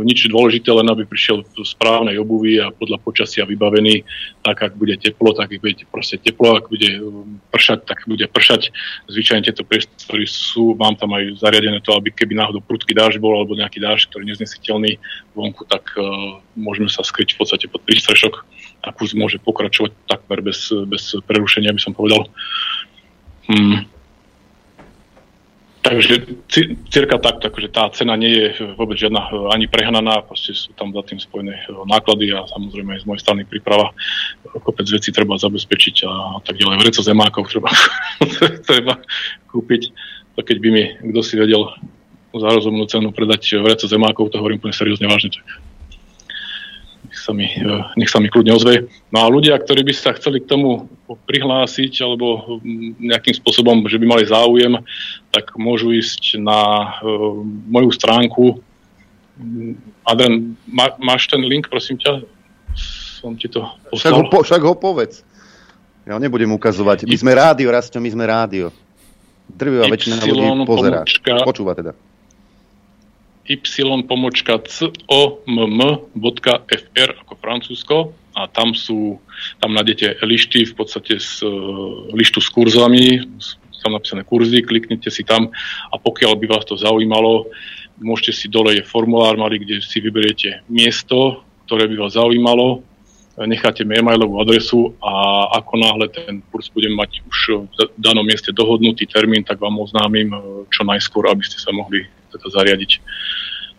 nič 0.02 0.26
dôležité, 0.26 0.74
len 0.74 0.90
aby 0.90 1.06
prišiel 1.06 1.46
v 1.46 1.62
správnej 1.62 2.18
obuvi 2.18 2.58
a 2.58 2.74
podľa 2.74 2.98
počasia 3.00 3.46
vybavený, 3.46 4.02
tak 4.42 4.66
ak 4.66 4.72
bude 4.74 4.98
teplo, 4.98 5.30
tak 5.32 5.54
bude 5.54 5.86
proste 5.88 6.18
teplo, 6.18 6.58
ak 6.58 6.68
bude 6.68 6.90
pršať, 7.54 7.86
tak 7.86 8.04
bude 8.10 8.26
pršať. 8.26 8.74
Zvyčajne 9.06 9.46
tieto 9.46 9.62
priestory 9.62 10.26
sú, 10.26 10.74
mám 10.74 10.98
tam 10.98 11.14
aj 11.14 11.38
zariadené 11.38 11.78
to, 11.80 11.94
aby 11.94 12.10
keby 12.10 12.34
náhodou 12.34 12.60
prudký 12.64 12.92
dáž 12.92 13.22
bol 13.22 13.38
alebo 13.38 13.54
nejaký 13.54 13.78
dáž, 13.78 14.10
ktorý 14.10 14.26
je 14.26 14.30
neznesiteľný 14.34 14.92
vonku, 15.34 15.66
tak 15.66 15.94
môžeme 16.54 16.86
sa 16.86 17.02
skryť 17.02 17.34
v 17.34 17.38
podstate 17.38 17.66
pod 17.66 17.82
prístrešok 17.82 18.46
a 18.84 18.92
kurz 18.92 19.16
môže 19.16 19.40
pokračovať 19.42 19.94
takmer 20.06 20.44
bez, 20.44 20.70
bez 20.86 21.16
prerušenia, 21.24 21.74
by 21.74 21.82
som 21.82 21.96
povedal. 21.96 22.28
Hmm. 23.48 23.88
Takže 25.84 26.40
cirka 26.88 27.20
tak, 27.20 27.44
takže 27.44 27.68
tá 27.68 27.92
cena 27.92 28.16
nie 28.16 28.32
je 28.32 28.72
vôbec 28.72 28.96
žiadna 28.96 29.20
e, 29.28 29.52
ani 29.52 29.68
prehnaná, 29.68 30.24
proste 30.24 30.56
sú 30.56 30.72
tam 30.72 30.96
za 30.96 31.04
tým 31.04 31.20
spojené 31.20 31.60
e, 31.60 31.76
náklady 31.84 32.32
a 32.32 32.48
samozrejme 32.48 32.96
aj 32.96 33.04
z 33.04 33.08
mojej 33.12 33.20
strany 33.20 33.44
príprava. 33.44 33.92
Kopec 34.64 34.88
vecí 34.88 35.12
treba 35.12 35.36
zabezpečiť 35.36 36.08
a 36.08 36.40
tak 36.40 36.56
ďalej. 36.56 36.80
Vreco 36.80 37.04
zemákov 37.04 37.52
treba, 37.52 37.68
treba 38.68 38.96
kúpiť. 39.52 39.92
To 40.34 40.40
keď 40.40 40.56
by 40.56 40.68
mi 40.72 40.84
kto 41.12 41.20
si 41.20 41.36
vedel 41.36 41.68
za 42.32 42.48
rozumnú 42.48 42.88
cenu 42.88 43.12
predať 43.12 43.60
vreco 43.60 43.84
zemákov, 43.84 44.32
to 44.32 44.40
hovorím 44.40 44.64
úplne 44.64 44.72
seriózne 44.72 45.04
vážne, 45.04 45.36
tak 45.36 45.44
nech 47.04 47.18
sa 47.20 47.32
mi, 47.36 47.46
e, 47.46 47.74
nech 48.00 48.10
sa 48.10 48.18
mi 48.18 48.32
kľudne 48.32 48.56
ozve. 48.56 48.88
No 49.12 49.22
a 49.22 49.30
ľudia, 49.30 49.60
ktorí 49.60 49.84
by 49.84 49.92
sa 49.92 50.16
chceli 50.16 50.40
k 50.40 50.50
tomu 50.50 50.88
prihlásiť 51.06 52.00
alebo 52.00 52.58
nejakým 52.98 53.36
spôsobom, 53.36 53.84
že 53.86 54.00
by 54.00 54.06
mali 54.08 54.24
záujem, 54.24 54.80
tak 55.28 55.52
môžu 55.60 55.92
ísť 55.92 56.40
na 56.40 56.94
uh, 56.98 57.44
moju 57.68 57.90
stránku. 57.92 58.58
Adrian, 60.06 60.56
má, 60.64 60.96
máš 60.96 61.28
ten 61.28 61.42
link, 61.44 61.68
prosím 61.68 62.00
ťa? 62.00 62.24
Som 63.20 63.36
ti 63.36 63.52
to 63.52 63.68
poslal. 63.92 64.00
Však 64.00 64.14
ho, 64.14 64.22
po, 64.30 64.38
však 64.40 64.62
ho 64.64 64.74
povedz. 64.74 65.22
Ja 66.04 66.16
nebudem 66.20 66.52
ukazovať. 66.52 67.08
My 67.08 67.16
sme 67.16 67.32
rádio, 67.32 67.68
Rastio, 67.72 68.00
my 68.00 68.10
sme 68.12 68.24
rádio. 68.28 68.68
Drvivá 69.48 69.88
väčšina 69.92 70.24
ľudí 70.24 70.48
pozerá. 70.64 71.04
Počúva 71.44 71.76
teda 71.76 71.92
y 73.44 73.60
pomočka 74.08 74.58
comm.fr 74.58 76.00
ako 77.20 77.34
Francúzsko. 77.36 78.12
A 78.34 78.50
tam 78.50 78.74
sú, 78.74 79.22
tam 79.62 79.78
nájdete 79.78 80.18
lišty 80.26 80.66
v 80.66 80.74
podstate 80.74 81.22
z 81.22 81.46
lištu 82.10 82.42
s 82.42 82.50
kurzami, 82.50 83.22
tam 83.78 83.94
napísané 83.94 84.26
kurzy, 84.26 84.58
kliknite 84.64 85.06
si 85.06 85.22
tam. 85.22 85.54
A 85.92 86.00
pokiaľ 86.00 86.34
by 86.42 86.46
vás 86.50 86.66
to 86.66 86.74
zaujímalo, 86.74 87.46
môžete 88.02 88.32
si 88.34 88.46
dole 88.50 88.74
je 88.74 88.82
formulár 88.82 89.38
mali, 89.38 89.62
kde 89.62 89.78
si 89.84 90.02
vyberiete 90.02 90.66
miesto, 90.66 91.46
ktoré 91.70 91.86
by 91.86 91.96
vás 92.00 92.18
zaujímalo, 92.18 92.82
necháte 93.38 93.82
mi 93.86 93.98
e-mailovú 93.98 94.38
adresu 94.42 94.94
a 95.02 95.46
ako 95.58 95.74
náhle 95.78 96.06
ten 96.10 96.42
kurz 96.54 96.70
budem 96.70 96.94
mať 96.94 97.22
už 97.26 97.38
v 97.66 97.76
danom 97.98 98.22
mieste 98.26 98.54
dohodnutý 98.54 99.06
termín, 99.10 99.42
tak 99.42 99.58
vám 99.58 99.78
oznámim 99.78 100.30
čo 100.70 100.86
najskôr, 100.86 101.26
aby 101.30 101.42
ste 101.42 101.58
sa 101.58 101.74
mohli 101.74 102.06
teda 102.34 102.46
zariadiť. 102.50 102.92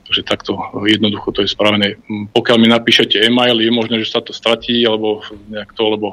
Takže 0.05 0.21
takto 0.21 0.53
jednoducho 0.85 1.33
to 1.33 1.41
je 1.41 1.49
spravené. 1.49 1.97
Pokiaľ 2.31 2.57
mi 2.61 2.69
napíšete 2.69 3.17
e-mail, 3.25 3.57
je 3.57 3.73
možné, 3.73 4.05
že 4.05 4.13
sa 4.13 4.21
to 4.21 4.37
stratí, 4.37 4.85
alebo 4.85 5.25
nejak 5.49 5.73
to, 5.73 5.83
lebo 5.97 6.07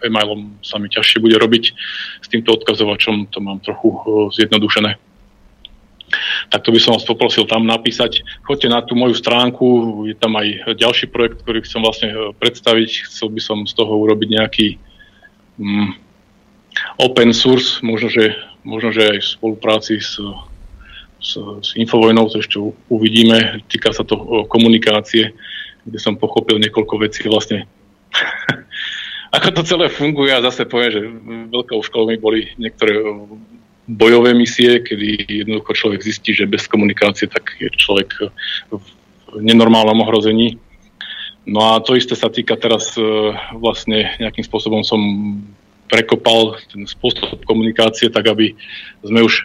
e-mailom 0.00 0.56
sa 0.64 0.80
mi 0.80 0.88
ťažšie 0.88 1.20
bude 1.20 1.36
robiť. 1.36 1.64
S 2.24 2.26
týmto 2.32 2.56
odkazovačom 2.56 3.28
to 3.28 3.38
mám 3.44 3.60
trochu 3.60 3.92
zjednodušené. 4.32 4.96
Tak 6.48 6.62
to 6.62 6.70
by 6.70 6.78
som 6.78 6.94
vás 6.94 7.04
poprosil 7.04 7.48
tam 7.48 7.66
napísať. 7.66 8.22
Choďte 8.44 8.68
na 8.70 8.80
tú 8.84 8.94
moju 8.94 9.16
stránku, 9.16 9.66
je 10.06 10.14
tam 10.14 10.36
aj 10.36 10.76
ďalší 10.78 11.10
projekt, 11.10 11.42
ktorý 11.42 11.64
chcem 11.64 11.80
vlastne 11.82 12.08
e, 12.12 12.16
predstaviť. 12.36 13.08
Chcel 13.10 13.34
by 13.34 13.40
som 13.42 13.58
z 13.66 13.72
toho 13.74 13.90
urobiť 13.98 14.28
nejaký 14.30 14.66
mm, 15.58 15.90
open 17.02 17.34
source, 17.34 17.82
možno 17.82 18.12
že, 18.12 18.36
možno, 18.62 18.94
že 18.94 19.16
aj 19.16 19.18
v 19.18 19.32
spolupráci 19.40 19.98
s 19.98 20.20
s, 21.24 21.40
s 21.40 21.68
Infovojnou, 21.80 22.28
to 22.28 22.44
ešte 22.44 22.60
uvidíme. 22.92 23.64
Týka 23.72 23.96
sa 23.96 24.04
to 24.04 24.44
komunikácie, 24.44 25.32
kde 25.88 25.98
som 25.98 26.20
pochopil 26.20 26.60
niekoľko 26.60 26.94
vecí 27.00 27.24
vlastne. 27.24 27.64
Ako 29.34 29.50
to 29.50 29.66
celé 29.66 29.90
funguje 29.90 30.30
a 30.30 30.44
zase 30.44 30.68
poviem, 30.68 30.90
že 30.92 31.02
veľkou 31.50 31.80
školou 31.82 32.12
mi 32.12 32.20
boli 32.20 32.54
niektoré 32.54 33.02
bojové 33.88 34.30
misie, 34.30 34.78
kedy 34.78 35.26
jednoducho 35.44 35.74
človek 35.74 36.06
zistí, 36.06 36.30
že 36.36 36.46
bez 36.46 36.70
komunikácie 36.70 37.26
tak 37.26 37.56
je 37.58 37.66
človek 37.74 38.30
v 38.70 38.84
nenormálnom 39.42 40.06
ohrození. 40.06 40.60
No 41.44 41.74
a 41.74 41.82
to 41.82 41.98
isté 41.98 42.16
sa 42.16 42.32
týka 42.32 42.56
teraz 42.56 42.96
e, 42.96 43.02
vlastne 43.58 44.16
nejakým 44.16 44.46
spôsobom 44.46 44.80
som 44.80 45.02
prekopal 45.92 46.56
ten 46.72 46.88
spôsob 46.88 47.44
komunikácie, 47.44 48.08
tak 48.08 48.24
aby 48.32 48.56
sme 49.04 49.20
už 49.20 49.44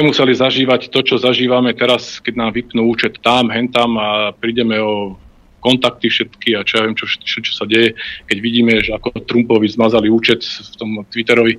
nemuseli 0.00 0.34
zažívať 0.34 0.90
to, 0.90 1.00
čo 1.02 1.22
zažívame 1.22 1.74
teraz, 1.74 2.18
keď 2.18 2.34
nám 2.34 2.50
vypnú 2.54 2.90
účet 2.90 3.22
tam, 3.22 3.50
hen 3.50 3.70
a 3.74 4.34
prídeme 4.34 4.78
o 4.82 5.18
kontakty 5.64 6.12
všetky 6.12 6.60
a 6.60 6.66
čo 6.66 6.76
ja 6.76 6.82
viem, 6.84 6.96
čo, 6.98 7.08
čo, 7.08 7.40
čo 7.40 7.52
sa 7.56 7.64
deje, 7.64 7.96
keď 8.28 8.36
vidíme, 8.44 8.72
že 8.84 8.92
ako 8.92 9.24
Trumpovi 9.24 9.64
zmazali 9.72 10.12
účet 10.12 10.44
v 10.44 10.74
tom 10.76 10.90
Twitterovi, 11.08 11.56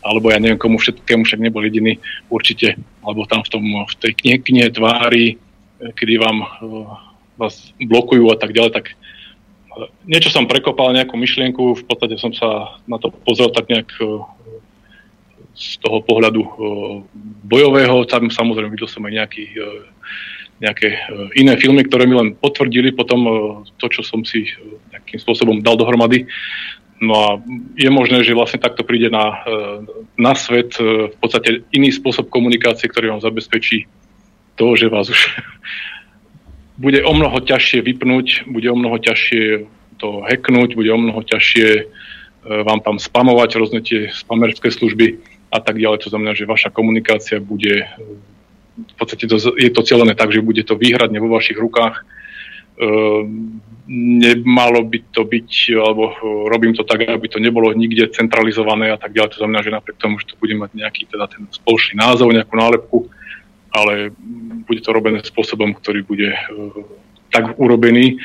alebo 0.00 0.32
ja 0.32 0.40
neviem 0.40 0.56
komu 0.56 0.80
všetkému, 0.80 1.28
však 1.28 1.44
nebol 1.44 1.62
jediný 1.62 2.00
určite, 2.32 2.80
alebo 3.04 3.28
tam 3.28 3.44
v, 3.44 3.50
tom, 3.52 3.64
v 3.84 3.94
tej 4.00 4.12
knihe, 4.16 4.38
knihe 4.40 4.68
tvári, 4.72 5.36
kedy 5.78 6.16
vám 6.16 6.48
vás 7.36 7.76
blokujú 7.76 8.32
a 8.32 8.36
tak 8.40 8.56
ďalej, 8.56 8.72
tak 8.72 8.86
niečo 10.08 10.32
som 10.32 10.48
prekopal, 10.48 10.96
nejakú 10.96 11.16
myšlienku, 11.16 11.76
v 11.76 11.84
podstate 11.84 12.16
som 12.16 12.32
sa 12.32 12.80
na 12.88 12.96
to 12.96 13.12
pozrel 13.12 13.52
tak 13.52 13.68
nejak 13.68 13.88
z 15.52 15.78
toho 15.84 16.00
pohľadu 16.00 16.40
e, 16.40 16.50
bojového, 17.44 18.08
tam 18.08 18.32
samozrejme 18.32 18.72
videl 18.72 18.88
som 18.88 19.04
aj 19.04 19.12
nejaký, 19.12 19.44
e, 19.52 19.68
nejaké 20.64 20.88
iné 21.36 21.54
filmy, 21.60 21.84
ktoré 21.84 22.08
mi 22.08 22.16
len 22.16 22.34
potvrdili 22.38 22.94
potom 22.94 23.20
to, 23.76 23.86
čo 23.90 24.06
som 24.06 24.22
si 24.22 24.46
nejakým 24.94 25.18
spôsobom 25.18 25.58
dal 25.58 25.74
dohromady. 25.74 26.30
No 27.02 27.14
a 27.18 27.28
je 27.74 27.90
možné, 27.90 28.22
že 28.22 28.38
vlastne 28.38 28.62
takto 28.62 28.86
príde 28.86 29.10
na, 29.10 29.42
na 30.14 30.38
svet 30.38 30.78
v 30.78 31.10
podstate 31.18 31.66
iný 31.74 31.90
spôsob 31.90 32.30
komunikácie, 32.30 32.86
ktorý 32.86 33.10
vám 33.10 33.26
zabezpečí 33.26 33.90
to, 34.54 34.78
že 34.78 34.86
vás 34.86 35.10
už 35.10 35.18
bude 36.84 37.02
o 37.02 37.10
mnoho 37.10 37.42
ťažšie 37.42 37.82
vypnúť, 37.82 38.46
bude 38.46 38.70
o 38.70 38.78
mnoho 38.78 39.02
ťažšie 39.02 39.66
to 39.98 40.22
hacknúť, 40.22 40.78
bude 40.78 40.94
o 40.94 40.98
mnoho 41.02 41.26
ťažšie 41.26 41.90
vám 42.42 42.82
tam 42.82 42.98
spamovať 42.98 43.50
rôzne 43.54 43.80
tie 43.86 44.10
spamerské 44.10 44.74
služby 44.74 45.22
a 45.52 45.58
tak 45.60 45.76
ďalej. 45.76 46.08
To 46.08 46.10
znamená, 46.10 46.32
že 46.32 46.48
vaša 46.48 46.72
komunikácia 46.72 47.36
bude, 47.36 47.84
e, 47.84 47.88
v 48.80 48.94
podstate 48.96 49.28
to, 49.28 49.36
je 49.36 49.68
to 49.68 49.82
celené 49.84 50.16
tak, 50.16 50.32
že 50.32 50.40
bude 50.40 50.64
to 50.64 50.80
výhradne 50.80 51.20
vo 51.20 51.28
vašich 51.28 51.60
rukách. 51.60 52.00
E, 52.00 52.04
nemalo 53.92 54.86
by 54.88 54.98
to 55.12 55.28
byť, 55.28 55.50
alebo 55.76 56.14
robím 56.48 56.72
to 56.72 56.86
tak, 56.86 57.04
aby 57.04 57.26
to 57.28 57.42
nebolo 57.42 57.74
nikde 57.76 58.14
centralizované 58.16 58.94
a 58.94 58.96
tak 58.96 59.12
ďalej. 59.12 59.36
To 59.36 59.40
znamená, 59.44 59.60
že 59.60 59.74
napriek 59.74 60.00
tomu, 60.00 60.16
že 60.22 60.32
to 60.32 60.40
bude 60.40 60.56
mať 60.56 60.70
nejaký 60.72 61.10
teda 61.10 61.28
ten 61.28 61.44
spoločný 61.50 62.00
názov, 62.00 62.32
nejakú 62.32 62.54
nálepku, 62.56 62.98
ale 63.74 64.14
bude 64.64 64.80
to 64.80 64.94
robené 64.94 65.20
spôsobom, 65.20 65.74
ktorý 65.74 66.06
bude 66.06 66.30
uh, 66.30 66.84
tak 67.34 67.58
urobený. 67.58 68.22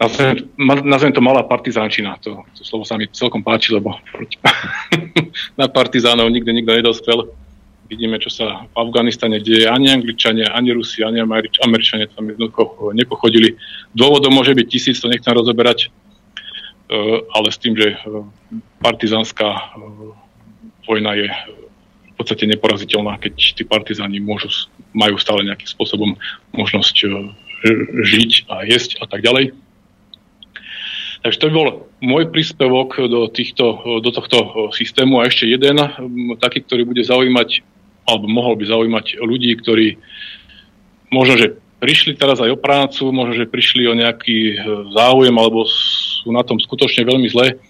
Nazvem, 0.00 0.48
nazvem 0.88 1.12
to 1.12 1.20
malá 1.20 1.44
partizánčina. 1.44 2.16
To, 2.24 2.48
to 2.56 2.64
slovo 2.64 2.88
sa 2.88 2.96
mi 2.96 3.04
celkom 3.12 3.44
páči, 3.44 3.76
lebo 3.76 4.00
na 5.60 5.68
partizánov 5.68 6.32
nikde 6.32 6.56
nikto 6.56 6.72
nedostrel. 6.72 7.28
Vidíme, 7.90 8.16
čo 8.22 8.30
sa 8.32 8.64
v 8.70 8.74
Afganistane 8.80 9.42
deje. 9.44 9.68
Ani 9.68 9.92
Angličania, 9.92 10.56
ani 10.56 10.72
Rusi, 10.72 11.04
ani 11.04 11.20
Američ- 11.20 11.60
Američania 11.60 12.08
tam 12.08 12.32
jednoducho 12.32 12.96
nepochodili. 12.96 13.60
Dôvodom 13.92 14.32
môže 14.32 14.54
byť 14.54 14.66
tisíc, 14.70 15.02
to 15.02 15.10
nechcem 15.10 15.34
rozoberať, 15.34 15.90
uh, 15.90 17.20
ale 17.34 17.50
s 17.50 17.58
tým, 17.58 17.74
že 17.74 17.98
uh, 17.98 18.24
partizánska 18.78 19.74
vojna 20.86 21.18
je 21.18 21.28
podstate 22.20 22.44
neporaziteľná, 22.44 23.16
keď 23.16 23.56
tí 23.56 23.64
partizáni 23.64 24.20
môžu, 24.20 24.52
majú 24.92 25.16
stále 25.16 25.40
nejakým 25.48 25.72
spôsobom 25.72 26.20
možnosť 26.52 26.96
e, 27.00 27.32
žiť 28.04 28.52
a 28.52 28.68
jesť 28.68 29.00
a 29.00 29.08
tak 29.08 29.24
ďalej. 29.24 29.56
Takže 31.20 31.36
to 31.36 31.52
bol 31.52 31.68
môj 32.00 32.32
príspevok 32.32 32.96
do, 32.96 33.28
týchto, 33.28 34.00
do 34.00 34.08
tohto 34.08 34.72
systému. 34.72 35.20
A 35.20 35.28
ešte 35.28 35.44
jeden, 35.44 35.76
taký, 36.40 36.64
ktorý 36.64 36.88
bude 36.88 37.04
zaujímať, 37.04 37.60
alebo 38.08 38.24
mohol 38.24 38.56
by 38.56 38.64
zaujímať 38.64 39.20
ľudí, 39.20 39.52
ktorí 39.60 40.00
možno, 41.12 41.36
že 41.36 41.46
prišli 41.80 42.16
teraz 42.16 42.40
aj 42.40 42.56
o 42.56 42.58
prácu, 42.60 43.12
možno, 43.12 43.36
že 43.36 43.52
prišli 43.52 43.84
o 43.88 43.96
nejaký 43.96 44.38
e, 44.52 44.54
záujem, 44.96 45.32
alebo 45.36 45.68
sú 45.68 46.32
na 46.32 46.40
tom 46.40 46.56
skutočne 46.56 47.04
veľmi 47.04 47.28
zle. 47.28 47.60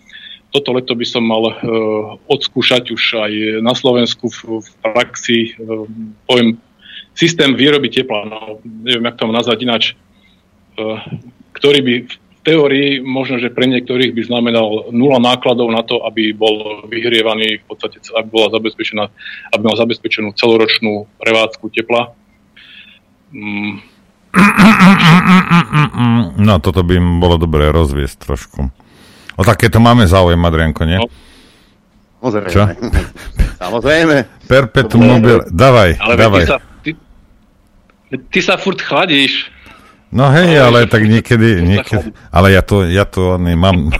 Toto 0.51 0.75
leto 0.75 0.99
by 0.99 1.07
som 1.07 1.23
mal 1.23 1.47
uh, 1.47 1.55
odskúšať 2.27 2.91
už 2.91 3.03
aj 3.23 3.33
na 3.63 3.71
Slovensku 3.71 4.27
v, 4.27 4.59
v 4.59 4.69
praxi, 4.83 5.55
uh, 5.55 5.87
poviem, 6.27 6.59
systém 7.15 7.55
výroby 7.55 7.87
tepla, 7.87 8.27
no, 8.27 8.59
neviem, 8.83 9.07
jak 9.07 9.15
to 9.15 9.31
nazvať 9.31 9.59
ináč, 9.63 9.85
ktorý 11.55 11.79
by 11.87 11.95
teórii 12.41 13.05
možno, 13.05 13.37
že 13.37 13.53
pre 13.53 13.69
niektorých 13.69 14.17
by 14.17 14.23
znamenal 14.25 14.93
nula 14.93 15.21
nákladov 15.21 15.69
na 15.69 15.85
to, 15.85 16.01
aby 16.05 16.33
bol 16.33 16.85
vyhrievaný, 16.89 17.61
v 17.61 17.65
podstate, 17.69 18.01
aby 18.17 18.29
bola 18.29 18.49
zabezpečená, 18.53 19.05
aby 19.53 19.63
mal 19.63 19.77
zabezpečenú 19.77 20.33
celoročnú 20.37 21.05
prevádzku 21.21 21.65
tepla. 21.73 22.13
Mm. 23.33 23.81
No, 26.41 26.57
toto 26.57 26.81
by 26.81 26.97
bolo 27.21 27.37
dobré 27.37 27.69
rozviesť 27.69 28.25
trošku. 28.25 28.73
O 29.37 29.43
takéto 29.45 29.77
máme 29.77 30.09
záujem, 30.09 30.41
Adrianko, 30.41 30.89
nie? 30.89 30.97
No. 30.97 31.07
Samozrejme. 32.21 32.53
Čo? 32.53 32.63
Samozrejme. 33.65 34.17
Perpetuum 34.49 35.05
mobile. 35.05 35.45
Dávaj, 35.53 35.91
ale 36.01 36.15
dávaj. 36.17 36.45
Ty 36.45 36.49
sa, 36.49 36.59
ty, 36.85 36.91
ty 38.33 38.41
sa 38.41 38.55
furt 38.61 38.81
chladíš. 38.81 39.49
No 40.11 40.27
hej, 40.35 40.59
ale, 40.59 40.85
ale 40.85 40.91
tak 40.91 41.07
niekedy, 41.07 41.63
niekedy 41.63 42.11
ale 42.35 42.51
ja 42.51 42.67
to, 42.67 42.83
ja 42.83 43.07
to 43.07 43.39
nemám. 43.39 43.95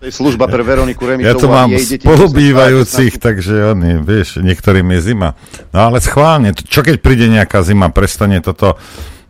To 0.00 0.04
je 0.08 0.12
služba 0.12 0.48
pre 0.48 0.64
Veroniku 0.64 1.04
Remitovú. 1.04 1.28
Ja 1.28 1.34
to 1.36 1.48
mám 1.52 1.70
spolubývajúcich, 1.76 3.20
takže 3.20 3.76
oni, 3.76 4.00
vieš, 4.00 4.40
niektorým 4.40 4.88
je 4.96 5.00
zima. 5.12 5.36
No 5.70 5.92
ale 5.92 6.00
schválne, 6.00 6.56
čo 6.56 6.80
keď 6.80 6.96
príde 7.04 7.28
nejaká 7.28 7.60
zima, 7.60 7.92
prestane 7.92 8.40
toto, 8.40 8.80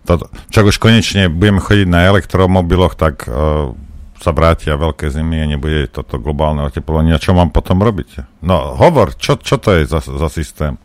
toto 0.07 0.31
čak 0.55 0.70
už 0.70 0.79
konečne 0.79 1.29
budeme 1.29 1.59
chodiť 1.59 1.87
na 1.91 2.07
elektromobiloch, 2.09 2.95
tak 2.95 3.27
uh, 3.27 3.75
sa 4.19 4.31
vrátia 4.31 4.79
veľké 4.79 5.11
zimy 5.11 5.37
a 5.43 5.51
nebude 5.51 5.91
toto 5.91 6.19
globálne 6.23 6.62
oteplovanie. 6.66 7.15
A 7.15 7.23
čo 7.23 7.35
mám 7.35 7.51
potom 7.51 7.83
robiť? 7.83 8.43
No 8.43 8.75
hovor, 8.79 9.15
čo, 9.19 9.39
čo 9.39 9.59
to 9.59 9.75
je 9.79 9.87
za, 9.87 9.99
za 9.99 10.29
systém? 10.31 10.79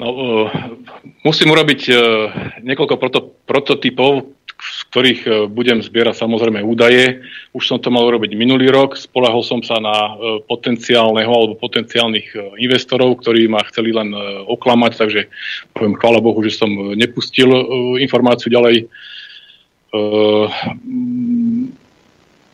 No, 0.00 0.06
uh, 0.12 0.48
musím 1.24 1.52
urobiť 1.52 1.80
uh, 1.88 1.96
niekoľko 2.64 2.94
proto, 3.00 3.20
prototypov, 3.48 4.32
z 4.60 4.80
ktorých 4.92 5.20
uh, 5.24 5.32
budem 5.48 5.80
zbierať 5.80 6.20
samozrejme 6.20 6.60
údaje. 6.60 7.24
Už 7.56 7.64
som 7.64 7.78
to 7.80 7.88
mal 7.88 8.04
urobiť 8.08 8.36
minulý 8.36 8.68
rok, 8.68 8.96
spolahol 8.96 9.40
som 9.40 9.64
sa 9.64 9.80
na 9.80 9.96
uh, 10.12 10.40
potenciálneho 10.44 11.32
alebo 11.32 11.56
potenciálnych 11.56 12.28
uh, 12.36 12.54
investorov, 12.60 13.20
ktorí 13.24 13.48
ma 13.48 13.64
chceli 13.68 13.96
len 13.96 14.12
uh, 14.12 14.44
oklamať, 14.48 14.92
takže 15.00 15.20
poviem 15.72 15.96
chvála 15.96 16.20
Bohu, 16.20 16.40
že 16.44 16.56
som 16.56 16.70
nepustil 16.96 17.48
uh, 17.48 17.64
informáciu 18.00 18.52
ďalej 18.52 18.88
Uh, 19.90 20.46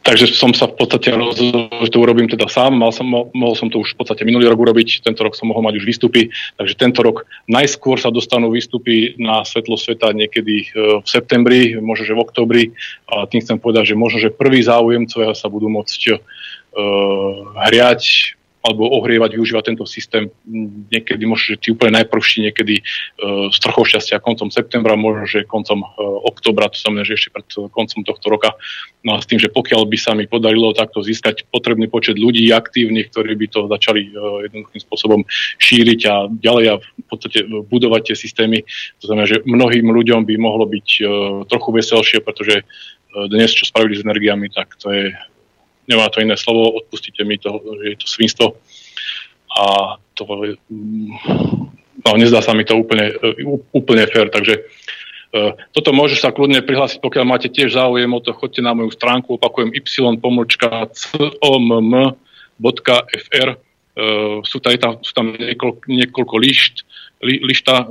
takže 0.06 0.30
som 0.30 0.54
sa 0.54 0.70
v 0.70 0.78
podstate 0.78 1.10
rozhodol, 1.10 1.66
že 1.82 1.90
to 1.90 1.98
urobím 1.98 2.30
teda 2.30 2.46
sám. 2.46 2.78
Mal 2.78 2.94
som, 2.94 3.10
mohol 3.10 3.54
som 3.58 3.66
to 3.66 3.82
už 3.82 3.98
v 3.98 3.98
podstate 3.98 4.22
minulý 4.22 4.46
rok 4.46 4.62
urobiť, 4.62 5.02
tento 5.02 5.26
rok 5.26 5.34
som 5.34 5.50
mohol 5.50 5.66
mať 5.66 5.82
už 5.82 5.84
výstupy, 5.90 6.30
takže 6.54 6.78
tento 6.78 7.02
rok 7.02 7.26
najskôr 7.50 7.98
sa 7.98 8.14
dostanú 8.14 8.54
výstupy 8.54 9.18
na 9.18 9.42
svetlo 9.42 9.74
sveta 9.74 10.14
niekedy 10.14 10.70
uh, 10.70 11.02
v 11.02 11.06
septembri, 11.10 11.74
možno 11.82 12.06
že 12.06 12.14
v 12.14 12.22
oktobri. 12.22 12.64
A 13.10 13.26
tým 13.26 13.42
chcem 13.42 13.58
povedať, 13.58 13.90
že 13.90 13.98
možno, 13.98 14.22
že 14.22 14.30
prvý 14.30 14.62
záujemcovia 14.62 15.34
sa 15.34 15.50
budú 15.50 15.66
môcť 15.66 16.00
uh, 16.14 16.18
hriať 17.66 18.35
alebo 18.66 18.90
ohrievať, 18.98 19.38
využívať 19.38 19.64
tento 19.70 19.86
systém 19.86 20.26
niekedy, 20.90 21.22
možno, 21.22 21.54
že 21.54 21.62
tí 21.62 21.70
úplne 21.70 22.02
najprvší 22.02 22.50
niekedy 22.50 22.82
uh, 22.82 23.46
s 23.54 23.62
trochou 23.62 23.86
šťastia 23.86 24.18
koncom 24.18 24.50
septembra, 24.50 24.98
možno, 24.98 25.30
že 25.30 25.46
koncom 25.46 25.86
uh, 25.86 25.90
oktobra, 26.26 26.66
to 26.66 26.78
znamená, 26.82 27.06
že 27.06 27.14
ešte 27.14 27.30
pred 27.30 27.46
koncom 27.70 28.02
tohto 28.02 28.26
roka. 28.26 28.58
No 29.06 29.14
a 29.14 29.22
s 29.22 29.30
tým, 29.30 29.38
že 29.38 29.54
pokiaľ 29.54 29.86
by 29.86 29.98
sa 30.02 30.18
mi 30.18 30.26
podarilo 30.26 30.74
takto 30.74 30.98
získať 30.98 31.46
potrebný 31.54 31.86
počet 31.86 32.18
ľudí 32.18 32.50
aktívnych, 32.50 33.14
ktorí 33.14 33.38
by 33.38 33.46
to 33.46 33.70
začali 33.70 34.10
uh, 34.10 34.42
jednoduchým 34.50 34.82
spôsobom 34.82 35.20
šíriť 35.62 36.00
a 36.10 36.14
ďalej 36.26 36.64
a 36.66 36.74
v 36.82 37.06
podstate 37.06 37.46
budovať 37.46 38.10
tie 38.10 38.16
systémy, 38.18 38.66
to 38.98 39.06
znamená, 39.06 39.30
že 39.30 39.46
mnohým 39.46 39.86
ľuďom 39.86 40.26
by 40.26 40.34
mohlo 40.42 40.66
byť 40.66 40.88
uh, 41.00 41.08
trochu 41.46 41.70
veselšie, 41.70 42.18
pretože 42.26 42.66
dnes, 43.16 43.48
čo 43.48 43.64
spravili 43.64 43.96
s 43.96 44.04
energiami, 44.04 44.52
tak 44.52 44.76
to 44.76 44.92
je 44.92 45.08
nemá 45.86 46.10
to 46.10 46.20
iné 46.20 46.36
slovo, 46.36 46.82
odpustite 46.82 47.24
mi 47.24 47.38
to, 47.38 47.62
že 47.82 47.84
je 47.90 47.96
to 47.96 48.06
svinstvo. 48.06 48.46
A 49.56 49.96
to, 50.14 50.22
no, 52.04 52.10
nezdá 52.18 52.42
sa 52.44 52.52
mi 52.52 52.64
to 52.68 52.76
úplne, 52.76 53.12
úplne 53.72 54.04
fér, 54.06 54.28
takže 54.28 54.60
uh, 55.32 55.56
toto 55.72 55.96
môže 55.96 56.20
sa 56.20 56.30
kľudne 56.34 56.60
prihlásiť, 56.60 57.00
pokiaľ 57.00 57.24
máte 57.24 57.48
tiež 57.48 57.72
záujem 57.72 58.10
o 58.12 58.20
to, 58.20 58.36
chodte 58.36 58.60
na 58.60 58.76
moju 58.76 58.92
stránku, 58.92 59.40
opakujem 59.40 59.72
y.com.fr 59.72 60.20
uh, 63.96 64.38
sú, 64.44 64.56
tam, 64.60 64.92
sú 65.00 65.12
tam 65.16 65.26
niekoľko, 65.32 65.80
niekoľko 65.88 66.36
lišt, 66.36 66.84
li, 67.22 67.40
lišta, 67.40 67.88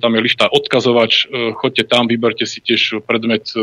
tam 0.00 0.12
je 0.14 0.20
lišta 0.20 0.46
odkazovač, 0.50 1.26
e, 1.26 1.52
choďte 1.58 1.84
tam, 1.90 2.06
vyberte 2.06 2.46
si 2.46 2.62
tiež 2.62 3.02
predmet 3.02 3.50
e, 3.54 3.60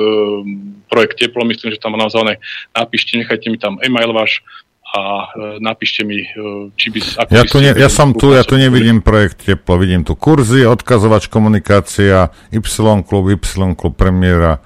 projekt 0.92 1.20
teplo, 1.20 1.48
myslím, 1.48 1.72
že 1.72 1.80
tam 1.80 1.96
nazvané, 1.96 2.44
napíšte, 2.76 3.16
nechajte 3.16 3.48
mi 3.48 3.58
tam 3.60 3.80
e-mail 3.80 4.12
váš 4.12 4.44
a 4.88 5.28
e, 5.28 5.64
napíšte 5.64 6.04
mi, 6.04 6.28
či 6.76 6.88
by... 6.92 7.00
Ako 7.28 7.32
ja, 7.32 7.44
tu 7.44 7.58
ne, 7.60 7.72
ja 7.76 7.90
som 7.92 8.12
tu, 8.16 8.36
ja 8.36 8.44
tu 8.44 8.60
nevidím 8.60 9.00
projekt 9.04 9.48
teplo, 9.48 9.80
vidím 9.80 10.04
tu 10.04 10.16
kurzy, 10.16 10.68
odkazovač 10.68 11.32
komunikácia, 11.32 12.32
Y 12.52 12.64
klub, 13.08 13.32
Y 13.32 13.76
klub 13.76 13.94
premiéra, 13.96 14.60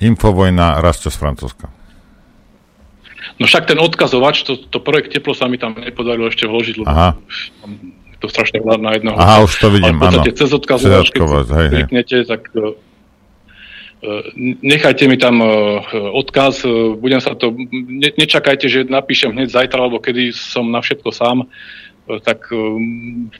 Infovojna, 0.00 0.80
Rasto 0.80 1.12
z 1.12 1.16
Francúzska. 1.20 1.68
No 3.40 3.48
však 3.48 3.72
ten 3.72 3.80
odkazovač, 3.80 4.44
to, 4.44 4.56
to 4.56 4.80
projekt 4.84 5.16
teplo 5.16 5.32
sa 5.32 5.48
mi 5.48 5.56
tam 5.56 5.72
nepodarilo 5.72 6.28
ešte 6.28 6.44
vložiť, 6.44 6.84
lebo 6.84 6.88
Aha. 6.88 7.16
To 8.20 8.28
strašne 8.28 8.60
veľa 8.60 8.78
na 8.78 8.90
jedného. 8.94 9.16
Aha, 9.16 9.42
už 9.48 9.52
to 9.56 9.68
vidím, 9.72 9.96
Ale 9.96 9.98
v 9.98 10.00
podstate 10.04 10.30
áno. 10.30 10.38
cez 10.38 10.50
odkazovač, 10.52 11.08
keď 11.10 11.24
hej, 11.48 11.68
kliknete, 11.72 12.16
tak 12.28 12.42
e, 12.52 12.60
nechajte 14.60 15.04
mi 15.08 15.16
tam 15.16 15.40
e, 15.40 15.48
odkaz, 16.12 16.68
e, 16.68 16.94
budem 17.00 17.20
sa 17.24 17.32
to, 17.32 17.56
ne, 17.72 18.12
nečakajte, 18.12 18.68
že 18.68 18.80
napíšem 18.84 19.32
hneď 19.32 19.48
zajtra, 19.48 19.88
alebo 19.88 19.98
kedy 19.98 20.36
som 20.36 20.68
na 20.68 20.84
všetko 20.84 21.08
sám, 21.08 21.44
e, 21.44 21.46
tak 22.20 22.52
e, 22.52 22.56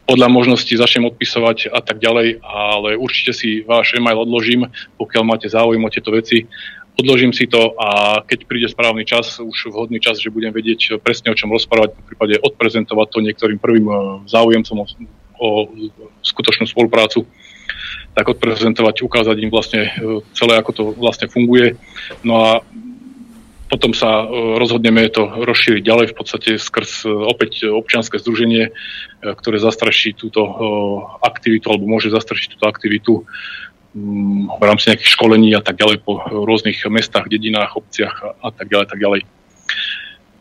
podľa 0.09 0.29
možností 0.33 0.81
začnem 0.81 1.13
odpisovať 1.13 1.69
a 1.69 1.85
tak 1.85 2.01
ďalej, 2.01 2.41
ale 2.41 2.97
určite 2.97 3.37
si 3.37 3.61
váš 3.61 3.93
e-mail 3.97 4.17
odložím, 4.17 4.65
pokiaľ 4.97 5.23
máte 5.29 5.53
záujem 5.53 5.85
o 5.85 5.93
tieto 5.93 6.13
veci. 6.17 6.49
Odložím 7.01 7.33
si 7.33 7.49
to 7.49 7.73
a 7.81 8.21
keď 8.21 8.45
príde 8.45 8.69
správny 8.69 9.09
čas, 9.09 9.41
už 9.41 9.73
vhodný 9.73 10.05
čas, 10.05 10.21
že 10.21 10.29
budem 10.29 10.53
vedieť 10.53 11.01
presne 11.01 11.33
o 11.33 11.39
čom 11.39 11.49
rozprávať, 11.49 11.97
v 11.97 12.07
prípade 12.13 12.37
odprezentovať 12.37 13.09
to 13.09 13.25
niektorým 13.25 13.57
prvým 13.57 13.89
e, 13.89 13.95
záujemcom 14.29 14.85
o, 14.85 14.87
o 15.41 15.49
skutočnú 16.21 16.69
spoluprácu, 16.69 17.25
tak 18.13 18.29
odprezentovať, 18.29 19.01
ukázať 19.01 19.37
im 19.41 19.49
vlastne 19.49 19.89
e, 19.89 19.91
celé, 20.37 20.61
ako 20.61 20.71
to 20.77 20.83
vlastne 20.93 21.33
funguje. 21.33 21.81
No 22.21 22.37
a 22.37 22.51
potom 23.73 23.97
sa 23.97 24.21
e, 24.21 24.61
rozhodneme 24.61 25.09
to 25.09 25.25
rozšíriť 25.25 25.81
ďalej 25.81 26.07
v 26.13 26.17
podstate 26.21 26.51
skrz 26.61 27.09
opäť 27.09 27.65
občianske 27.65 28.21
združenie, 28.21 28.77
ktoré 29.25 29.57
zastraší 29.57 30.13
túto 30.13 30.45
aktivitu 31.25 31.73
alebo 31.73 31.89
môže 31.89 32.13
zastrašiť 32.13 32.61
túto 32.61 32.69
aktivitu 32.69 33.25
v 33.95 34.63
rámci 34.63 34.91
nejakých 34.91 35.13
školení 35.19 35.51
a 35.59 35.63
tak 35.63 35.75
ďalej 35.75 36.07
po 36.07 36.23
rôznych 36.23 36.79
mestách, 36.87 37.27
dedinách, 37.27 37.75
obciach 37.75 38.39
a, 38.39 38.49
tak 38.55 38.71
ďalej, 38.71 38.87
tak 38.87 38.99
ďalej. 39.03 39.21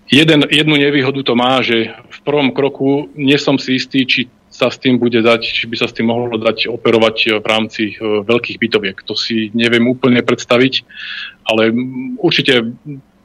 Jeden, 0.09 0.41
jednu 0.49 0.75
nevýhodu 0.77 1.21
to 1.21 1.33
má, 1.37 1.61
že 1.61 1.93
v 1.93 2.19
prvom 2.25 2.49
kroku 2.53 3.09
nie 3.13 3.37
som 3.37 3.57
si 3.61 3.77
istý, 3.77 4.05
či 4.05 4.29
sa 4.49 4.73
s 4.73 4.81
tým 4.81 4.97
bude 4.97 5.21
dať, 5.21 5.41
či 5.45 5.63
by 5.69 5.75
sa 5.77 5.85
s 5.85 5.93
tým 5.93 6.09
mohlo 6.09 6.33
dať 6.33 6.65
operovať 6.73 7.17
e, 7.21 7.27
v 7.37 7.45
rámci 7.45 7.83
e, 7.93 8.25
veľkých 8.25 8.57
bytoviek. 8.57 8.97
To 9.05 9.13
si 9.13 9.53
neviem 9.53 9.85
úplne 9.85 10.25
predstaviť, 10.25 10.73
ale 11.45 11.69
mm, 11.69 12.17
určite 12.17 12.73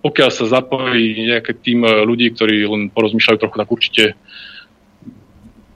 pokiaľ 0.04 0.28
sa 0.28 0.44
zapojí 0.44 1.24
nejaký 1.24 1.52
tým 1.64 1.80
e, 1.88 2.04
ľudí, 2.04 2.28
ktorí 2.36 2.68
len 2.68 2.92
porozmýšľajú 2.92 3.38
trochu, 3.40 3.56
tak 3.56 3.68
určite 3.72 4.04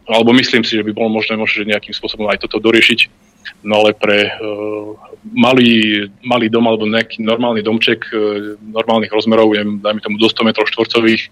alebo 0.09 0.33
myslím 0.33 0.65
si, 0.65 0.77
že 0.77 0.85
by 0.85 0.93
bolo 0.97 1.13
možné 1.13 1.37
možno 1.37 1.69
nejakým 1.69 1.93
spôsobom 1.93 2.29
aj 2.33 2.45
toto 2.45 2.57
doriešiť. 2.61 3.28
No 3.63 3.83
ale 3.83 3.91
pre 3.97 4.31
uh, 4.39 4.95
malý, 5.35 6.07
malý 6.23 6.47
dom 6.47 6.69
alebo 6.69 6.87
nejaký 6.87 7.25
normálny 7.27 7.65
domček 7.65 8.07
uh, 8.15 8.55
normálnych 8.61 9.11
rozmerov, 9.11 9.51
je, 9.57 9.63
dajme 9.83 10.01
tomu 10.01 10.17
do 10.17 10.29
100 10.31 10.47
m 10.47 10.51
štvorcových, 10.55 11.23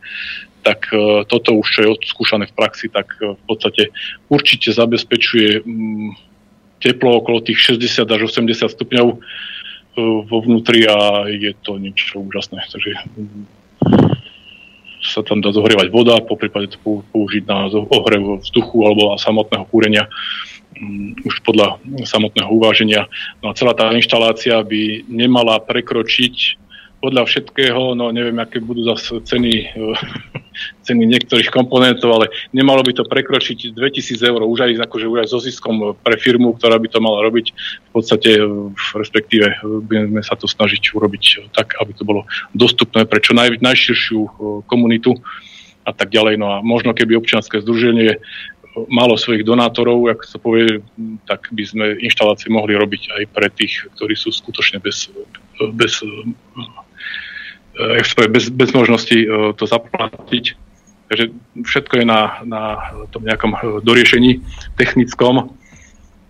tak 0.66 0.90
uh, 0.90 1.22
toto 1.30 1.54
už, 1.54 1.66
čo 1.70 1.80
je 1.86 1.92
odskúšané 1.94 2.50
v 2.50 2.56
praxi, 2.56 2.90
tak 2.90 3.06
uh, 3.22 3.38
v 3.38 3.42
podstate 3.46 3.94
určite 4.26 4.74
zabezpečuje 4.74 5.62
um, 5.62 6.10
teplo 6.82 7.22
okolo 7.22 7.40
tých 7.46 7.78
60 7.78 8.04
až 8.10 8.20
80 8.26 8.74
stupňov 8.74 9.06
uh, 9.14 9.18
vo 10.26 10.38
vnútri 10.42 10.88
a 10.90 11.30
je 11.30 11.54
to 11.62 11.78
niečo 11.78 12.26
úžasné. 12.26 12.58
Takže 12.66 12.90
um, 13.14 13.46
sa 15.06 15.22
tam 15.22 15.38
dá 15.38 15.54
zohrievať 15.54 15.88
voda, 15.94 16.18
po 16.18 16.34
prípade 16.34 16.74
to 16.74 16.78
pou- 16.82 17.06
použiť 17.14 17.46
na 17.46 17.70
ohrev 17.70 18.42
vzduchu 18.42 18.76
alebo 18.82 19.14
samotného 19.14 19.64
kúrenia 19.70 20.10
mm, 20.10 20.55
už 21.24 21.34
podľa 21.42 21.80
samotného 22.04 22.50
uváženia. 22.52 23.08
No 23.40 23.50
a 23.50 23.56
celá 23.56 23.72
tá 23.72 23.88
inštalácia 23.92 24.60
by 24.60 25.08
nemala 25.08 25.60
prekročiť 25.60 26.66
podľa 26.96 27.28
všetkého, 27.28 27.92
no 27.92 28.08
neviem, 28.08 28.34
aké 28.40 28.56
budú 28.58 28.82
zase 28.88 29.20
ceny, 29.20 29.52
eh, 29.68 29.96
ceny 30.86 31.04
niektorých 31.04 31.52
komponentov, 31.52 32.08
ale 32.08 32.26
nemalo 32.56 32.80
by 32.80 32.92
to 32.96 33.04
prekročiť 33.04 33.76
2000 33.76 34.24
eur, 34.24 34.40
už 34.42 34.58
aj, 34.64 34.72
akože 34.88 35.06
už 35.06 35.18
aj 35.22 35.28
so 35.28 35.38
ziskom 35.38 35.92
pre 36.00 36.16
firmu, 36.16 36.56
ktorá 36.56 36.80
by 36.80 36.88
to 36.88 36.98
mala 36.98 37.20
robiť. 37.28 37.52
V 37.52 37.90
podstate, 37.92 38.40
eh, 38.40 38.48
respektíve, 38.96 39.46
eh, 39.46 39.58
budeme 39.62 40.24
sa 40.24 40.34
to 40.40 40.48
snažiť 40.48 40.96
urobiť 40.96 41.52
tak, 41.52 41.76
aby 41.78 41.92
to 41.92 42.02
bolo 42.02 42.24
dostupné 42.56 43.04
pre 43.04 43.20
čo 43.20 43.36
naj, 43.36 43.60
najširšiu 43.60 44.64
komunitu 44.66 45.20
a 45.86 45.94
tak 45.94 46.10
ďalej. 46.10 46.34
No 46.42 46.58
a 46.58 46.64
možno 46.66 46.90
keby 46.90 47.14
občianske 47.14 47.62
združenie 47.62 48.18
malo 48.88 49.16
svojich 49.16 49.44
donátorov, 49.44 50.12
ak 50.12 50.20
sa 50.28 50.36
povie, 50.36 50.84
tak 51.24 51.48
by 51.52 51.62
sme 51.64 51.84
inštalácie 52.04 52.52
mohli 52.52 52.76
robiť 52.76 53.02
aj 53.16 53.22
pre 53.32 53.48
tých, 53.48 53.88
ktorí 53.96 54.12
sú 54.12 54.28
skutočne 54.32 54.82
bez, 54.84 55.08
bez, 55.72 56.04
eh, 57.80 58.28
bez, 58.28 58.44
bez 58.52 58.70
možnosti 58.76 59.16
eh, 59.16 59.28
to 59.56 59.64
zaplatiť. 59.64 60.44
Takže 61.06 61.24
všetko 61.62 61.94
je 62.02 62.06
na, 62.06 62.42
na 62.42 62.62
tom 63.14 63.22
nejakom 63.22 63.52
eh, 63.54 63.60
doriešení 63.82 64.42
technickom. 64.74 65.54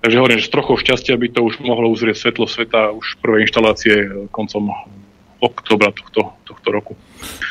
Takže 0.05 0.23
hovorím, 0.23 0.39
že 0.39 0.47
s 0.47 0.55
trochou 0.55 0.77
šťastia 0.77 1.17
by 1.17 1.29
to 1.33 1.41
už 1.43 1.59
mohlo 1.65 1.91
uzrieť 1.91 2.29
svetlo 2.29 2.47
sveta 2.47 2.93
už 2.93 3.19
prvé 3.25 3.49
inštalácie 3.49 3.95
eh, 4.05 4.09
koncom 4.31 4.71
oktobra 5.41 5.93
tohto, 5.93 6.33
tohto 6.49 6.69
roku. 6.73 6.93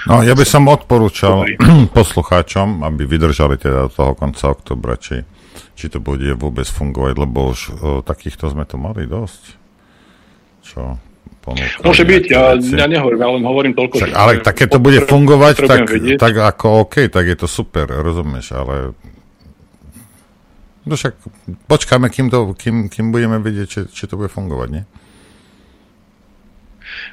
No, 0.05 0.21
ja 0.21 0.33
by 0.37 0.45
som 0.45 0.69
odporúčal 0.69 1.45
poslucháčom, 1.97 2.81
aby 2.85 3.05
vydržali 3.05 3.57
teda 3.57 3.89
do 3.89 3.91
toho 3.91 4.11
konca 4.13 4.53
oktobra, 4.53 4.97
či, 4.97 5.25
či 5.77 5.85
to 5.89 6.01
bude 6.01 6.25
vôbec 6.37 6.65
fungovať, 6.65 7.13
lebo 7.17 7.53
už 7.53 7.59
o, 7.69 7.71
takýchto 8.05 8.49
sme 8.49 8.65
tu 8.65 8.77
mali 8.77 9.05
dosť. 9.05 9.43
Čo 10.65 10.97
Môže 11.85 12.01
byť, 12.09 12.23
ja, 12.25 12.57
ja 12.57 12.87
nehovorím, 12.89 13.21
ja 13.21 13.29
len 13.29 13.43
hovorím 13.45 13.73
toľko, 13.77 14.01
Však, 14.01 14.17
ale 14.17 14.41
tak 14.41 14.65
keď 14.65 14.67
to 14.73 14.79
bude 14.81 14.99
fungovať, 15.05 15.53
tak, 15.69 15.85
vedieť. 15.85 16.17
tak 16.17 16.33
ako 16.41 16.89
OK, 16.89 17.05
tak 17.05 17.21
je 17.29 17.37
to 17.37 17.45
super, 17.45 17.85
rozumieš, 17.85 18.57
ale 18.57 18.97
no 20.89 20.97
však 20.97 21.13
počkáme, 21.69 22.09
kým, 22.09 22.33
to, 22.33 22.57
kým, 22.57 22.89
kým 22.89 23.13
budeme 23.13 23.37
vedieť, 23.37 23.67
či, 23.69 23.79
či 23.93 24.03
to 24.09 24.17
bude 24.17 24.33
fungovať, 24.33 24.67
nie? 24.73 24.83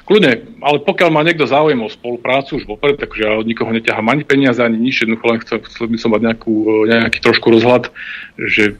Kľudne, 0.03 0.59
ale 0.61 0.77
pokiaľ 0.83 1.09
má 1.09 1.21
niekto 1.25 1.49
záujem 1.49 1.79
o 1.81 1.89
spoluprácu 1.89 2.61
už 2.61 2.67
vopred, 2.69 2.99
takže 2.99 3.21
ja 3.23 3.31
od 3.39 3.47
nikoho 3.47 3.71
neťahám 3.73 4.11
ani 4.11 4.23
peniaze, 4.27 4.61
ani 4.61 4.77
nič, 4.77 5.01
jednoducho 5.01 5.25
len 5.31 5.39
chcel, 5.41 5.57
chcel 5.65 5.85
by 5.89 5.97
som 5.97 6.09
mať 6.13 6.21
nejakú, 6.29 6.53
e, 6.87 6.93
nejaký 6.93 7.19
trošku 7.23 7.47
rozhľad, 7.49 7.89
že 8.37 8.77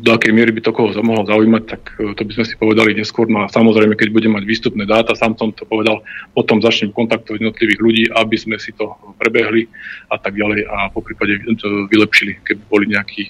do 0.00 0.10
akej 0.12 0.32
miery 0.34 0.52
by 0.52 0.60
to 0.60 0.74
koho 0.76 0.92
mohlo 1.00 1.24
zaujímať, 1.24 1.62
tak 1.64 1.82
e, 1.96 2.12
to 2.12 2.22
by 2.26 2.32
sme 2.36 2.44
si 2.44 2.54
povedali 2.60 2.92
neskôr. 2.92 3.30
No 3.30 3.44
a 3.44 3.52
samozrejme, 3.52 3.96
keď 3.96 4.08
budem 4.12 4.36
mať 4.36 4.44
výstupné 4.44 4.84
dáta, 4.84 5.16
sám 5.16 5.38
som 5.40 5.50
to 5.56 5.64
povedal, 5.64 6.04
potom 6.36 6.60
začnem 6.60 6.92
kontaktovať 6.92 7.40
jednotlivých 7.40 7.80
ľudí, 7.80 8.04
aby 8.12 8.36
sme 8.36 8.56
si 8.60 8.76
to 8.76 8.92
prebehli 9.16 9.66
a 10.12 10.20
tak 10.20 10.36
ďalej 10.36 10.68
a 10.68 10.92
po 10.92 11.00
prípade 11.00 11.40
to 11.56 11.88
vylepšili, 11.88 12.38
keby 12.44 12.62
boli 12.68 12.84
nejakí 12.92 13.24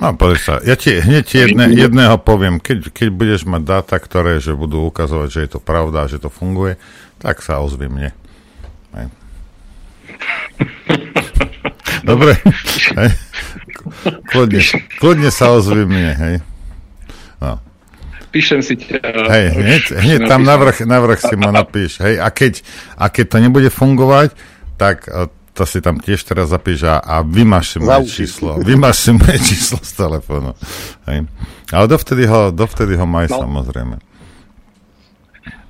No, 0.00 0.16
pozri 0.16 0.40
sa, 0.40 0.58
ja 0.64 0.74
ti 0.74 0.98
hneď 0.98 1.26
jedne, 1.28 1.68
jedného 1.68 2.16
poviem, 2.16 2.56
keď, 2.58 2.90
keď 2.90 3.08
budeš 3.12 3.44
mať 3.44 3.62
dáta, 3.62 3.96
ktoré 4.00 4.40
že 4.40 4.56
budú 4.56 4.88
ukazovať, 4.88 5.28
že 5.28 5.40
je 5.44 5.50
to 5.52 5.60
pravda, 5.60 6.08
že 6.08 6.18
to 6.18 6.32
funguje, 6.32 6.80
tak 7.20 7.44
sa 7.44 7.60
ozvi 7.60 7.86
mne. 7.92 8.10
Hej. 8.96 9.06
Dobre, 12.08 12.34
hej. 12.98 13.10
Kľudne, 14.32 14.60
kľudne 14.98 15.30
sa 15.30 15.54
ozvi 15.54 15.84
mne, 15.86 16.10
hej. 16.18 16.36
No. 17.38 17.58
píšem 18.32 18.64
si 18.64 18.74
ťa. 18.80 18.96
Hej, 19.28 19.46
hneď, 19.54 19.82
hneď 19.98 20.20
tam 20.24 20.42
navrch, 20.42 20.82
navrch 20.88 21.20
si 21.20 21.36
ma 21.36 21.52
napíš, 21.52 22.00
hej, 22.00 22.16
a 22.16 22.32
keď, 22.32 22.64
a 22.96 23.12
keď 23.12 23.26
to 23.28 23.36
nebude 23.38 23.68
fungovať, 23.68 24.34
tak 24.80 25.06
e, 25.06 25.28
to 25.52 25.62
si 25.62 25.78
tam 25.78 26.00
tiež 26.00 26.24
teraz 26.24 26.48
zapíš 26.48 26.84
a, 26.84 26.96
a 26.96 27.20
vymáš 27.20 27.76
si 27.76 27.78
moje 27.78 28.08
číslo, 28.08 28.56
vymáš 28.58 28.96
si 28.98 29.10
moje 29.12 29.36
číslo 29.38 29.76
z 29.78 29.92
telefónu, 29.92 30.52
hej. 31.06 31.28
Ale 31.68 31.84
dovtedy 31.86 32.24
ho, 32.24 32.48
dovtedy 32.48 32.96
ho 32.96 33.04
maj 33.04 33.28
No. 33.28 33.40
samozrejme. 33.40 33.96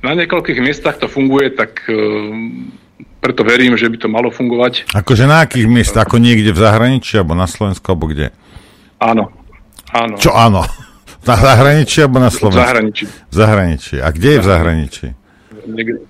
Na 0.02 0.12
niekoľkých 0.12 0.58
miestach 0.58 0.98
to 0.98 1.06
funguje, 1.06 1.54
tak 1.54 1.86
e, 1.86 1.94
preto 3.18 3.42
verím, 3.42 3.78
že 3.78 3.86
by 3.86 3.96
to 3.96 4.08
malo 4.08 4.28
fungovať. 4.28 4.90
Akože 4.92 5.30
na 5.30 5.46
akých 5.46 5.70
miestach, 5.70 6.04
ako 6.04 6.18
niekde 6.18 6.50
v 6.50 6.58
zahraničí, 6.58 7.14
alebo 7.16 7.38
na 7.38 7.46
Slovensku, 7.46 7.86
alebo 7.86 8.10
kde? 8.10 8.34
Áno. 8.98 9.30
Áno. 9.94 10.14
Čo 10.18 10.34
áno? 10.34 10.66
Na 11.22 11.38
zahraničí, 11.38 12.02
alebo 12.02 12.18
na 12.18 12.34
Slovensku? 12.34 12.58
V 12.58 12.66
zahraničí. 12.66 13.04
V 13.06 13.34
zahraničí. 13.34 13.94
A 13.98 14.08
kde 14.10 14.28
je 14.28 14.38
v 14.38 14.46
zahraničí? 14.46 15.06
Niekde- 15.70 16.02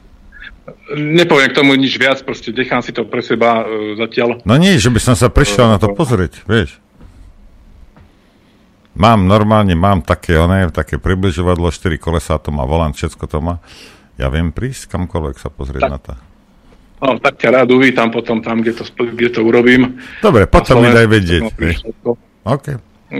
Nepoviem 0.97 1.51
k 1.51 1.57
tomu 1.57 1.75
nič 1.75 1.97
viac, 1.97 2.21
proste 2.23 2.53
nechám 2.53 2.85
si 2.85 2.93
to 2.93 3.09
pre 3.09 3.25
seba 3.25 3.65
e, 3.65 3.97
zatiaľ. 3.97 4.45
No 4.45 4.61
nie, 4.61 4.77
že 4.77 4.93
by 4.93 5.01
som 5.01 5.15
sa 5.17 5.33
prišiel 5.33 5.69
na 5.69 5.81
to 5.81 5.93
pozrieť, 5.93 6.45
vieš. 6.45 6.79
Mám 8.93 9.25
normálne, 9.25 9.73
mám 9.73 10.05
také, 10.05 10.37
oné, 10.37 10.69
také 10.69 11.01
približovadlo, 11.01 11.73
4 11.73 11.97
kolesa 11.97 12.37
to 12.37 12.53
má, 12.53 12.69
volant, 12.69 12.93
všetko 12.93 13.25
to 13.25 13.41
má. 13.41 13.57
Ja 14.21 14.29
viem 14.29 14.53
prísť 14.53 14.93
kamkoľvek 14.93 15.37
sa 15.41 15.49
pozrieť 15.49 15.83
tak. 15.89 15.91
na 15.91 15.99
to. 15.99 16.13
No, 17.03 17.19
tak 17.19 17.35
ťa 17.41 17.49
rád 17.51 17.69
uvítam 17.75 18.15
potom 18.15 18.39
tam, 18.45 18.63
kde 18.63 18.79
to, 18.79 18.85
kde 18.95 19.29
to 19.33 19.43
urobím. 19.43 19.99
Dobre, 20.23 20.47
potom 20.47 20.85
mi 20.85 20.93
daj 20.93 21.09
vedieť. 21.11 21.43
OK. 22.47 22.67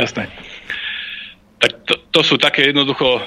Jasné. 0.00 0.32
Tak 1.60 1.70
to, 1.84 1.94
to 2.12 2.20
sú 2.24 2.40
také 2.40 2.72
jednoducho 2.72 3.04
uh, 3.04 3.20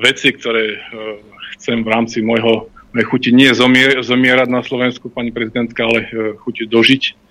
veci, 0.00 0.32
ktoré 0.32 0.78
uh, 0.78 1.20
chcem 1.58 1.82
v 1.82 1.88
rámci 1.88 2.22
môjho 2.24 2.70
chuti 3.06 3.30
nie 3.30 3.52
zomier, 3.54 4.00
zomierať 4.02 4.48
na 4.50 4.64
Slovensku, 4.64 5.12
pani 5.12 5.30
prezidentka, 5.30 5.86
ale 5.86 6.08
uh, 6.08 6.10
chuti 6.40 6.66
dožiť. 6.66 7.28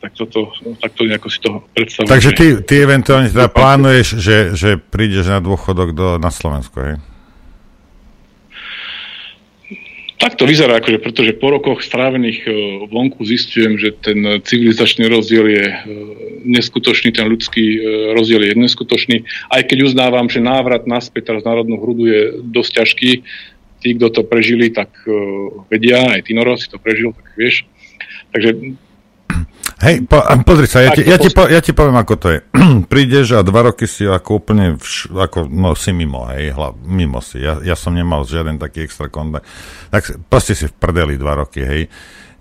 Tak 0.00 0.16
toto, 0.16 0.48
tak 0.80 0.96
to 0.96 1.04
nejako 1.04 1.28
si 1.28 1.44
to 1.44 1.60
predstavujem. 1.76 2.08
Takže 2.08 2.32
ty, 2.32 2.46
ty 2.64 2.74
eventuálne 2.80 3.28
teda 3.28 3.52
plánuješ, 3.52 4.16
že, 4.16 4.38
že 4.56 4.80
prídeš 4.80 5.28
na 5.28 5.44
dôchodok 5.44 5.92
do, 5.92 6.16
na 6.16 6.32
Slovensku, 6.32 6.80
hej? 6.80 6.96
Tak 10.20 10.36
to 10.36 10.44
vyzerá, 10.44 10.84
akože, 10.84 11.00
pretože 11.00 11.32
po 11.32 11.48
rokoch 11.48 11.80
strávených 11.80 12.44
e, 12.44 12.50
vonku 12.92 13.24
zistujem, 13.24 13.80
že 13.80 13.96
ten 13.96 14.44
civilizačný 14.44 15.08
rozdiel 15.08 15.48
je 15.48 15.64
e, 15.64 15.76
neskutočný, 16.44 17.08
ten 17.16 17.24
ľudský 17.24 17.64
e, 17.64 17.78
rozdiel 18.12 18.44
je 18.44 18.52
neskutočný. 18.52 19.24
Aj 19.48 19.64
keď 19.64 19.88
uznávam, 19.88 20.28
že 20.28 20.44
návrat 20.44 20.84
naspäť 20.84 21.32
teraz 21.32 21.42
národnú 21.48 21.80
hrudu 21.80 22.04
je 22.04 22.20
dosť 22.52 22.70
ťažký, 22.84 23.10
tí, 23.80 23.88
kto 23.96 24.12
to 24.12 24.22
prežili, 24.28 24.68
tak 24.68 24.92
vedia, 25.72 26.12
aj 26.12 26.28
ty 26.28 26.36
si 26.36 26.68
to 26.68 26.76
prežil, 26.76 27.16
tak 27.16 27.24
vieš. 27.40 27.64
Takže 28.36 28.76
Hej, 29.80 30.04
po, 30.04 30.20
pozri 30.44 30.68
sa, 30.68 30.84
ja 30.84 30.92
ti, 30.92 31.00
ja, 31.00 31.16
ti 31.16 31.32
po, 31.32 31.48
ja 31.48 31.64
ti 31.64 31.72
poviem, 31.72 31.96
ako 31.96 32.14
to 32.20 32.28
je. 32.36 32.38
Prídeš 32.92 33.32
a 33.32 33.40
dva 33.40 33.72
roky 33.72 33.88
si 33.88 34.04
ako 34.04 34.44
úplne, 34.44 34.76
vš, 34.76 35.08
ako, 35.08 35.48
no 35.48 35.72
si 35.72 35.96
mimo, 35.96 36.28
hej, 36.28 36.52
hla, 36.52 36.76
mimo 36.84 37.24
si. 37.24 37.40
Ja, 37.40 37.56
ja 37.64 37.72
som 37.72 37.96
nemal 37.96 38.28
žiaden 38.28 38.60
taký 38.60 38.84
extra 38.84 39.08
kontakt. 39.08 39.48
Tak 39.88 40.28
proste 40.28 40.52
si 40.52 40.68
v 40.68 40.76
prdeli 40.76 41.16
dva 41.16 41.40
roky, 41.40 41.64
hej. 41.64 41.82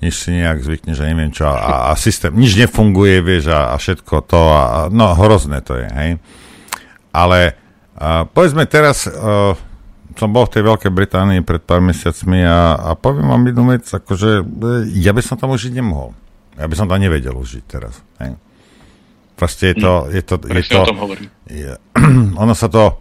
Nič 0.03 0.15
si 0.19 0.35
nejak 0.35 0.59
zvykne, 0.63 0.91
že 0.91 1.07
neviem 1.07 1.31
čo. 1.31 1.47
A, 1.47 1.91
a 1.91 1.95
systém, 1.95 2.35
nič 2.35 2.59
nefunguje, 2.59 3.23
vieš, 3.23 3.55
a, 3.55 3.71
a 3.71 3.75
všetko 3.79 4.15
to. 4.27 4.41
A, 4.51 4.59
a, 4.59 4.79
no, 4.91 5.15
hrozné 5.15 5.63
to 5.63 5.79
je, 5.79 5.87
hej. 5.87 6.11
Ale 7.15 7.55
a, 7.95 8.27
povedzme 8.27 8.67
teraz, 8.67 9.07
a, 9.07 9.55
som 10.19 10.27
bol 10.35 10.43
v 10.43 10.59
tej 10.59 10.63
Veľkej 10.67 10.91
Británii 10.91 11.47
pred 11.47 11.63
pár 11.63 11.79
mesiacmi 11.79 12.43
a, 12.43 12.75
a 12.75 12.99
poviem 12.99 13.31
vám 13.31 13.47
jednu 13.47 13.63
vec, 13.71 13.87
akože 13.87 14.43
e, 14.43 14.91
ja 14.99 15.15
by 15.15 15.23
som 15.23 15.39
tam 15.39 15.55
už 15.55 15.71
žiť 15.71 15.79
nemohol. 15.79 16.11
Ja 16.57 16.65
by 16.65 16.75
som 16.75 16.87
to 16.89 16.97
nevedel 16.97 17.35
užiť 17.37 17.63
teraz. 17.67 18.01
Hej. 18.23 18.39
Proste 19.37 19.71
je 19.71 19.75
to... 19.79 19.91
Hm. 20.03 20.11
Je 20.11 20.23
to, 20.23 20.35
je 20.47 20.63
to, 20.65 20.79
o 20.81 20.89
tom 20.89 20.99
hovorím. 20.99 21.27
Je, 21.47 21.71
ono 22.43 22.53
sa 22.57 22.67
to... 22.71 22.99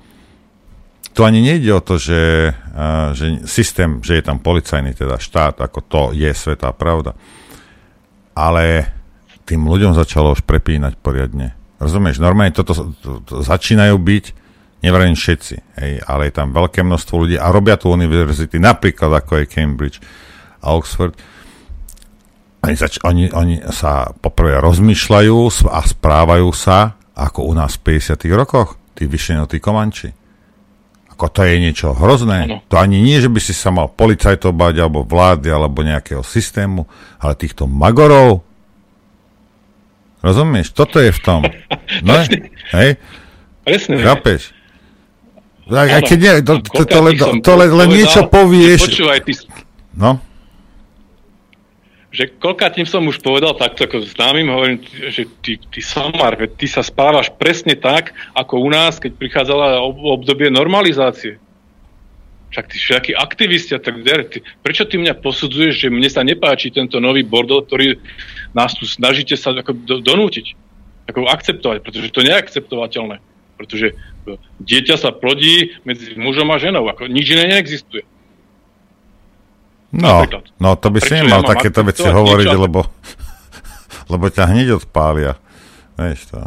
Tu 1.17 1.27
ani 1.27 1.43
nejde 1.43 1.75
o 1.75 1.83
to, 1.83 1.99
že, 1.99 2.55
uh, 2.55 3.11
že 3.11 3.43
systém, 3.43 3.99
že 4.07 4.23
je 4.23 4.23
tam 4.23 4.39
policajný, 4.39 4.95
teda 4.95 5.19
štát, 5.19 5.59
ako 5.59 5.79
to 5.83 6.03
je 6.15 6.31
svetá 6.31 6.71
pravda. 6.71 7.19
Ale 8.39 8.95
tým 9.43 9.67
ľuďom 9.67 9.99
začalo 9.99 10.37
už 10.37 10.47
prepínať 10.47 10.95
poriadne. 11.01 11.59
Rozumieš? 11.83 12.23
Normálne 12.23 12.55
toto 12.55 12.95
to, 13.03 13.19
to 13.27 13.35
začínajú 13.43 13.99
byť, 13.99 14.25
nevrajím 14.83 15.19
všetci, 15.19 15.55
hej, 15.83 15.93
ale 16.07 16.31
je 16.31 16.39
tam 16.39 16.55
veľké 16.55 16.87
množstvo 16.87 17.15
ľudí 17.27 17.37
a 17.41 17.51
robia 17.51 17.75
tu 17.75 17.91
univerzity, 17.91 18.63
napríklad 18.63 19.11
ako 19.11 19.43
je 19.43 19.51
Cambridge 19.51 19.99
a 20.63 20.75
Oxford, 20.75 21.19
oni, 22.63 22.75
zač- 22.75 23.03
oni, 23.07 23.31
oni 23.31 23.63
sa 23.71 24.11
poprvé 24.19 24.59
rozmýšľajú 24.59 25.37
a 25.71 25.81
správajú 25.87 26.51
sa 26.51 26.99
ako 27.19 27.51
u 27.51 27.53
nás 27.55 27.75
v 27.79 27.99
50 27.99 28.19
rokoch, 28.35 28.79
tí 28.95 29.07
vyšenotí 29.07 29.59
komanči. 29.59 30.15
Ako 31.11 31.35
to 31.35 31.43
je 31.43 31.59
niečo 31.59 31.91
hrozné. 31.99 32.63
To 32.71 32.79
ani 32.79 33.03
nie, 33.03 33.19
že 33.19 33.27
by 33.27 33.43
si 33.43 33.51
sa 33.51 33.75
mal 33.75 33.91
policajtov 33.91 34.55
bať, 34.55 34.87
alebo 34.87 35.03
vlády, 35.03 35.51
alebo 35.51 35.83
nejakého 35.83 36.23
systému, 36.23 36.87
ale 37.19 37.35
týchto 37.35 37.67
magorov. 37.67 38.47
Rozumieš? 40.23 40.71
Toto 40.75 41.03
je 41.03 41.11
v 41.11 41.21
tom. 41.23 41.43
No, 42.05 42.21
hej? 42.77 43.01
Presne. 43.65 43.97
Chápeš? 43.97 44.53
Aj, 45.73 45.89
aj 45.89 46.03
keď 46.05 46.19
nie, 46.21 46.33
to, 46.45 46.61
to, 46.61 46.85
to, 46.85 47.01
to, 47.01 47.27
to 47.41 47.53
len, 47.57 47.71
len 47.73 47.89
niečo 47.89 48.29
povieš. 48.29 48.93
Počúvaj, 48.93 49.21
ty, 49.25 49.33
no? 49.97 50.21
Že 52.09 52.33
koľka 52.41 52.73
tým 52.73 52.89
som 52.89 53.05
už 53.05 53.21
povedal 53.21 53.53
takto 53.53 53.85
ako 53.85 54.01
známym, 54.01 54.49
hovorím, 54.49 54.81
že 55.13 55.29
ty, 55.45 55.61
ty 55.61 55.81
samar, 55.85 56.41
ty 56.57 56.65
sa 56.65 56.81
spávaš 56.81 57.29
presne 57.37 57.77
tak, 57.77 58.17
ako 58.33 58.65
u 58.65 58.69
nás, 58.73 58.97
keď 58.97 59.13
prichádzala 59.21 59.85
obdobie 59.85 60.49
normalizácie. 60.49 61.37
Však 62.49 62.65
ty 62.73 62.77
všetky 62.81 63.13
aktivisti 63.13 63.77
a 63.77 63.81
tak 63.85 64.01
ďalej. 64.01 64.41
Prečo 64.65 64.89
ty 64.89 64.97
mňa 64.97 65.21
posudzuješ, 65.21 65.85
že 65.85 65.93
mne 65.93 66.09
sa 66.09 66.25
nepáči 66.25 66.73
tento 66.73 66.97
nový 66.97 67.21
bordel, 67.21 67.61
ktorý 67.61 68.01
nás 68.57 68.73
tu 68.73 68.89
snažíte 68.89 69.37
sa 69.37 69.53
ako 69.53 69.77
do, 69.85 70.01
donútiť, 70.01 70.57
ako 71.13 71.29
akceptovať, 71.29 71.85
pretože 71.85 72.09
to 72.09 72.25
je 72.25 72.33
akceptovateľné. 72.33 73.21
Pretože 73.61 73.93
dieťa 74.65 74.97
sa 74.97 75.13
plodí 75.13 75.77
medzi 75.85 76.17
mužom 76.17 76.49
a 76.49 76.57
ženou, 76.57 76.89
ako 76.89 77.05
nič 77.05 77.37
iné 77.37 77.53
neexistuje. 77.53 78.09
No, 79.89 80.21
no 80.61 80.77
to 80.77 80.93
by 80.93 81.01
si 81.01 81.17
nemal 81.17 81.41
ja 81.41 81.57
takéto 81.57 81.81
veci 81.81 82.05
hovoriť, 82.05 82.49
niečo, 82.53 82.61
lebo, 82.61 82.81
lebo 84.13 84.25
ťa 84.29 84.45
hneď 84.53 84.85
odpália. 84.85 85.41
Vieš 85.97 86.21
to. 86.29 86.39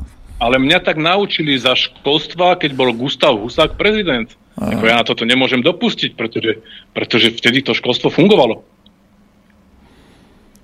Ale 0.41 0.57
mňa 0.57 0.80
tak 0.81 0.97
naučili 0.97 1.53
za 1.57 1.77
školstva, 1.77 2.57
keď 2.57 2.73
bol 2.73 2.89
Gustav 2.93 3.38
Husák 3.38 3.77
prezident. 3.77 4.30
Ako 4.57 4.84
ja 4.85 4.97
na 4.97 5.05
toto 5.05 5.26
nemôžem 5.26 5.61
dopustiť, 5.61 6.13
pretože, 6.13 6.61
pretože 6.93 7.34
vtedy 7.34 7.65
to 7.65 7.77
školstvo 7.77 8.13
fungovalo. 8.13 8.61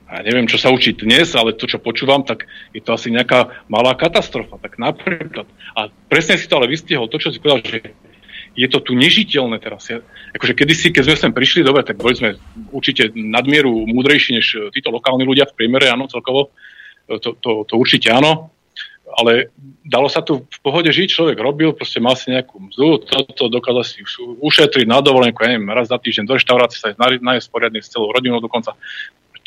A 0.08 0.24
neviem, 0.24 0.48
čo 0.48 0.56
sa 0.56 0.72
učí 0.72 0.96
dnes, 0.96 1.36
ale 1.36 1.58
to, 1.58 1.68
čo 1.68 1.84
počúvam, 1.84 2.24
tak 2.24 2.48
je 2.72 2.80
to 2.80 2.96
asi 2.96 3.12
nejaká 3.12 3.68
malá 3.68 3.92
katastrofa. 3.94 4.56
Tak 4.58 4.80
napríklad. 4.80 5.46
A 5.76 5.92
presne 6.08 6.40
si 6.40 6.48
to 6.48 6.58
ale 6.58 6.72
vystihol, 6.72 7.12
to, 7.12 7.20
čo 7.20 7.30
si 7.30 7.44
povedal, 7.44 7.62
že 7.68 7.92
je 8.58 8.66
to 8.66 8.82
tu 8.82 8.98
nežiteľné 8.98 9.62
teraz. 9.62 9.86
Ja, 9.86 10.02
akože 10.34 10.58
kedysi, 10.58 10.90
keď 10.90 11.04
sme 11.06 11.16
sem 11.16 11.32
prišli, 11.32 11.62
dobre, 11.62 11.86
tak 11.86 12.02
boli 12.02 12.18
sme 12.18 12.42
určite 12.74 13.14
nadmieru 13.14 13.86
múdrejší 13.86 14.42
než 14.42 14.48
e, 14.58 14.74
títo 14.74 14.90
lokálni 14.90 15.22
ľudia 15.30 15.46
v 15.46 15.54
priemere, 15.54 15.94
áno, 15.94 16.10
celkovo. 16.10 16.50
E, 17.06 17.22
to, 17.22 17.38
to, 17.38 17.70
to 17.70 17.74
určite 17.78 18.10
áno. 18.10 18.50
Ale 19.08 19.54
dalo 19.86 20.10
sa 20.10 20.26
tu 20.26 20.44
v 20.50 20.60
pohode 20.60 20.90
žiť, 20.90 21.08
človek 21.08 21.38
robil, 21.38 21.72
proste 21.72 22.02
mal 22.02 22.18
si 22.18 22.34
nejakú 22.34 22.60
mzdu, 22.60 23.08
toto 23.08 23.48
dokázal 23.48 23.86
si 23.88 24.04
ušetriť 24.42 24.84
na 24.84 25.00
dovolenku, 25.00 25.40
ja 25.48 25.56
neviem, 25.56 25.72
raz 25.72 25.88
za 25.88 25.96
týždeň 25.96 26.28
do 26.28 26.36
reštaurácie 26.36 26.82
sa 26.82 26.92
nájsť 27.00 27.48
poriadne 27.48 27.80
s 27.80 27.88
celou 27.88 28.12
rodinou 28.12 28.44
dokonca. 28.44 28.76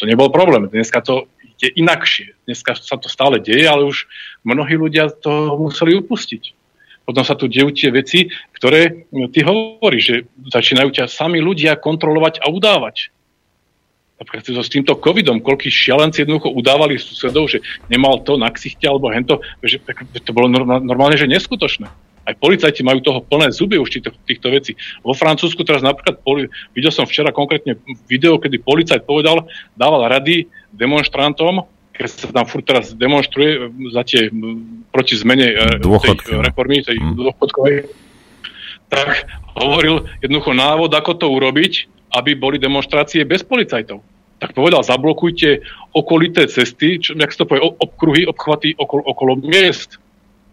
To 0.01 0.09
nebol 0.09 0.33
problém. 0.33 0.65
Dneska 0.73 1.05
to 1.05 1.29
je 1.61 1.69
inakšie. 1.77 2.33
Dneska 2.49 2.73
sa 2.73 2.97
to 2.97 3.13
stále 3.13 3.37
deje, 3.37 3.69
ale 3.69 3.85
už 3.85 4.09
mnohí 4.49 4.81
ľudia 4.81 5.13
to 5.13 5.61
museli 5.61 5.93
upustiť 6.01 6.57
potom 7.05 7.27
sa 7.27 7.35
tu 7.35 7.51
dejú 7.51 7.75
tie 7.75 7.91
veci, 7.91 8.31
ktoré 8.55 9.09
no, 9.11 9.27
ty 9.27 9.43
hovoríš, 9.43 10.05
že 10.05 10.17
začínajú 10.53 10.95
ťa 10.95 11.11
sami 11.11 11.43
ľudia 11.43 11.75
kontrolovať 11.81 12.45
a 12.45 12.53
udávať. 12.53 13.11
Napríklad 14.21 14.45
s 14.45 14.69
týmto 14.69 15.01
covidom, 15.01 15.41
koľký 15.41 15.73
šialenci 15.73 16.23
jednoducho 16.23 16.53
udávali 16.53 17.01
susedov, 17.01 17.49
že 17.49 17.65
nemal 17.89 18.21
to 18.21 18.37
na 18.37 18.53
ksichte 18.53 18.85
alebo 18.85 19.09
hento, 19.09 19.41
že 19.65 19.81
to 20.21 20.37
bolo 20.37 20.53
normálne, 20.61 21.17
že 21.17 21.25
neskutočné. 21.25 21.89
Aj 22.29 22.37
policajti 22.37 22.85
majú 22.85 23.01
toho 23.01 23.25
plné 23.25 23.49
zuby 23.49 23.81
už 23.81 23.89
týchto, 23.97 24.13
týchto 24.29 24.53
vecí. 24.53 24.77
Vo 25.01 25.17
Francúzsku 25.17 25.65
teraz 25.65 25.81
napríklad, 25.81 26.21
poli, 26.21 26.53
videl 26.77 26.93
som 26.93 27.09
včera 27.09 27.33
konkrétne 27.33 27.81
video, 28.13 28.37
kedy 28.37 28.61
policajt 28.61 29.09
povedal, 29.09 29.49
dával 29.73 30.05
rady 30.05 30.45
demonstrantom, 30.69 31.65
keď 32.01 32.09
sa 32.09 32.33
tam 32.33 32.49
furt 32.49 32.65
teraz 32.65 32.97
demonstruje 32.97 33.69
za 33.93 34.01
tie 34.09 34.33
proti 34.89 35.21
zmene 35.21 35.53
e, 35.53 35.57
Dôchodky, 35.85 36.33
tej 36.33 36.41
reformy, 36.41 36.81
tej 36.81 36.97
mm. 36.97 37.13
dôchodkovej, 37.13 37.93
tak 38.89 39.29
hovoril 39.53 40.09
jednoducho 40.25 40.57
návod, 40.57 40.89
ako 40.97 41.13
to 41.21 41.27
urobiť, 41.29 41.73
aby 42.17 42.41
boli 42.41 42.57
demonstrácie 42.57 43.29
bez 43.29 43.45
policajtov. 43.45 44.01
Tak 44.41 44.57
povedal, 44.57 44.81
zablokujte 44.81 45.61
okolité 45.93 46.49
cesty, 46.49 46.97
čo, 46.97 47.13
jak 47.13 47.29
sa 47.37 47.45
to 47.45 47.53
povie, 47.53 47.61
obkruhy, 47.61 48.25
obchvaty 48.25 48.73
okolo, 48.81 49.05
okolo 49.05 49.37
miest. 49.45 50.01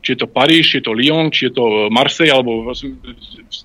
Či 0.03 0.13
je 0.13 0.19
to 0.19 0.27
Paríž, 0.27 0.67
či 0.67 0.83
je 0.83 0.85
to 0.91 0.93
Lyon, 0.93 1.31
či 1.31 1.47
je 1.47 1.55
to 1.55 1.87
Marseille, 1.87 2.35
alebo 2.35 2.75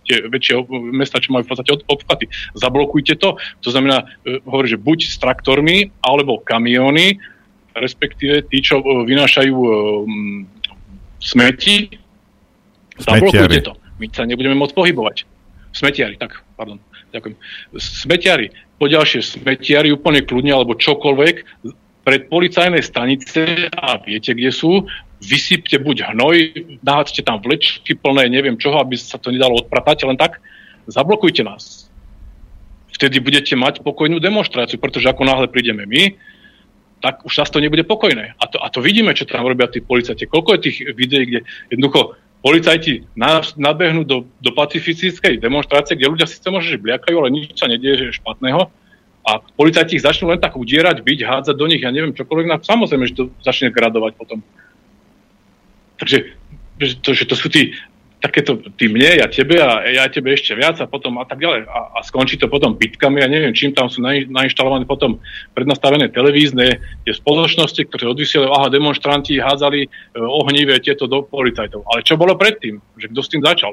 tie 0.06 0.22
väčšie 0.30 0.62
mesta, 0.94 1.18
čo 1.18 1.34
majú 1.34 1.44
v 1.44 1.50
podstate 1.50 1.74
obchvaty. 1.74 2.30
Zablokujte 2.54 3.18
to. 3.18 3.34
To 3.66 3.68
znamená, 3.74 4.06
e, 4.22 4.38
hovorí, 4.46 4.70
že 4.70 4.78
buď 4.78 5.10
s 5.10 5.18
traktormi, 5.18 5.90
alebo 6.00 6.38
kamióny, 6.38 7.18
respektíve 7.76 8.46
tí, 8.48 8.60
čo 8.60 8.80
e, 8.80 8.84
vynášajú 9.08 9.54
um, 9.54 10.44
smeti, 11.20 11.92
zablokujte 12.98 13.60
to. 13.64 13.72
My 14.00 14.06
sa 14.10 14.26
nebudeme 14.26 14.58
môcť 14.58 14.74
pohybovať. 14.74 15.16
Smetiari, 15.72 16.20
tak, 16.20 16.42
pardon, 16.58 16.76
ďakujem. 17.14 17.36
Smetiari, 17.78 18.52
poďalšie 18.76 19.24
smetiari 19.24 19.94
úplne 19.94 20.20
kľudne, 20.26 20.52
alebo 20.52 20.76
čokoľvek, 20.76 21.36
pred 22.02 22.26
policajné 22.26 22.82
stanice 22.82 23.70
a 23.70 23.94
viete, 24.02 24.34
kde 24.34 24.50
sú, 24.50 24.90
vysypte 25.22 25.78
buď 25.78 26.12
hnoj, 26.12 26.36
nahádzte 26.82 27.22
tam 27.22 27.38
vlečky 27.38 27.94
plné, 27.94 28.26
neviem 28.26 28.58
čoho, 28.58 28.82
aby 28.82 28.98
sa 28.98 29.22
to 29.22 29.30
nedalo 29.30 29.62
odpratať, 29.62 30.02
len 30.10 30.18
tak 30.18 30.42
zablokujte 30.90 31.46
nás. 31.46 31.86
Vtedy 32.92 33.22
budete 33.22 33.54
mať 33.54 33.86
pokojnú 33.86 34.18
demonstráciu, 34.18 34.82
pretože 34.82 35.08
ako 35.08 35.22
náhle 35.24 35.46
prídeme 35.46 35.86
my, 35.86 36.18
tak 37.02 37.26
už 37.26 37.34
často 37.34 37.58
nebude 37.58 37.82
pokojné. 37.82 38.38
A 38.38 38.44
to, 38.46 38.62
a 38.62 38.70
to 38.70 38.78
vidíme, 38.78 39.10
čo 39.12 39.26
tam 39.26 39.42
robia 39.42 39.66
tí 39.66 39.82
policajti. 39.82 40.30
Koľko 40.30 40.50
je 40.54 40.64
tých 40.70 40.78
videí, 40.94 41.26
kde 41.26 41.40
jednoducho 41.74 42.14
policajti 42.46 43.06
nabehnú 43.58 44.06
do, 44.06 44.30
do 44.38 44.50
pacifistickej 44.54 45.42
demonstrácie, 45.42 45.98
kde 45.98 46.10
ľudia 46.10 46.30
síce 46.30 46.46
možno, 46.46 46.78
bliakajú, 46.78 47.14
ale 47.18 47.34
nič 47.34 47.58
sa 47.58 47.66
nedieje 47.66 48.10
že 48.10 48.22
špatného. 48.22 48.70
A 49.22 49.30
policajti 49.54 49.98
ich 49.98 50.06
začnú 50.06 50.30
len 50.30 50.42
tak 50.42 50.58
udierať, 50.58 51.02
byť, 51.02 51.18
hádzať 51.22 51.54
do 51.54 51.66
nich, 51.70 51.82
ja 51.82 51.94
neviem 51.94 52.14
čokoľvek, 52.14 52.46
no 52.50 52.58
samozrejme, 52.58 53.06
že 53.06 53.18
to 53.18 53.24
začne 53.42 53.70
gradovať 53.70 54.18
potom. 54.18 54.42
Takže 56.02 56.34
že 56.82 56.98
to, 56.98 57.14
že 57.14 57.30
to 57.30 57.38
sú 57.38 57.46
tí 57.46 57.78
takéto 58.22 58.54
ty 58.78 58.86
mne, 58.86 59.18
ja 59.18 59.26
tebe 59.26 59.58
a 59.58 59.82
ja 59.82 60.06
tebe 60.06 60.30
ešte 60.30 60.54
viac 60.54 60.78
a 60.78 60.86
potom 60.86 61.18
a 61.18 61.26
tak 61.26 61.42
ďalej. 61.42 61.66
A, 61.66 61.98
a 61.98 62.06
skončí 62.06 62.38
to 62.38 62.46
potom 62.46 62.78
bitkami, 62.78 63.18
ja 63.18 63.26
neviem, 63.26 63.50
čím 63.50 63.74
tam 63.74 63.90
sú 63.90 63.98
nainštalované 64.06 64.86
potom 64.86 65.18
prednastavené 65.58 66.06
televízne 66.14 66.78
tie 67.02 67.12
spoločnosti, 67.12 67.82
ktoré 67.90 68.14
odvysielajú, 68.14 68.50
aha, 68.54 68.70
demonstranti 68.70 69.42
hádzali 69.42 69.80
e, 69.84 69.88
ohnivé 70.22 70.78
tieto 70.78 71.10
do 71.10 71.26
policajtov. 71.26 71.82
Ale 71.90 72.06
čo 72.06 72.14
bolo 72.14 72.38
predtým? 72.38 72.78
Že 72.94 73.10
kto 73.10 73.20
s 73.26 73.30
tým 73.34 73.42
začal? 73.42 73.72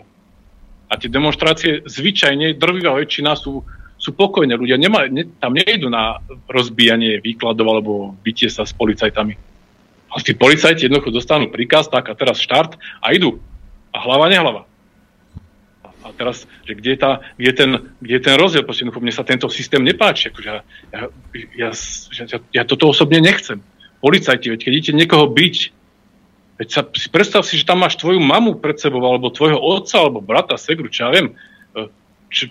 A 0.90 0.98
tie 0.98 1.14
demonstrácie 1.14 1.86
zvyčajne, 1.86 2.58
drvivá 2.58 2.98
väčšina 2.98 3.38
sú, 3.38 3.62
sú 4.02 4.18
pokojné. 4.18 4.58
Ľudia 4.58 4.82
nema, 4.82 5.06
ne, 5.14 5.30
tam 5.38 5.54
nejdu 5.54 5.94
na 5.94 6.18
rozbíjanie 6.50 7.22
výkladov 7.22 7.70
alebo 7.70 8.18
bytie 8.26 8.50
sa 8.50 8.66
s 8.66 8.74
policajtami. 8.74 9.38
A 10.10 10.18
tí 10.26 10.34
policajti 10.34 10.90
jednoducho 10.90 11.14
dostanú 11.14 11.54
príkaz, 11.54 11.86
tak 11.86 12.10
a 12.10 12.18
teraz 12.18 12.42
štart 12.42 12.82
a 13.06 13.14
idú 13.14 13.38
a 13.94 13.98
hlava 14.00 14.28
nehlava. 14.30 14.64
A 16.00 16.16
teraz, 16.16 16.48
že 16.64 16.80
kde 16.80 16.96
je, 16.96 17.00
tá, 17.00 17.12
kde 17.36 17.48
je, 17.52 17.56
ten, 17.56 17.72
kde 18.00 18.14
je 18.16 18.24
ten 18.24 18.36
rozdiel, 18.40 18.64
proste 18.64 18.88
mne 18.88 19.12
sa 19.12 19.28
tento 19.28 19.52
systém 19.52 19.84
nepáči. 19.84 20.32
Akože 20.32 20.48
ja, 20.48 20.62
ja, 20.96 21.02
ja, 21.60 21.70
ja, 22.24 22.38
ja 22.40 22.64
toto 22.64 22.88
osobne 22.88 23.20
nechcem. 23.20 23.60
Policajti, 24.00 24.48
veď 24.48 24.60
keď 24.64 24.72
idete 24.72 24.94
niekoho 24.96 25.28
byť, 25.28 25.56
veď 26.56 26.68
sa, 26.72 26.82
si 26.96 27.08
predstav 27.12 27.44
si, 27.44 27.60
že 27.60 27.68
tam 27.68 27.84
máš 27.84 28.00
tvoju 28.00 28.16
mamu 28.24 28.64
pred 28.64 28.80
sebou, 28.80 29.04
alebo 29.04 29.28
tvojho 29.28 29.60
otca, 29.60 30.00
alebo 30.00 30.24
brata, 30.24 30.56
segru, 30.56 30.88
čo 30.88 31.08
ja 31.08 31.20
viem, 31.20 31.36
e, 31.76 31.92
či, 32.32 32.48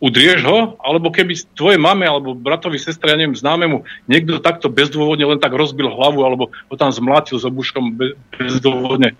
udrieš 0.00 0.40
ho, 0.44 0.58
alebo 0.80 1.12
keby 1.12 1.36
tvoje 1.52 1.76
mame 1.76 2.08
alebo 2.08 2.32
bratovi, 2.32 2.80
sestre, 2.80 3.12
ja 3.12 3.20
neviem, 3.20 3.36
známemu, 3.36 3.84
niekto 4.08 4.40
takto 4.40 4.72
bezdôvodne 4.72 5.28
len 5.28 5.40
tak 5.40 5.52
rozbil 5.52 5.92
hlavu, 5.92 6.24
alebo 6.24 6.52
ho 6.52 6.74
tam 6.76 6.88
zmlátil 6.88 7.36
s 7.36 7.44
obuškom 7.44 8.00
bezdôvodne 8.36 9.16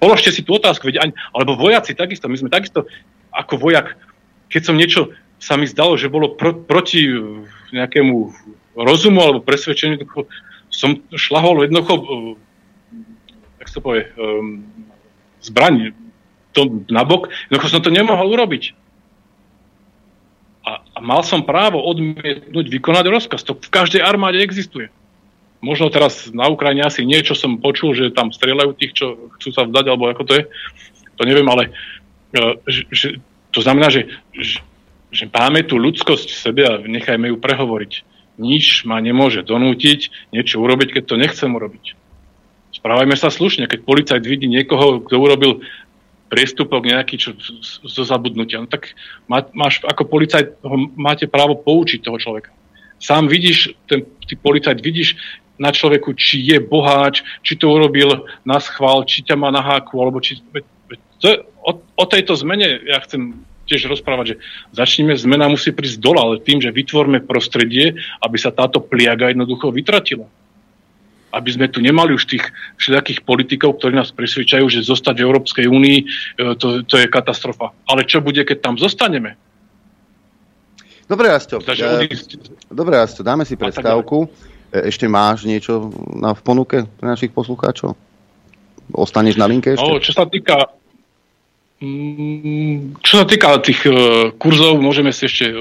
položte 0.00 0.32
si 0.32 0.40
tú 0.40 0.56
otázku, 0.56 0.88
veď 0.88 1.04
ani, 1.04 1.12
alebo 1.36 1.58
vojaci 1.58 1.92
takisto, 1.92 2.30
my 2.32 2.36
sme 2.40 2.48
takisto 2.48 2.88
ako 3.32 3.60
vojak, 3.60 4.00
keď 4.48 4.62
som 4.64 4.76
niečo 4.78 5.12
sa 5.36 5.60
mi 5.60 5.68
zdalo, 5.68 6.00
že 6.00 6.08
bolo 6.08 6.32
pro, 6.32 6.56
proti 6.56 7.04
nejakému 7.76 8.32
rozumu 8.76 9.20
alebo 9.20 9.44
presvedčeniu, 9.44 10.00
som 10.72 11.00
šlahol 11.12 11.68
jednoducho, 11.68 11.94
jak 13.60 13.68
sa 13.68 13.80
povie, 13.84 14.08
um, 14.16 14.64
zbraň 15.44 15.92
to 16.56 16.84
nabok, 16.88 17.28
jednoducho 17.48 17.68
som 17.68 17.84
to 17.84 17.92
nemohol 17.92 18.32
urobiť. 18.32 18.72
A, 20.66 20.82
a 20.82 20.98
mal 20.98 21.22
som 21.22 21.46
právo 21.46 21.78
odmietnúť 21.78 22.66
vykonať 22.66 23.04
rozkaz. 23.06 23.46
To 23.46 23.54
v 23.54 23.70
každej 23.70 24.02
armáde 24.02 24.42
existuje. 24.42 24.90
Možno 25.66 25.90
teraz 25.90 26.30
na 26.30 26.46
Ukrajine 26.46 26.86
asi 26.86 27.02
niečo 27.02 27.34
som 27.34 27.58
počul, 27.58 27.90
že 27.90 28.14
tam 28.14 28.30
strieľajú 28.30 28.70
tých, 28.78 28.94
čo 28.94 29.34
chcú 29.34 29.50
sa 29.50 29.66
vzdať, 29.66 29.84
alebo 29.90 30.06
ako 30.06 30.22
to 30.22 30.32
je. 30.38 30.42
To 31.18 31.22
neviem, 31.26 31.48
ale 31.50 31.74
e, 32.30 32.40
že, 32.70 32.82
že, 32.94 33.08
to 33.50 33.66
znamená, 33.66 33.90
že, 33.90 34.06
že, 34.30 34.62
že 35.10 35.26
máme 35.26 35.66
tú 35.66 35.74
ľudskosť 35.82 36.28
v 36.30 36.38
sebe 36.38 36.62
a 36.62 36.78
nechajme 36.78 37.34
ju 37.34 37.36
prehovoriť. 37.42 37.92
Nič 38.38 38.86
ma 38.86 39.02
nemôže 39.02 39.42
donútiť 39.42 40.30
niečo 40.30 40.62
urobiť, 40.62 40.94
keď 40.94 41.02
to 41.02 41.16
nechcem 41.18 41.50
urobiť. 41.50 41.98
Správajme 42.78 43.18
sa 43.18 43.34
slušne, 43.34 43.66
keď 43.66 43.82
policajt 43.82 44.22
vidí 44.22 44.46
niekoho, 44.46 45.02
kto 45.02 45.18
urobil 45.18 45.66
priestupok 46.30 46.86
nejaký 46.86 47.16
čo, 47.18 47.30
zo 47.82 48.02
zabudnutia, 48.02 48.62
no 48.62 48.68
tak 48.70 48.94
má, 49.30 49.46
máš, 49.54 49.82
ako 49.86 50.06
policajt 50.06 50.58
máte 50.98 51.30
právo 51.30 51.58
poučiť 51.58 52.02
toho 52.02 52.18
človeka. 52.18 52.50
Sám 52.98 53.28
vidíš, 53.28 53.76
ten 53.86 54.02
ty 54.26 54.34
policajt 54.34 54.82
vidíš, 54.82 55.16
na 55.56 55.72
človeku, 55.72 56.12
či 56.16 56.40
je 56.44 56.58
boháč, 56.60 57.24
či 57.40 57.56
to 57.56 57.72
urobil 57.72 58.28
na 58.44 58.60
schvál, 58.60 59.04
či 59.08 59.24
ťa 59.24 59.36
má 59.36 59.48
na 59.48 59.60
háku, 59.60 59.96
alebo 60.00 60.20
či... 60.20 60.40
To, 61.24 61.28
o, 61.64 61.72
o 61.80 62.04
tejto 62.04 62.36
zmene 62.36 62.84
ja 62.84 63.00
chcem 63.00 63.40
tiež 63.66 63.90
rozprávať, 63.90 64.24
že 64.32 64.36
začneme, 64.72 65.18
zmena 65.18 65.50
musí 65.50 65.74
prísť 65.74 65.98
dole, 65.98 66.22
ale 66.22 66.44
tým, 66.44 66.62
že 66.62 66.70
vytvorme 66.70 67.26
prostredie, 67.26 67.98
aby 68.22 68.36
sa 68.38 68.54
táto 68.54 68.78
pliaga 68.78 69.28
jednoducho 69.28 69.74
vytratila. 69.74 70.30
Aby 71.34 71.50
sme 71.52 71.66
tu 71.66 71.82
nemali 71.82 72.14
už 72.14 72.30
tých 72.30 72.46
všetkých 72.78 73.26
politikov, 73.26 73.76
ktorí 73.76 73.98
nás 73.98 74.14
presvedčajú, 74.14 74.70
že 74.70 74.86
zostať 74.86 75.20
v 75.20 75.26
Európskej 75.26 75.66
únii, 75.66 75.98
e, 75.98 76.04
to, 76.56 76.86
to 76.86 76.96
je 77.02 77.10
katastrofa. 77.10 77.74
Ale 77.90 78.06
čo 78.06 78.22
bude, 78.22 78.46
keď 78.46 78.62
tam 78.62 78.74
zostaneme? 78.78 79.34
Dobre, 81.06 81.30
Asto. 81.30 81.58
Dobre, 82.70 82.94
Asto, 82.98 83.20
dáme 83.26 83.46
si 83.46 83.58
prestávku. 83.58 84.30
E, 84.76 84.92
ešte 84.92 85.08
máš 85.08 85.48
niečo 85.48 85.88
na, 86.12 86.36
v 86.36 86.40
ponuke 86.44 86.84
pre 86.84 87.06
našich 87.08 87.32
poslucháčov? 87.32 87.96
Ostaneš 88.92 89.40
na 89.40 89.48
linke 89.48 89.74
ešte? 89.74 89.88
No, 89.88 89.98
čo 89.98 90.12
sa 90.12 90.28
týka 90.28 90.70
mm, 91.80 93.00
čo 93.02 93.12
sa 93.18 93.24
týka 93.26 93.58
tých 93.64 93.82
uh, 93.88 94.30
kurzov, 94.38 94.78
môžeme 94.78 95.10
si 95.10 95.26
ešte 95.26 95.50
uh, 95.50 95.56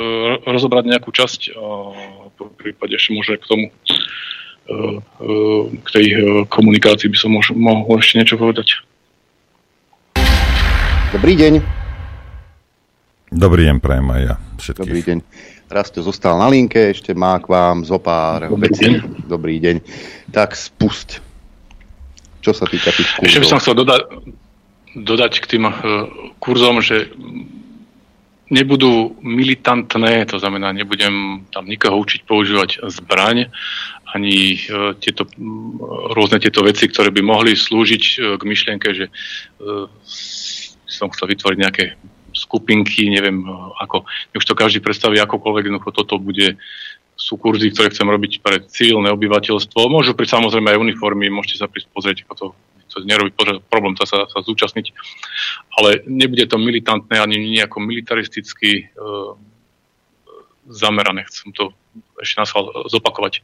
rozobrať 0.45 0.93
nejakú 0.93 1.09
časť 1.09 1.55
uh, 1.55 2.29
v 2.37 2.53
prípade 2.59 2.93
ešte 2.93 3.15
môže 3.17 3.33
k 3.41 3.45
tomu 3.49 3.65
uh, 3.71 4.99
uh, 5.01 5.63
k 5.73 5.87
tej 5.89 6.07
uh, 6.13 6.21
komunikácii 6.45 7.09
by 7.09 7.17
som 7.17 7.33
mož, 7.33 7.49
mohol 7.55 7.97
ešte 7.97 8.21
niečo 8.21 8.37
povedať. 8.37 8.85
Dobrý 11.15 11.33
deň. 11.33 11.84
Dobrý 13.33 13.65
deň, 13.65 13.77
prajem 13.81 14.05
aj 14.13 14.21
ja 14.21 14.35
všetkých. 14.61 14.85
Dobrý 14.85 15.01
deň. 15.01 15.17
Rasto 15.65 16.05
zostal 16.05 16.37
na 16.37 16.45
linke, 16.45 16.93
ešte 16.93 17.17
má 17.17 17.41
k 17.41 17.49
vám 17.49 17.81
zo 17.81 17.97
pár 17.97 18.45
Dobrý 18.53 18.69
vecí. 18.69 18.85
Deň. 18.85 18.93
Dobrý 19.25 19.55
deň. 19.57 19.75
Tak 20.29 20.53
spusť. 20.53 21.25
Čo 22.45 22.53
sa 22.53 22.69
týka 22.69 22.93
tých 22.93 23.09
kurzov. 23.17 23.25
Ešte 23.25 23.41
by 23.41 23.49
som 23.49 23.57
chcel 23.57 23.73
dodať, 23.81 24.01
dodať 24.93 25.33
k 25.41 25.45
tým 25.57 25.65
uh, 25.65 25.73
kurzom, 26.37 26.85
že 26.85 27.09
nebudú 28.53 29.17
militantné, 29.25 30.29
to 30.29 30.37
znamená, 30.37 30.69
nebudem 30.69 31.49
tam 31.49 31.65
nikoho 31.65 31.97
učiť 32.05 32.29
používať 32.29 32.85
zbraň, 32.93 33.49
ani 34.13 34.61
uh, 34.69 34.93
tieto, 35.01 35.25
rôzne 36.13 36.37
tieto 36.37 36.61
veci, 36.61 36.85
ktoré 36.85 37.09
by 37.09 37.25
mohli 37.25 37.57
slúžiť 37.57 38.03
uh, 38.21 38.37
k 38.37 38.43
myšlienke, 38.45 38.87
že 38.93 39.09
som 40.85 41.09
chcel 41.09 41.33
vytvoriť 41.33 41.57
nejaké 41.57 41.85
skupinky, 42.35 43.07
neviem 43.07 43.47
ako, 43.79 44.03
už 44.35 44.45
to 44.45 44.53
každý 44.53 44.83
predstaví 44.83 45.17
akokoľvek, 45.23 45.71
jednoducho 45.71 45.91
toto 45.95 46.19
bude, 46.19 46.59
sú 47.15 47.39
kurzy, 47.39 47.71
ktoré 47.71 47.89
chcem 47.89 48.05
robiť 48.05 48.43
pre 48.43 48.59
civilné 48.67 49.09
obyvateľstvo. 49.15 49.87
Môžu 49.87 50.13
pri 50.13 50.27
samozrejme 50.27 50.75
aj 50.75 50.83
uniformy, 50.83 51.31
môžete 51.31 51.63
sa 51.63 51.71
prísť 51.71 51.89
pozrieť, 51.95 52.27
ako 52.27 52.33
to, 52.35 52.45
to 52.91 52.97
nerobí 53.07 53.31
problém 53.71 53.95
sa, 53.95 54.05
sa, 54.05 54.27
sa 54.27 54.39
zúčastniť. 54.43 54.91
Ale 55.79 56.03
nebude 56.05 56.43
to 56.45 56.59
militantné 56.59 57.15
ani 57.17 57.39
nejako 57.55 57.79
militaristicky 57.81 58.83
e, 58.83 59.03
zamerané. 60.67 61.23
Chcem 61.31 61.55
to 61.55 61.71
ešte 62.21 62.39
nás 62.39 62.51
zopakovať. 62.91 63.43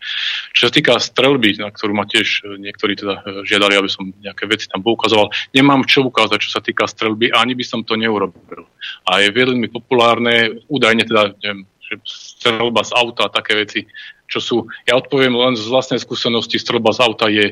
Čo 0.56 0.62
sa 0.68 0.72
týka 0.72 0.96
strelby, 0.98 1.60
na 1.60 1.70
ktorú 1.70 1.92
ma 1.96 2.08
tiež 2.08 2.44
e, 2.44 2.60
niektorí 2.60 2.96
teda 2.96 3.20
e, 3.22 3.48
žiadali, 3.48 3.76
aby 3.76 3.90
som 3.92 4.12
nejaké 4.24 4.48
veci 4.48 4.72
tam 4.72 4.84
poukazoval, 4.84 5.32
nemám 5.52 5.84
čo 5.84 6.08
ukázať, 6.08 6.40
čo 6.40 6.52
sa 6.56 6.62
týka 6.64 6.88
strelby, 6.88 7.32
ani 7.36 7.54
by 7.54 7.64
som 7.68 7.84
to 7.84 8.00
neurobil. 8.00 8.68
A 9.08 9.22
je 9.24 9.30
veľmi 9.32 9.68
populárne, 9.72 10.64
údajne 10.72 11.04
teda, 11.08 11.36
neviem, 11.44 11.68
že 11.84 11.94
strelba 12.08 12.88
z 12.88 12.92
auta 12.96 13.28
a 13.28 13.34
také 13.34 13.60
veci, 13.60 13.84
čo 14.32 14.40
sú, 14.40 14.58
ja 14.88 14.96
odpoviem 14.96 15.36
len 15.36 15.60
z 15.60 15.68
vlastnej 15.68 16.00
skúsenosti, 16.00 16.56
strelba 16.56 16.96
z 16.96 17.04
auta 17.04 17.28
je 17.28 17.52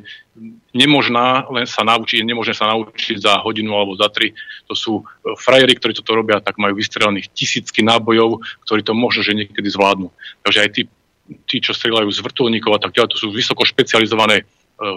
nemožná 0.71 1.43
len 1.51 1.67
sa 1.67 1.83
naučiť, 1.83 2.23
nemožné 2.23 2.55
sa 2.55 2.71
naučiť 2.71 3.19
za 3.19 3.43
hodinu 3.43 3.75
alebo 3.75 3.99
za 3.99 4.07
tri. 4.07 4.31
To 4.71 4.73
sú 4.79 5.03
e, 5.03 5.35
frajeri, 5.35 5.75
ktorí 5.75 5.91
toto 5.91 6.15
robia, 6.15 6.39
tak 6.39 6.55
majú 6.55 6.79
vystrelených 6.79 7.35
tisícky 7.35 7.83
nábojov, 7.83 8.39
ktorí 8.63 8.81
to 8.87 8.95
možno, 8.95 9.27
že 9.27 9.35
niekedy 9.35 9.67
zvládnu. 9.67 10.07
Takže 10.47 10.59
aj 10.63 10.69
tí, 10.71 10.81
tí 11.51 11.57
čo 11.59 11.75
strelajú 11.75 12.07
z 12.07 12.23
vrtulníkov 12.23 12.71
a 12.71 12.79
tak 12.79 12.95
ďalej, 12.95 13.11
to 13.11 13.19
sú 13.19 13.27
vysoko 13.35 13.67
špecializované 13.67 14.41
e, 14.41 14.43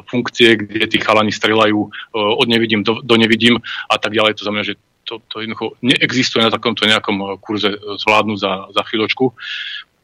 funkcie, 0.06 0.54
kde 0.54 0.86
tí 0.86 1.02
chalani 1.02 1.34
strelajú 1.34 1.78
e, 1.82 1.88
od 2.14 2.46
nevidím 2.46 2.86
do, 2.86 3.02
do 3.02 3.18
nevidím 3.18 3.59
a 3.90 3.98
tak 3.98 4.14
ďalej. 4.14 4.38
To 4.38 4.46
znamená, 4.46 4.62
že 4.62 4.78
to, 5.04 5.18
to 5.28 5.42
jednoducho 5.42 5.74
neexistuje 5.82 6.46
na 6.46 6.50
takomto 6.54 6.86
nejakom 6.86 7.36
kurze 7.42 7.74
zvládnu 7.98 8.38
za, 8.38 8.70
za 8.70 8.82
chvíľočku. 8.86 9.34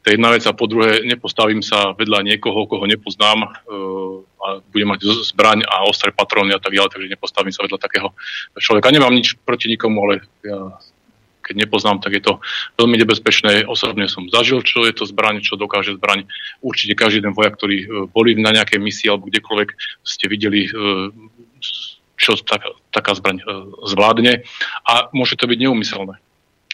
Je 0.09 0.17
jedna 0.17 0.33
vec 0.33 0.41
a 0.49 0.57
po 0.57 0.65
druhé, 0.65 1.05
nepostavím 1.05 1.61
sa 1.61 1.93
vedľa 1.93 2.25
niekoho, 2.25 2.65
koho 2.65 2.81
nepoznám 2.89 3.45
e, 3.45 3.47
a 4.41 4.57
budem 4.73 4.89
mať 4.89 5.05
zbraň 5.05 5.61
a 5.69 5.85
ostré 5.85 6.09
patróny 6.09 6.49
a 6.49 6.57
tak 6.57 6.73
ďalej, 6.73 6.89
takže 6.89 7.13
nepostavím 7.13 7.53
sa 7.53 7.61
vedľa 7.61 7.77
takého 7.77 8.09
človeka. 8.57 8.89
Nemám 8.89 9.13
nič 9.13 9.37
proti 9.37 9.69
nikomu, 9.69 10.01
ale 10.09 10.25
ja 10.41 10.81
keď 11.45 11.61
nepoznám, 11.61 12.01
tak 12.01 12.17
je 12.17 12.25
to 12.25 12.41
veľmi 12.81 12.97
nebezpečné. 13.05 13.69
Osobne 13.69 14.09
som 14.09 14.25
zažil, 14.33 14.65
čo 14.65 14.81
je 14.89 14.97
to 14.97 15.05
zbraň, 15.05 15.45
čo 15.45 15.61
dokáže 15.61 15.93
zbraň. 16.01 16.25
Určite 16.65 16.97
každý 16.97 17.29
ten 17.29 17.33
vojak, 17.37 17.53
ktorý 17.61 17.77
e, 17.77 17.87
boli 18.09 18.33
na 18.33 18.49
nejakej 18.49 18.81
misii 18.81 19.13
alebo 19.13 19.29
kdekoľvek 19.29 19.69
ste 20.01 20.25
videli, 20.25 20.65
e, 20.65 20.69
čo 22.17 22.33
tak, 22.41 22.65
taká 22.89 23.13
zbraň 23.13 23.45
zvládne. 23.85 24.41
A 24.89 25.13
môže 25.13 25.37
to 25.37 25.45
byť 25.45 25.69
neumyselné, 25.69 26.17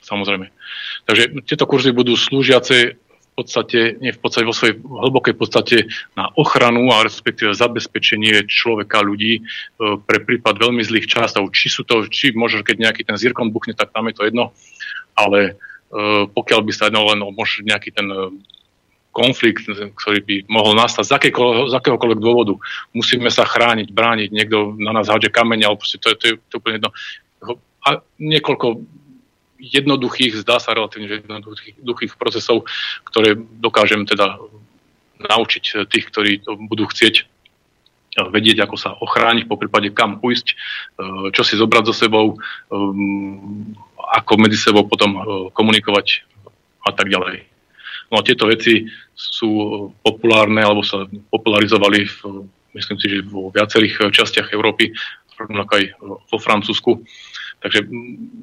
samozrejme. 0.07 0.55
Takže 1.03 1.43
tieto 1.43 1.67
kurzy 1.67 1.91
budú 1.91 2.15
slúžiace 2.15 2.95
podstate, 3.35 3.99
nie 3.99 4.15
v 4.15 4.19
podstate, 4.23 4.47
vo 4.47 4.55
svojej 4.55 4.79
hlbokej 4.79 5.35
podstate 5.35 5.77
na 6.15 6.31
ochranu 6.39 6.87
a 6.95 7.03
respektíve 7.03 7.51
zabezpečenie 7.51 8.47
človeka, 8.47 9.03
ľudí 9.03 9.39
e, 9.39 9.41
pre 10.07 10.23
prípad 10.23 10.55
veľmi 10.55 10.79
zlých 10.79 11.11
časov. 11.11 11.51
Či 11.51 11.67
sú 11.67 11.81
to, 11.83 12.07
či 12.07 12.31
možno, 12.31 12.63
keď 12.63 12.89
nejaký 12.89 13.03
ten 13.03 13.19
zirkon 13.19 13.51
buchne, 13.51 13.75
tak 13.75 13.91
tam 13.91 14.07
je 14.07 14.15
to 14.15 14.23
jedno, 14.23 14.55
ale 15.19 15.59
e, 15.91 16.25
pokiaľ 16.31 16.59
by 16.63 16.71
sa 16.71 16.87
jednalo 16.87 17.11
len 17.11 17.21
o 17.27 17.35
nejaký 17.35 17.91
ten 17.91 18.07
e, 18.07 18.31
konflikt, 19.15 19.67
ktorý 19.71 20.19
by 20.23 20.35
mohol 20.51 20.75
nastať 20.75 21.07
z, 21.07 21.11
z 21.71 21.73
akéhokoľvek 21.75 22.19
dôvodu. 22.19 22.59
Musíme 22.91 23.31
sa 23.31 23.47
chrániť, 23.47 23.95
brániť, 23.95 24.29
niekto 24.31 24.75
na 24.75 24.91
nás 24.91 25.07
hádže 25.07 25.31
kameň, 25.31 25.71
alebo 25.71 25.79
proste 25.79 26.03
to, 26.03 26.11
je, 26.11 26.15
to, 26.19 26.25
je, 26.27 26.33
to 26.35 26.51
je 26.55 26.59
úplne 26.59 26.75
jedno. 26.83 26.91
A 27.85 28.03
niekoľko 28.19 28.83
jednoduchých, 29.59 30.43
zdá 30.43 30.59
sa 30.59 30.75
relatívne 30.75 31.23
jednoduchých 31.23 32.19
procesov, 32.19 32.67
ktoré 33.07 33.35
dokážem 33.35 34.03
teda 34.03 34.39
naučiť 35.19 35.87
tých, 35.87 36.05
ktorí 36.11 36.31
to 36.43 36.59
budú 36.59 36.85
chcieť 36.87 37.15
eh, 37.21 37.25
vedieť, 38.29 38.67
ako 38.67 38.75
sa 38.75 38.95
ochrániť, 38.99 39.47
po 39.47 39.55
prípade 39.59 39.91
kam 39.95 40.19
ujsť, 40.19 40.47
eh, 40.51 40.55
čo 41.31 41.41
si 41.43 41.55
zobrať 41.55 41.83
so 41.91 41.95
sebou, 41.95 42.35
eh, 42.35 42.75
ako 44.19 44.33
medzi 44.37 44.59
sebou 44.59 44.85
potom 44.85 45.17
komunikovať 45.49 46.21
a 46.85 46.93
tak 46.93 47.09
ďalej. 47.09 47.41
No 48.13 48.21
a 48.21 48.25
tieto 48.25 48.45
veci 48.45 48.85
sú 49.17 49.49
populárne 50.05 50.61
alebo 50.61 50.85
sa 50.85 51.09
popularizovali 51.33 52.05
v, 52.05 52.45
myslím 52.77 52.97
si, 53.01 53.07
že 53.09 53.25
vo 53.25 53.49
viacerých 53.49 54.13
častiach 54.13 54.53
Európy, 54.53 54.93
rovnako 55.41 55.71
aj 55.73 55.85
vo 56.29 56.37
Francúzsku. 56.37 57.01
Takže 57.59 57.79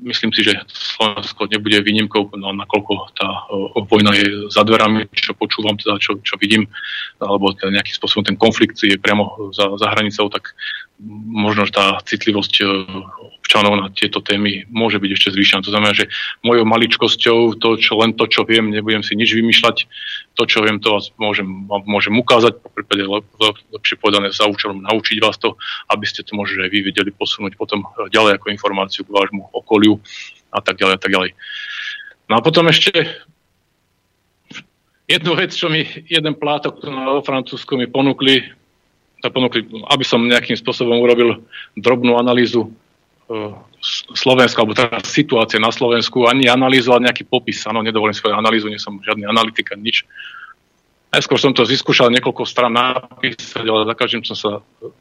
myslím 0.03 0.31
si, 0.35 0.41
že 0.43 0.53
Slovensko 0.67 1.47
nebude 1.47 1.79
výnimkou, 1.85 2.33
no, 2.37 2.51
nakoľko 2.53 2.93
tá 3.15 3.29
vojna 3.87 4.13
je 4.19 4.51
za 4.51 4.67
dverami, 4.67 5.07
čo 5.15 5.37
počúvam, 5.39 5.79
teda, 5.79 6.01
čo, 6.03 6.19
čo 6.25 6.35
vidím, 6.43 6.67
alebo 7.23 7.55
teda 7.55 7.71
nejakým 7.71 7.97
spôsobom 7.97 8.25
ten 8.27 8.35
konflikt 8.35 8.83
je 8.83 8.99
priamo 8.99 9.55
za, 9.55 9.79
za 9.79 9.87
hranicou, 9.95 10.27
tak 10.27 10.57
možno 11.33 11.67
tá 11.67 11.99
citlivosť 12.05 12.63
občanov 13.43 13.75
na 13.75 13.91
tieto 13.91 14.23
témy 14.23 14.71
môže 14.71 15.03
byť 15.03 15.11
ešte 15.13 15.29
zvýšená. 15.35 15.67
To 15.67 15.75
znamená, 15.75 15.93
že 15.93 16.07
mojou 16.47 16.63
maličkosťou, 16.63 17.59
to, 17.59 17.75
čo, 17.77 17.99
len 17.99 18.15
to, 18.15 18.31
čo 18.31 18.47
viem, 18.47 18.71
nebudem 18.71 19.03
si 19.03 19.19
nič 19.19 19.35
vymýšľať, 19.35 19.77
to, 20.39 20.43
čo 20.47 20.63
viem, 20.63 20.79
to 20.79 20.95
vás 20.95 21.11
môžem, 21.19 21.67
môžem 21.67 22.15
ukázať, 22.15 22.63
po 22.63 22.71
prípade 22.71 23.03
lep, 23.03 23.27
lep, 23.43 23.59
lepšie 23.75 23.99
povedané 23.99 24.31
za 24.31 24.47
účelom 24.47 24.81
naučiť 24.87 25.19
vás 25.19 25.37
to, 25.43 25.59
aby 25.91 26.07
ste 26.07 26.23
to 26.23 26.39
možno 26.39 26.63
aj 26.63 26.71
vy 26.71 26.81
vedeli 26.87 27.11
posunúť 27.11 27.59
potom 27.59 27.83
ďalej 28.15 28.39
ako 28.39 28.55
informáciu 28.55 29.03
k 29.03 29.13
vášmu 29.13 29.51
okoliu 29.53 29.99
a 30.55 30.63
tak 30.63 30.79
ďalej 30.79 30.95
a 30.97 31.01
tak 31.03 31.11
ďalej. 31.11 31.31
No 32.31 32.39
a 32.39 32.41
potom 32.41 32.71
ešte 32.71 32.95
jednu 35.11 35.33
vec, 35.35 35.51
čo 35.53 35.67
mi 35.67 35.83
jeden 36.09 36.39
plátok 36.39 36.79
vo 36.81 37.21
Francúzsku 37.21 37.75
mi 37.77 37.91
ponúkli, 37.91 38.62
ponúkli, 39.31 39.63
aby 39.93 40.03
som 40.03 40.25
nejakým 40.25 40.59
spôsobom 40.59 40.99
urobil 40.99 41.45
drobnú 41.79 42.19
analýzu 42.19 42.73
Slovenska, 44.15 44.63
alebo 44.63 44.75
teda 44.75 45.03
situácie 45.03 45.59
na 45.63 45.71
Slovensku, 45.71 46.27
ani 46.27 46.51
analyzovať 46.51 47.01
nejaký 47.03 47.25
popis. 47.27 47.63
Áno, 47.67 47.83
nedovolím 47.83 48.15
svoju 48.15 48.35
analýzu, 48.35 48.67
nie 48.71 48.83
som 48.83 48.99
žiadny 49.03 49.27
analytik, 49.27 49.71
nič. 49.79 50.07
Najskôr 51.13 51.37
som 51.37 51.53
to 51.53 51.69
vyskúšal 51.69 52.09
niekoľko 52.09 52.49
strán 52.49 52.73
napísať, 52.73 53.69
ale 53.69 53.85
za 53.85 53.95
každým 53.95 54.25
som 54.25 54.37
sa 54.37 54.51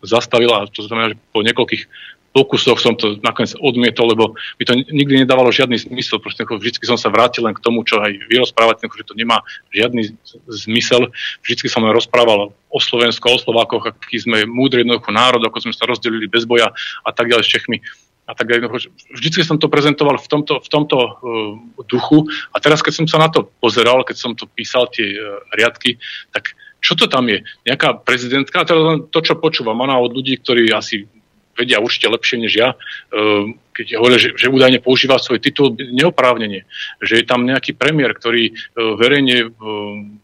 zastavil 0.03 0.51
a 0.51 0.67
to 0.67 0.83
znamená, 0.83 1.15
že 1.15 1.17
po 1.31 1.39
niekoľkých 1.39 1.87
pokusoch 2.31 2.79
som 2.79 2.95
to 2.95 3.19
nakoniec 3.19 3.51
odmietol, 3.59 4.07
lebo 4.11 4.35
by 4.55 4.63
to 4.63 4.73
nikdy 4.89 5.23
nedávalo 5.23 5.51
žiadny 5.51 5.75
zmysel. 5.75 6.23
Proste 6.23 6.47
vždy 6.47 6.79
som 6.87 6.95
sa 6.95 7.11
vrátil 7.11 7.43
len 7.43 7.55
k 7.55 7.63
tomu, 7.63 7.83
čo 7.83 7.99
aj 7.99 8.11
vy 8.31 8.39
rozprávate, 8.39 8.87
že 8.87 9.07
to 9.07 9.15
nemá 9.19 9.43
žiadny 9.75 10.15
zmysel. 10.47 11.11
Vždy 11.43 11.67
som 11.67 11.83
len 11.83 11.91
rozprával 11.91 12.55
o 12.71 12.79
Slovensku, 12.79 13.27
o 13.27 13.35
Slovákoch, 13.35 13.83
aký 13.91 14.23
sme 14.23 14.47
múdry 14.47 14.87
jednoducho 14.87 15.11
národ, 15.11 15.43
ako 15.43 15.67
sme 15.67 15.73
sa 15.75 15.83
rozdelili 15.83 16.31
bez 16.31 16.47
boja 16.47 16.71
a 17.03 17.09
tak 17.11 17.27
ďalej 17.27 17.43
s 17.43 17.51
Čechmi 17.51 17.77
a 18.29 18.33
tak 18.37 18.47
ďalej. 18.47 18.87
Vždycky 19.11 19.43
som 19.43 19.59
to 19.59 19.67
prezentoval 19.67 20.15
v 20.15 20.27
tomto, 20.31 20.63
v 20.63 20.69
tomto 20.71 20.97
uh, 21.03 21.11
duchu 21.91 22.23
a 22.55 22.57
teraz, 22.63 22.79
keď 22.79 23.03
som 23.03 23.05
sa 23.11 23.19
na 23.19 23.27
to 23.27 23.51
pozeral, 23.59 24.07
keď 24.07 24.17
som 24.17 24.31
to 24.31 24.47
písal 24.47 24.87
tie 24.87 25.19
uh, 25.19 25.43
riadky, 25.51 25.99
tak 26.31 26.55
čo 26.81 26.95
to 26.95 27.05
tam 27.11 27.27
je? 27.29 27.43
Nejaká 27.67 28.01
prezidentka, 28.01 28.65
to 28.65 29.05
to, 29.11 29.19
čo 29.21 29.37
počúvam, 29.37 29.83
ona 29.83 29.99
od 29.99 30.15
ľudí, 30.15 30.39
ktorí 30.41 30.71
asi 30.73 31.05
vedia 31.57 31.83
určite 31.83 32.11
lepšie 32.11 32.37
než 32.41 32.53
ja, 32.55 32.69
uh, 32.73 33.43
keď 33.71 33.97
hovoria, 33.97 34.19
že, 34.19 34.35
že 34.35 34.51
údajne 34.51 34.83
používa 34.83 35.17
svoj 35.17 35.39
titul 35.39 35.73
neoprávnenie, 35.73 36.67
že 36.99 37.21
je 37.21 37.25
tam 37.25 37.47
nejaký 37.47 37.75
premiér, 37.75 38.15
ktorý 38.15 38.51
uh, 38.51 38.99
verejne 38.99 39.47
uh, 39.47 39.51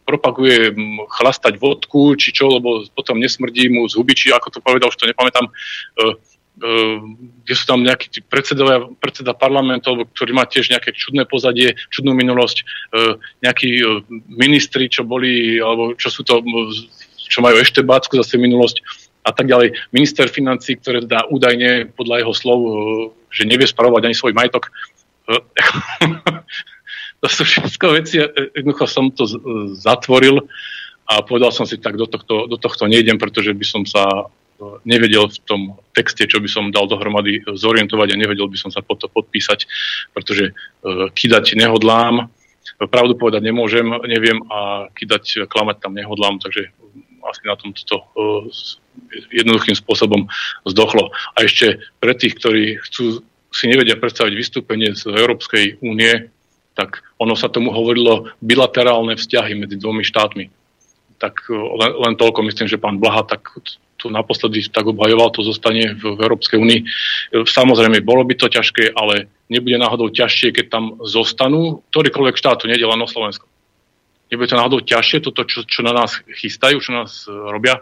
propaguje 0.04 0.76
chlastať 1.12 1.60
vodku, 1.60 2.16
či 2.16 2.32
čo, 2.32 2.48
lebo 2.60 2.86
potom 2.96 3.20
nesmrdí 3.20 3.72
mu 3.72 3.88
z 3.88 4.00
huby, 4.00 4.16
či 4.16 4.32
ako 4.32 4.54
to 4.54 4.60
povedal, 4.64 4.88
už 4.92 5.00
to 5.00 5.10
nepamätám, 5.10 5.52
Ehm, 6.58 7.30
kde 7.46 7.54
sú 7.54 7.70
tam 7.70 7.86
nejakí 7.86 8.26
predsedovia, 8.26 8.90
predseda 8.98 9.38
parlamentov, 9.38 10.10
ktorý 10.18 10.34
má 10.34 10.50
tiež 10.50 10.74
nejaké 10.74 10.90
čudné 10.90 11.30
pozadie, 11.30 11.78
čudnú 11.94 12.18
minulosť, 12.18 12.58
ehm, 12.98 13.22
nejakí 13.46 13.70
ehm, 13.78 14.02
ministri, 14.26 14.90
čo 14.90 15.06
boli, 15.06 15.62
alebo 15.62 15.94
čo 15.94 16.10
sú 16.10 16.26
to, 16.26 16.42
čo 17.30 17.46
majú 17.46 17.62
ešte 17.62 17.86
bácku 17.86 18.18
zase 18.18 18.42
minulosť 18.42 18.82
a 19.28 19.32
tak 19.36 19.52
ďalej. 19.52 19.76
Minister 19.92 20.32
financí, 20.32 20.80
ktoré 20.80 21.04
dá 21.04 21.28
údajne 21.28 21.92
podľa 21.92 22.24
jeho 22.24 22.34
slov, 22.34 22.60
že 23.28 23.44
nevie 23.44 23.68
spravovať 23.68 24.08
ani 24.08 24.16
svoj 24.16 24.32
majetok. 24.32 24.72
to 27.22 27.28
sú 27.28 27.44
všetko 27.44 27.86
veci, 28.00 28.24
jednoducho 28.56 28.88
som 28.88 29.12
to 29.12 29.28
zatvoril 29.76 30.48
a 31.12 31.20
povedal 31.24 31.52
som 31.52 31.68
si, 31.68 31.76
tak 31.76 32.00
do 32.00 32.08
tohto, 32.08 32.48
do 32.48 32.56
tohto 32.56 32.88
nejdem, 32.88 33.20
pretože 33.20 33.52
by 33.52 33.66
som 33.68 33.84
sa 33.84 34.32
nevedel 34.88 35.30
v 35.30 35.38
tom 35.46 35.62
texte, 35.94 36.26
čo 36.26 36.42
by 36.42 36.50
som 36.50 36.74
dal 36.74 36.90
dohromady 36.90 37.46
zorientovať 37.46 38.08
a 38.14 38.20
nevedel 38.20 38.50
by 38.50 38.58
som 38.58 38.74
sa 38.74 38.82
pod 38.82 38.98
to 38.98 39.08
podpísať, 39.12 39.70
pretože 40.18 40.50
e, 40.50 40.54
kydať 41.14 41.54
nehodlám, 41.54 42.34
pravdu 42.90 43.14
povedať 43.14 43.46
nemôžem, 43.46 43.86
neviem 44.10 44.42
a 44.50 44.90
kydať, 44.98 45.46
klamať 45.46 45.78
tam 45.82 45.94
nehodlám, 45.94 46.42
takže 46.42 46.74
asi 47.30 47.44
na 47.46 47.56
tom 47.60 47.76
to 47.76 47.98
e, 48.00 48.06
jednoduchým 49.44 49.76
spôsobom 49.78 50.26
zdochlo. 50.66 51.12
A 51.36 51.46
ešte 51.46 51.84
pre 52.00 52.16
tých, 52.18 52.40
ktorí 52.40 52.80
chcú, 52.88 53.22
si 53.52 53.66
nevedia 53.70 54.00
predstaviť 54.00 54.34
vystúpenie 54.34 54.96
z 54.96 55.12
Európskej 55.12 55.84
únie, 55.84 56.32
tak 56.78 57.02
ono 57.18 57.34
sa 57.34 57.50
tomu 57.50 57.74
hovorilo 57.74 58.30
bilaterálne 58.40 59.18
vzťahy 59.18 59.58
medzi 59.58 59.82
dvomi 59.82 60.06
štátmi. 60.06 60.50
Tak 61.18 61.50
e, 61.50 61.56
len, 61.56 61.92
len 62.02 62.14
toľko 62.16 62.42
myslím, 62.48 62.68
že 62.72 62.82
pán 62.82 63.02
Blaha 63.02 63.28
tak 63.28 63.54
to 63.98 64.14
naposledy 64.14 64.62
tak 64.70 64.86
obhajoval, 64.86 65.34
to 65.34 65.42
zostane 65.42 65.98
v, 65.98 66.22
Európskej 66.22 66.62
únii. 66.62 66.80
Samozrejme, 67.34 68.06
bolo 68.06 68.22
by 68.24 68.38
to 68.38 68.46
ťažké, 68.46 68.94
ale 68.94 69.26
nebude 69.50 69.82
náhodou 69.82 70.14
ťažšie, 70.14 70.54
keď 70.54 70.66
tam 70.70 71.02
zostanú 71.02 71.82
ktorýkoľvek 71.90 72.38
štát, 72.38 72.62
len 72.70 73.02
o 73.02 73.10
Slovensko. 73.10 73.50
Nebude 74.28 74.52
to 74.52 74.60
náhodou 74.60 74.80
ťažšie, 74.84 75.24
toto, 75.24 75.48
čo, 75.48 75.64
čo 75.64 75.82
na 75.84 75.96
nás 75.96 76.20
chystajú, 76.28 76.84
čo 76.84 76.92
na 76.92 77.08
nás 77.08 77.24
e, 77.28 77.32
robia. 77.32 77.80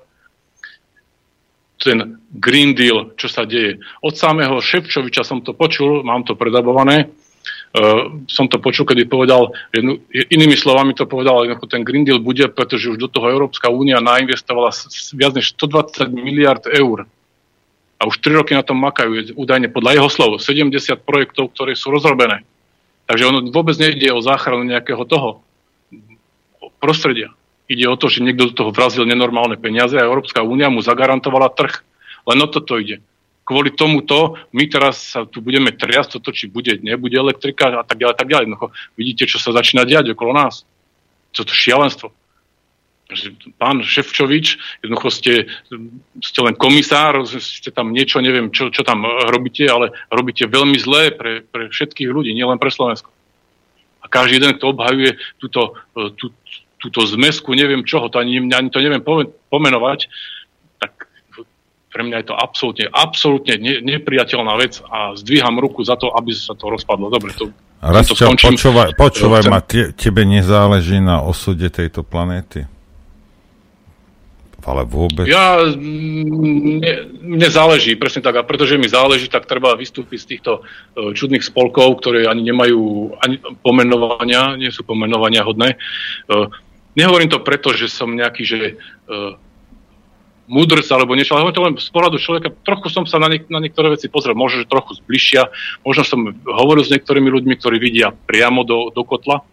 Ten 1.82 2.22
Green 2.32 2.78
Deal, 2.78 3.18
čo 3.18 3.28
sa 3.28 3.44
deje. 3.44 3.82
Od 4.06 4.14
samého 4.14 4.62
Ševčoviča 4.62 5.26
som 5.26 5.42
to 5.42 5.58
počul, 5.58 6.06
mám 6.06 6.24
to 6.24 6.38
predabované, 6.38 7.10
Uh, 7.76 8.24
som 8.32 8.48
to 8.48 8.56
počul, 8.56 8.88
kedy 8.88 9.04
povedal, 9.04 9.52
jednu, 9.76 10.00
inými 10.08 10.56
slovami 10.56 10.96
to 10.96 11.04
povedal, 11.04 11.44
ako 11.44 11.68
ten 11.68 11.84
Green 11.84 12.08
Deal 12.08 12.24
bude, 12.24 12.48
pretože 12.48 12.88
už 12.88 12.98
do 12.98 13.12
toho 13.12 13.28
Európska 13.28 13.68
únia 13.68 14.00
nainvestovala 14.00 14.72
viac 15.12 15.36
než 15.36 15.52
120 15.60 16.08
miliard 16.16 16.64
eur. 16.72 17.04
A 18.00 18.02
už 18.08 18.24
3 18.24 18.40
roky 18.40 18.56
na 18.56 18.64
tom 18.64 18.80
makajú, 18.80 19.36
údajne 19.36 19.68
podľa 19.76 19.92
jeho 20.02 20.10
slov, 20.10 20.32
70 20.40 20.72
projektov, 21.04 21.52
ktoré 21.52 21.76
sú 21.76 21.92
rozrobené. 21.92 22.48
Takže 23.12 23.24
ono 23.28 23.44
vôbec 23.54 23.76
nejde 23.76 24.08
o 24.10 24.24
záchranu 24.24 24.64
nejakého 24.66 25.04
toho 25.04 25.45
prostredia. 26.80 27.34
Ide 27.66 27.90
o 27.90 27.98
to, 27.98 28.12
že 28.12 28.22
niekto 28.22 28.52
do 28.52 28.54
toho 28.54 28.72
vrazil 28.72 29.10
nenormálne 29.10 29.58
peniaze 29.58 29.98
a 29.98 30.06
Európska 30.06 30.46
únia 30.46 30.70
mu 30.70 30.86
zagarantovala 30.86 31.50
trh. 31.54 31.82
Len 32.30 32.38
o 32.42 32.48
toto 32.50 32.78
ide 32.78 33.02
kvôli 33.46 33.78
tomuto 33.78 34.42
my 34.52 34.66
teraz 34.66 35.14
sa 35.14 35.30
tu 35.30 35.40
budeme 35.40 35.70
triasť 35.70 36.18
toto, 36.18 36.34
či 36.34 36.50
bude, 36.50 36.82
nebude 36.82 37.14
elektrika 37.14 37.70
a 37.70 37.86
tak 37.86 38.02
ďalej, 38.02 38.16
tak 38.18 38.28
ďalej. 38.28 38.48
No, 38.50 38.74
vidíte, 38.98 39.30
čo 39.30 39.38
sa 39.38 39.54
začína 39.54 39.86
diať 39.86 40.18
okolo 40.18 40.34
nás. 40.34 40.66
čo 41.30 41.46
to 41.46 41.54
šialenstvo. 41.54 42.10
Pán 43.62 43.86
Ševčovič, 43.86 44.58
jednoducho 44.82 45.10
ste, 45.14 45.34
ste 46.26 46.40
len 46.42 46.58
komisár, 46.58 47.22
ste 47.28 47.70
tam 47.70 47.94
niečo, 47.94 48.18
neviem, 48.18 48.50
čo, 48.50 48.74
čo 48.74 48.82
tam 48.82 49.06
robíte, 49.30 49.70
ale 49.70 49.94
robíte 50.10 50.50
veľmi 50.50 50.80
zlé 50.82 51.14
pre, 51.14 51.46
pre 51.46 51.70
všetkých 51.70 52.10
ľudí, 52.10 52.34
nielen 52.34 52.58
pre 52.58 52.74
Slovensko. 52.74 53.14
A 54.02 54.10
každý 54.10 54.42
jeden, 54.42 54.58
kto 54.58 54.74
obhajuje 54.74 55.22
túto, 55.38 55.78
tú, 55.94 56.34
túto 56.86 57.02
zmesku, 57.10 57.57
neviem 57.57 57.82
čoho, 57.82 58.14
to 58.14 58.22
ani, 58.22 58.38
ani 58.38 58.70
to 58.70 58.78
neviem 58.78 59.02
pomenovať, 59.49 60.06
tak 60.78 61.10
pre 61.90 62.02
mňa 62.06 62.18
je 62.22 62.28
to 62.30 62.36
absolútne, 62.38 62.86
absolútne 62.94 63.57
ne, 63.57 63.82
nepriateľná 63.82 64.53
vec 64.62 64.84
a 64.86 65.18
zdvíham 65.18 65.57
ruku 65.57 65.82
za 65.82 65.98
to, 65.98 66.14
aby 66.14 66.36
sa 66.36 66.53
to 66.53 66.70
rozpadlo. 66.70 67.10
Dobre, 67.10 67.34
to, 67.34 67.49
Rastio, 67.82 68.34
počúvaj, 68.36 68.94
počúvaj 68.94 69.44
ma, 69.49 69.62
te, 69.64 69.95
tebe 69.95 70.28
nezáleží 70.28 71.02
na 71.02 71.26
osude 71.26 71.72
tejto 71.74 72.06
planéty? 72.06 72.70
Ale 74.66 74.82
vôbec? 74.82 75.30
Ja, 75.30 75.62
mne, 75.78 77.14
mne 77.22 77.49
záleží, 77.53 77.94
presne 77.94 78.26
tak. 78.26 78.41
A 78.41 78.41
pretože 78.41 78.82
mi 78.82 78.90
záleží, 78.90 79.30
tak 79.30 79.45
treba 79.45 79.78
vystúpiť 79.78 80.18
z 80.18 80.30
týchto 80.36 80.66
uh, 80.66 81.14
čudných 81.14 81.45
spolkov, 81.45 82.02
ktoré 82.02 82.26
ani 82.26 82.49
nemajú 82.49 83.14
ani 83.22 83.38
pomenovania, 83.62 84.57
nie 84.57 84.74
sú 84.74 84.82
pomenovania 84.82 85.45
hodné. 85.45 85.78
Nehovorím 86.96 87.28
to 87.28 87.44
preto, 87.44 87.76
že 87.76 87.92
som 87.92 88.16
nejaký, 88.16 88.44
že 88.48 88.60
uh, 89.12 89.36
mudrc 90.48 90.86
alebo 90.94 91.18
niečo, 91.18 91.36
ale 91.36 91.52
to 91.52 91.66
len 91.66 91.76
z 91.76 91.90
pohľadu 91.92 92.18
človeka. 92.22 92.54
Trochu 92.64 92.88
som 92.94 93.04
sa 93.04 93.18
na, 93.18 93.28
niek- 93.28 93.50
na 93.52 93.60
niektoré 93.60 93.92
veci 93.92 94.08
pozrel, 94.08 94.38
možno, 94.38 94.64
že 94.64 94.72
trochu 94.72 94.96
zbližšia. 95.04 95.50
Možno 95.84 96.04
som 96.06 96.20
hovoril 96.46 96.86
s 96.86 96.94
niektorými 96.94 97.28
ľuďmi, 97.28 97.54
ktorí 97.58 97.78
vidia 97.82 98.14
priamo 98.14 98.64
do, 98.64 98.94
do 98.94 99.04
kotla 99.04 99.44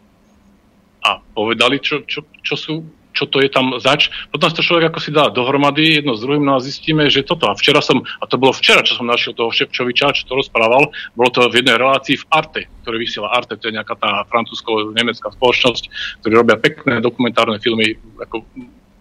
a 1.02 1.18
povedali, 1.34 1.82
čo, 1.82 2.06
čo, 2.06 2.22
čo 2.46 2.54
sú 2.54 2.74
čo 3.12 3.28
to 3.28 3.44
je 3.44 3.48
tam 3.52 3.76
zač. 3.78 4.08
Potom 4.32 4.48
sa 4.48 4.56
to 4.56 4.64
človek 4.64 4.92
ako 4.92 4.98
si 5.00 5.12
dá 5.12 5.28
dohromady 5.28 6.00
jedno 6.00 6.16
s 6.16 6.24
druhým 6.24 6.44
no 6.44 6.56
a 6.56 6.64
zistíme, 6.64 7.08
že 7.12 7.24
toto. 7.24 7.48
A 7.48 7.54
včera 7.54 7.84
som, 7.84 8.00
a 8.00 8.24
to 8.26 8.40
bolo 8.40 8.56
včera, 8.56 8.80
čo 8.80 8.96
som 8.96 9.08
našiel 9.08 9.36
toho 9.36 9.52
Šepčoviča, 9.52 10.16
čo 10.16 10.28
to 10.28 10.40
rozprával, 10.40 10.90
bolo 11.12 11.28
to 11.30 11.44
v 11.52 11.60
jednej 11.60 11.76
relácii 11.76 12.18
v 12.20 12.28
Arte, 12.32 12.60
ktoré 12.82 12.96
vysiela 12.96 13.32
Arte, 13.32 13.60
to 13.60 13.68
je 13.68 13.76
nejaká 13.76 13.94
tá 14.00 14.24
francúzsko-nemecká 14.32 15.28
spoločnosť, 15.36 15.84
ktorí 16.24 16.32
robia 16.32 16.56
pekné 16.56 17.04
dokumentárne 17.04 17.60
filmy, 17.60 17.94
ako 18.18 18.44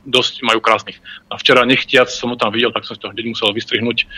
dosť 0.06 0.42
majú 0.42 0.60
krásnych. 0.62 0.98
A 1.30 1.38
včera 1.38 1.62
nechtiac 1.62 2.10
som 2.10 2.34
ho 2.34 2.38
tam 2.38 2.50
videl, 2.50 2.74
tak 2.74 2.86
som 2.90 2.98
si 2.98 3.02
to 3.02 3.14
hneď 3.14 3.26
musel 3.32 3.54
vystrihnúť, 3.54 4.10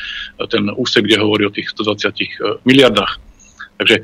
ten 0.48 0.72
úsek, 0.80 1.03
kde 1.03 1.20
hovorí 1.20 1.44
o 1.48 1.53
tých 1.53 1.76
120 1.76 2.07
eh, 2.07 2.28
miliardách. 2.64 3.20
Takže 3.84 3.95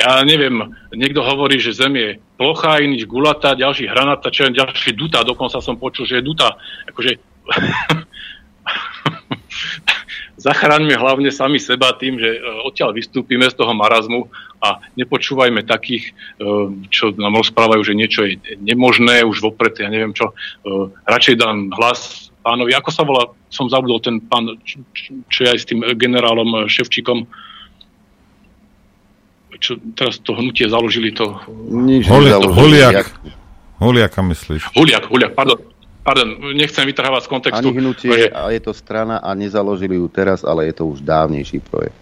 ja 0.00 0.24
neviem, 0.24 0.72
niekto 0.92 1.20
hovorí, 1.20 1.60
že 1.60 1.76
Zem 1.76 1.94
je 1.96 2.08
plochá, 2.42 2.82
iný 2.82 3.06
gulatá, 3.06 3.54
ďalší 3.54 3.86
hranatá, 3.86 4.34
čo 4.34 4.50
je 4.50 4.58
ďalší 4.58 4.98
dutá, 4.98 5.22
dokonca 5.22 5.62
som 5.62 5.78
počul, 5.78 6.10
že 6.10 6.18
je 6.18 6.26
dutá. 6.26 6.58
Akože 6.90 7.22
zachráňme 10.42 10.98
hlavne 10.98 11.30
sami 11.30 11.62
seba 11.62 11.94
tým, 11.94 12.18
že 12.18 12.34
e, 12.34 12.38
odtiaľ 12.66 12.98
vystúpime 12.98 13.46
z 13.46 13.54
toho 13.54 13.70
marazmu 13.78 14.26
a 14.58 14.82
nepočúvajme 14.98 15.62
takých, 15.62 16.10
e, 16.10 16.42
čo 16.90 17.14
nám 17.14 17.38
rozprávajú, 17.38 17.86
že 17.86 17.94
niečo 17.94 18.26
je 18.26 18.42
nemožné 18.58 19.22
už 19.22 19.38
vopred, 19.38 19.78
ja 19.78 19.86
neviem 19.86 20.10
čo. 20.10 20.34
E, 20.66 20.90
radšej 21.06 21.38
dám 21.38 21.70
hlas 21.78 22.34
pánovi, 22.42 22.74
ako 22.74 22.90
sa 22.90 23.06
volá, 23.06 23.30
som 23.54 23.70
zabudol 23.70 24.02
ten 24.02 24.18
pán, 24.18 24.50
čo 25.30 25.38
je 25.46 25.48
aj 25.48 25.58
s 25.62 25.68
tým 25.70 25.86
generálom 25.94 26.66
Ševčíkom, 26.66 27.22
čo 29.58 29.76
teraz 29.92 30.20
to 30.20 30.32
hnutie 30.36 30.68
založili 30.68 31.12
to... 31.12 31.36
Nič 31.68 32.08
Holi, 32.08 32.30
to 32.30 32.52
Huliak. 32.52 33.08
Huliaka 33.82 34.20
myslíš? 34.22 34.72
Huliak, 34.76 35.10
Huliak, 35.10 35.32
pardon. 35.34 35.58
Pardon, 36.02 36.34
nechcem 36.58 36.82
vytrhávať 36.82 37.22
z 37.26 37.28
kontextu. 37.30 37.62
Ani 37.62 37.78
hnutie, 37.78 38.10
že... 38.10 38.34
a 38.34 38.50
je 38.50 38.58
to 38.58 38.74
strana 38.74 39.22
a 39.22 39.38
nezaložili 39.38 39.94
ju 39.94 40.10
teraz, 40.10 40.42
ale 40.42 40.66
je 40.66 40.74
to 40.74 40.90
už 40.90 40.98
dávnejší 41.06 41.62
projekt. 41.62 41.94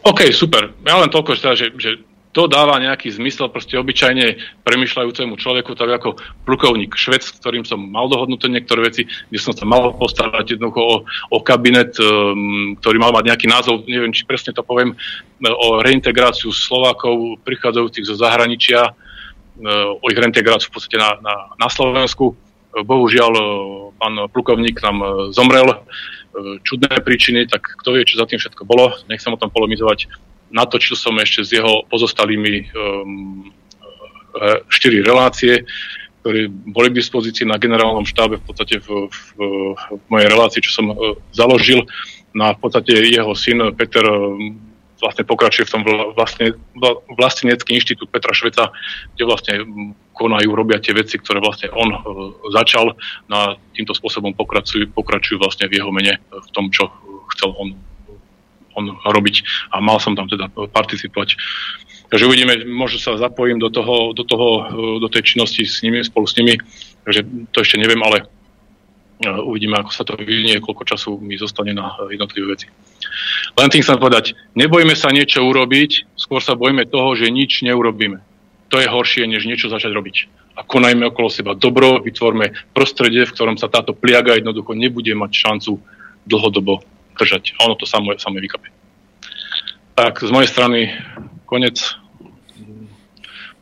OK, 0.00 0.32
super. 0.32 0.72
Ja 0.80 0.96
len 0.96 1.12
toľko, 1.12 1.36
že, 1.36 1.76
že 1.76 2.00
to 2.32 2.48
dáva 2.48 2.80
nejaký 2.80 3.12
zmysel 3.12 3.52
proste 3.52 3.76
obyčajne 3.76 4.40
premyšľajúcemu 4.64 5.36
človeku, 5.36 5.76
tak 5.76 6.00
ako 6.00 6.16
plukovník 6.48 6.96
Švec, 6.96 7.28
s 7.28 7.36
ktorým 7.36 7.68
som 7.68 7.76
mal 7.76 8.08
dohodnuté 8.08 8.48
niektoré 8.48 8.88
veci, 8.88 9.04
kde 9.04 9.38
som 9.40 9.52
sa 9.52 9.68
mal 9.68 9.92
postarať 9.92 10.56
jednoducho 10.56 10.80
o, 10.80 10.96
o 11.04 11.38
kabinet, 11.44 11.92
um, 12.00 12.72
ktorý 12.80 12.96
mal 12.96 13.12
mať 13.12 13.24
nejaký 13.28 13.46
názov, 13.52 13.84
neviem, 13.84 14.16
či 14.16 14.24
presne 14.24 14.56
to 14.56 14.64
poviem, 14.64 14.96
o 15.44 15.84
reintegráciu 15.84 16.48
Slovákov 16.56 17.44
prichádzajúcich 17.44 18.08
zo 18.08 18.16
zahraničia, 18.16 18.90
uh, 18.90 19.92
o 20.00 20.04
ich 20.08 20.16
reintegráciu 20.16 20.72
v 20.72 20.74
podstate 20.80 20.96
na, 20.96 21.20
na, 21.20 21.34
na 21.60 21.68
Slovensku. 21.68 22.32
Bohužiaľ, 22.72 23.32
uh, 23.36 23.44
pán 24.00 24.16
plukovník 24.32 24.80
nám 24.80 25.28
zomrel, 25.36 25.84
čudné 26.64 26.96
príčiny, 27.04 27.44
tak 27.44 27.76
kto 27.84 27.92
vie, 27.92 28.08
čo 28.08 28.16
za 28.16 28.24
tým 28.24 28.40
všetko 28.40 28.64
bolo. 28.64 28.96
Nechcem 29.12 29.28
o 29.28 29.36
tom 29.36 29.52
polemizovať 29.52 30.08
natočil 30.52 30.94
som 30.94 31.16
ešte 31.18 31.40
s 31.42 31.50
jeho 31.56 31.82
pozostalými 31.88 32.70
um, 32.76 33.50
e, 34.36 34.62
štyri 34.68 35.00
relácie, 35.00 35.64
ktoré 36.22 36.46
boli 36.48 36.94
k 36.94 37.00
dispozícii 37.02 37.48
na 37.48 37.58
generálnom 37.58 38.06
štábe 38.06 38.38
v 38.38 38.44
podstate 38.46 38.78
v, 38.78 39.10
v, 39.10 39.18
v 39.74 40.04
mojej 40.06 40.28
relácii, 40.30 40.60
čo 40.62 40.70
som 40.70 40.86
uh, 40.94 41.18
založil. 41.34 41.82
No 42.30 42.46
a 42.46 42.54
v 42.54 42.62
podstate 42.62 42.94
jeho 43.10 43.34
syn 43.34 43.74
Peter 43.74 44.06
um, 44.06 44.54
vlastne 45.02 45.26
pokračuje 45.26 45.66
v 45.66 45.72
tom 45.74 45.82
vlastne, 46.14 46.54
vlastenecký 47.18 47.74
inštitút 47.74 48.06
Petra 48.14 48.30
Šveca, 48.30 48.70
kde 49.18 49.24
vlastne 49.26 49.54
konajú, 50.14 50.54
robia 50.54 50.78
tie 50.78 50.94
veci, 50.94 51.18
ktoré 51.18 51.42
vlastne 51.42 51.74
on 51.74 51.90
začal 52.54 52.94
no 53.26 53.34
a 53.34 53.46
týmto 53.74 53.98
spôsobom 53.98 54.30
pokračujú, 54.38 54.94
pokračujú 54.94 55.42
vlastne 55.42 55.66
v 55.66 55.82
jeho 55.82 55.90
mene 55.90 56.22
v 56.30 56.48
tom, 56.54 56.70
čo 56.70 56.86
chcel 57.34 57.50
on 57.58 57.74
on 58.74 58.96
robiť 59.04 59.68
a 59.72 59.80
mal 59.80 60.00
som 60.00 60.16
tam 60.16 60.28
teda 60.28 60.48
participovať. 60.52 61.36
Takže 62.12 62.28
uvidíme, 62.28 62.68
možno 62.68 63.00
sa 63.00 63.16
zapojím 63.16 63.56
do, 63.56 63.72
toho, 63.72 64.12
do, 64.12 64.20
toho, 64.20 64.48
do 65.00 65.08
tej 65.08 65.32
činnosti 65.32 65.64
s 65.64 65.80
nimi, 65.80 66.04
spolu 66.04 66.28
s 66.28 66.36
nimi, 66.36 66.60
takže 67.08 67.24
to 67.56 67.64
ešte 67.64 67.80
neviem, 67.80 68.04
ale 68.04 68.20
e, 68.20 69.32
uvidíme, 69.32 69.80
ako 69.80 69.90
sa 69.96 70.04
to 70.04 70.20
vyvinie, 70.20 70.60
koľko 70.60 70.84
času 70.84 71.16
mi 71.16 71.40
zostane 71.40 71.72
na 71.72 71.96
jednotlivé 72.12 72.52
veci. 72.52 72.68
Len 73.56 73.72
tým 73.72 73.80
chcem 73.80 73.96
povedať, 73.96 74.36
nebojme 74.52 74.92
sa 74.92 75.08
niečo 75.08 75.40
urobiť, 75.40 76.12
skôr 76.20 76.44
sa 76.44 76.52
bojme 76.52 76.84
toho, 76.84 77.16
že 77.16 77.32
nič 77.32 77.64
neurobíme. 77.64 78.20
To 78.68 78.76
je 78.76 78.92
horšie, 78.92 79.24
než 79.24 79.48
niečo 79.48 79.72
začať 79.72 79.96
robiť. 79.96 80.16
A 80.60 80.68
konajme 80.68 81.08
okolo 81.08 81.32
seba 81.32 81.56
dobro, 81.56 82.04
vytvorme 82.04 82.52
prostredie, 82.76 83.24
v 83.24 83.32
ktorom 83.32 83.56
sa 83.56 83.72
táto 83.72 83.96
pliaga 83.96 84.36
jednoducho 84.36 84.76
nebude 84.76 85.16
mať 85.16 85.32
šancu 85.32 85.80
dlhodobo 86.28 86.84
držať. 87.16 87.56
A 87.60 87.66
ono 87.68 87.74
to 87.78 87.86
samo, 87.86 88.16
samo 88.18 88.38
vykape. 88.40 88.68
Tak 89.94 90.24
z 90.24 90.30
mojej 90.32 90.48
strany 90.48 90.92
konec. 91.44 91.78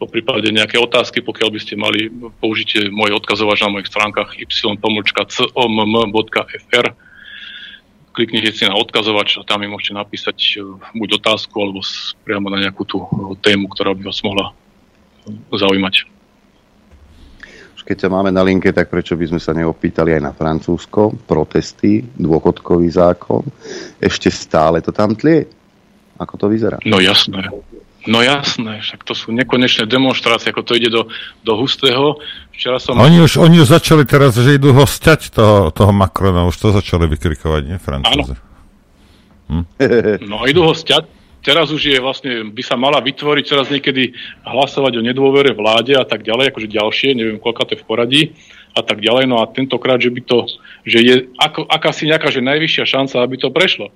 Po 0.00 0.08
prípade 0.08 0.48
nejaké 0.48 0.80
otázky, 0.80 1.20
pokiaľ 1.20 1.48
by 1.52 1.60
ste 1.60 1.76
mali, 1.76 2.08
použite 2.40 2.88
môj 2.88 3.20
odkazovač 3.20 3.60
na 3.60 3.68
mojich 3.68 3.92
stránkach 3.92 4.32
y.comm.fr 4.32 4.80
kliknite 8.20 8.52
si 8.52 8.66
na 8.66 8.74
odkazovač 8.76 9.38
a 9.38 9.46
tam 9.46 9.62
mi 9.62 9.68
môžete 9.70 9.94
napísať 9.96 10.38
e, 10.58 10.76
buď 10.98 11.22
otázku, 11.22 11.54
alebo 11.56 11.80
priamo 12.26 12.50
na 12.50 12.58
nejakú 12.60 12.82
tú 12.84 12.98
tému, 13.40 13.70
ktorá 13.70 13.94
by 13.94 14.02
vás 14.10 14.20
mohla 14.26 14.52
zaujímať 15.54 16.10
keď 17.90 18.06
ťa 18.06 18.14
máme 18.14 18.30
na 18.30 18.46
linke, 18.46 18.70
tak 18.70 18.86
prečo 18.86 19.18
by 19.18 19.26
sme 19.34 19.42
sa 19.42 19.50
neopýtali 19.50 20.14
aj 20.14 20.22
na 20.22 20.30
Francúzsko, 20.30 21.10
protesty, 21.26 22.06
dôchodkový 22.14 22.86
zákon, 22.86 23.42
ešte 23.98 24.30
stále 24.30 24.78
to 24.78 24.94
tam 24.94 25.18
tlie? 25.18 25.42
Ako 26.14 26.38
to 26.38 26.46
vyzerá? 26.46 26.78
No 26.86 27.02
jasné. 27.02 27.50
No 28.06 28.22
jasné, 28.22 28.78
však 28.78 29.02
to 29.02 29.18
sú 29.18 29.34
nekonečné 29.34 29.90
demonstrácie, 29.90 30.54
ako 30.54 30.62
to 30.62 30.78
ide 30.78 30.86
do, 30.86 31.10
do 31.42 31.52
hustého. 31.58 32.22
Včera 32.54 32.78
som... 32.78 32.94
Oni 32.94 33.26
už, 33.26 33.42
oni 33.42 33.58
už 33.58 33.74
začali 33.74 34.06
teraz, 34.06 34.38
že 34.38 34.54
idú 34.54 34.70
ho 34.70 34.86
stať 34.86 35.34
toho, 35.34 35.74
toho 35.74 35.90
Macrona, 35.90 36.46
už 36.46 36.56
to 36.62 36.70
začali 36.70 37.10
vykrikovať, 37.10 37.62
nie, 37.66 37.76
Francúzi? 37.82 38.38
Hm? 39.50 39.64
No 40.30 40.46
idú 40.46 40.62
ho 40.62 40.78
stať, 40.78 41.10
teraz 41.40 41.72
už 41.72 41.82
je 41.92 41.98
vlastne, 41.98 42.52
by 42.52 42.62
sa 42.64 42.76
mala 42.76 43.00
vytvoriť 43.00 43.44
teraz 43.44 43.66
niekedy 43.72 44.12
hlasovať 44.44 45.00
o 45.00 45.04
nedôvere 45.04 45.52
vláde 45.56 45.96
a 45.96 46.04
tak 46.04 46.24
ďalej, 46.24 46.52
akože 46.52 46.68
ďalšie, 46.68 47.16
neviem, 47.16 47.40
koľko 47.40 47.68
to 47.68 47.72
je 47.76 47.80
v 47.80 47.88
poradí 47.88 48.22
a 48.76 48.80
tak 48.84 49.02
ďalej. 49.02 49.24
No 49.26 49.42
a 49.42 49.50
tentokrát, 49.50 49.98
že 49.98 50.12
by 50.12 50.20
to, 50.24 50.46
že 50.86 50.98
je 51.00 51.14
ako, 51.40 51.66
akási 51.66 52.06
nejaká, 52.08 52.30
že 52.30 52.44
najvyššia 52.44 52.84
šanca, 52.86 53.24
aby 53.24 53.36
to 53.40 53.48
prešlo. 53.50 53.90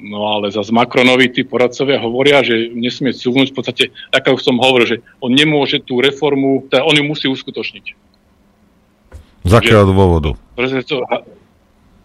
No 0.00 0.32
ale 0.32 0.48
za 0.48 0.64
Macronovi 0.72 1.28
tí 1.28 1.44
poradcovia 1.44 2.00
hovoria, 2.00 2.40
že 2.40 2.72
nesmie 2.72 3.12
cúvnuť 3.12 3.52
v 3.52 3.56
podstate, 3.56 3.84
ako 4.16 4.40
som 4.40 4.56
hovoril, 4.56 4.88
že 4.88 4.98
on 5.20 5.28
nemôže 5.28 5.84
tú 5.84 6.00
reformu, 6.00 6.64
teda 6.72 6.88
on 6.88 6.96
ju 6.96 7.04
musí 7.04 7.28
uskutočniť. 7.28 7.86
Z 9.44 9.52
akého 9.52 9.84
dôvodu? 9.84 10.36
To, 10.56 10.96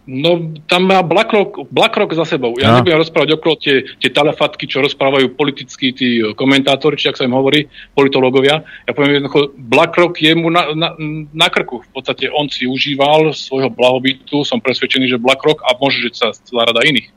No, 0.05 0.53
tam 0.69 0.85
má 0.85 1.01
BlackRock, 1.01 1.65
BlackRock 1.73 2.13
za 2.13 2.29
sebou. 2.29 2.53
Ja 2.61 2.77
nebudem 2.77 3.01
rozprávať 3.01 3.41
okolo 3.41 3.57
tie, 3.57 3.89
tie 3.97 4.13
telefatky, 4.13 4.69
čo 4.69 4.85
rozprávajú 4.85 5.33
politickí 5.33 5.97
tí 5.97 6.21
komentátori, 6.37 6.93
či 6.93 7.09
ak 7.09 7.17
sa 7.17 7.25
im 7.25 7.33
hovorí, 7.33 7.65
politológovia. 7.97 8.61
Ja 8.85 8.93
poviem 8.93 9.17
jednoducho, 9.17 9.57
BlackRock 9.57 10.13
je 10.21 10.37
mu 10.37 10.53
na, 10.53 10.77
na, 10.77 10.93
na 11.33 11.47
krku. 11.49 11.81
V 11.81 11.89
podstate 11.89 12.29
on 12.29 12.45
si 12.53 12.69
užíval 12.69 13.33
svojho 13.33 13.73
blahobytu. 13.73 14.45
Som 14.45 14.61
presvedčený, 14.61 15.09
že 15.09 15.17
BlackRock 15.17 15.65
a 15.65 15.73
môže, 15.81 16.05
že 16.05 16.13
sa 16.13 16.29
rada 16.53 16.85
iných. 16.85 17.09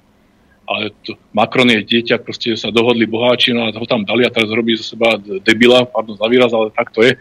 Ale 0.68 0.92
to, 1.00 1.16
Macron 1.32 1.64
je 1.72 1.80
dieťa, 1.80 2.20
proste 2.20 2.52
sa 2.52 2.68
dohodli 2.68 3.08
boháči, 3.08 3.56
no 3.56 3.64
a 3.64 3.72
ho 3.72 3.88
tam 3.88 4.04
dali 4.04 4.28
a 4.28 4.28
teraz 4.28 4.52
robí 4.52 4.76
zo 4.76 4.84
seba 4.84 5.16
debila, 5.16 5.88
pardon 5.88 6.12
za 6.12 6.28
výraz, 6.28 6.52
ale 6.52 6.68
tak 6.76 6.92
to 6.92 7.00
je. 7.08 7.16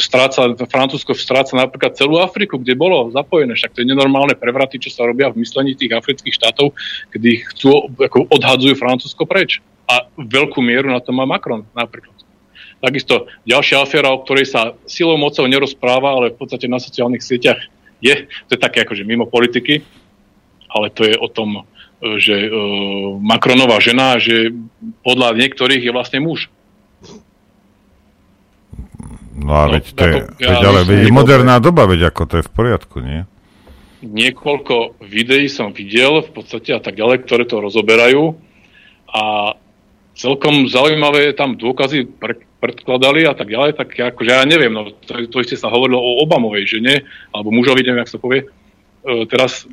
Stráca, 0.00 0.56
Francúzsko 0.64 1.12
stráca 1.12 1.60
napríklad 1.60 1.92
celú 1.92 2.16
Afriku, 2.24 2.56
kde 2.56 2.72
bolo 2.72 3.12
zapojené, 3.12 3.52
však 3.52 3.76
to 3.76 3.84
je 3.84 3.92
nenormálne 3.92 4.32
prevraty, 4.32 4.80
čo 4.80 4.88
sa 4.88 5.04
robia 5.04 5.28
v 5.28 5.44
myslení 5.44 5.76
tých 5.76 5.92
afrických 5.92 6.40
štátov, 6.40 6.72
kedy 7.12 7.44
chcú, 7.52 7.92
ako 8.00 8.32
odhadzujú 8.32 8.80
Francúzsko 8.80 9.28
preč. 9.28 9.60
A 9.84 10.08
veľkú 10.16 10.64
mieru 10.64 10.88
na 10.88 11.04
to 11.04 11.12
má 11.12 11.28
Macron 11.28 11.68
napríklad. 11.76 12.16
Takisto 12.80 13.28
ďalšia 13.44 13.84
aféra, 13.84 14.08
o 14.08 14.24
ktorej 14.24 14.48
sa 14.48 14.72
silou 14.88 15.20
mocou 15.20 15.44
nerozpráva, 15.44 16.16
ale 16.16 16.32
v 16.32 16.40
podstate 16.40 16.64
na 16.64 16.80
sociálnych 16.80 17.20
sieťach 17.20 17.60
je, 18.00 18.24
to 18.48 18.56
je 18.56 18.60
také 18.60 18.88
akože 18.88 19.04
mimo 19.04 19.28
politiky, 19.28 19.84
ale 20.72 20.88
to 20.92 21.04
je 21.04 21.16
o 21.16 21.28
tom, 21.28 21.64
že 22.00 22.52
uh, 22.52 23.16
Macronová 23.18 23.80
žena, 23.80 24.20
že 24.20 24.52
podľa 25.00 25.36
niektorých 25.36 25.80
je 25.80 25.92
vlastne 25.94 26.20
muž. 26.20 26.52
No 29.36 29.52
a 29.52 29.64
veď 29.68 29.84
to 29.92 30.04
je, 30.04 30.14
ja 30.40 30.50
veď, 30.56 30.64
ale 30.64 30.80
veď 30.88 31.12
moderná 31.12 31.56
doba, 31.60 31.84
veď 31.84 32.08
ako 32.08 32.22
to 32.24 32.34
je 32.40 32.44
v 32.48 32.52
poriadku, 32.52 32.96
nie? 33.04 33.28
Niekoľko 34.00 35.00
videí 35.04 35.48
som 35.48 35.76
videl 35.76 36.24
v 36.24 36.30
podstate 36.32 36.72
a 36.72 36.80
tak 36.80 36.96
ďalej, 36.96 37.24
ktoré 37.24 37.44
to 37.44 37.60
rozoberajú 37.60 38.36
a 39.12 39.54
celkom 40.16 40.68
zaujímavé 40.68 41.36
tam 41.36 41.60
dôkazy 41.60 42.08
pre, 42.16 42.40
predkladali 42.58 43.28
a 43.28 43.36
tak 43.36 43.52
ďalej, 43.52 43.76
tak 43.76 43.88
ja, 43.94 44.08
akože 44.08 44.30
ja 44.32 44.44
neviem, 44.48 44.72
no 44.72 44.88
to, 45.04 45.28
to 45.28 45.44
isté 45.44 45.60
sa 45.60 45.68
hovorilo 45.68 46.00
o 46.00 46.24
Obamovej 46.24 46.80
žene, 46.80 47.04
alebo 47.30 47.52
mužovi, 47.52 47.84
neviem, 47.84 48.00
jak 48.02 48.12
sa 48.16 48.20
povie, 48.20 48.48
e, 48.48 48.48
teraz 49.28 49.68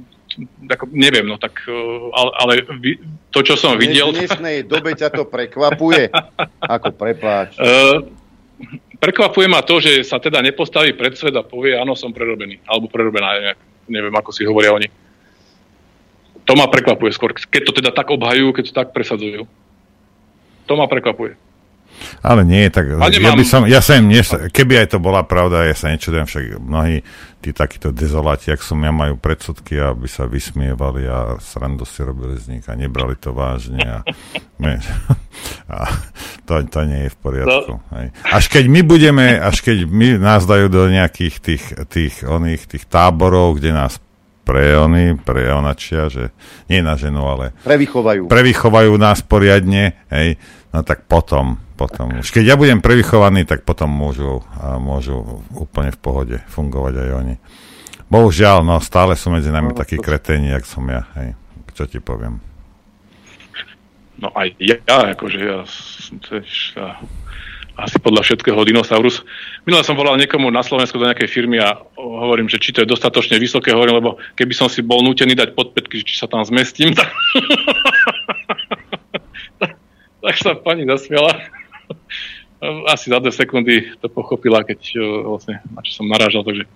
ako, 0.69 0.89
neviem, 0.91 1.25
no 1.25 1.37
tak, 1.37 1.63
e, 1.65 1.75
ale, 2.13 2.31
ale 2.39 2.53
to, 3.29 3.39
čo 3.45 3.57
som 3.57 3.77
videl... 3.77 4.13
V 4.13 4.25
dnešnej 4.25 4.65
dobe 4.65 4.93
ťa 4.97 5.09
to 5.13 5.23
prekvapuje. 5.29 6.09
Ako 6.65 6.93
prepáč. 6.93 7.57
Uh, 7.57 8.07
prekvapuje 9.03 9.47
ma 9.51 9.59
to, 9.61 9.83
že 9.83 10.07
sa 10.07 10.17
teda 10.17 10.39
nepostaví 10.39 10.95
pred 10.95 11.13
svet 11.17 11.35
a 11.35 11.43
povie, 11.43 11.75
áno, 11.75 11.93
som 11.93 12.15
prerobený. 12.15 12.63
Alebo 12.63 12.87
prerobená, 12.87 13.55
neviem, 13.91 14.13
ako 14.15 14.31
si 14.31 14.47
hovoria 14.47 14.71
oni. 14.71 14.87
To 16.43 16.53
ma 16.59 16.67
prekvapuje 16.67 17.11
skôr, 17.15 17.31
keď 17.35 17.61
to 17.67 17.73
teda 17.79 17.91
tak 17.95 18.11
obhajujú, 18.11 18.51
keď 18.51 18.63
to 18.67 18.73
tak 18.75 18.89
presadzujú. 18.91 19.47
To 20.67 20.73
ma 20.75 20.87
prekvapuje. 20.87 21.35
Ale 22.23 22.43
nie, 22.43 22.67
tak 22.67 22.87
ja 22.99 23.33
by 23.35 23.45
som, 23.47 23.63
ja 23.67 23.79
sa 23.79 23.99
im, 23.99 24.11
nes, 24.11 24.27
keby 24.27 24.83
aj 24.83 24.95
to 24.95 24.99
bola 24.99 25.23
pravda, 25.23 25.67
ja 25.67 25.75
sa 25.75 25.91
nečudujem, 25.91 26.27
však 26.27 26.43
mnohí 26.59 27.03
tí 27.43 27.51
takíto 27.51 27.91
dezoláti, 27.91 28.55
jak 28.55 28.63
som 28.63 28.79
ja, 28.79 28.95
majú 28.95 29.19
predsudky, 29.19 29.75
aby 29.75 30.07
sa 30.07 30.23
vysmievali 30.23 31.03
a 31.03 31.35
srandu 31.43 31.83
si 31.83 31.99
robili 31.99 32.39
z 32.39 32.55
nich 32.55 32.65
a 32.71 32.79
nebrali 32.79 33.19
to 33.19 33.35
vážne 33.35 33.83
a, 33.83 33.99
a 35.75 35.77
to, 36.47 36.63
to 36.71 36.79
nie 36.87 37.07
je 37.07 37.09
v 37.11 37.17
poriadku. 37.19 37.73
No. 37.75 37.83
Hej. 37.99 38.07
Až 38.23 38.45
keď 38.47 38.65
my 38.71 38.81
budeme, 38.87 39.25
až 39.35 39.59
keď 39.59 39.77
my 39.83 40.07
nás 40.15 40.47
dajú 40.47 40.71
do 40.71 40.87
nejakých 40.87 41.35
tých, 41.43 41.63
tých, 41.91 42.15
oných, 42.23 42.63
tých 42.71 42.87
táborov, 42.87 43.59
kde 43.59 43.75
nás 43.75 43.99
pre 44.43 44.75
oni, 44.75 45.15
pre 45.15 45.47
onačia, 45.51 46.11
že 46.11 46.35
nie 46.67 46.83
na 46.83 46.99
ženu, 46.99 47.23
ale 47.23 47.55
Prevychovajú. 47.63 48.27
prevychovajú 48.27 48.91
nás 48.99 49.23
poriadne, 49.23 49.95
hej, 50.11 50.35
no 50.75 50.83
tak 50.83 51.07
potom, 51.07 51.57
potom. 51.79 52.19
Už 52.19 52.29
keď 52.29 52.53
ja 52.53 52.55
budem 52.59 52.83
prevychovaný, 52.83 53.47
tak 53.47 53.63
potom 53.63 53.87
môžu, 53.87 54.43
a 54.59 54.77
môžu 54.77 55.43
úplne 55.55 55.95
v 55.95 55.99
pohode 55.99 56.37
fungovať 56.51 56.93
aj 56.99 57.09
oni. 57.23 57.35
Bohužiaľ, 58.11 58.61
no 58.61 58.77
stále 58.83 59.17
sú 59.17 59.31
medzi 59.33 59.49
nami 59.49 59.73
takí 59.73 59.97
kreténi, 59.97 60.51
jak 60.53 60.67
som 60.67 60.85
ja, 60.85 61.07
hej. 61.17 61.33
Čo 61.73 61.89
ti 61.89 61.97
poviem? 61.97 62.37
No 64.21 64.29
aj 64.37 64.53
ja, 64.61 64.77
akože 64.85 65.39
ja, 65.41 65.65
som 65.65 66.21
tiež, 66.21 66.77
ja 66.77 67.01
asi 67.73 67.97
podľa 67.97 68.21
všetkého 68.21 68.61
dinosaurus. 68.61 69.25
Minule 69.65 69.81
som 69.81 69.97
volal 69.97 70.13
niekomu 70.21 70.53
na 70.53 70.61
Slovensku 70.61 71.01
do 71.01 71.09
nejakej 71.09 71.25
firmy 71.25 71.57
a 71.57 71.81
hovorím, 71.97 72.45
že 72.45 72.61
či 72.61 72.69
to 72.69 72.85
je 72.85 72.89
dostatočne 72.89 73.41
vysoké, 73.41 73.73
hovorím, 73.73 73.97
lebo 73.97 74.21
keby 74.37 74.53
som 74.53 74.69
si 74.69 74.85
bol 74.85 75.01
nútený 75.01 75.33
dať 75.33 75.57
podpätky, 75.57 76.05
či 76.05 76.13
sa 76.13 76.29
tam 76.29 76.45
zmestím, 76.45 76.93
tak, 76.93 77.09
tak 80.21 80.35
sa 80.37 80.53
pani 80.53 80.85
zasmiala. 80.85 81.33
Asi 82.93 83.11
za 83.11 83.19
dve 83.19 83.33
sekundy 83.33 83.91
to 83.99 84.07
pochopila, 84.07 84.61
keď 84.61 84.79
eh, 84.93 85.01
vlastne 85.25 85.57
na 85.73 85.81
čo 85.81 85.97
som 85.97 86.05
narážal, 86.05 86.45
takže 86.45 86.69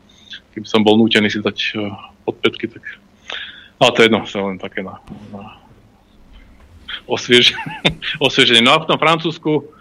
keby 0.58 0.66
som 0.66 0.82
bol 0.82 0.98
nútený 0.98 1.30
si 1.30 1.40
dať 1.40 1.58
eh, 1.78 1.94
podpätky, 2.26 2.74
tak... 2.74 2.84
Ale 3.78 3.94
to 3.94 4.02
je 4.02 4.06
jedno, 4.10 4.26
sa 4.26 4.42
len 4.42 4.58
také 4.58 4.82
na, 4.82 4.98
na 5.30 5.62
osviež, 7.06 7.54
osvieženie. 8.26 8.66
No 8.66 8.74
a 8.74 8.82
v 8.82 8.90
tom 8.90 8.98
Francúzsku, 8.98 9.77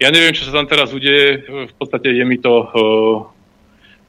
ja 0.00 0.08
neviem, 0.10 0.34
čo 0.34 0.46
sa 0.46 0.56
tam 0.56 0.66
teraz 0.66 0.90
udeje, 0.90 1.46
v 1.46 1.74
podstate 1.78 2.10
je 2.10 2.24
mi 2.26 2.38
to, 2.38 2.54
uh, 2.66 3.16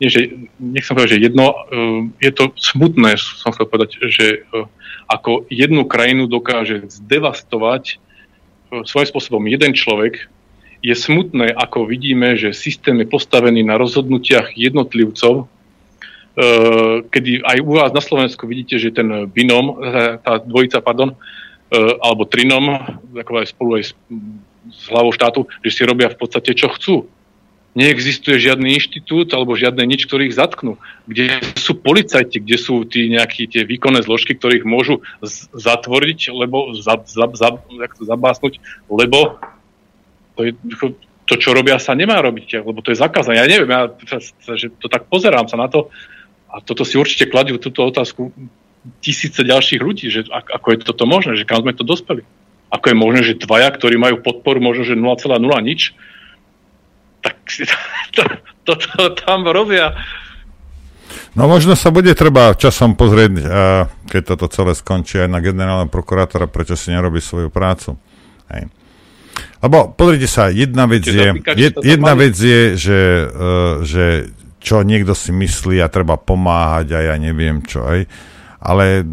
nie, 0.02 0.10
že, 0.10 0.50
nechcem 0.58 0.94
povedať, 0.98 1.18
že 1.18 1.24
jedno, 1.30 1.46
uh, 1.54 2.02
je 2.20 2.32
to 2.34 2.52
smutné, 2.58 3.16
som 3.18 3.54
chcel 3.54 3.70
povedať, 3.70 4.02
že 4.10 4.46
uh, 4.50 4.66
ako 5.06 5.46
jednu 5.54 5.86
krajinu 5.86 6.26
dokáže 6.26 6.90
zdevastovať 6.90 8.02
svojím 8.84 9.08
spôsobom 9.08 9.44
jeden 9.46 9.72
človek, 9.78 10.28
je 10.82 10.94
smutné, 10.94 11.54
ako 11.54 11.90
vidíme, 11.90 12.38
že 12.38 12.54
systém 12.54 12.98
je 13.02 13.08
postavený 13.10 13.66
na 13.66 13.78
rozhodnutiach 13.78 14.54
jednotlivcov, 14.54 15.50
kedy 17.10 17.42
aj 17.42 17.58
u 17.64 17.72
vás 17.74 17.90
na 17.96 18.04
Slovensku 18.04 18.46
vidíte, 18.46 18.78
že 18.78 18.94
ten 18.94 19.08
binom, 19.26 19.82
tá- 20.22 20.44
dvojica, 20.44 20.84
pardon, 20.84 21.18
alebo 21.74 22.30
trinom, 22.30 22.78
ako 23.18 23.32
aj 23.40 23.48
spolu 23.50 23.82
aj 23.82 23.84
s, 24.72 24.90
hlavou 24.90 25.12
štátu, 25.14 25.50
že 25.62 25.70
si 25.72 25.82
robia 25.84 26.10
v 26.10 26.18
podstate 26.18 26.54
čo 26.56 26.72
chcú. 26.74 26.96
Neexistuje 27.76 28.40
žiadny 28.40 28.80
inštitút 28.80 29.36
alebo 29.36 29.60
žiadne 29.60 29.84
nič, 29.84 30.08
ktorých 30.08 30.32
zatknú. 30.32 30.80
Kde 31.12 31.44
sú 31.60 31.76
policajti, 31.76 32.40
kde 32.40 32.56
sú 32.56 32.88
tí 32.88 33.12
nejakí 33.12 33.52
tie 33.52 33.68
výkonné 33.68 34.00
zložky, 34.00 34.32
ktorých 34.40 34.64
môžu 34.64 35.04
zatvoriť, 35.52 36.32
lebo 36.32 36.72
za, 36.72 37.04
za, 37.04 37.28
za, 37.36 37.50
to 37.60 38.04
zabásnuť, 38.08 38.64
lebo 38.88 39.44
to, 40.40 40.42
je, 40.48 40.52
to, 41.28 41.36
čo 41.36 41.52
robia, 41.52 41.76
sa 41.76 41.92
nemá 42.00 42.24
robiť, 42.24 42.64
lebo 42.64 42.80
to 42.80 42.96
je 42.96 43.02
zakázané. 43.04 43.44
Ja 43.44 43.48
neviem, 43.48 43.68
ja 43.68 43.92
že 44.56 44.72
to 44.80 44.88
tak 44.88 45.12
pozerám 45.12 45.52
sa 45.52 45.60
na 45.60 45.68
to 45.68 45.92
a 46.48 46.64
toto 46.64 46.88
si 46.88 46.96
určite 46.96 47.28
kladú 47.28 47.60
túto 47.60 47.84
otázku 47.84 48.32
tisíce 49.02 49.42
ďalších 49.42 49.82
ľudí, 49.82 50.08
že 50.14 50.24
ak, 50.30 50.48
ako 50.62 50.68
je 50.72 50.78
toto 50.86 51.04
možné, 51.10 51.36
že 51.36 51.48
kam 51.48 51.66
sme 51.66 51.74
to 51.74 51.84
dospeli. 51.84 52.24
Ako 52.74 52.86
je 52.92 52.98
možné, 52.98 53.22
že 53.24 53.40
dvaja, 53.40 53.70
ktorí 53.72 53.96
majú 53.96 54.20
podporu 54.20 54.60
možno, 54.60 54.84
že 54.84 54.98
0,0 54.98 55.38
nič, 55.64 55.94
tak 57.22 57.38
to, 58.16 58.24
to, 58.66 58.74
to 58.78 59.04
tam 59.22 59.46
robia. 59.48 59.98
No 61.36 61.52
možno 61.52 61.76
sa 61.76 61.92
bude 61.92 62.16
treba 62.16 62.56
časom 62.56 62.96
pozrieť, 62.96 63.32
a 63.46 63.64
keď 64.08 64.22
toto 64.36 64.48
celé 64.48 64.72
skončí 64.74 65.20
aj 65.20 65.30
na 65.30 65.44
generálneho 65.44 65.92
prokurátora, 65.92 66.48
prečo 66.48 66.80
si 66.80 66.96
nerobí 66.96 67.20
svoju 67.20 67.52
prácu. 67.52 68.00
Hej. 68.50 68.72
Lebo 69.60 69.92
pozrite 69.92 70.32
sa, 70.32 70.48
jedna 70.48 70.88
vec 70.88 71.04
je, 71.04 71.28
je, 71.58 71.70
jedna 71.84 72.14
vec 72.16 72.36
je, 72.38 72.78
že, 72.80 73.02
uh, 73.28 73.84
že 73.84 74.32
čo 74.64 74.82
niekto 74.82 75.14
si 75.14 75.36
myslí 75.36 75.78
a 75.84 75.92
treba 75.92 76.18
pomáhať 76.18 76.96
a 76.96 77.00
ja 77.14 77.16
neviem 77.22 77.62
čo, 77.62 77.86
aj. 77.86 78.10
ale 78.64 79.06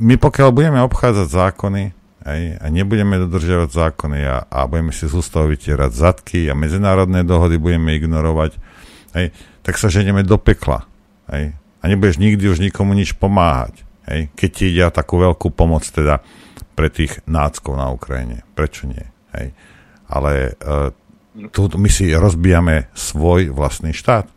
my 0.00 0.14
pokiaľ 0.16 0.48
budeme 0.48 0.80
obchádzať 0.80 1.28
zákony 1.28 1.82
aj, 2.22 2.40
a 2.62 2.66
nebudeme 2.70 3.18
dodržiavať 3.18 3.70
zákony 3.70 4.20
a, 4.24 4.46
a 4.46 4.66
budeme 4.70 4.94
si 4.94 5.10
z 5.10 5.14
ústavu 5.14 5.50
vytierať 5.50 5.90
zadky 5.90 6.46
a 6.46 6.54
medzinárodné 6.54 7.26
dohody 7.26 7.58
budeme 7.58 7.98
ignorovať, 7.98 8.56
aj, 9.12 9.34
tak 9.66 9.74
sa 9.78 9.90
ženeme 9.90 10.22
do 10.22 10.38
pekla. 10.38 10.86
Aj. 11.26 11.54
A 11.82 11.84
nebudeš 11.90 12.22
nikdy 12.22 12.46
už 12.46 12.62
nikomu 12.62 12.94
nič 12.94 13.18
pomáhať. 13.18 13.82
Hej? 14.06 14.30
Keď 14.38 14.50
ti 14.50 14.64
ide 14.70 14.86
takú 14.94 15.18
veľkú 15.18 15.50
pomoc 15.50 15.82
teda 15.82 16.22
pre 16.78 16.88
tých 16.88 17.22
náckov 17.26 17.74
na 17.74 17.90
Ukrajine. 17.90 18.46
Prečo 18.54 18.86
nie? 18.86 19.02
Hej? 19.34 19.50
Ale 20.06 20.54
uh, 20.62 20.94
tu 21.50 21.66
my 21.74 21.90
si 21.90 22.12
rozbijame 22.14 22.92
svoj 22.94 23.50
vlastný 23.50 23.90
štát. 23.90 24.30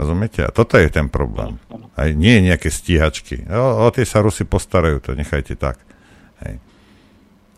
Rozumiete? 0.00 0.48
A 0.48 0.54
toto 0.54 0.80
je 0.80 0.88
ten 0.88 1.12
problém. 1.12 1.60
Aj 1.92 2.08
nie 2.16 2.40
nejaké 2.40 2.72
stíhačky. 2.72 3.44
O, 3.52 3.84
o 3.84 3.92
tie 3.92 4.08
sa 4.08 4.24
Rusi 4.24 4.48
postarajú, 4.48 5.04
to 5.04 5.12
nechajte 5.12 5.60
tak. 5.60 5.76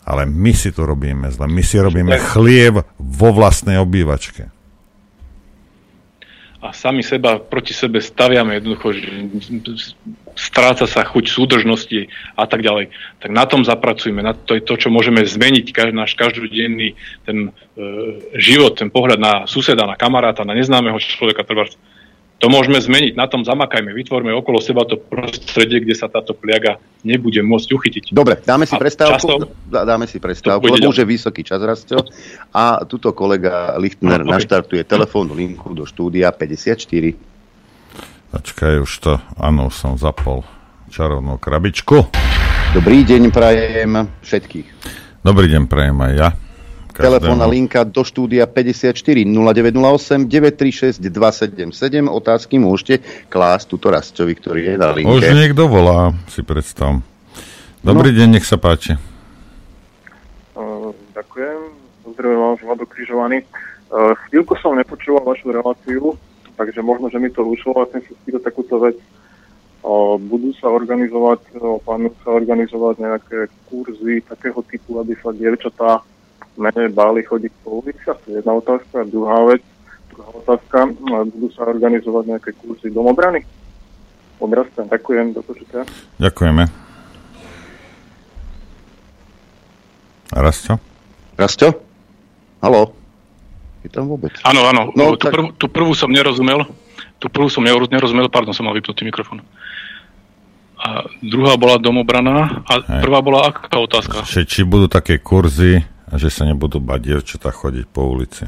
Ale 0.03 0.27
my 0.27 0.53
si 0.55 0.75
tu 0.75 0.83
robíme 0.83 1.31
zle. 1.31 1.47
My 1.47 1.63
si 1.63 1.79
robíme 1.79 2.19
chliev 2.19 2.83
vo 2.99 3.29
vlastnej 3.31 3.79
obývačke. 3.79 4.51
A 6.63 6.71
sami 6.71 7.03
seba 7.03 7.43
proti 7.43 7.75
sebe 7.75 7.99
staviame 7.99 8.63
jednoducho, 8.63 8.95
že 8.95 9.07
stráca 10.39 10.87
sa 10.87 11.03
chuť 11.03 11.25
súdržnosti 11.27 12.07
a 12.39 12.47
tak 12.47 12.63
ďalej. 12.63 12.95
Tak 13.19 13.31
na 13.35 13.45
tom 13.51 13.67
zapracujeme, 13.67 14.23
na 14.23 14.31
to 14.31 14.55
je 14.55 14.63
to, 14.63 14.79
čo 14.79 14.87
môžeme 14.87 15.27
zmeniť 15.27 15.75
každý, 15.75 15.91
náš 15.91 16.15
každodenný 16.15 16.95
ten 17.27 17.51
e, 17.51 17.83
život, 18.39 18.79
ten 18.79 18.95
pohľad 18.95 19.19
na 19.19 19.35
suseda, 19.51 19.91
na 19.91 19.99
kamaráta, 19.99 20.47
na 20.47 20.55
neznámeho 20.55 21.03
človeka. 21.03 21.43
Treba, 21.43 21.67
to 22.43 22.51
môžeme 22.51 22.75
zmeniť, 22.75 23.15
na 23.15 23.31
tom 23.31 23.47
zamakajme, 23.47 23.95
vytvorme 23.95 24.35
okolo 24.35 24.59
seba 24.59 24.83
to 24.83 24.99
prostredie, 24.99 25.79
kde 25.79 25.95
sa 25.95 26.11
táto 26.11 26.35
pliaga 26.35 26.83
nebude 27.01 27.39
môcť 27.39 27.69
uchytiť. 27.71 28.05
Dobre, 28.11 28.43
dáme 28.43 28.67
si 28.67 28.75
A 28.75 28.83
prestávku, 28.83 29.15
často- 29.15 29.55
dá- 29.65 29.87
dáme 29.87 30.11
si 30.11 30.19
prestávku, 30.19 30.67
lebo 30.67 30.91
už 30.91 30.99
je 30.99 31.07
vysoký 31.07 31.47
čas, 31.47 31.63
Rastio. 31.63 32.03
A 32.51 32.83
tuto 32.83 33.15
kolega 33.15 33.79
Lichtner 33.79 34.21
No, 34.21 34.27
ok. 34.27 34.43
naštartuje 34.43 34.83
telefónnu 34.83 35.33
linku 35.33 35.71
do 35.71 35.87
štúdia 35.87 36.35
54. 36.35 37.15
Počkaj, 38.33 38.75
už 38.81 38.93
to, 38.99 39.13
áno, 39.39 39.71
som 39.71 39.95
zapol 39.95 40.43
čarovnú 40.91 41.39
krabičku. 41.39 42.11
Dobrý 42.75 43.07
deň 43.07 43.31
prajem 43.31 43.93
všetkých. 44.19 44.67
Dobrý 45.23 45.47
deň, 45.47 45.71
prajem 45.71 45.95
aj 45.95 46.13
ja. 46.19 46.29
Každému. 46.93 47.09
Telefónna 47.09 47.47
linka 47.49 47.81
do 47.83 48.05
štúdia 48.05 48.45
54 48.45 49.25
0908 49.25 50.29
936 50.29 51.01
277. 51.01 51.73
Otázky 52.05 52.61
môžete 52.61 53.01
klásť 53.27 53.65
tuto 53.73 53.89
Rastovi, 53.89 54.37
ktorý 54.37 54.61
je 54.61 54.75
na 54.77 54.93
linke. 54.93 55.09
Už 55.09 55.33
niekto 55.33 55.67
volá, 55.67 56.13
si 56.29 56.45
predstav. 56.45 57.01
Dobrý 57.81 58.13
No. 58.13 58.17
deň, 58.21 58.29
nech 58.37 58.47
sa 58.47 58.61
páči. 58.61 58.95
Uh, 60.53 60.93
ďakujem. 61.17 61.59
Pozdravujem 62.05 62.41
vás, 62.45 62.59
Vlado 62.61 62.85
Križovaný. 62.85 63.39
Uh, 63.89 64.13
chvíľku 64.29 64.53
som 64.61 64.77
nepočúval 64.77 65.25
vašu 65.25 65.49
reláciu, 65.49 66.15
takže 66.55 66.85
možno, 66.85 67.09
že 67.09 67.17
mi 67.17 67.33
to 67.33 67.41
ušlo 67.41 67.73
a 67.83 67.89
chcem 67.89 68.05
sa 68.05 68.13
spýtať 68.23 68.43
takúto 68.45 68.77
vec. 68.79 69.01
Uh, 69.83 70.15
budú 70.15 70.55
sa 70.61 70.71
organizovať, 70.71 71.41
uh, 71.57 71.81
plánujú 71.83 72.15
sa 72.23 72.31
organizovať 72.37 72.95
nejaké 73.01 73.39
kurzy 73.67 74.23
takého 74.23 74.61
typu, 74.63 75.01
aby 75.01 75.17
sa 75.19 75.35
dievčatá 75.35 76.05
menej 76.55 76.89
báli 76.89 77.23
chodiť 77.23 77.53
po 77.61 77.81
uliciach? 77.81 78.19
To 78.19 78.29
je 78.29 78.37
jedna 78.39 78.53
otázka. 78.55 78.95
A 78.99 79.09
druhá 79.09 79.39
vec, 79.47 79.63
druhá 80.09 80.31
otázka, 80.35 80.79
budú 81.27 81.49
sa 81.51 81.65
organizovať 81.65 82.25
nejaké 82.29 82.51
kurzy 82.55 82.89
domobrany? 82.89 83.43
Odrastám, 84.37 84.87
ďakujem, 84.87 85.33
do 85.33 85.41
počutia. 85.41 85.87
Ďakujeme. 86.19 86.67
Rasto? 90.33 90.81
Rasto? 91.37 91.67
Haló? 92.59 92.97
Je 93.83 93.91
tam 93.91 94.09
vôbec? 94.09 94.33
Áno, 94.43 94.65
áno, 94.65 94.95
No, 94.95 95.15
tú, 95.15 95.27
prv, 95.29 95.45
tú 95.59 95.67
prvú 95.67 95.93
som 95.93 96.09
nerozumel. 96.09 96.65
Tú 97.19 97.27
prvú 97.29 97.51
som 97.51 97.63
neroz- 97.63 97.91
nerozumel, 97.91 98.31
pardon, 98.31 98.51
som 98.51 98.65
mal 98.65 98.75
vypnutý 98.75 99.03
mikrofón. 99.03 99.43
A 100.75 101.07
druhá 101.23 101.55
bola 101.55 101.79
domobraná 101.79 102.67
a 102.67 102.73
Hej. 102.81 103.03
prvá 103.07 103.23
bola 103.23 103.47
aká 103.47 103.79
otázka? 103.79 104.27
Že 104.27 104.43
či 104.43 104.61
budú 104.63 104.91
také 104.91 105.19
kurzy, 105.19 105.83
že 106.17 106.29
sa 106.29 106.45
nebudú 106.45 106.81
bať 106.81 107.01
dievčatá 107.01 107.49
chodiť 107.53 107.87
po 107.89 108.09
ulici. 108.09 108.45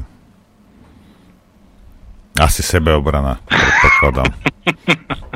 Asi 2.35 2.61
sebeobrana, 2.61 3.39
predpokladám. 3.47 4.29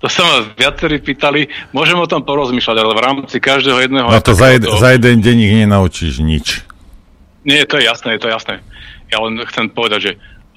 To 0.00 0.08
sa 0.12 0.22
ma 0.24 0.36
viacerí 0.54 1.00
pýtali. 1.00 1.48
Môžem 1.72 1.96
o 1.96 2.06
tom 2.06 2.22
porozmýšľať, 2.22 2.76
ale 2.78 2.92
v 2.94 3.02
rámci 3.02 3.36
každého 3.40 3.80
jedného... 3.80 4.06
No 4.08 4.20
to 4.20 4.36
za, 4.36 4.52
jed, 4.52 4.64
takéhoto- 4.64 4.80
za 4.80 4.88
jeden 4.92 5.16
deň 5.24 5.36
ich 5.40 5.54
nenaučíš 5.64 6.14
nič. 6.20 6.46
Nie, 7.48 7.64
to 7.64 7.80
je 7.80 7.88
jasné, 7.88 8.14
to 8.20 8.28
je 8.28 8.32
jasné. 8.36 8.54
Ja 9.08 9.18
len 9.24 9.40
chcem 9.48 9.66
povedať, 9.72 10.00
že 10.00 10.12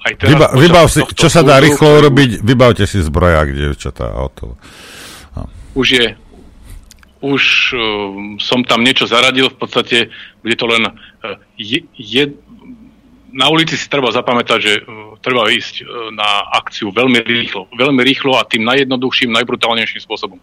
aj 0.06 0.12
teraz... 0.20 0.30
Vyba, 0.30 0.46
vybav 0.54 0.86
si, 0.92 1.00
čo 1.16 1.28
sa 1.32 1.40
dá 1.40 1.56
rýchlo 1.58 1.98
urobiť, 1.98 2.44
vybavte 2.44 2.84
si 2.84 3.00
zbroják, 3.00 3.50
dievčatá, 3.50 4.12
a 4.12 4.28
hotovo. 4.28 4.54
Už 5.74 5.86
je... 5.98 6.06
Už 7.20 7.76
um, 7.76 8.40
som 8.40 8.64
tam 8.64 8.80
niečo 8.80 9.04
zaradil, 9.04 9.52
v 9.52 9.58
podstate 9.60 9.96
bude 10.40 10.56
to 10.56 10.64
len... 10.64 10.88
Uh, 11.20 11.36
je, 11.60 11.84
je, 11.96 12.32
na 13.30 13.46
ulici 13.52 13.76
si 13.76 13.86
treba 13.92 14.08
zapamätať, 14.08 14.58
že 14.58 14.72
uh, 14.80 15.14
treba 15.20 15.52
ísť 15.52 15.84
uh, 15.84 16.08
na 16.16 16.48
akciu 16.56 16.88
veľmi 16.88 17.20
rýchlo. 17.20 17.68
Veľmi 17.76 18.00
rýchlo 18.00 18.40
a 18.40 18.48
tým 18.48 18.64
najjednoduchším, 18.64 19.36
najbrutálnejším 19.36 20.00
spôsobom. 20.00 20.40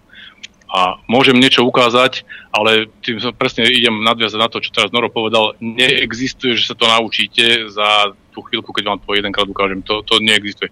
A 0.68 1.00
môžem 1.08 1.40
niečo 1.40 1.64
ukázať, 1.64 2.28
ale 2.52 2.92
tým 3.00 3.24
som 3.24 3.32
presne 3.32 3.64
idem 3.72 4.04
nadviazať 4.04 4.40
na 4.40 4.52
to, 4.52 4.60
čo 4.60 4.76
teraz 4.76 4.92
Noro 4.92 5.08
povedal. 5.08 5.56
Neexistuje, 5.64 6.60
že 6.60 6.68
sa 6.68 6.76
to 6.76 6.84
naučíte 6.92 7.72
za 7.72 8.12
tú 8.36 8.44
chvíľku, 8.44 8.76
keď 8.76 8.84
vám 8.92 9.00
to 9.00 9.16
jedenkrát 9.16 9.48
ukážem. 9.48 9.80
To, 9.88 10.04
to 10.04 10.20
neexistuje. 10.20 10.68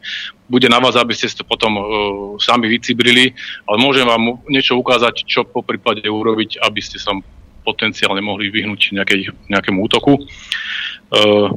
Bude 0.52 0.68
na 0.68 0.84
vás, 0.84 1.00
aby 1.00 1.16
ste 1.16 1.32
to 1.32 1.48
potom 1.48 1.80
uh, 1.80 1.86
sami 2.44 2.68
vycibrili, 2.68 3.32
ale 3.72 3.78
môžem 3.80 4.04
vám 4.04 4.44
niečo 4.52 4.76
ukázať, 4.76 5.24
čo 5.24 5.48
po 5.48 5.64
prípade 5.64 6.04
urobiť, 6.04 6.60
aby 6.60 6.84
ste 6.84 7.00
sa 7.00 7.16
potenciálne 7.64 8.20
mohli 8.20 8.52
vyhnúť 8.52 9.00
nejakej, 9.00 9.32
nejakému 9.48 9.80
útoku. 9.80 10.20
Uh, 11.10 11.56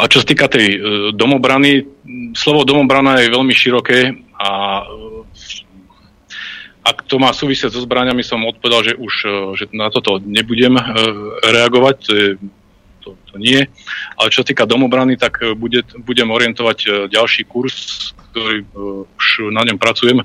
a 0.00 0.06
čo 0.06 0.22
sa 0.22 0.26
týka 0.26 0.46
tej 0.46 0.78
domobrany, 1.10 1.82
slovo 2.30 2.62
domobrana 2.62 3.18
je 3.18 3.34
veľmi 3.34 3.50
široké 3.50 4.14
a 4.38 4.50
ak 6.86 7.02
to 7.10 7.18
má 7.18 7.34
súvisieť 7.34 7.74
so 7.74 7.82
zbraniami, 7.82 8.22
som 8.22 8.46
odpovedal, 8.46 8.86
že 8.86 8.92
už 8.94 9.14
uh, 9.26 9.30
že 9.58 9.66
na 9.74 9.90
toto 9.90 10.22
nebudem 10.22 10.78
uh, 10.78 10.86
reagovať, 11.42 11.96
to, 11.98 12.12
je, 12.14 12.28
to, 13.02 13.08
to 13.26 13.34
nie. 13.42 13.66
Ale 14.14 14.30
čo 14.30 14.46
sa 14.46 14.46
týka 14.46 14.70
domobrany, 14.70 15.18
tak 15.18 15.42
uh, 15.42 15.58
bude, 15.58 15.82
budem 16.06 16.30
orientovať 16.30 17.10
ďalší 17.10 17.42
kurz, 17.50 18.14
ktorý 18.30 18.62
už 19.18 19.50
na 19.50 19.66
ňom 19.66 19.82
pracujem. 19.82 20.22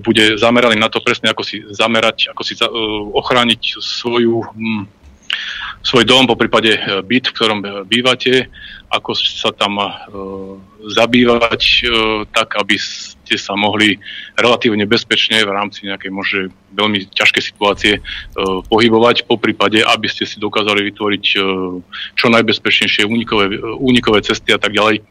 Bude 0.00 0.40
zameraný 0.40 0.80
na 0.80 0.88
to 0.88 1.04
presne, 1.04 1.28
ako 1.28 1.44
si 1.44 1.60
zamerať, 1.68 2.32
ako 2.32 2.42
si 2.46 2.56
ochrániť 3.12 3.76
svoju 3.76 4.40
hm, 4.40 4.88
svoj 5.82 6.04
dom, 6.06 6.30
po 6.30 6.38
prípade 6.38 6.78
e, 6.78 6.80
byt, 7.02 7.30
v 7.30 7.34
ktorom 7.34 7.60
e, 7.60 7.68
bývate, 7.84 8.46
ako 8.88 9.12
sa 9.18 9.50
tam 9.50 9.82
e, 9.82 9.88
zabývať 10.94 11.62
e, 11.62 11.76
tak, 12.30 12.54
aby 12.56 12.78
ste 13.32 13.40
sa 13.40 13.56
mohli 13.56 13.96
relatívne 14.36 14.84
bezpečne 14.84 15.40
v 15.40 15.56
rámci 15.56 15.88
nejakej 15.88 16.12
možno 16.12 16.52
veľmi 16.76 17.08
ťažkej 17.08 17.42
situácie 17.48 17.92
e, 17.96 18.00
pohybovať, 18.68 19.24
po 19.24 19.40
prípade, 19.40 19.80
aby 19.80 20.04
ste 20.12 20.28
si 20.28 20.36
dokázali 20.36 20.84
vytvoriť 20.92 21.24
e, 21.32 21.36
čo 22.12 22.26
najbezpečnejšie 22.28 23.08
únikové, 23.08 23.56
únikové 23.80 24.20
cesty 24.20 24.52
a 24.52 24.60
tak 24.60 24.76
ďalej. 24.76 25.00
E, 25.00 25.02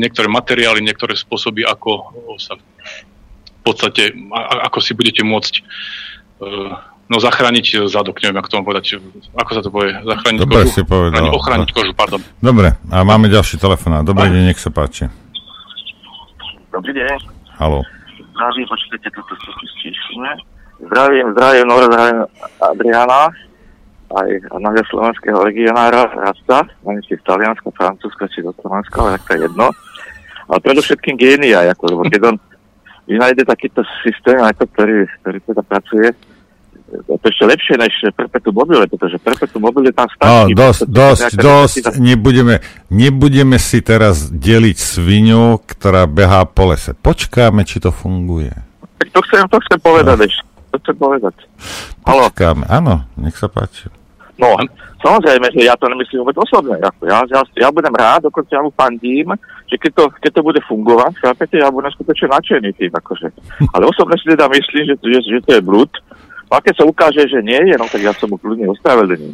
niektoré 0.00 0.32
materiály, 0.32 0.80
niektoré 0.80 1.12
spôsoby, 1.12 1.68
ako 1.68 2.16
sa 2.40 2.56
v 2.56 3.60
podstate, 3.60 4.16
ako 4.64 4.80
si 4.80 4.96
budete 4.96 5.20
môcť 5.20 5.54
e, 5.60 5.62
no 7.12 7.16
zachrániť 7.20 7.84
zadok, 7.84 8.24
neviem, 8.24 8.40
ako 8.40 8.48
to 8.48 8.56
mám 8.56 8.66
povedať, 8.72 8.84
ako 9.36 9.50
sa 9.52 9.60
to 9.60 9.68
povie, 9.68 9.92
zachrániť 9.92 10.40
Dobre 10.40 10.64
kožu, 10.64 10.72
si 10.72 10.82
povedal. 10.88 11.12
Ochrániť, 11.12 11.36
ochrániť 11.36 11.68
kožu, 11.76 11.92
pardon. 11.92 12.20
Dobre, 12.40 12.80
a 12.88 12.96
máme 13.04 13.28
ďalší 13.28 13.60
telefonát. 13.60 14.00
Dobrý 14.08 14.32
deň, 14.32 14.48
nech 14.48 14.56
sa 14.56 14.72
páči. 14.72 15.12
Dobrý 16.72 16.96
deň. 16.96 17.41
Haló. 17.62 17.80
Zdravím, 18.34 18.66
počujete 18.66 19.08
túto 19.14 19.32
stišíme. 19.78 20.30
Zdravím, 20.82 21.26
zdravím, 21.30 21.66
Nora, 21.70 21.86
zdravím 21.86 22.20
Adriana, 22.58 23.30
aj 24.10 24.28
nášho 24.58 24.84
slovenského 24.90 25.38
legionára 25.46 26.10
Rasta, 26.10 26.66
neviem, 26.82 27.06
či 27.06 27.14
z 27.14 27.22
Talianska, 27.22 27.70
Francúzska, 27.70 28.26
či 28.34 28.42
do 28.42 28.50
Slovenska, 28.58 28.98
ale 28.98 29.14
tak 29.14 29.22
to 29.22 29.30
je 29.30 29.40
jedno. 29.46 29.66
Ale 30.50 30.58
predovšetkým 30.58 31.14
génia, 31.14 31.70
ako, 31.70 31.82
lebo 31.94 32.02
keď 32.10 32.34
on 32.34 32.36
vynajde 33.14 33.46
takýto 33.46 33.86
systém, 34.02 34.42
ako, 34.42 34.66
ktorý, 34.74 35.06
ktorý 35.22 35.38
teda 35.46 35.62
pracuje, 35.62 36.10
je 36.10 36.14
to 36.92 37.24
ešte 37.24 37.44
lepšie 37.44 37.74
než 37.76 37.92
Perpetuum 38.12 38.54
mobile, 38.54 38.84
pretože 38.86 39.16
Perpetuum 39.16 39.62
mobile 39.62 39.88
tam 39.90 40.04
No, 40.04 40.14
stačí. 40.44 40.52
dosť, 40.52 40.80
Pretože 40.82 40.92
dosť, 40.92 41.22
dosť. 41.34 41.74
necesita- 41.78 41.94
Nebudeme, 41.98 42.54
nebudeme 42.88 43.56
si 43.56 43.78
teraz 43.80 44.28
deliť 44.28 44.76
svinu, 44.76 45.40
ktorá 45.58 46.04
behá 46.04 46.44
po 46.44 46.68
lese. 46.68 46.92
Počkáme, 46.92 47.62
či 47.62 47.78
to 47.78 47.90
funguje. 47.90 48.52
Tak 48.98 49.08
to 49.10 49.20
chcem, 49.22 49.42
to 49.46 49.58
chcem 49.60 49.78
povedať 49.78 50.16
No. 50.16 50.24
ešte. 50.24 50.42
To 50.68 50.76
chcem 50.78 50.96
povedať. 50.96 51.34
Počkáme, 52.02 52.64
áno, 52.66 52.94
nech 53.14 53.34
sa 53.34 53.46
páči. 53.46 53.88
No, 54.34 54.56
samozrejme, 54.98 55.44
že 55.50 55.62
ja 55.62 55.76
to 55.76 55.86
nemyslím 55.86 56.24
vôbec 56.24 56.34
osobne. 56.36 56.74
Ako 56.76 57.04
ja, 57.04 57.20
ja, 57.26 57.40
ja 57.54 57.68
budem 57.68 57.92
rád, 57.92 58.24
dokonca 58.24 58.48
ja 58.50 58.58
mu 58.58 58.72
fandím, 58.72 59.36
že 59.64 59.76
keď 59.76 59.90
to, 59.92 60.04
keď 60.18 60.30
to 60.32 60.42
bude 60.42 60.60
fungovať, 60.62 61.12
chápete, 61.20 61.56
ja 61.56 61.68
budem 61.68 61.92
skutočne 61.92 62.26
nadšený 62.28 62.70
tým, 62.72 62.90
akože. 62.90 63.28
Ale 63.74 63.84
osobne 63.84 64.16
si 64.16 64.26
teda 64.26 64.48
myslím, 64.48 64.82
že, 64.84 64.94
že, 64.98 65.18
že 65.20 65.38
to 65.42 65.52
je 65.52 65.62
blúd. 65.62 65.92
A 66.52 66.60
keď 66.60 66.74
sa 66.76 66.84
ukáže, 66.84 67.24
že 67.24 67.40
nie 67.40 67.56
je, 67.56 67.74
no 67.80 67.88
tak 67.88 68.04
ja 68.04 68.12
som 68.12 68.28
mu 68.28 68.36
kľudne 68.36 68.68
ospravedlním. 68.68 69.32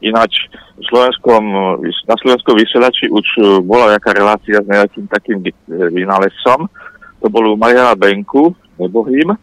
Ináč 0.00 0.46
v 0.78 0.86
slovenskom, 0.86 1.42
na 1.82 2.16
slovenskom 2.22 2.54
vysielači 2.54 3.10
už 3.10 3.26
uh, 3.42 3.44
bola 3.60 3.98
nejaká 3.98 4.14
relácia 4.14 4.62
s 4.62 4.68
nejakým 4.70 5.10
takým 5.10 5.42
vy- 5.42 5.66
vynálezcom. 5.68 6.70
To 7.20 7.26
bol 7.28 7.52
u 7.52 7.58
Mariana 7.58 7.98
Benku, 7.98 8.54
nebohým. 8.78 9.34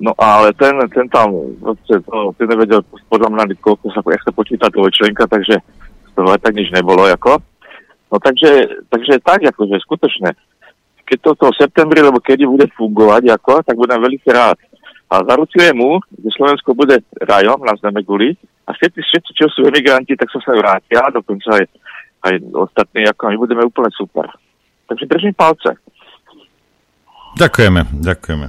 No 0.00 0.12
ale 0.18 0.52
ten, 0.58 0.76
ten 0.92 1.06
tam, 1.08 1.56
proste, 1.62 2.02
to, 2.04 2.34
ten 2.36 2.48
nevedel 2.50 2.84
podľa 3.08 3.30
mňa, 3.32 3.44
koľko 3.62 3.88
sa, 3.94 4.04
jak 4.04 4.24
sa 4.24 4.32
počíta 4.34 4.66
toho 4.68 4.88
členka, 4.92 5.24
takže 5.24 5.62
aj 6.20 6.40
tak 6.44 6.52
nič 6.52 6.68
nebolo, 6.72 7.08
ako. 7.08 7.40
No 8.12 8.16
takže, 8.20 8.84
takže 8.92 9.24
tak, 9.24 9.40
akože 9.40 9.80
skutočne, 9.80 10.36
keď 11.08 11.18
to 11.32 11.48
v 11.48 11.58
septembri, 11.58 12.04
lebo 12.04 12.20
kedy 12.20 12.44
bude 12.44 12.68
fungovať, 12.76 13.28
ako, 13.40 13.64
tak 13.64 13.76
budem 13.76 14.00
veľmi 14.04 14.20
rád. 14.28 14.60
A 15.10 15.26
zaručujem 15.26 15.74
mu, 15.74 15.98
že 16.22 16.30
Slovensko 16.38 16.70
bude 16.78 17.02
rajom 17.18 17.66
na 17.66 17.74
zeme 17.82 18.06
guli 18.06 18.38
a 18.66 18.70
všetci, 18.70 19.00
všetci, 19.02 19.30
čo 19.34 19.46
sú 19.50 19.66
emigranti, 19.66 20.14
tak 20.14 20.30
sa 20.30 20.38
sa 20.38 20.54
vrátia, 20.54 21.10
dokonca 21.10 21.58
aj, 21.58 21.66
aj 22.30 22.34
ostatní, 22.54 23.02
ako 23.10 23.34
my 23.34 23.36
budeme 23.42 23.62
úplne 23.66 23.90
super. 23.90 24.30
Takže 24.86 25.10
držím 25.10 25.34
palce. 25.34 25.74
Ďakujeme, 27.38 27.90
ďakujeme. 28.06 28.46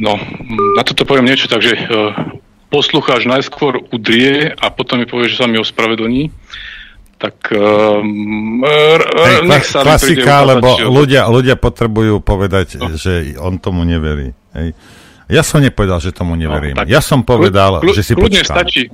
No, 0.00 0.16
na 0.76 0.82
toto 0.86 1.04
poviem 1.04 1.28
niečo, 1.28 1.50
takže 1.50 1.76
uh, 1.76 2.16
poslucháč 2.70 3.26
najskôr 3.26 3.84
udrie 3.90 4.54
a 4.54 4.70
potom 4.70 5.02
mi 5.02 5.06
povie, 5.08 5.28
že 5.28 5.42
sa 5.42 5.50
mi 5.50 5.58
ospravedlní. 5.58 6.30
Tak 7.20 7.52
um, 7.52 8.64
Hej, 8.64 9.44
nech 9.44 9.68
sa 9.68 9.84
klasika, 9.84 10.40
lebo 10.40 10.80
ľudia, 10.88 11.28
ľudia 11.28 11.60
potrebujú 11.60 12.24
povedať, 12.24 12.80
no. 12.80 12.96
že 12.96 13.36
on 13.36 13.60
tomu 13.60 13.84
neverí. 13.84 14.32
Hej. 14.56 14.72
Ja 15.28 15.44
som 15.44 15.60
nepovedal, 15.60 16.00
že 16.00 16.16
tomu 16.16 16.32
neverím. 16.34 16.80
No, 16.80 16.88
ja 16.88 17.04
som 17.04 17.20
povedal, 17.20 17.84
kľu, 17.84 17.92
že 17.92 18.02
si 18.02 18.16
počkám. 18.16 18.56
stačí. 18.56 18.88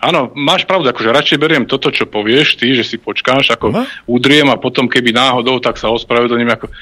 Áno, 0.00 0.32
máš 0.32 0.64
pravdu, 0.64 0.88
akože 0.88 1.12
radšej 1.12 1.38
beriem 1.42 1.68
toto, 1.68 1.92
čo 1.92 2.08
povieš 2.08 2.56
ty, 2.56 2.72
že 2.72 2.88
si 2.88 2.96
počkáš, 2.96 3.52
ako 3.52 3.66
no? 3.68 3.82
udriem 4.08 4.48
a 4.48 4.56
potom 4.56 4.88
keby 4.88 5.12
náhodou, 5.12 5.60
tak 5.60 5.76
sa 5.76 5.92
ospravedlním. 5.92 6.48
Ako... 6.56 6.72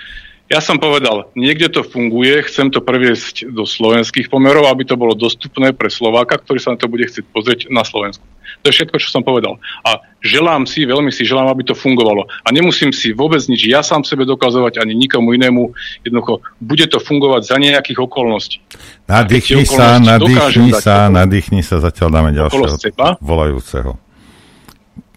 Ja 0.46 0.62
som 0.62 0.78
povedal, 0.78 1.26
niekde 1.34 1.66
to 1.66 1.82
funguje, 1.82 2.46
chcem 2.46 2.70
to 2.70 2.78
previesť 2.78 3.50
do 3.50 3.66
slovenských 3.66 4.30
pomerov, 4.30 4.70
aby 4.70 4.86
to 4.86 4.94
bolo 4.94 5.18
dostupné 5.18 5.74
pre 5.74 5.90
Slováka, 5.90 6.38
ktorý 6.38 6.62
sa 6.62 6.72
na 6.72 6.78
to 6.78 6.86
bude 6.86 7.10
chcieť 7.10 7.26
pozrieť 7.26 7.60
na 7.74 7.82
Slovensku. 7.82 8.22
To 8.62 8.66
je 8.68 8.74
všetko, 8.74 8.96
čo 8.98 9.08
som 9.14 9.22
povedal. 9.22 9.56
A 9.86 10.02
želám 10.18 10.66
si, 10.66 10.82
veľmi 10.82 11.14
si 11.14 11.22
želám, 11.22 11.54
aby 11.54 11.62
to 11.62 11.78
fungovalo. 11.78 12.26
A 12.42 12.48
nemusím 12.50 12.90
si 12.90 13.14
vôbec 13.14 13.38
nič 13.46 13.70
ja 13.70 13.86
sám 13.86 14.02
sebe 14.02 14.26
dokazovať, 14.26 14.82
ani 14.82 14.98
nikomu 14.98 15.32
inému. 15.38 15.70
Jednoducho, 16.02 16.42
bude 16.58 16.86
to 16.90 16.98
fungovať 16.98 17.54
za 17.54 17.56
nejakých 17.56 18.02
okolností. 18.02 18.58
Nadýchni 19.06 19.62
sa, 19.62 20.02
nadýchni 20.02 20.70
sa, 20.74 21.06
nadýchni 21.06 21.62
sa, 21.62 21.78
zatiaľ 21.78 22.08
dáme 22.10 22.30
ďalšieho 22.34 23.22
volajúceho. 23.22 23.94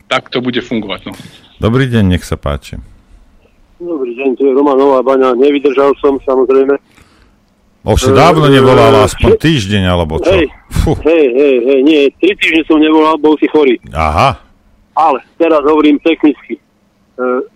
Tak 0.06 0.30
to 0.30 0.44
bude 0.44 0.60
fungovať. 0.62 1.10
No. 1.10 1.14
Dobrý 1.58 1.88
deň, 1.90 2.04
nech 2.14 2.28
sa 2.28 2.38
páči. 2.38 2.78
Dobrý 3.82 4.14
deň, 4.14 4.38
tu 4.38 4.46
je 4.46 4.54
Romanová 4.54 5.02
baňa. 5.02 5.34
Nevydržal 5.34 5.98
som, 5.98 6.22
samozrejme. 6.22 6.78
Už 7.82 7.98
si 7.98 8.12
dávno 8.14 8.46
nevolal, 8.46 8.94
aspoň 9.10 9.42
týždeň, 9.42 9.84
alebo 9.90 10.22
čo? 10.22 10.30
Hej, 10.30 10.46
hej, 11.02 11.26
hej, 11.34 11.56
hej, 11.66 11.80
nie, 11.82 12.02
tri 12.22 12.38
týždne 12.38 12.62
som 12.70 12.78
nevolal, 12.78 13.18
bol 13.18 13.34
si 13.42 13.50
chorý. 13.50 13.82
Aha. 13.90 14.38
Ale 14.94 15.26
teraz 15.42 15.66
hovorím 15.66 15.98
technicky. 16.06 16.62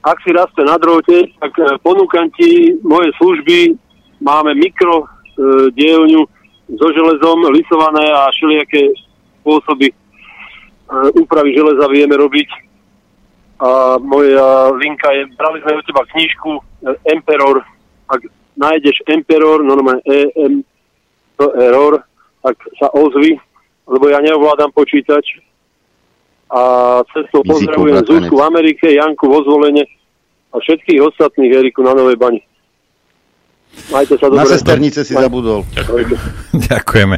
Ak 0.01 0.17
si 0.25 0.33
raste 0.33 0.65
na 0.65 0.81
drôte, 0.81 1.29
tak 1.37 1.53
ponúkam 1.85 2.29
ti 2.33 2.73
moje 2.81 3.13
služby, 3.21 3.77
máme 4.21 4.57
mikro 4.57 5.05
dielňu 5.77 6.25
so 6.73 6.87
železom, 6.89 7.45
lisované 7.53 8.09
a 8.09 8.29
všelijaké 8.33 8.97
spôsoby 9.41 9.93
úpravy 11.17 11.53
železa 11.53 11.85
vieme 11.93 12.17
robiť. 12.17 12.49
A 13.61 14.01
moja 14.01 14.73
linka 14.73 15.09
je, 15.13 15.29
brali 15.37 15.61
sme 15.61 15.79
od 15.79 15.85
teba 15.85 16.03
knižku 16.13 16.51
Emperor, 17.09 17.61
ak 18.09 18.25
nájdeš 18.55 19.03
Emperor, 19.07 19.63
normálne 19.63 20.01
EM, 20.07 20.63
to 21.35 21.51
error, 21.59 22.03
tak 22.43 22.55
sa 22.79 22.87
ozvi, 22.95 23.35
lebo 23.87 24.05
ja 24.07 24.19
neovládam 24.23 24.71
počítač. 24.71 25.39
A 26.45 27.01
cestou 27.11 27.41
pozdravujem 27.41 28.05
Zuzku 28.05 28.37
v 28.37 28.45
Amerike, 28.45 28.87
Janku 28.93 29.27
vo 29.27 29.41
zvolenie 29.43 29.83
a 30.53 30.61
všetkých 30.61 31.03
ostatných 31.03 31.51
Eriku 31.51 31.83
na 31.83 31.97
Novej 31.97 32.15
Bani. 32.15 32.39
Majte 33.93 34.17
sa 34.17 34.25
dobre. 34.27 34.41
Na 34.41 34.45
sesternice 34.49 35.05
si 35.05 35.13
Majte. 35.13 35.25
zabudol. 35.29 35.61
Ďakujeme. 36.73 37.17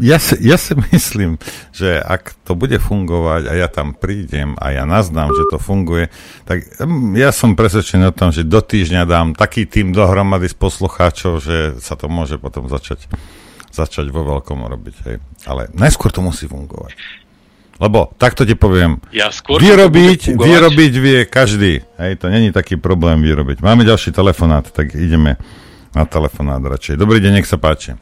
Ja 0.00 0.16
si, 0.16 0.34
ja 0.40 0.56
si 0.56 0.72
myslím, 0.90 1.36
že 1.74 2.00
ak 2.00 2.32
to 2.48 2.56
bude 2.56 2.80
fungovať 2.80 3.50
a 3.50 3.52
ja 3.54 3.68
tam 3.68 3.92
prídem 3.92 4.56
a 4.56 4.72
ja 4.72 4.88
naznám, 4.88 5.30
že 5.36 5.44
to 5.52 5.60
funguje, 5.60 6.08
tak 6.48 6.64
hm, 6.80 7.12
ja 7.18 7.28
som 7.30 7.52
presvedčený 7.52 8.08
o 8.08 8.16
tom, 8.16 8.32
že 8.32 8.48
do 8.48 8.64
týždňa 8.64 9.02
dám 9.04 9.28
taký 9.36 9.68
tým 9.68 9.92
dohromady 9.92 10.48
z 10.48 10.56
poslucháčov, 10.56 11.44
že 11.44 11.56
sa 11.84 11.94
to 11.94 12.08
môže 12.08 12.40
potom 12.40 12.72
začať, 12.72 13.04
začať 13.68 14.08
vo 14.08 14.24
veľkom 14.24 14.64
robiť. 14.64 14.96
Hej. 15.04 15.16
Ale 15.44 15.68
najskôr 15.76 16.08
to 16.08 16.24
musí 16.24 16.48
fungovať. 16.48 16.96
Lebo 17.82 18.14
takto 18.14 18.46
ti 18.46 18.54
poviem, 18.54 19.02
ja 19.10 19.34
skôr 19.34 19.58
vyrobiť, 19.58 20.38
vyrobiť 20.38 20.92
vie 21.02 21.20
každý. 21.26 21.82
Hej, 21.98 22.22
to 22.22 22.30
není 22.30 22.54
taký 22.54 22.78
problém 22.78 23.18
vyrobiť. 23.26 23.58
Máme 23.58 23.82
ďalší 23.82 24.14
telefonát, 24.14 24.70
tak 24.70 24.94
ideme 24.94 25.34
na 25.96 26.04
telefonát 26.08 26.64
radšej. 26.64 26.96
Dobrý 26.96 27.20
deň, 27.20 27.32
nech 27.40 27.48
sa 27.48 27.60
páči. 27.60 27.92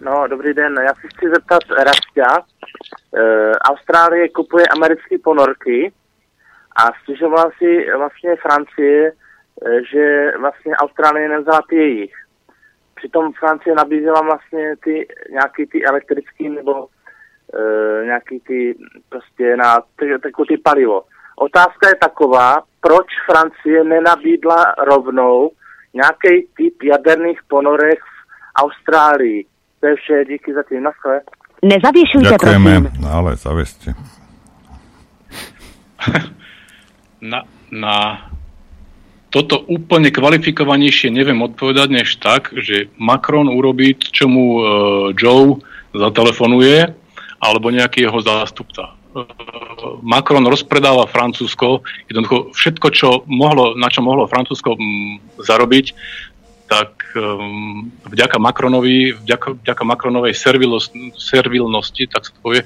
No, 0.00 0.26
dobrý 0.28 0.54
den. 0.54 0.78
Já 0.82 0.94
si 0.94 1.08
chci 1.08 1.28
zeptat 1.34 1.62
Rastia. 1.70 2.30
E, 2.38 2.42
Austrálie 3.58 4.28
kupuje 4.28 4.66
americké 4.66 5.18
ponorky 5.18 5.92
a 6.76 6.82
stěžovala 7.02 7.50
si 7.58 7.86
vlastně 7.96 8.36
Francie, 8.36 9.08
e, 9.08 9.12
že 9.92 10.32
vlastně 10.38 10.76
Austrálie 10.76 11.28
nevzala 11.28 11.60
ty 11.68 11.76
jejich. 11.76 12.14
Přitom 12.94 13.32
Francie 13.32 13.74
nabízela 13.74 14.20
vlastně 14.20 14.76
ty 14.84 15.08
nějaký 15.30 15.66
ty 15.66 15.84
elektrický 15.84 16.48
nebo 16.48 16.86
e, 17.54 18.04
nějaký 18.04 18.40
ty 18.40 18.74
prostě 19.08 19.56
na 19.56 19.80
ty 20.48 20.56
palivo. 20.56 21.02
Otázka 21.36 21.88
je 21.88 21.94
taková, 21.94 22.62
proč 22.80 23.06
Francie 23.26 23.84
nenabídla 23.84 24.74
rovnou 24.78 25.50
nějaký 25.94 26.46
typ 26.56 26.82
jaderných 26.82 27.40
ponorek 27.48 27.98
v 27.98 28.18
Austrálii. 28.62 29.44
To 29.80 29.86
je 29.86 29.96
vše, 29.96 30.24
díky 30.28 30.54
za 30.54 30.62
tým, 30.62 30.82
naschle. 30.82 31.20
Nezaviešujte, 31.62 32.40
Ďakujeme, 32.40 32.72
prosím. 32.80 33.02
No, 33.04 33.08
ale 33.12 33.36
zavieste. 33.36 33.88
na, 37.20 37.44
na 37.68 37.96
toto 39.30 39.62
úplne 39.68 40.10
kvalifikovanejšie 40.10 41.12
neviem 41.14 41.38
odpovedať 41.44 41.88
než 41.92 42.18
tak, 42.18 42.50
že 42.56 42.90
Macron 42.98 43.46
urobí, 43.46 43.94
čo 43.94 44.26
mu 44.26 44.46
uh, 44.58 44.64
Joe 45.14 45.60
zatelefonuje, 45.94 46.90
alebo 47.40 47.70
nejaký 47.70 48.08
jeho 48.08 48.20
zástupca. 48.20 48.99
Macron 50.02 50.44
rozpredáva 50.46 51.10
Francúzsko, 51.10 51.82
jednoducho 52.06 52.54
všetko, 52.54 52.86
čo 52.94 53.08
mohlo, 53.26 53.74
na 53.74 53.90
čo 53.90 54.06
mohlo 54.06 54.30
Francúzsko 54.30 54.78
mm, 54.78 55.40
zarobiť, 55.42 55.86
tak 56.70 57.02
um, 57.18 57.90
vďaka 58.06 58.38
Macronovi, 58.38 59.18
vďaka, 59.18 59.58
vďaka 59.66 59.82
Macronovej 59.82 60.34
servilnosti, 61.18 62.04
tak 62.06 62.22
sa 62.22 62.30
to 62.30 62.38
povie, 62.38 62.62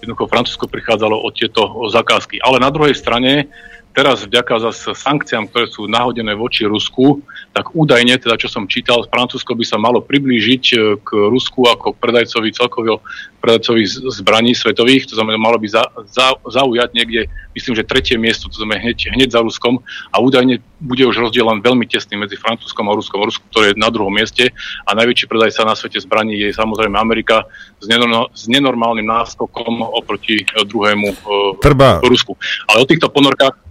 jednoducho 0.00 0.32
Francúzsko 0.32 0.64
prichádzalo 0.72 1.16
o 1.20 1.28
tieto 1.28 1.68
o 1.68 1.92
zakázky. 1.92 2.40
Ale 2.40 2.56
na 2.56 2.72
druhej 2.72 2.96
strane 2.96 3.52
teraz 3.94 4.26
vďaka 4.26 4.58
zase 4.58 4.90
sankciám, 4.90 5.46
ktoré 5.46 5.70
sú 5.70 5.86
nahodené 5.86 6.34
voči 6.34 6.66
Rusku, 6.66 7.22
tak 7.54 7.70
údajne, 7.70 8.18
teda 8.18 8.34
čo 8.34 8.50
som 8.50 8.66
čítal, 8.66 9.06
Francúzsko 9.06 9.54
by 9.54 9.62
sa 9.62 9.78
malo 9.78 10.02
priblížiť 10.02 10.64
e, 10.74 10.76
k 10.98 11.08
Rusku 11.30 11.62
ako 11.70 11.94
predajcovi 11.94 12.50
celkového 12.50 12.98
predajcovi 13.38 13.86
zbraní 14.10 14.56
svetových, 14.56 15.06
to 15.06 15.14
znamená, 15.14 15.38
malo 15.38 15.60
by 15.62 15.68
za, 15.70 15.84
za, 16.10 16.34
zaujať 16.42 16.90
niekde, 16.96 17.30
myslím, 17.54 17.76
že 17.78 17.86
tretie 17.86 18.16
miesto, 18.18 18.50
to 18.50 18.58
znamená 18.58 18.82
hneď, 18.82 19.14
hneď 19.14 19.30
za 19.30 19.44
Ruskom 19.44 19.84
a 20.10 20.16
údajne 20.18 20.58
bude 20.82 21.04
už 21.06 21.28
rozdiel 21.28 21.46
len 21.46 21.62
veľmi 21.62 21.86
tesný 21.86 22.18
medzi 22.18 22.34
Francúzskom 22.40 22.88
a 22.90 22.96
Ruskom. 22.96 23.22
Rusko, 23.22 23.44
ktoré 23.52 23.72
je 23.72 23.78
na 23.78 23.92
druhom 23.92 24.10
mieste 24.10 24.50
a 24.88 24.90
najväčší 24.96 25.30
predajca 25.30 25.68
na 25.68 25.76
svete 25.78 26.02
zbraní 26.02 26.40
je 26.40 26.56
samozrejme 26.56 26.96
Amerika 26.98 27.46
s, 27.78 27.86
nenorm- 27.86 28.32
s 28.32 28.48
nenormálnym 28.50 29.06
náskokom 29.06 29.86
oproti 29.92 30.42
e, 30.42 30.44
druhému 30.64 31.08
uh, 31.12 31.60
Trba. 31.60 32.00
Rusku. 32.02 32.34
Ale 32.66 32.82
o 32.82 32.88
týchto 32.88 33.12
ponorkách 33.12 33.64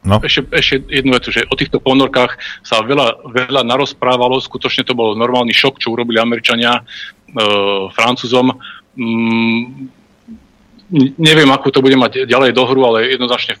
No. 0.00 0.16
Ešte, 0.24 0.48
ešte 0.56 0.80
jednu 0.88 1.12
vetu, 1.12 1.28
že 1.28 1.44
o 1.44 1.54
týchto 1.56 1.76
ponorkách 1.76 2.64
sa 2.64 2.80
veľa, 2.80 3.20
veľa 3.28 3.62
narozprávalo, 3.68 4.40
skutočne 4.40 4.88
to 4.88 4.96
bol 4.96 5.12
normálny 5.12 5.52
šok, 5.52 5.76
čo 5.76 5.92
urobili 5.92 6.16
Američania 6.16 6.80
e, 6.80 6.82
Francúzom. 7.92 8.56
Mm, 8.96 9.92
neviem, 11.20 11.50
ako 11.52 11.68
to 11.68 11.84
bude 11.84 12.00
mať 12.00 12.24
ďalej 12.24 12.56
dohru, 12.56 12.80
ale 12.88 13.12
jednoznačne 13.12 13.60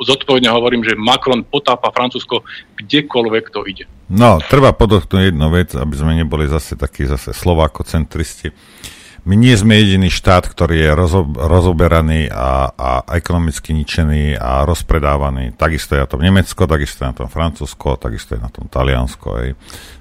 zodpovedne 0.00 0.54
hovorím, 0.54 0.86
že 0.86 0.94
Macron 0.94 1.44
potápa 1.44 1.92
Francúzsko 1.92 2.46
kdekoľvek 2.80 3.44
to 3.52 3.60
ide. 3.66 3.84
No, 4.08 4.40
treba 4.40 4.70
podotknúť 4.70 5.34
jednu 5.34 5.48
vec, 5.52 5.74
aby 5.76 5.94
sme 5.98 6.14
neboli 6.14 6.46
zase 6.46 6.78
takí 6.78 7.04
zase 7.04 7.34
slováko-centristi. 7.36 8.54
My 9.24 9.34
nie 9.36 9.52
sme 9.52 9.76
jediný 9.76 10.08
štát, 10.08 10.48
ktorý 10.48 10.76
je 10.80 10.90
rozo, 10.96 11.22
rozoberaný 11.28 12.32
a, 12.32 12.72
a 12.72 12.90
ekonomicky 13.14 13.76
ničený 13.76 14.40
a 14.40 14.64
rozpredávaný. 14.64 15.52
Takisto 15.54 15.96
je 15.96 16.02
na 16.02 16.08
tom 16.08 16.24
Nemecko, 16.24 16.64
takisto 16.64 17.04
je 17.04 17.10
na 17.12 17.16
tom 17.16 17.28
Francúzsko, 17.28 18.00
takisto 18.00 18.36
je 18.36 18.40
na 18.40 18.48
tom 18.48 18.66
Taliansko. 18.66 19.28
Hej. 19.44 19.50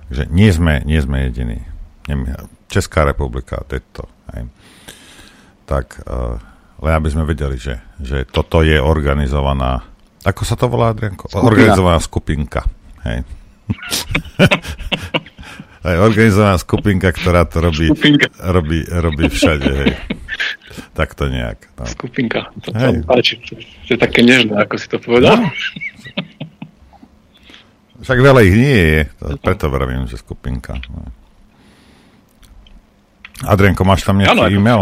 Takže 0.08 0.24
nie 0.32 0.50
sme, 0.50 0.82
nie 0.88 1.00
sme 1.04 1.28
jediní. 1.28 1.60
Česká 2.72 3.04
republika, 3.04 3.60
to. 3.68 4.08
Hej. 4.34 4.48
Tak 5.68 6.02
uh, 6.08 6.40
len 6.80 6.94
aby 6.96 7.10
sme 7.12 7.28
vedeli, 7.28 7.60
že, 7.60 7.84
že 8.00 8.24
toto 8.24 8.64
je 8.64 8.80
organizovaná, 8.80 9.84
Ako 10.24 10.44
sa 10.44 10.60
to 10.60 10.68
volá, 10.68 10.92
Adrianko? 10.92 11.32
Skupina. 11.32 11.48
Organizovaná 11.48 12.00
skupinka. 12.00 12.62
Hej. 13.08 13.24
Aj 15.90 15.98
organizovaná 15.98 16.54
skupinka, 16.56 17.10
ktorá 17.10 17.50
to 17.50 17.58
robí, 17.60 17.90
Skupinka. 17.90 18.30
robí, 18.46 18.86
robí 18.86 19.26
všade, 19.26 19.66
hej. 19.66 19.94
Tak 20.94 21.18
to 21.18 21.26
nejak. 21.26 21.66
No. 21.74 21.84
Skupinka. 21.84 22.54
To 22.62 22.70
Hej. 22.72 23.02
páči, 23.04 23.42
to, 23.42 23.58
to 23.58 23.90
je 23.90 23.98
také 23.98 24.22
nežné, 24.22 24.54
ako 24.54 24.78
si 24.78 24.86
to 24.86 25.02
povedal. 25.02 25.34
No. 25.36 25.50
Však 28.00 28.20
veľa 28.22 28.42
ich 28.44 28.54
nie 28.54 28.78
je, 28.78 29.00
to, 29.18 29.36
preto 29.40 29.66
vravím, 29.68 30.06
že 30.06 30.16
skupinka. 30.16 30.78
No. 30.88 31.10
Adrianko, 33.42 33.82
máš 33.82 34.06
tam 34.06 34.20
nejaký 34.20 34.40
ako- 34.46 34.54
e-mail? 34.54 34.82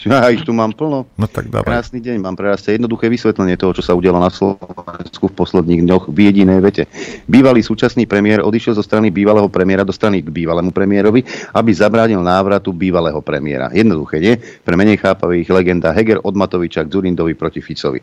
Ja 0.10 0.32
ich 0.32 0.42
tu 0.44 0.56
mám 0.56 0.72
plno. 0.72 1.04
No 1.20 1.26
tak 1.28 1.52
dávaj. 1.52 1.68
Krásny 1.68 2.00
deň, 2.00 2.16
mám 2.24 2.36
pre 2.36 2.48
vás 2.48 2.64
jednoduché 2.64 3.12
vysvetlenie 3.12 3.60
toho, 3.60 3.76
čo 3.76 3.84
sa 3.84 3.92
udialo 3.92 4.16
na 4.16 4.32
Slovensku 4.32 5.28
v 5.28 5.34
posledných 5.36 5.84
dňoch 5.84 6.04
v 6.08 6.18
jedinej 6.30 6.60
vete. 6.64 6.84
Bývalý 7.28 7.60
súčasný 7.60 8.08
premiér 8.08 8.40
odišiel 8.40 8.76
zo 8.76 8.84
strany 8.84 9.12
bývalého 9.12 9.48
premiéra 9.52 9.84
do 9.84 9.92
strany 9.92 10.24
k 10.24 10.32
bývalému 10.32 10.72
premiérovi, 10.72 11.24
aby 11.52 11.70
zabránil 11.76 12.24
návratu 12.24 12.72
bývalého 12.72 13.20
premiéra. 13.20 13.68
Jednoduché, 13.76 14.16
nie? 14.22 14.34
Pre 14.40 14.74
menej 14.76 15.00
chápavých 15.00 15.52
legenda 15.52 15.92
Heger 15.92 16.24
od 16.24 16.32
Matoviča 16.32 16.84
k 16.86 16.92
Zurindovi 16.92 17.36
proti 17.36 17.60
Ficovi. 17.60 18.00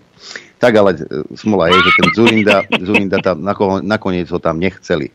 Tak 0.57 0.73
ale 0.73 0.97
e, 0.97 1.01
smola 1.37 1.69
je, 1.69 1.77
že 1.77 1.91
ten 2.01 2.07
Zurinda, 2.17 2.65
Zurinda 2.81 3.17
tam, 3.21 3.41
nako- 3.45 3.81
nakoniec 3.85 4.25
ho 4.33 4.41
tam 4.41 4.57
nechceli. 4.57 5.13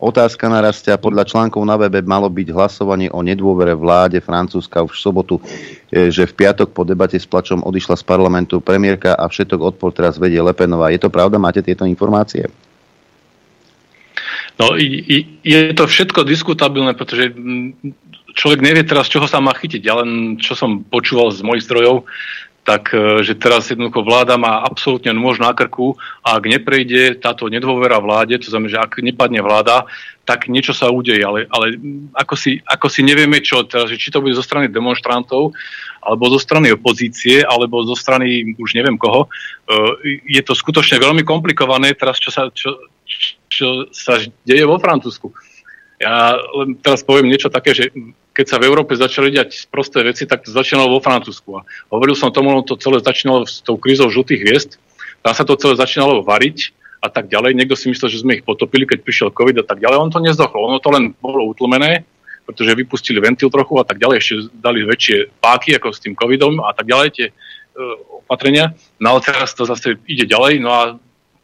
Otázka 0.00 0.48
na 0.48 0.64
rastia. 0.64 0.96
Podľa 0.96 1.28
článkov 1.28 1.60
na 1.60 1.76
webe 1.76 2.00
malo 2.00 2.32
byť 2.32 2.48
hlasovanie 2.56 3.12
o 3.12 3.20
nedôvere 3.20 3.76
vláde 3.76 4.16
Francúzska 4.24 4.80
už 4.80 4.96
v 4.96 5.02
sobotu, 5.04 5.34
e, 5.92 6.08
že 6.08 6.24
v 6.24 6.36
piatok 6.40 6.72
po 6.72 6.88
debate 6.88 7.20
s 7.20 7.28
plačom 7.28 7.60
odišla 7.60 8.00
z 8.00 8.04
parlamentu 8.08 8.64
premiérka 8.64 9.12
a 9.12 9.28
všetok 9.28 9.76
odpor 9.76 9.92
teraz 9.92 10.16
vedie 10.16 10.40
Lepenová. 10.40 10.88
Je 10.88 11.04
to 11.04 11.12
pravda? 11.12 11.36
Máte 11.36 11.60
tieto 11.60 11.84
informácie? 11.84 12.48
No, 14.56 14.76
je 14.76 15.72
to 15.76 15.84
všetko 15.84 16.24
diskutabilné, 16.24 16.92
pretože 16.92 17.32
človek 18.36 18.60
nevie 18.60 18.84
teraz, 18.84 19.08
čoho 19.08 19.24
sa 19.24 19.40
má 19.40 19.56
chytiť. 19.56 19.80
Ja 19.84 20.00
len, 20.00 20.36
čo 20.36 20.52
som 20.52 20.84
počúval 20.84 21.32
z 21.32 21.40
mojich 21.44 21.64
zdrojov, 21.64 22.04
tak 22.70 22.94
e, 22.94 23.26
že 23.26 23.34
teraz 23.34 23.66
jednoducho 23.66 24.06
vláda 24.06 24.38
má 24.38 24.62
absolútne 24.62 25.10
nôž 25.10 25.42
na 25.42 25.50
krku 25.50 25.98
a 26.22 26.38
ak 26.38 26.46
neprejde 26.46 27.18
táto 27.18 27.50
nedôvera 27.50 27.98
vláde, 27.98 28.38
to 28.38 28.46
znamená, 28.46 28.70
že 28.70 28.78
ak 28.78 29.02
nepadne 29.02 29.42
vláda, 29.42 29.90
tak 30.22 30.46
niečo 30.46 30.70
sa 30.70 30.86
udeje, 30.86 31.18
ale, 31.26 31.50
ale 31.50 31.74
ako, 32.14 32.38
si, 32.38 32.62
ako 32.62 32.86
si 32.86 33.02
nevieme 33.02 33.42
čo, 33.42 33.66
teraz, 33.66 33.90
že 33.90 33.98
či 33.98 34.14
to 34.14 34.22
bude 34.22 34.38
zo 34.38 34.46
strany 34.46 34.70
demonstrantov, 34.70 35.50
alebo 35.98 36.30
zo 36.30 36.38
strany 36.38 36.70
opozície, 36.70 37.42
alebo 37.42 37.82
zo 37.82 37.98
strany 37.98 38.54
už 38.54 38.78
neviem 38.78 38.94
koho, 38.94 39.26
e, 39.26 40.22
je 40.30 40.42
to 40.46 40.54
skutočne 40.54 41.02
veľmi 41.02 41.26
komplikované 41.26 41.90
teraz, 41.98 42.22
čo 42.22 42.30
sa, 42.30 42.54
čo, 42.54 42.86
čo 43.50 43.90
sa 43.90 44.22
deje 44.46 44.62
vo 44.62 44.78
Francúzsku. 44.78 45.34
Ja 45.98 46.38
len 46.38 46.78
teraz 46.78 47.02
poviem 47.02 47.26
niečo 47.26 47.50
také, 47.50 47.74
že 47.74 47.90
keď 48.30 48.46
sa 48.46 48.56
v 48.62 48.66
Európe 48.70 48.94
začali 48.94 49.34
diať 49.34 49.66
prosté 49.68 50.06
veci, 50.06 50.24
tak 50.24 50.46
to 50.46 50.54
začínalo 50.54 50.96
vo 50.96 51.00
Francúzsku. 51.02 51.50
A 51.58 51.66
hovoril 51.90 52.14
som 52.14 52.30
tomu, 52.30 52.62
to 52.62 52.78
celé 52.78 53.02
začínalo 53.02 53.42
s 53.44 53.60
tou 53.60 53.74
krízou 53.74 54.06
žltých 54.08 54.40
hviezd, 54.46 54.70
tam 55.20 55.36
sa 55.36 55.44
to 55.44 55.58
celé 55.58 55.76
začínalo 55.76 56.24
variť 56.24 56.72
a 57.00 57.08
tak 57.12 57.28
ďalej. 57.28 57.56
Niekto 57.56 57.76
si 57.76 57.92
myslel, 57.92 58.08
že 58.12 58.22
sme 58.24 58.40
ich 58.40 58.44
potopili, 58.46 58.88
keď 58.88 59.04
prišiel 59.04 59.28
COVID 59.32 59.64
a 59.64 59.66
tak 59.66 59.80
ďalej. 59.80 59.96
On 60.00 60.12
to 60.12 60.20
nezdochlo, 60.20 60.68
ono 60.68 60.80
to 60.80 60.88
len 60.92 61.12
bolo 61.20 61.48
utlmené, 61.48 62.04
pretože 62.48 62.76
vypustili 62.76 63.20
ventil 63.20 63.52
trochu 63.52 63.76
a 63.80 63.84
tak 63.84 64.00
ďalej, 64.00 64.16
ešte 64.20 64.34
dali 64.58 64.84
väčšie 64.84 65.38
páky 65.40 65.76
ako 65.76 65.92
s 65.92 66.00
tým 66.00 66.16
covidom 66.16 66.60
a 66.64 66.72
tak 66.72 66.88
ďalej, 66.88 67.08
tie 67.12 67.26
e, 67.28 67.32
opatrenia. 68.24 68.72
No 68.96 69.16
ale 69.16 69.20
teraz 69.24 69.52
to 69.52 69.68
zase 69.68 70.00
ide 70.08 70.24
ďalej, 70.24 70.60
no 70.60 70.70
a 70.72 70.82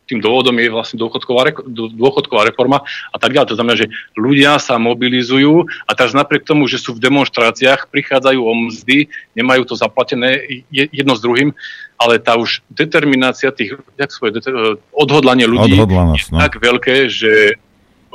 tým 0.07 0.23
dôvodom 0.23 0.55
je 0.55 0.71
vlastne 0.71 0.97
dôchodková, 1.03 1.67
dôchodková 1.99 2.47
reforma 2.47 2.87
a 3.11 3.19
tak 3.19 3.35
ďalej. 3.35 3.51
To 3.51 3.59
znamená, 3.59 3.75
že 3.75 3.91
ľudia 4.15 4.57
sa 4.63 4.79
mobilizujú 4.79 5.67
a 5.87 5.91
teraz 5.99 6.15
napriek 6.15 6.47
tomu, 6.47 6.71
že 6.71 6.79
sú 6.79 6.95
v 6.95 7.03
demonstráciách, 7.03 7.91
prichádzajú 7.91 8.41
o 8.41 8.53
mzdy, 8.71 9.11
nemajú 9.35 9.67
to 9.67 9.75
zaplatené 9.75 10.63
je- 10.71 10.89
jedno 10.95 11.19
s 11.19 11.21
druhým, 11.21 11.51
ale 11.99 12.23
tá 12.23 12.39
už 12.39 12.63
determinácia 12.71 13.51
tých, 13.51 13.75
jak 13.99 14.11
svoje, 14.15 14.39
deter- 14.39 14.79
odhodlanie 14.95 15.51
ľudí 15.51 15.75
Odhodlanosť, 15.75 16.29
je 16.31 16.33
no. 16.33 16.39
tak 16.39 16.53
veľké, 16.63 16.97
že, 17.11 17.35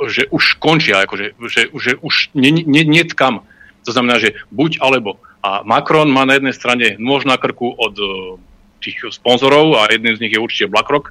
že 0.08 0.22
už 0.32 0.56
končia, 0.58 1.04
akože, 1.04 1.36
že, 1.50 1.62
že 1.76 1.90
už 2.00 2.32
nie, 2.32 2.50
nie, 2.64 2.88
nie 2.88 3.04
kam. 3.12 3.44
To 3.84 3.90
znamená, 3.90 4.22
že 4.22 4.38
buď 4.54 4.78
alebo. 4.80 5.18
A 5.42 5.66
Macron 5.66 6.06
má 6.06 6.22
na 6.22 6.38
jednej 6.38 6.54
strane 6.54 6.94
nôž 7.02 7.26
na 7.26 7.34
krku 7.34 7.74
od 7.74 7.94
e, 7.98 8.06
tých 8.78 8.98
sponzorov 9.10 9.74
a 9.74 9.90
jedným 9.90 10.14
z 10.14 10.22
nich 10.22 10.32
je 10.34 10.42
určite 10.42 10.70
BlackRock 10.70 11.10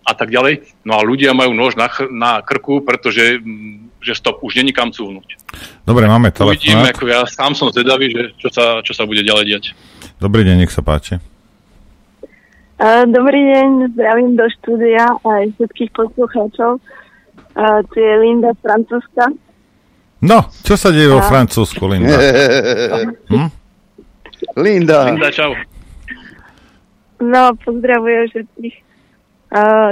a 0.00 0.12
tak 0.12 0.28
ďalej. 0.28 0.64
No 0.82 0.96
a 0.96 1.02
ľudia 1.02 1.30
majú 1.30 1.52
nôž 1.52 1.74
na, 1.74 1.86
chr- 1.86 2.08
na 2.08 2.40
krku, 2.40 2.80
pretože 2.80 3.38
že 4.00 4.16
stop, 4.16 4.40
už 4.40 4.56
není 4.56 4.72
kam 4.72 4.88
cúvnuť. 4.88 5.36
Dobre, 5.84 6.08
máme 6.08 6.32
telefonát. 6.32 6.88
ako 6.90 7.04
ja 7.04 7.20
sám 7.24 7.52
som 7.52 7.68
zvedavý, 7.68 8.08
že 8.08 8.22
čo 8.40 8.48
sa, 8.48 8.80
čo 8.80 8.96
sa 8.96 9.04
bude 9.04 9.20
ďalej 9.20 9.44
diať. 9.46 9.64
Dobrý 10.16 10.40
deň, 10.40 10.64
nech 10.64 10.72
sa 10.72 10.80
páči. 10.80 11.20
A, 12.80 13.04
Dobrý 13.04 13.36
deň, 13.36 13.92
zdravím 13.92 14.40
do 14.40 14.48
štúdia 14.50 15.04
aj 15.20 15.52
všetkých 15.52 15.92
poslucháčov. 15.92 16.80
A, 17.52 17.84
Tu 17.84 18.00
je 18.00 18.14
Linda 18.18 18.56
z 18.56 18.60
Francúzska. 18.64 19.24
No, 20.20 20.48
čo 20.64 20.80
sa 20.80 20.88
deje 20.88 21.08
vo 21.08 21.20
A- 21.20 21.28
Francúzsku, 21.28 21.84
Linda? 21.84 22.16
Hm? 23.32 23.48
Linda. 24.56 25.12
Linda, 25.12 25.28
čau. 25.28 25.52
No, 27.20 27.52
pozdravujem 27.60 28.32
všetkých. 28.32 28.76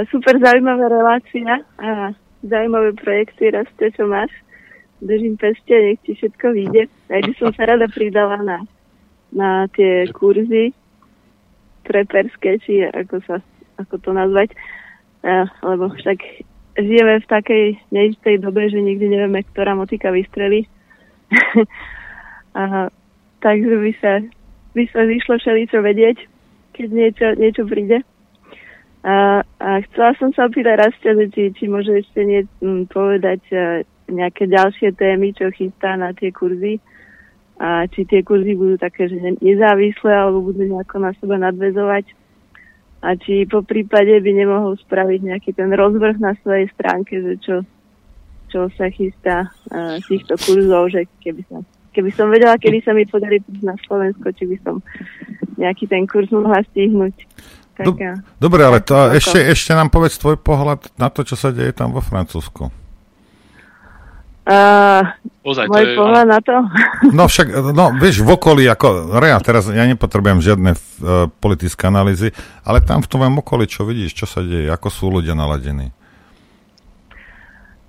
Super 0.07 0.39
zaujímavá 0.39 0.87
relácia 0.87 1.67
a 1.75 2.15
zaujímavé 2.43 2.95
projekty, 2.95 3.51
raste, 3.51 3.91
čo 3.91 4.07
máš. 4.07 4.31
Držím 5.03 5.35
peste, 5.39 5.75
nech 5.75 5.99
ti 6.03 6.15
všetko 6.15 6.51
vyjde. 6.51 6.87
Aj 7.11 7.21
by 7.23 7.33
som 7.39 7.51
sa 7.55 7.67
rada 7.67 7.87
pridala 7.87 8.39
na, 8.43 8.57
na 9.31 9.67
tie 9.71 10.07
kurzy 10.11 10.71
preperské, 11.83 12.59
či 12.63 12.83
ako 12.83 13.23
sa 13.23 13.39
ako 13.79 13.95
to 14.03 14.11
nazvať. 14.11 14.51
A, 15.23 15.47
lebo 15.63 15.91
však 15.91 16.19
žijeme 16.75 17.19
v 17.19 17.31
takej 17.31 17.65
neistej 17.91 18.39
dobe, 18.43 18.67
že 18.67 18.79
nikdy 18.79 19.07
nevieme, 19.07 19.43
ktorá 19.55 19.75
motika 19.75 20.11
vystrelí. 20.11 20.67
takže 23.43 23.75
by 23.75 23.91
sa, 24.03 24.11
by 24.75 24.83
sa 24.91 25.01
vyšlo 25.07 25.35
všeličo 25.39 25.79
vedieť, 25.79 26.17
keď 26.75 26.87
niečo, 26.91 27.27
niečo 27.39 27.63
príde. 27.67 28.03
A, 28.99 29.39
a 29.43 29.69
chcela 29.87 30.11
som 30.19 30.35
sa 30.35 30.51
opýtať 30.51 30.75
Rastia, 30.75 31.15
či, 31.31 31.55
či 31.55 31.65
môže 31.71 32.03
ešte 32.03 32.19
nie, 32.27 32.43
m, 32.59 32.83
povedať 32.83 33.41
a, 33.55 33.87
nejaké 34.11 34.49
ďalšie 34.49 34.91
témy, 34.97 35.31
čo 35.31 35.53
chystá 35.55 35.95
na 35.95 36.11
tie 36.11 36.33
kurzy 36.35 36.83
a 37.59 37.87
či 37.87 38.03
tie 38.03 38.23
kurzy 38.23 38.59
budú 38.59 38.75
také, 38.75 39.07
že 39.07 39.19
ne- 39.19 39.39
nezávislé 39.39 40.11
alebo 40.11 40.43
budú 40.43 40.67
nejako 40.67 40.95
na 40.99 41.11
seba 41.15 41.39
nadvezovať 41.39 42.11
a 42.99 43.15
či 43.15 43.47
po 43.47 43.63
prípade 43.63 44.11
by 44.19 44.31
nemohol 44.35 44.75
spraviť 44.75 45.19
nejaký 45.23 45.51
ten 45.55 45.71
rozvrh 45.71 46.19
na 46.19 46.35
svojej 46.43 46.67
stránke, 46.75 47.23
že 47.23 47.33
čo, 47.39 47.55
čo 48.51 48.67
sa 48.75 48.91
chystá 48.91 49.47
uh, 49.71 49.95
týchto 50.03 50.35
kurzov, 50.35 50.91
že 50.91 51.07
keby 51.23 51.47
som, 51.47 51.63
keby 51.95 52.11
som 52.11 52.27
vedela, 52.27 52.59
kedy 52.59 52.83
sa 52.83 52.91
mi 52.91 53.07
podarí 53.07 53.39
na 53.63 53.79
Slovensko, 53.87 54.35
či 54.35 54.51
by 54.51 54.57
som 54.67 54.83
nejaký 55.55 55.87
ten 55.87 56.03
kurz 56.07 56.27
mohla 56.31 56.59
stihnúť. 56.75 57.15
Tak, 57.79 57.87
Dob- 57.87 57.99
Dobre, 58.43 58.61
ale 58.67 58.83
to, 58.83 58.91
Ako? 58.91 59.15
ešte, 59.15 59.39
ešte 59.39 59.71
nám 59.71 59.87
povedz 59.87 60.19
tvoj 60.19 60.35
pohľad 60.35 60.91
na 60.99 61.07
to, 61.07 61.23
čo 61.23 61.39
sa 61.39 61.55
deje 61.55 61.71
tam 61.71 61.95
vo 61.95 62.03
Francúzsku. 62.03 62.67
Uh, 64.49 65.05
Ozaj, 65.47 65.69
to 65.69 65.71
môj 65.71 65.85
je- 65.87 65.95
pohľad 65.95 66.25
na 66.27 66.39
to? 66.43 66.55
No 67.17 67.31
však, 67.31 67.71
no 67.71 67.95
vieš, 67.95 68.19
v 68.19 68.35
okolí, 68.35 68.67
ako, 68.67 69.15
rea, 69.15 69.39
teraz 69.39 69.71
ja 69.71 69.87
nepotrebujem 69.87 70.43
žiadne 70.43 70.71
uh, 70.75 71.31
politické 71.39 71.87
analýzy, 71.87 72.35
ale 72.67 72.83
tam 72.83 72.99
v 72.99 73.07
tom 73.07 73.23
okolí, 73.39 73.63
čo 73.63 73.87
vidíš, 73.87 74.11
čo 74.11 74.25
sa 74.27 74.43
deje, 74.43 74.67
ako 74.67 74.87
sú 74.91 75.05
ľudia 75.07 75.37
naladení. 75.37 75.95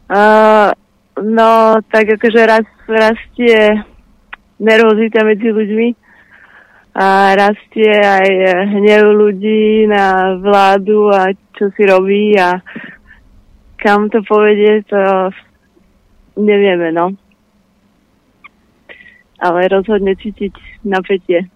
Uh, 0.07 0.71
no, 1.19 1.83
tak 1.91 2.15
akože 2.15 2.41
raz, 2.47 2.67
rastie 2.87 3.83
nervozita 4.62 5.27
medzi 5.27 5.51
ľuďmi 5.51 5.87
a 6.95 7.35
rastie 7.39 7.91
aj 7.91 8.29
hnev 8.75 9.05
ľudí 9.15 9.87
na 9.87 10.37
vládu 10.39 11.11
a 11.11 11.31
čo 11.55 11.71
si 11.75 11.83
robí 11.87 12.35
a 12.35 12.59
kam 13.79 14.11
to 14.11 14.21
povedie, 14.27 14.83
to 14.85 15.31
nevieme, 16.37 16.93
no. 16.93 17.15
Ale 19.41 19.73
rozhodne 19.73 20.12
cítiť 20.19 20.85
napätie. 20.85 21.49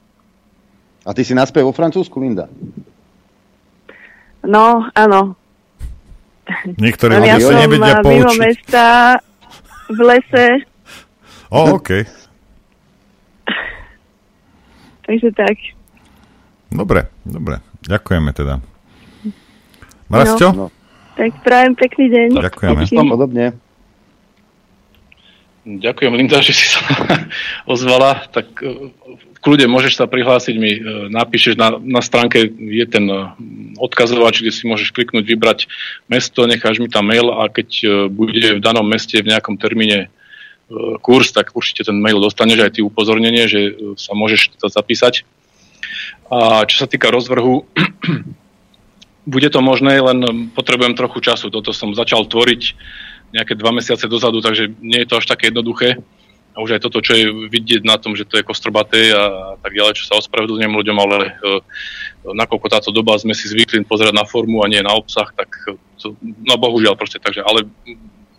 A 1.04 1.12
ty 1.12 1.20
si 1.20 1.36
naspäť 1.36 1.68
vo 1.68 1.76
Francúzsku, 1.76 2.16
Linda? 2.16 2.48
No, 4.40 4.88
áno. 4.96 5.36
Niektorí 6.80 7.12
ja 7.12 7.20
ľudia 7.20 7.36
sa 7.36 7.44
som 7.44 7.60
nevedia 7.60 7.96
mimo 8.00 8.28
poučiť. 8.32 8.40
mesta, 8.40 8.86
v 9.92 10.00
lese, 10.00 10.48
O, 11.54 11.78
OK. 11.78 12.02
Takže 15.06 15.28
tak. 15.36 15.56
Dobre, 16.74 17.06
dobre. 17.22 17.60
Ďakujeme 17.86 18.30
teda. 18.34 18.58
Rasťo? 20.10 20.48
No. 20.52 20.68
Tak 21.14 21.30
prajem 21.46 21.78
pekný 21.78 22.06
deň. 22.10 22.28
Ďakujeme. 22.42 22.82
Pekný. 22.82 23.10
Podobne. 23.10 23.46
Ďakujem, 25.64 26.12
Linda, 26.12 26.42
že 26.44 26.52
si 26.52 26.66
sa 26.76 26.84
ozvala. 27.64 28.28
Tak 28.28 28.60
e, 28.60 28.92
kľude 29.40 29.64
môžeš 29.64 29.96
sa 29.96 30.04
prihlásiť, 30.04 30.54
mi 30.60 30.76
e, 30.76 30.80
napíšeš 31.08 31.56
na, 31.56 31.80
na 31.80 32.04
stránke, 32.04 32.52
je 32.52 32.84
ten 32.84 33.08
e, 33.08 33.16
odkazovač, 33.80 34.44
kde 34.44 34.52
si 34.52 34.68
môžeš 34.68 34.92
kliknúť, 34.92 35.24
vybrať 35.24 35.58
mesto, 36.06 36.44
necháš 36.44 36.84
mi 36.84 36.92
tam 36.92 37.08
mail 37.08 37.32
a 37.32 37.48
keď 37.48 37.68
bude 38.12 38.60
v 38.60 38.60
danom 38.60 38.84
meste 38.84 39.16
v 39.24 39.32
nejakom 39.32 39.56
termíne 39.56 40.12
kurz, 41.00 41.32
tak 41.32 41.52
určite 41.52 41.84
ten 41.84 42.00
mail 42.00 42.20
dostaneš 42.20 42.58
aj 42.64 42.72
ty 42.78 42.80
upozornenie, 42.80 43.44
že 43.46 43.60
e, 43.60 43.72
sa 44.00 44.16
môžeš 44.16 44.56
zapísať. 44.64 45.28
A 46.32 46.64
čo 46.64 46.84
sa 46.84 46.86
týka 46.88 47.12
rozvrhu, 47.12 47.68
bude 49.34 49.48
to 49.52 49.60
možné, 49.60 50.00
len 50.00 50.50
potrebujem 50.56 50.96
trochu 50.96 51.20
času. 51.20 51.52
Toto 51.52 51.72
som 51.76 51.92
začal 51.96 52.24
tvoriť 52.28 52.62
nejaké 53.36 53.58
dva 53.58 53.74
mesiace 53.74 54.08
dozadu, 54.08 54.40
takže 54.40 54.72
nie 54.80 55.04
je 55.04 55.08
to 55.08 55.18
až 55.20 55.26
také 55.28 55.52
jednoduché. 55.52 56.00
A 56.54 56.62
už 56.62 56.78
aj 56.78 56.86
toto, 56.86 57.02
čo 57.02 57.18
je 57.18 57.26
vidieť 57.50 57.82
na 57.82 57.98
tom, 57.98 58.14
že 58.14 58.22
to 58.22 58.38
je 58.38 58.46
kostrbaté 58.46 59.10
a 59.10 59.58
tak 59.58 59.74
ďalej, 59.74 59.98
čo 59.98 60.06
sa 60.06 60.22
ospravedlňujem 60.22 60.70
ľuďom, 60.70 60.96
ale 61.02 61.34
uh, 61.34 61.58
nakoľko 62.30 62.70
táto 62.70 62.94
doba 62.94 63.18
sme 63.18 63.34
si 63.34 63.50
zvykli 63.50 63.82
pozerať 63.82 64.14
na 64.14 64.22
formu 64.22 64.62
a 64.62 64.70
nie 64.70 64.78
na 64.78 64.94
obsah, 64.94 65.26
tak 65.34 65.50
to, 65.98 66.14
no 66.22 66.54
bohužiaľ 66.54 66.94
proste, 66.94 67.18
takže, 67.18 67.42
ale 67.42 67.66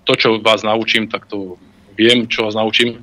to, 0.08 0.16
čo 0.16 0.40
vás 0.40 0.64
naučím, 0.64 1.12
tak 1.12 1.28
to 1.28 1.60
viem, 1.96 2.28
čo 2.28 2.46
vás 2.46 2.56
naučím. 2.56 3.02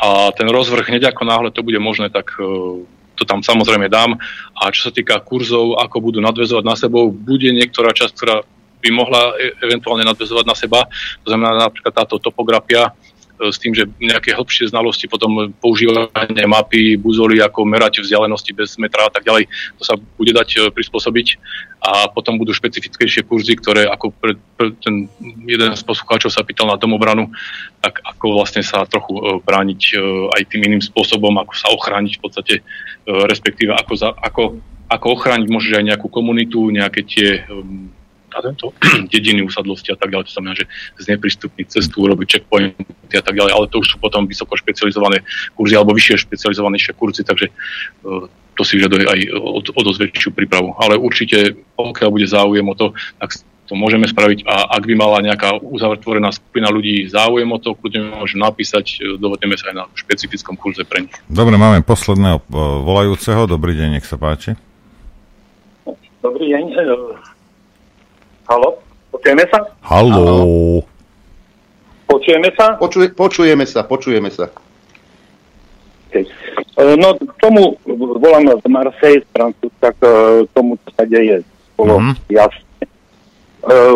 A 0.00 0.32
ten 0.34 0.48
rozvrh 0.50 0.90
hneď 0.90 1.14
ako 1.14 1.22
náhle 1.24 1.50
to 1.54 1.62
bude 1.62 1.78
možné, 1.78 2.10
tak 2.10 2.34
uh, 2.40 2.82
to 3.14 3.22
tam 3.22 3.40
samozrejme 3.40 3.86
dám. 3.86 4.18
A 4.58 4.72
čo 4.74 4.90
sa 4.90 4.92
týka 4.92 5.22
kurzov, 5.22 5.78
ako 5.78 6.10
budú 6.10 6.18
nadvezovať 6.18 6.64
na 6.66 6.74
sebou, 6.74 7.14
bude 7.14 7.48
niektorá 7.54 7.94
časť, 7.94 8.12
ktorá 8.12 8.36
by 8.84 8.88
mohla 8.92 9.32
e- 9.40 9.54
eventuálne 9.64 10.04
nadvezovať 10.04 10.44
na 10.44 10.56
seba. 10.58 10.80
To 11.24 11.32
znamená 11.32 11.56
napríklad 11.56 11.94
táto 11.94 12.20
topografia, 12.20 12.90
e, 12.90 12.92
s 13.38 13.58
tým, 13.58 13.74
že 13.74 13.90
nejaké 13.98 14.30
hĺbšie 14.30 14.70
znalosti, 14.70 15.10
potom 15.10 15.50
používanie 15.58 16.46
mapy, 16.46 16.94
buzoly, 16.94 17.42
ako 17.42 17.66
merať 17.66 18.06
vzdialenosti 18.06 18.54
bez 18.54 18.78
metra 18.78 19.06
a 19.06 19.12
tak 19.12 19.26
ďalej, 19.26 19.50
to 19.78 19.82
sa 19.82 19.98
bude 19.98 20.30
dať 20.30 20.48
e, 20.54 20.58
prispôsobiť. 20.70 21.26
A 21.84 22.08
potom 22.08 22.40
budú 22.40 22.56
špecifickejšie 22.56 23.28
kurzy, 23.28 23.60
ktoré 23.60 23.84
ako 23.84 24.14
pre, 24.16 24.40
pre 24.56 24.72
ten 24.80 25.04
jeden 25.44 25.68
z 25.76 25.82
poslucháčov 25.84 26.32
sa 26.32 26.40
pýtal 26.40 26.70
na 26.70 26.80
domobranu, 26.80 27.28
tak 27.84 28.00
ako 28.00 28.40
vlastne 28.40 28.64
sa 28.64 28.88
trochu 28.88 29.20
brániť 29.44 30.00
aj 30.32 30.42
tým 30.48 30.64
iným 30.64 30.80
spôsobom, 30.80 31.36
ako 31.36 31.52
sa 31.52 31.68
ochrániť 31.76 32.16
v 32.16 32.22
podstate, 32.24 32.54
respektíve 33.04 33.76
ako, 33.76 33.92
za, 34.00 34.16
ako, 34.16 34.64
ako 34.88 35.06
ochrániť 35.12 35.48
možno 35.52 35.76
aj 35.76 35.84
nejakú 35.92 36.08
komunitu, 36.08 36.72
nejaké 36.72 37.04
tie 37.04 37.44
um, 38.34 38.38
a 38.38 38.38
tento 38.42 38.74
dediny, 39.14 39.46
usadlosti 39.46 39.94
a 39.94 39.96
tak 39.96 40.10
ďalej. 40.10 40.26
To 40.28 40.34
znamená, 40.34 40.54
že 40.58 40.66
zneprístupniť 40.98 41.66
cestu, 41.70 42.02
urobiť 42.02 42.26
checkpointy 42.42 43.14
a 43.14 43.22
tak 43.22 43.38
ďalej, 43.38 43.52
ale 43.54 43.70
to 43.70 43.78
už 43.78 43.94
sú 43.94 43.96
potom 44.02 44.26
vysoko 44.26 44.58
špecializované 44.58 45.22
kurzy 45.54 45.78
alebo 45.78 45.94
vyššie 45.94 46.26
špecializovanejšie 46.26 46.92
kurzy, 46.98 47.22
takže 47.22 47.48
uh, 48.02 48.26
to 48.54 48.62
si 48.62 48.78
vyžaduje 48.78 49.04
aj 49.06 49.20
o, 49.34 49.58
o 49.62 49.80
dosť 49.82 49.98
väčšiu 50.10 50.30
prípravu. 50.34 50.74
Ale 50.78 50.98
určite, 50.98 51.58
pokiaľ 51.74 52.10
bude 52.10 52.26
záujem 52.26 52.66
o 52.66 52.74
to, 52.74 52.94
tak 53.18 53.34
to 53.64 53.72
môžeme 53.72 54.04
spraviť 54.04 54.44
a 54.44 54.76
ak 54.76 54.84
by 54.84 54.94
mala 54.94 55.24
nejaká 55.24 55.56
uzatvorená 55.56 56.28
skupina 56.36 56.68
ľudí 56.68 57.08
záujem 57.08 57.48
o 57.48 57.56
to, 57.56 57.72
kľudne 57.72 58.20
môžem 58.20 58.44
napísať, 58.44 59.00
e, 59.00 59.16
dohodneme 59.16 59.56
sa 59.56 59.72
aj 59.72 59.76
na 59.76 59.84
špecifickom 59.96 60.60
kurze 60.60 60.84
pre 60.84 61.08
nich. 61.08 61.14
Dobre, 61.32 61.56
máme 61.56 61.80
posledného 61.80 62.44
volajúceho. 62.84 63.48
Dobrý 63.48 63.72
deň, 63.72 63.98
nech 63.98 64.06
sa 64.06 64.20
páči. 64.20 64.52
Dobrý 66.20 66.52
deň. 66.52 66.64
Halo, 68.44 68.76
počujeme 69.08 69.44
sa? 69.48 69.58
Halo. 69.88 70.84
Počujeme 72.04 72.52
sa? 72.52 72.76
Počuje, 72.76 73.08
počujeme 73.16 73.64
sa, 73.64 73.80
počujeme 73.88 74.28
sa. 74.28 74.52
Okay. 76.12 76.28
No, 76.76 77.16
tomu 77.40 77.80
volám 78.20 78.52
z 78.60 78.68
Marseille, 78.68 79.24
z 79.24 79.28
Francúzska, 79.32 79.96
k 79.96 80.02
tomu, 80.52 80.76
čo 80.84 80.90
sa 80.92 81.08
deje. 81.08 81.40
Bolo 81.74 81.98
mm-hmm. 81.98 82.14
jasné. 82.28 82.84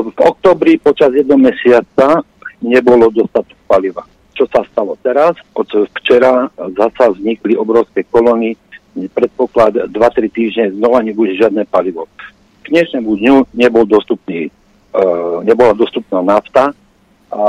V 0.08 0.16
oktobri 0.16 0.80
počas 0.80 1.12
jedného 1.12 1.36
mesiaca 1.36 2.24
nebolo 2.64 3.12
dostatok 3.12 3.58
paliva. 3.68 4.08
Čo 4.32 4.48
sa 4.48 4.64
stalo 4.72 4.96
teraz? 5.04 5.36
Od 5.52 5.68
včera 6.00 6.48
zasa 6.56 7.12
vznikli 7.12 7.52
obrovské 7.52 8.08
kolóny, 8.08 8.56
predpoklad 8.96 9.92
2-3 9.92 10.32
týždne 10.32 10.64
znova 10.72 11.04
nebude 11.04 11.36
žiadne 11.36 11.68
palivo 11.68 12.08
dnešnému 12.68 13.10
dňu 13.16 13.36
nebol 13.56 13.84
dostupný, 13.88 14.48
uh, 14.48 15.40
nebola 15.42 15.72
dostupná 15.72 16.20
nafta 16.22 16.70
a 17.32 17.42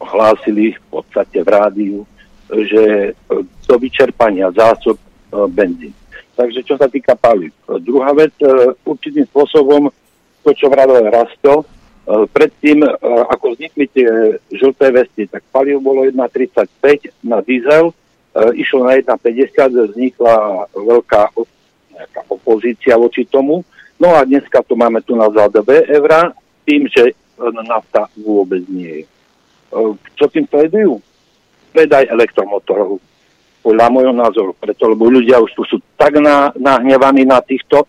hlásili 0.00 0.76
v 0.76 0.84
podstate 0.90 1.44
v 1.44 1.48
rádiu, 1.48 1.96
že 2.50 3.14
do 3.68 3.76
vyčerpania 3.78 4.50
zásob 4.50 4.96
uh, 4.96 5.46
benzín. 5.46 5.94
Takže 6.34 6.64
čo 6.64 6.80
sa 6.80 6.88
týka 6.88 7.12
paliv. 7.14 7.52
Druhá 7.84 8.16
vec, 8.16 8.32
uh, 8.42 8.72
určitým 8.88 9.28
spôsobom 9.28 9.92
to, 10.40 10.50
čo 10.56 10.72
vradol 10.72 11.04
Rasto, 11.12 11.62
uh, 11.62 12.24
predtým, 12.32 12.82
ako 13.28 13.54
vznikli 13.54 13.86
tie 13.92 14.08
žlté 14.56 14.90
vesty, 14.90 15.28
tak 15.28 15.44
paliv 15.52 15.78
bolo 15.84 16.08
1,35 16.08 17.12
na 17.22 17.44
diesel, 17.44 17.92
išlo 18.54 18.86
na 18.86 18.94
1,50, 18.94 19.90
vznikla 19.90 20.34
veľká 20.70 21.34
opozícia 22.30 22.94
voči 22.96 23.26
tomu. 23.26 23.66
No 24.00 24.16
a 24.16 24.24
dneska 24.24 24.64
to 24.64 24.72
máme 24.74 25.04
tu 25.04 25.12
na 25.12 25.28
za 25.28 25.52
2 25.52 25.92
eurá, 25.92 26.32
tým, 26.64 26.88
že 26.88 27.12
nafta 27.68 28.08
vôbec 28.16 28.64
nie 28.72 29.04
je. 29.04 29.06
Čo 30.16 30.24
tým 30.32 30.48
sledujú? 30.48 31.04
Predaj 31.76 32.08
elektromotorov. 32.08 32.96
Podľa 33.60 33.86
môjho 33.92 34.14
názoru. 34.16 34.56
Preto, 34.56 34.88
lebo 34.88 35.12
ľudia 35.12 35.36
už 35.36 35.52
tu 35.52 35.62
sú 35.68 35.76
tak 36.00 36.16
na, 36.16 36.48
nahnevaní 36.56 37.28
na 37.28 37.44
týchto, 37.44 37.84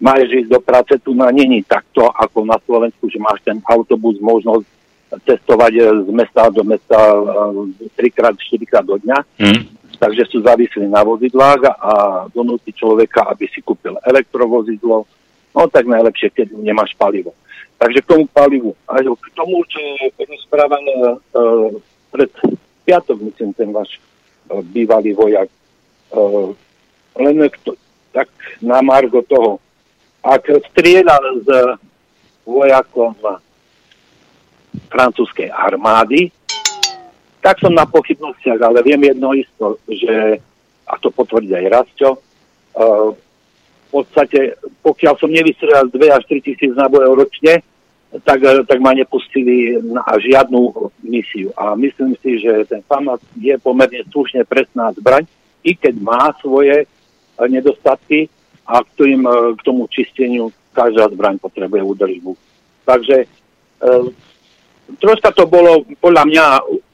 máš 0.00 0.32
ísť 0.32 0.48
do 0.48 0.60
práce, 0.64 0.96
tu 1.04 1.12
na 1.12 1.28
není 1.28 1.60
takto 1.60 2.08
ako 2.08 2.48
na 2.48 2.56
Slovensku, 2.64 3.12
že 3.12 3.20
máš 3.20 3.44
ten 3.44 3.60
autobus 3.68 4.16
možnosť 4.16 4.64
cestovať 5.28 5.72
z 6.08 6.10
mesta 6.14 6.48
do 6.48 6.64
mesta 6.64 6.96
3-4 8.00 8.16
krát 8.64 8.84
do 8.88 8.96
dňa. 8.96 9.18
Mm. 9.36 9.62
Takže 10.00 10.24
sú 10.32 10.40
závislí 10.40 10.88
na 10.88 11.04
vozidlách 11.04 11.60
a 11.76 11.92
donúti 12.32 12.72
človeka, 12.72 13.28
aby 13.28 13.44
si 13.52 13.60
kúpil 13.60 14.00
elektrovozidlo, 14.00 15.04
No 15.50 15.66
tak 15.66 15.86
najlepšie, 15.86 16.30
keď 16.30 16.54
nemáš 16.54 16.94
palivo. 16.94 17.34
Takže 17.80 18.04
k 18.04 18.10
tomu 18.10 18.24
palivu. 18.30 18.76
A 18.86 19.00
k 19.00 19.28
tomu, 19.32 19.64
čo 19.66 19.80
je 19.80 20.12
rozprávané 20.28 20.94
uh, 21.34 21.72
pred 22.12 22.30
piatok, 22.84 23.18
myslím, 23.24 23.50
ten 23.56 23.72
váš 23.72 23.98
uh, 24.52 24.60
bývalý 24.60 25.16
vojak. 25.16 25.48
Uh, 26.12 26.52
len 27.16 27.50
to, 27.64 27.74
tak 28.12 28.28
na 28.60 28.84
margo 28.84 29.24
toho. 29.24 29.58
Ak 30.20 30.44
strieľal 30.44 31.40
s 31.40 31.48
vojakom 32.44 33.16
francúzskej 34.92 35.48
armády, 35.48 36.28
tak 37.40 37.56
som 37.56 37.72
na 37.72 37.88
pochybnostiach, 37.88 38.60
ale 38.60 38.84
viem 38.84 39.00
jedno 39.00 39.32
isto, 39.32 39.80
že, 39.88 40.36
a 40.84 40.94
to 41.00 41.08
potvrdí 41.08 41.56
aj 41.56 41.72
Rastio, 41.72 42.20
uh, 43.90 44.00
podstate, 44.00 44.54
pokiaľ 44.86 45.14
som 45.18 45.30
nevystrelal 45.30 45.90
2 45.90 45.98
až 46.14 46.22
3 46.30 46.46
tisíc 46.46 46.72
nábojov 46.78 47.26
ročne, 47.26 47.66
tak, 48.22 48.42
tak 48.42 48.78
ma 48.82 48.90
nepustili 48.94 49.78
na 49.82 50.02
žiadnu 50.18 50.90
misiu. 51.06 51.54
A 51.54 51.74
myslím 51.78 52.18
si, 52.18 52.42
že 52.42 52.66
ten 52.66 52.82
FAMAS 52.82 53.22
je 53.38 53.54
pomerne 53.58 54.02
slušne 54.10 54.42
presná 54.46 54.90
zbraň, 54.94 55.26
i 55.62 55.74
keď 55.76 55.94
má 55.98 56.34
svoje 56.38 56.86
eh, 56.86 57.46
nedostatky 57.46 58.26
a 58.66 58.82
k, 58.82 58.88
tým, 58.98 59.26
eh, 59.26 59.54
k 59.58 59.60
tomu 59.62 59.86
čisteniu 59.86 60.50
každá 60.74 61.10
zbraň 61.10 61.38
potrebuje 61.42 61.82
údržbu. 61.82 62.32
Takže 62.86 63.16
e, 63.22 63.26
troška 65.02 65.34
to 65.34 65.50
bolo 65.50 65.82
podľa 65.98 66.24
mňa 66.30 66.44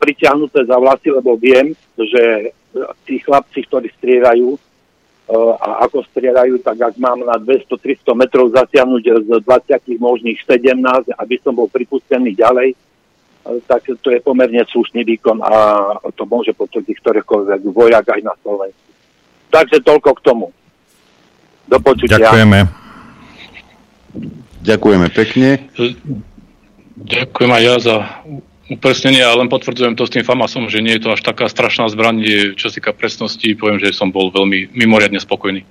pritiahnuté 0.01 0.65
za 0.65 0.81
vlasy, 0.81 1.13
lebo 1.13 1.37
viem, 1.37 1.77
že 1.93 2.57
tí 3.05 3.21
chlapci, 3.21 3.69
ktorí 3.69 3.93
strieľajú, 4.01 4.57
a 5.35 5.83
ako 5.91 6.07
strieľajú, 6.07 6.63
tak 6.63 6.79
ak 6.79 6.95
mám 7.03 7.19
na 7.27 7.35
200-300 7.43 8.15
metrov 8.15 8.47
zasiahnuť 8.55 9.03
z 9.27 9.31
20 9.43 9.99
možných 9.99 10.39
17, 10.47 10.79
aby 11.19 11.35
som 11.43 11.51
bol 11.51 11.67
pripustený 11.67 12.39
ďalej, 12.39 12.79
tak 13.67 13.87
to 14.03 14.09
je 14.11 14.23
pomerne 14.23 14.63
slušný 14.71 15.03
výkon 15.03 15.43
a 15.43 15.55
to 16.15 16.27
môže 16.27 16.55
potvrdiť 16.55 16.99
ktorékoľvek 16.99 17.61
vojak 17.71 18.07
aj 18.07 18.21
na 18.23 18.35
Slovensku. 18.43 18.91
Takže 19.51 19.83
toľko 19.83 20.11
k 20.19 20.21
tomu. 20.23 20.47
Do 21.67 21.79
počutia. 21.83 22.23
Ďakujeme. 22.23 22.59
Ďakujeme 24.63 25.07
pekne. 25.11 25.49
Ďakujem 27.03 27.51
aj 27.51 27.63
ja 27.63 27.75
za 27.83 27.97
upresnenie 28.67 29.23
a 29.23 29.37
len 29.39 29.47
potvrdzujem 29.47 29.95
to 29.95 30.07
s 30.07 30.15
tým 30.15 30.27
Famasom, 30.27 30.67
že 30.67 30.83
nie 30.83 30.99
je 30.99 31.07
to 31.07 31.15
až 31.15 31.23
taká 31.23 31.47
strašná 31.47 31.87
zbraň, 31.87 32.23
čo 32.59 32.67
sa 32.67 32.75
týka 32.75 32.91
presnosti, 32.91 33.55
poviem, 33.55 33.79
že 33.79 33.95
som 33.95 34.11
bol 34.11 34.35
veľmi 34.35 34.75
mimoriadne 34.75 35.23
spokojný. 35.23 35.63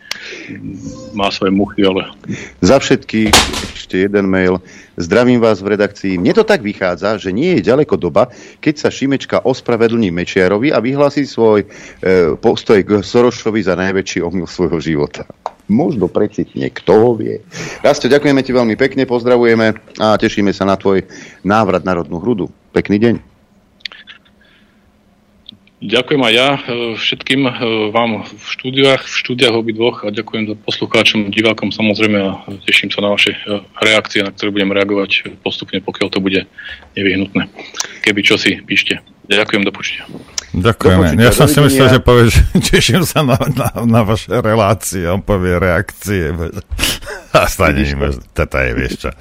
Má 1.11 1.27
svoje 1.32 1.51
muchy, 1.51 1.83
ale... 1.83 2.07
Za 2.64 2.80
všetky 2.80 3.35
ešte 3.75 4.07
jeden 4.07 4.32
mail. 4.32 4.64
Zdravím 4.95 5.43
vás 5.43 5.59
v 5.59 5.75
redakcii. 5.75 6.15
Mne 6.15 6.32
to 6.40 6.48
tak 6.48 6.64
vychádza, 6.64 7.19
že 7.19 7.35
nie 7.35 7.59
je 7.59 7.67
ďaleko 7.67 7.99
doba, 7.99 8.32
keď 8.64 8.88
sa 8.88 8.90
Šimečka 8.90 9.43
ospravedlní 9.43 10.09
Mečiarovi 10.15 10.72
a 10.72 10.80
vyhlási 10.80 11.27
svoj 11.27 11.64
e, 11.64 11.67
postoj 12.40 12.80
k 12.80 13.03
Sorošovi 13.03 13.59
za 13.59 13.75
najväčší 13.75 14.24
omyl 14.24 14.48
svojho 14.48 14.80
života. 14.80 15.27
Možno 15.65 16.05
precitne, 16.05 16.69
kto 16.69 16.93
ho 16.93 17.11
vie. 17.17 17.41
Rasto, 17.81 18.05
ďakujeme 18.05 18.45
ti 18.45 18.53
veľmi 18.53 18.77
pekne, 18.77 19.09
pozdravujeme 19.09 19.97
a 19.97 20.13
tešíme 20.15 20.53
sa 20.53 20.69
na 20.69 20.77
tvoj 20.77 21.05
návrat 21.41 21.81
na 21.81 21.97
rodnú 21.97 22.21
hrudu. 22.21 22.53
Pekný 22.69 23.01
deň. 23.01 23.35
Ďakujem 25.85 26.21
aj 26.23 26.33
ja 26.33 26.49
e, 26.55 26.59
všetkým 26.97 27.41
e, 27.45 27.51
vám 27.93 28.25
v 28.25 28.45
štúdiách, 28.47 29.05
v 29.05 29.15
štúdiách 29.21 29.53
obidvoch 29.53 30.01
a 30.01 30.09
ďakujem 30.09 30.49
za 30.49 30.55
poslucháčom, 30.57 31.29
divákom 31.29 31.69
samozrejme 31.69 32.19
a 32.25 32.31
teším 32.65 32.89
sa 32.89 33.05
na 33.05 33.13
vaše 33.13 33.37
e, 33.37 33.61
reakcie, 33.85 34.25
na 34.25 34.33
ktoré 34.33 34.49
budem 34.49 34.73
reagovať 34.73 35.37
postupne, 35.45 35.77
pokiaľ 35.85 36.07
to 36.09 36.23
bude 36.23 36.49
nevyhnutné. 36.97 37.51
Keby 38.01 38.19
čo 38.25 38.33
si 38.39 38.57
píšte. 38.65 38.97
Ďakujem, 39.29 39.61
do 39.61 39.69
počutia. 39.69 40.09
Ďakujeme. 40.56 41.19
Ja 41.19 41.35
som 41.35 41.51
si 41.51 41.59
myslel, 41.59 41.88
že 41.92 42.00
povieš, 42.00 42.34
teším 42.72 43.03
sa 43.03 43.27
na, 43.27 43.35
na, 43.35 43.67
na 43.84 44.01
vaše 44.08 44.32
relácie, 44.32 45.03
on 45.03 45.19
povie 45.19 45.59
reakcie. 45.59 46.32
A 47.35 47.51
stane 47.51 47.84
im, 47.84 48.00
teta 48.32 48.64
je, 48.64 48.72
vieš 48.72 48.93
čo. 49.03 49.11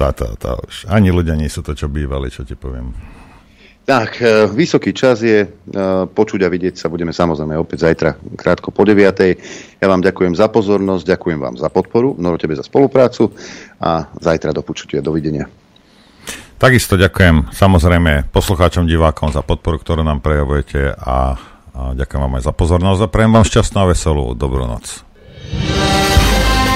Táto, 0.00 0.32
tá, 0.40 0.56
už. 0.56 0.88
Ani 0.88 1.12
ľudia 1.12 1.36
nie 1.36 1.52
sú 1.52 1.60
to, 1.60 1.76
čo 1.76 1.92
bývali, 1.92 2.32
čo 2.32 2.48
ti 2.48 2.56
poviem. 2.56 2.96
Tak, 3.84 4.22
e, 4.22 4.46
vysoký 4.48 4.94
čas 4.96 5.20
je, 5.20 5.44
e, 5.44 5.48
počuť 6.08 6.40
a 6.46 6.48
vidieť 6.48 6.78
sa 6.78 6.86
budeme 6.88 7.12
samozrejme 7.12 7.58
opäť 7.58 7.90
zajtra 7.90 8.16
krátko 8.38 8.72
po 8.72 8.86
9. 8.86 9.36
Ja 9.82 9.86
vám 9.90 10.00
ďakujem 10.00 10.32
za 10.38 10.48
pozornosť, 10.48 11.04
ďakujem 11.04 11.38
vám 11.42 11.56
za 11.60 11.68
podporu, 11.68 12.14
Noro 12.16 12.38
tebe 12.38 12.56
za 12.56 12.64
spoluprácu 12.64 13.34
a 13.82 14.08
zajtra 14.16 14.54
do 14.54 14.62
počutia, 14.62 15.04
dovidenia. 15.04 15.59
Takisto 16.60 17.00
ďakujem 17.00 17.56
samozrejme 17.56 18.28
poslucháčom, 18.36 18.84
divákom 18.84 19.32
za 19.32 19.40
podporu, 19.40 19.80
ktorú 19.80 20.04
nám 20.04 20.20
prejavujete 20.20 20.92
a, 20.92 21.40
a 21.72 21.96
ďakujem 21.96 22.20
vám 22.20 22.36
aj 22.36 22.44
za 22.44 22.52
pozornosť 22.52 23.00
a 23.00 23.08
prejem 23.08 23.32
vám 23.32 23.48
šťastnú 23.48 23.78
a 23.80 23.88
veselú 23.88 24.36
dobrú 24.36 24.68
noc. 24.68 25.00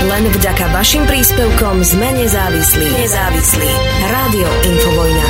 Len 0.05 0.25
vďaka 0.33 0.73
vašim 0.73 1.05
príspevkom 1.05 1.85
sme 1.85 2.17
nezávislí. 2.17 2.87
Nezávislí. 2.97 3.71
Rádio 4.09 4.49
Infovojna. 4.73 5.27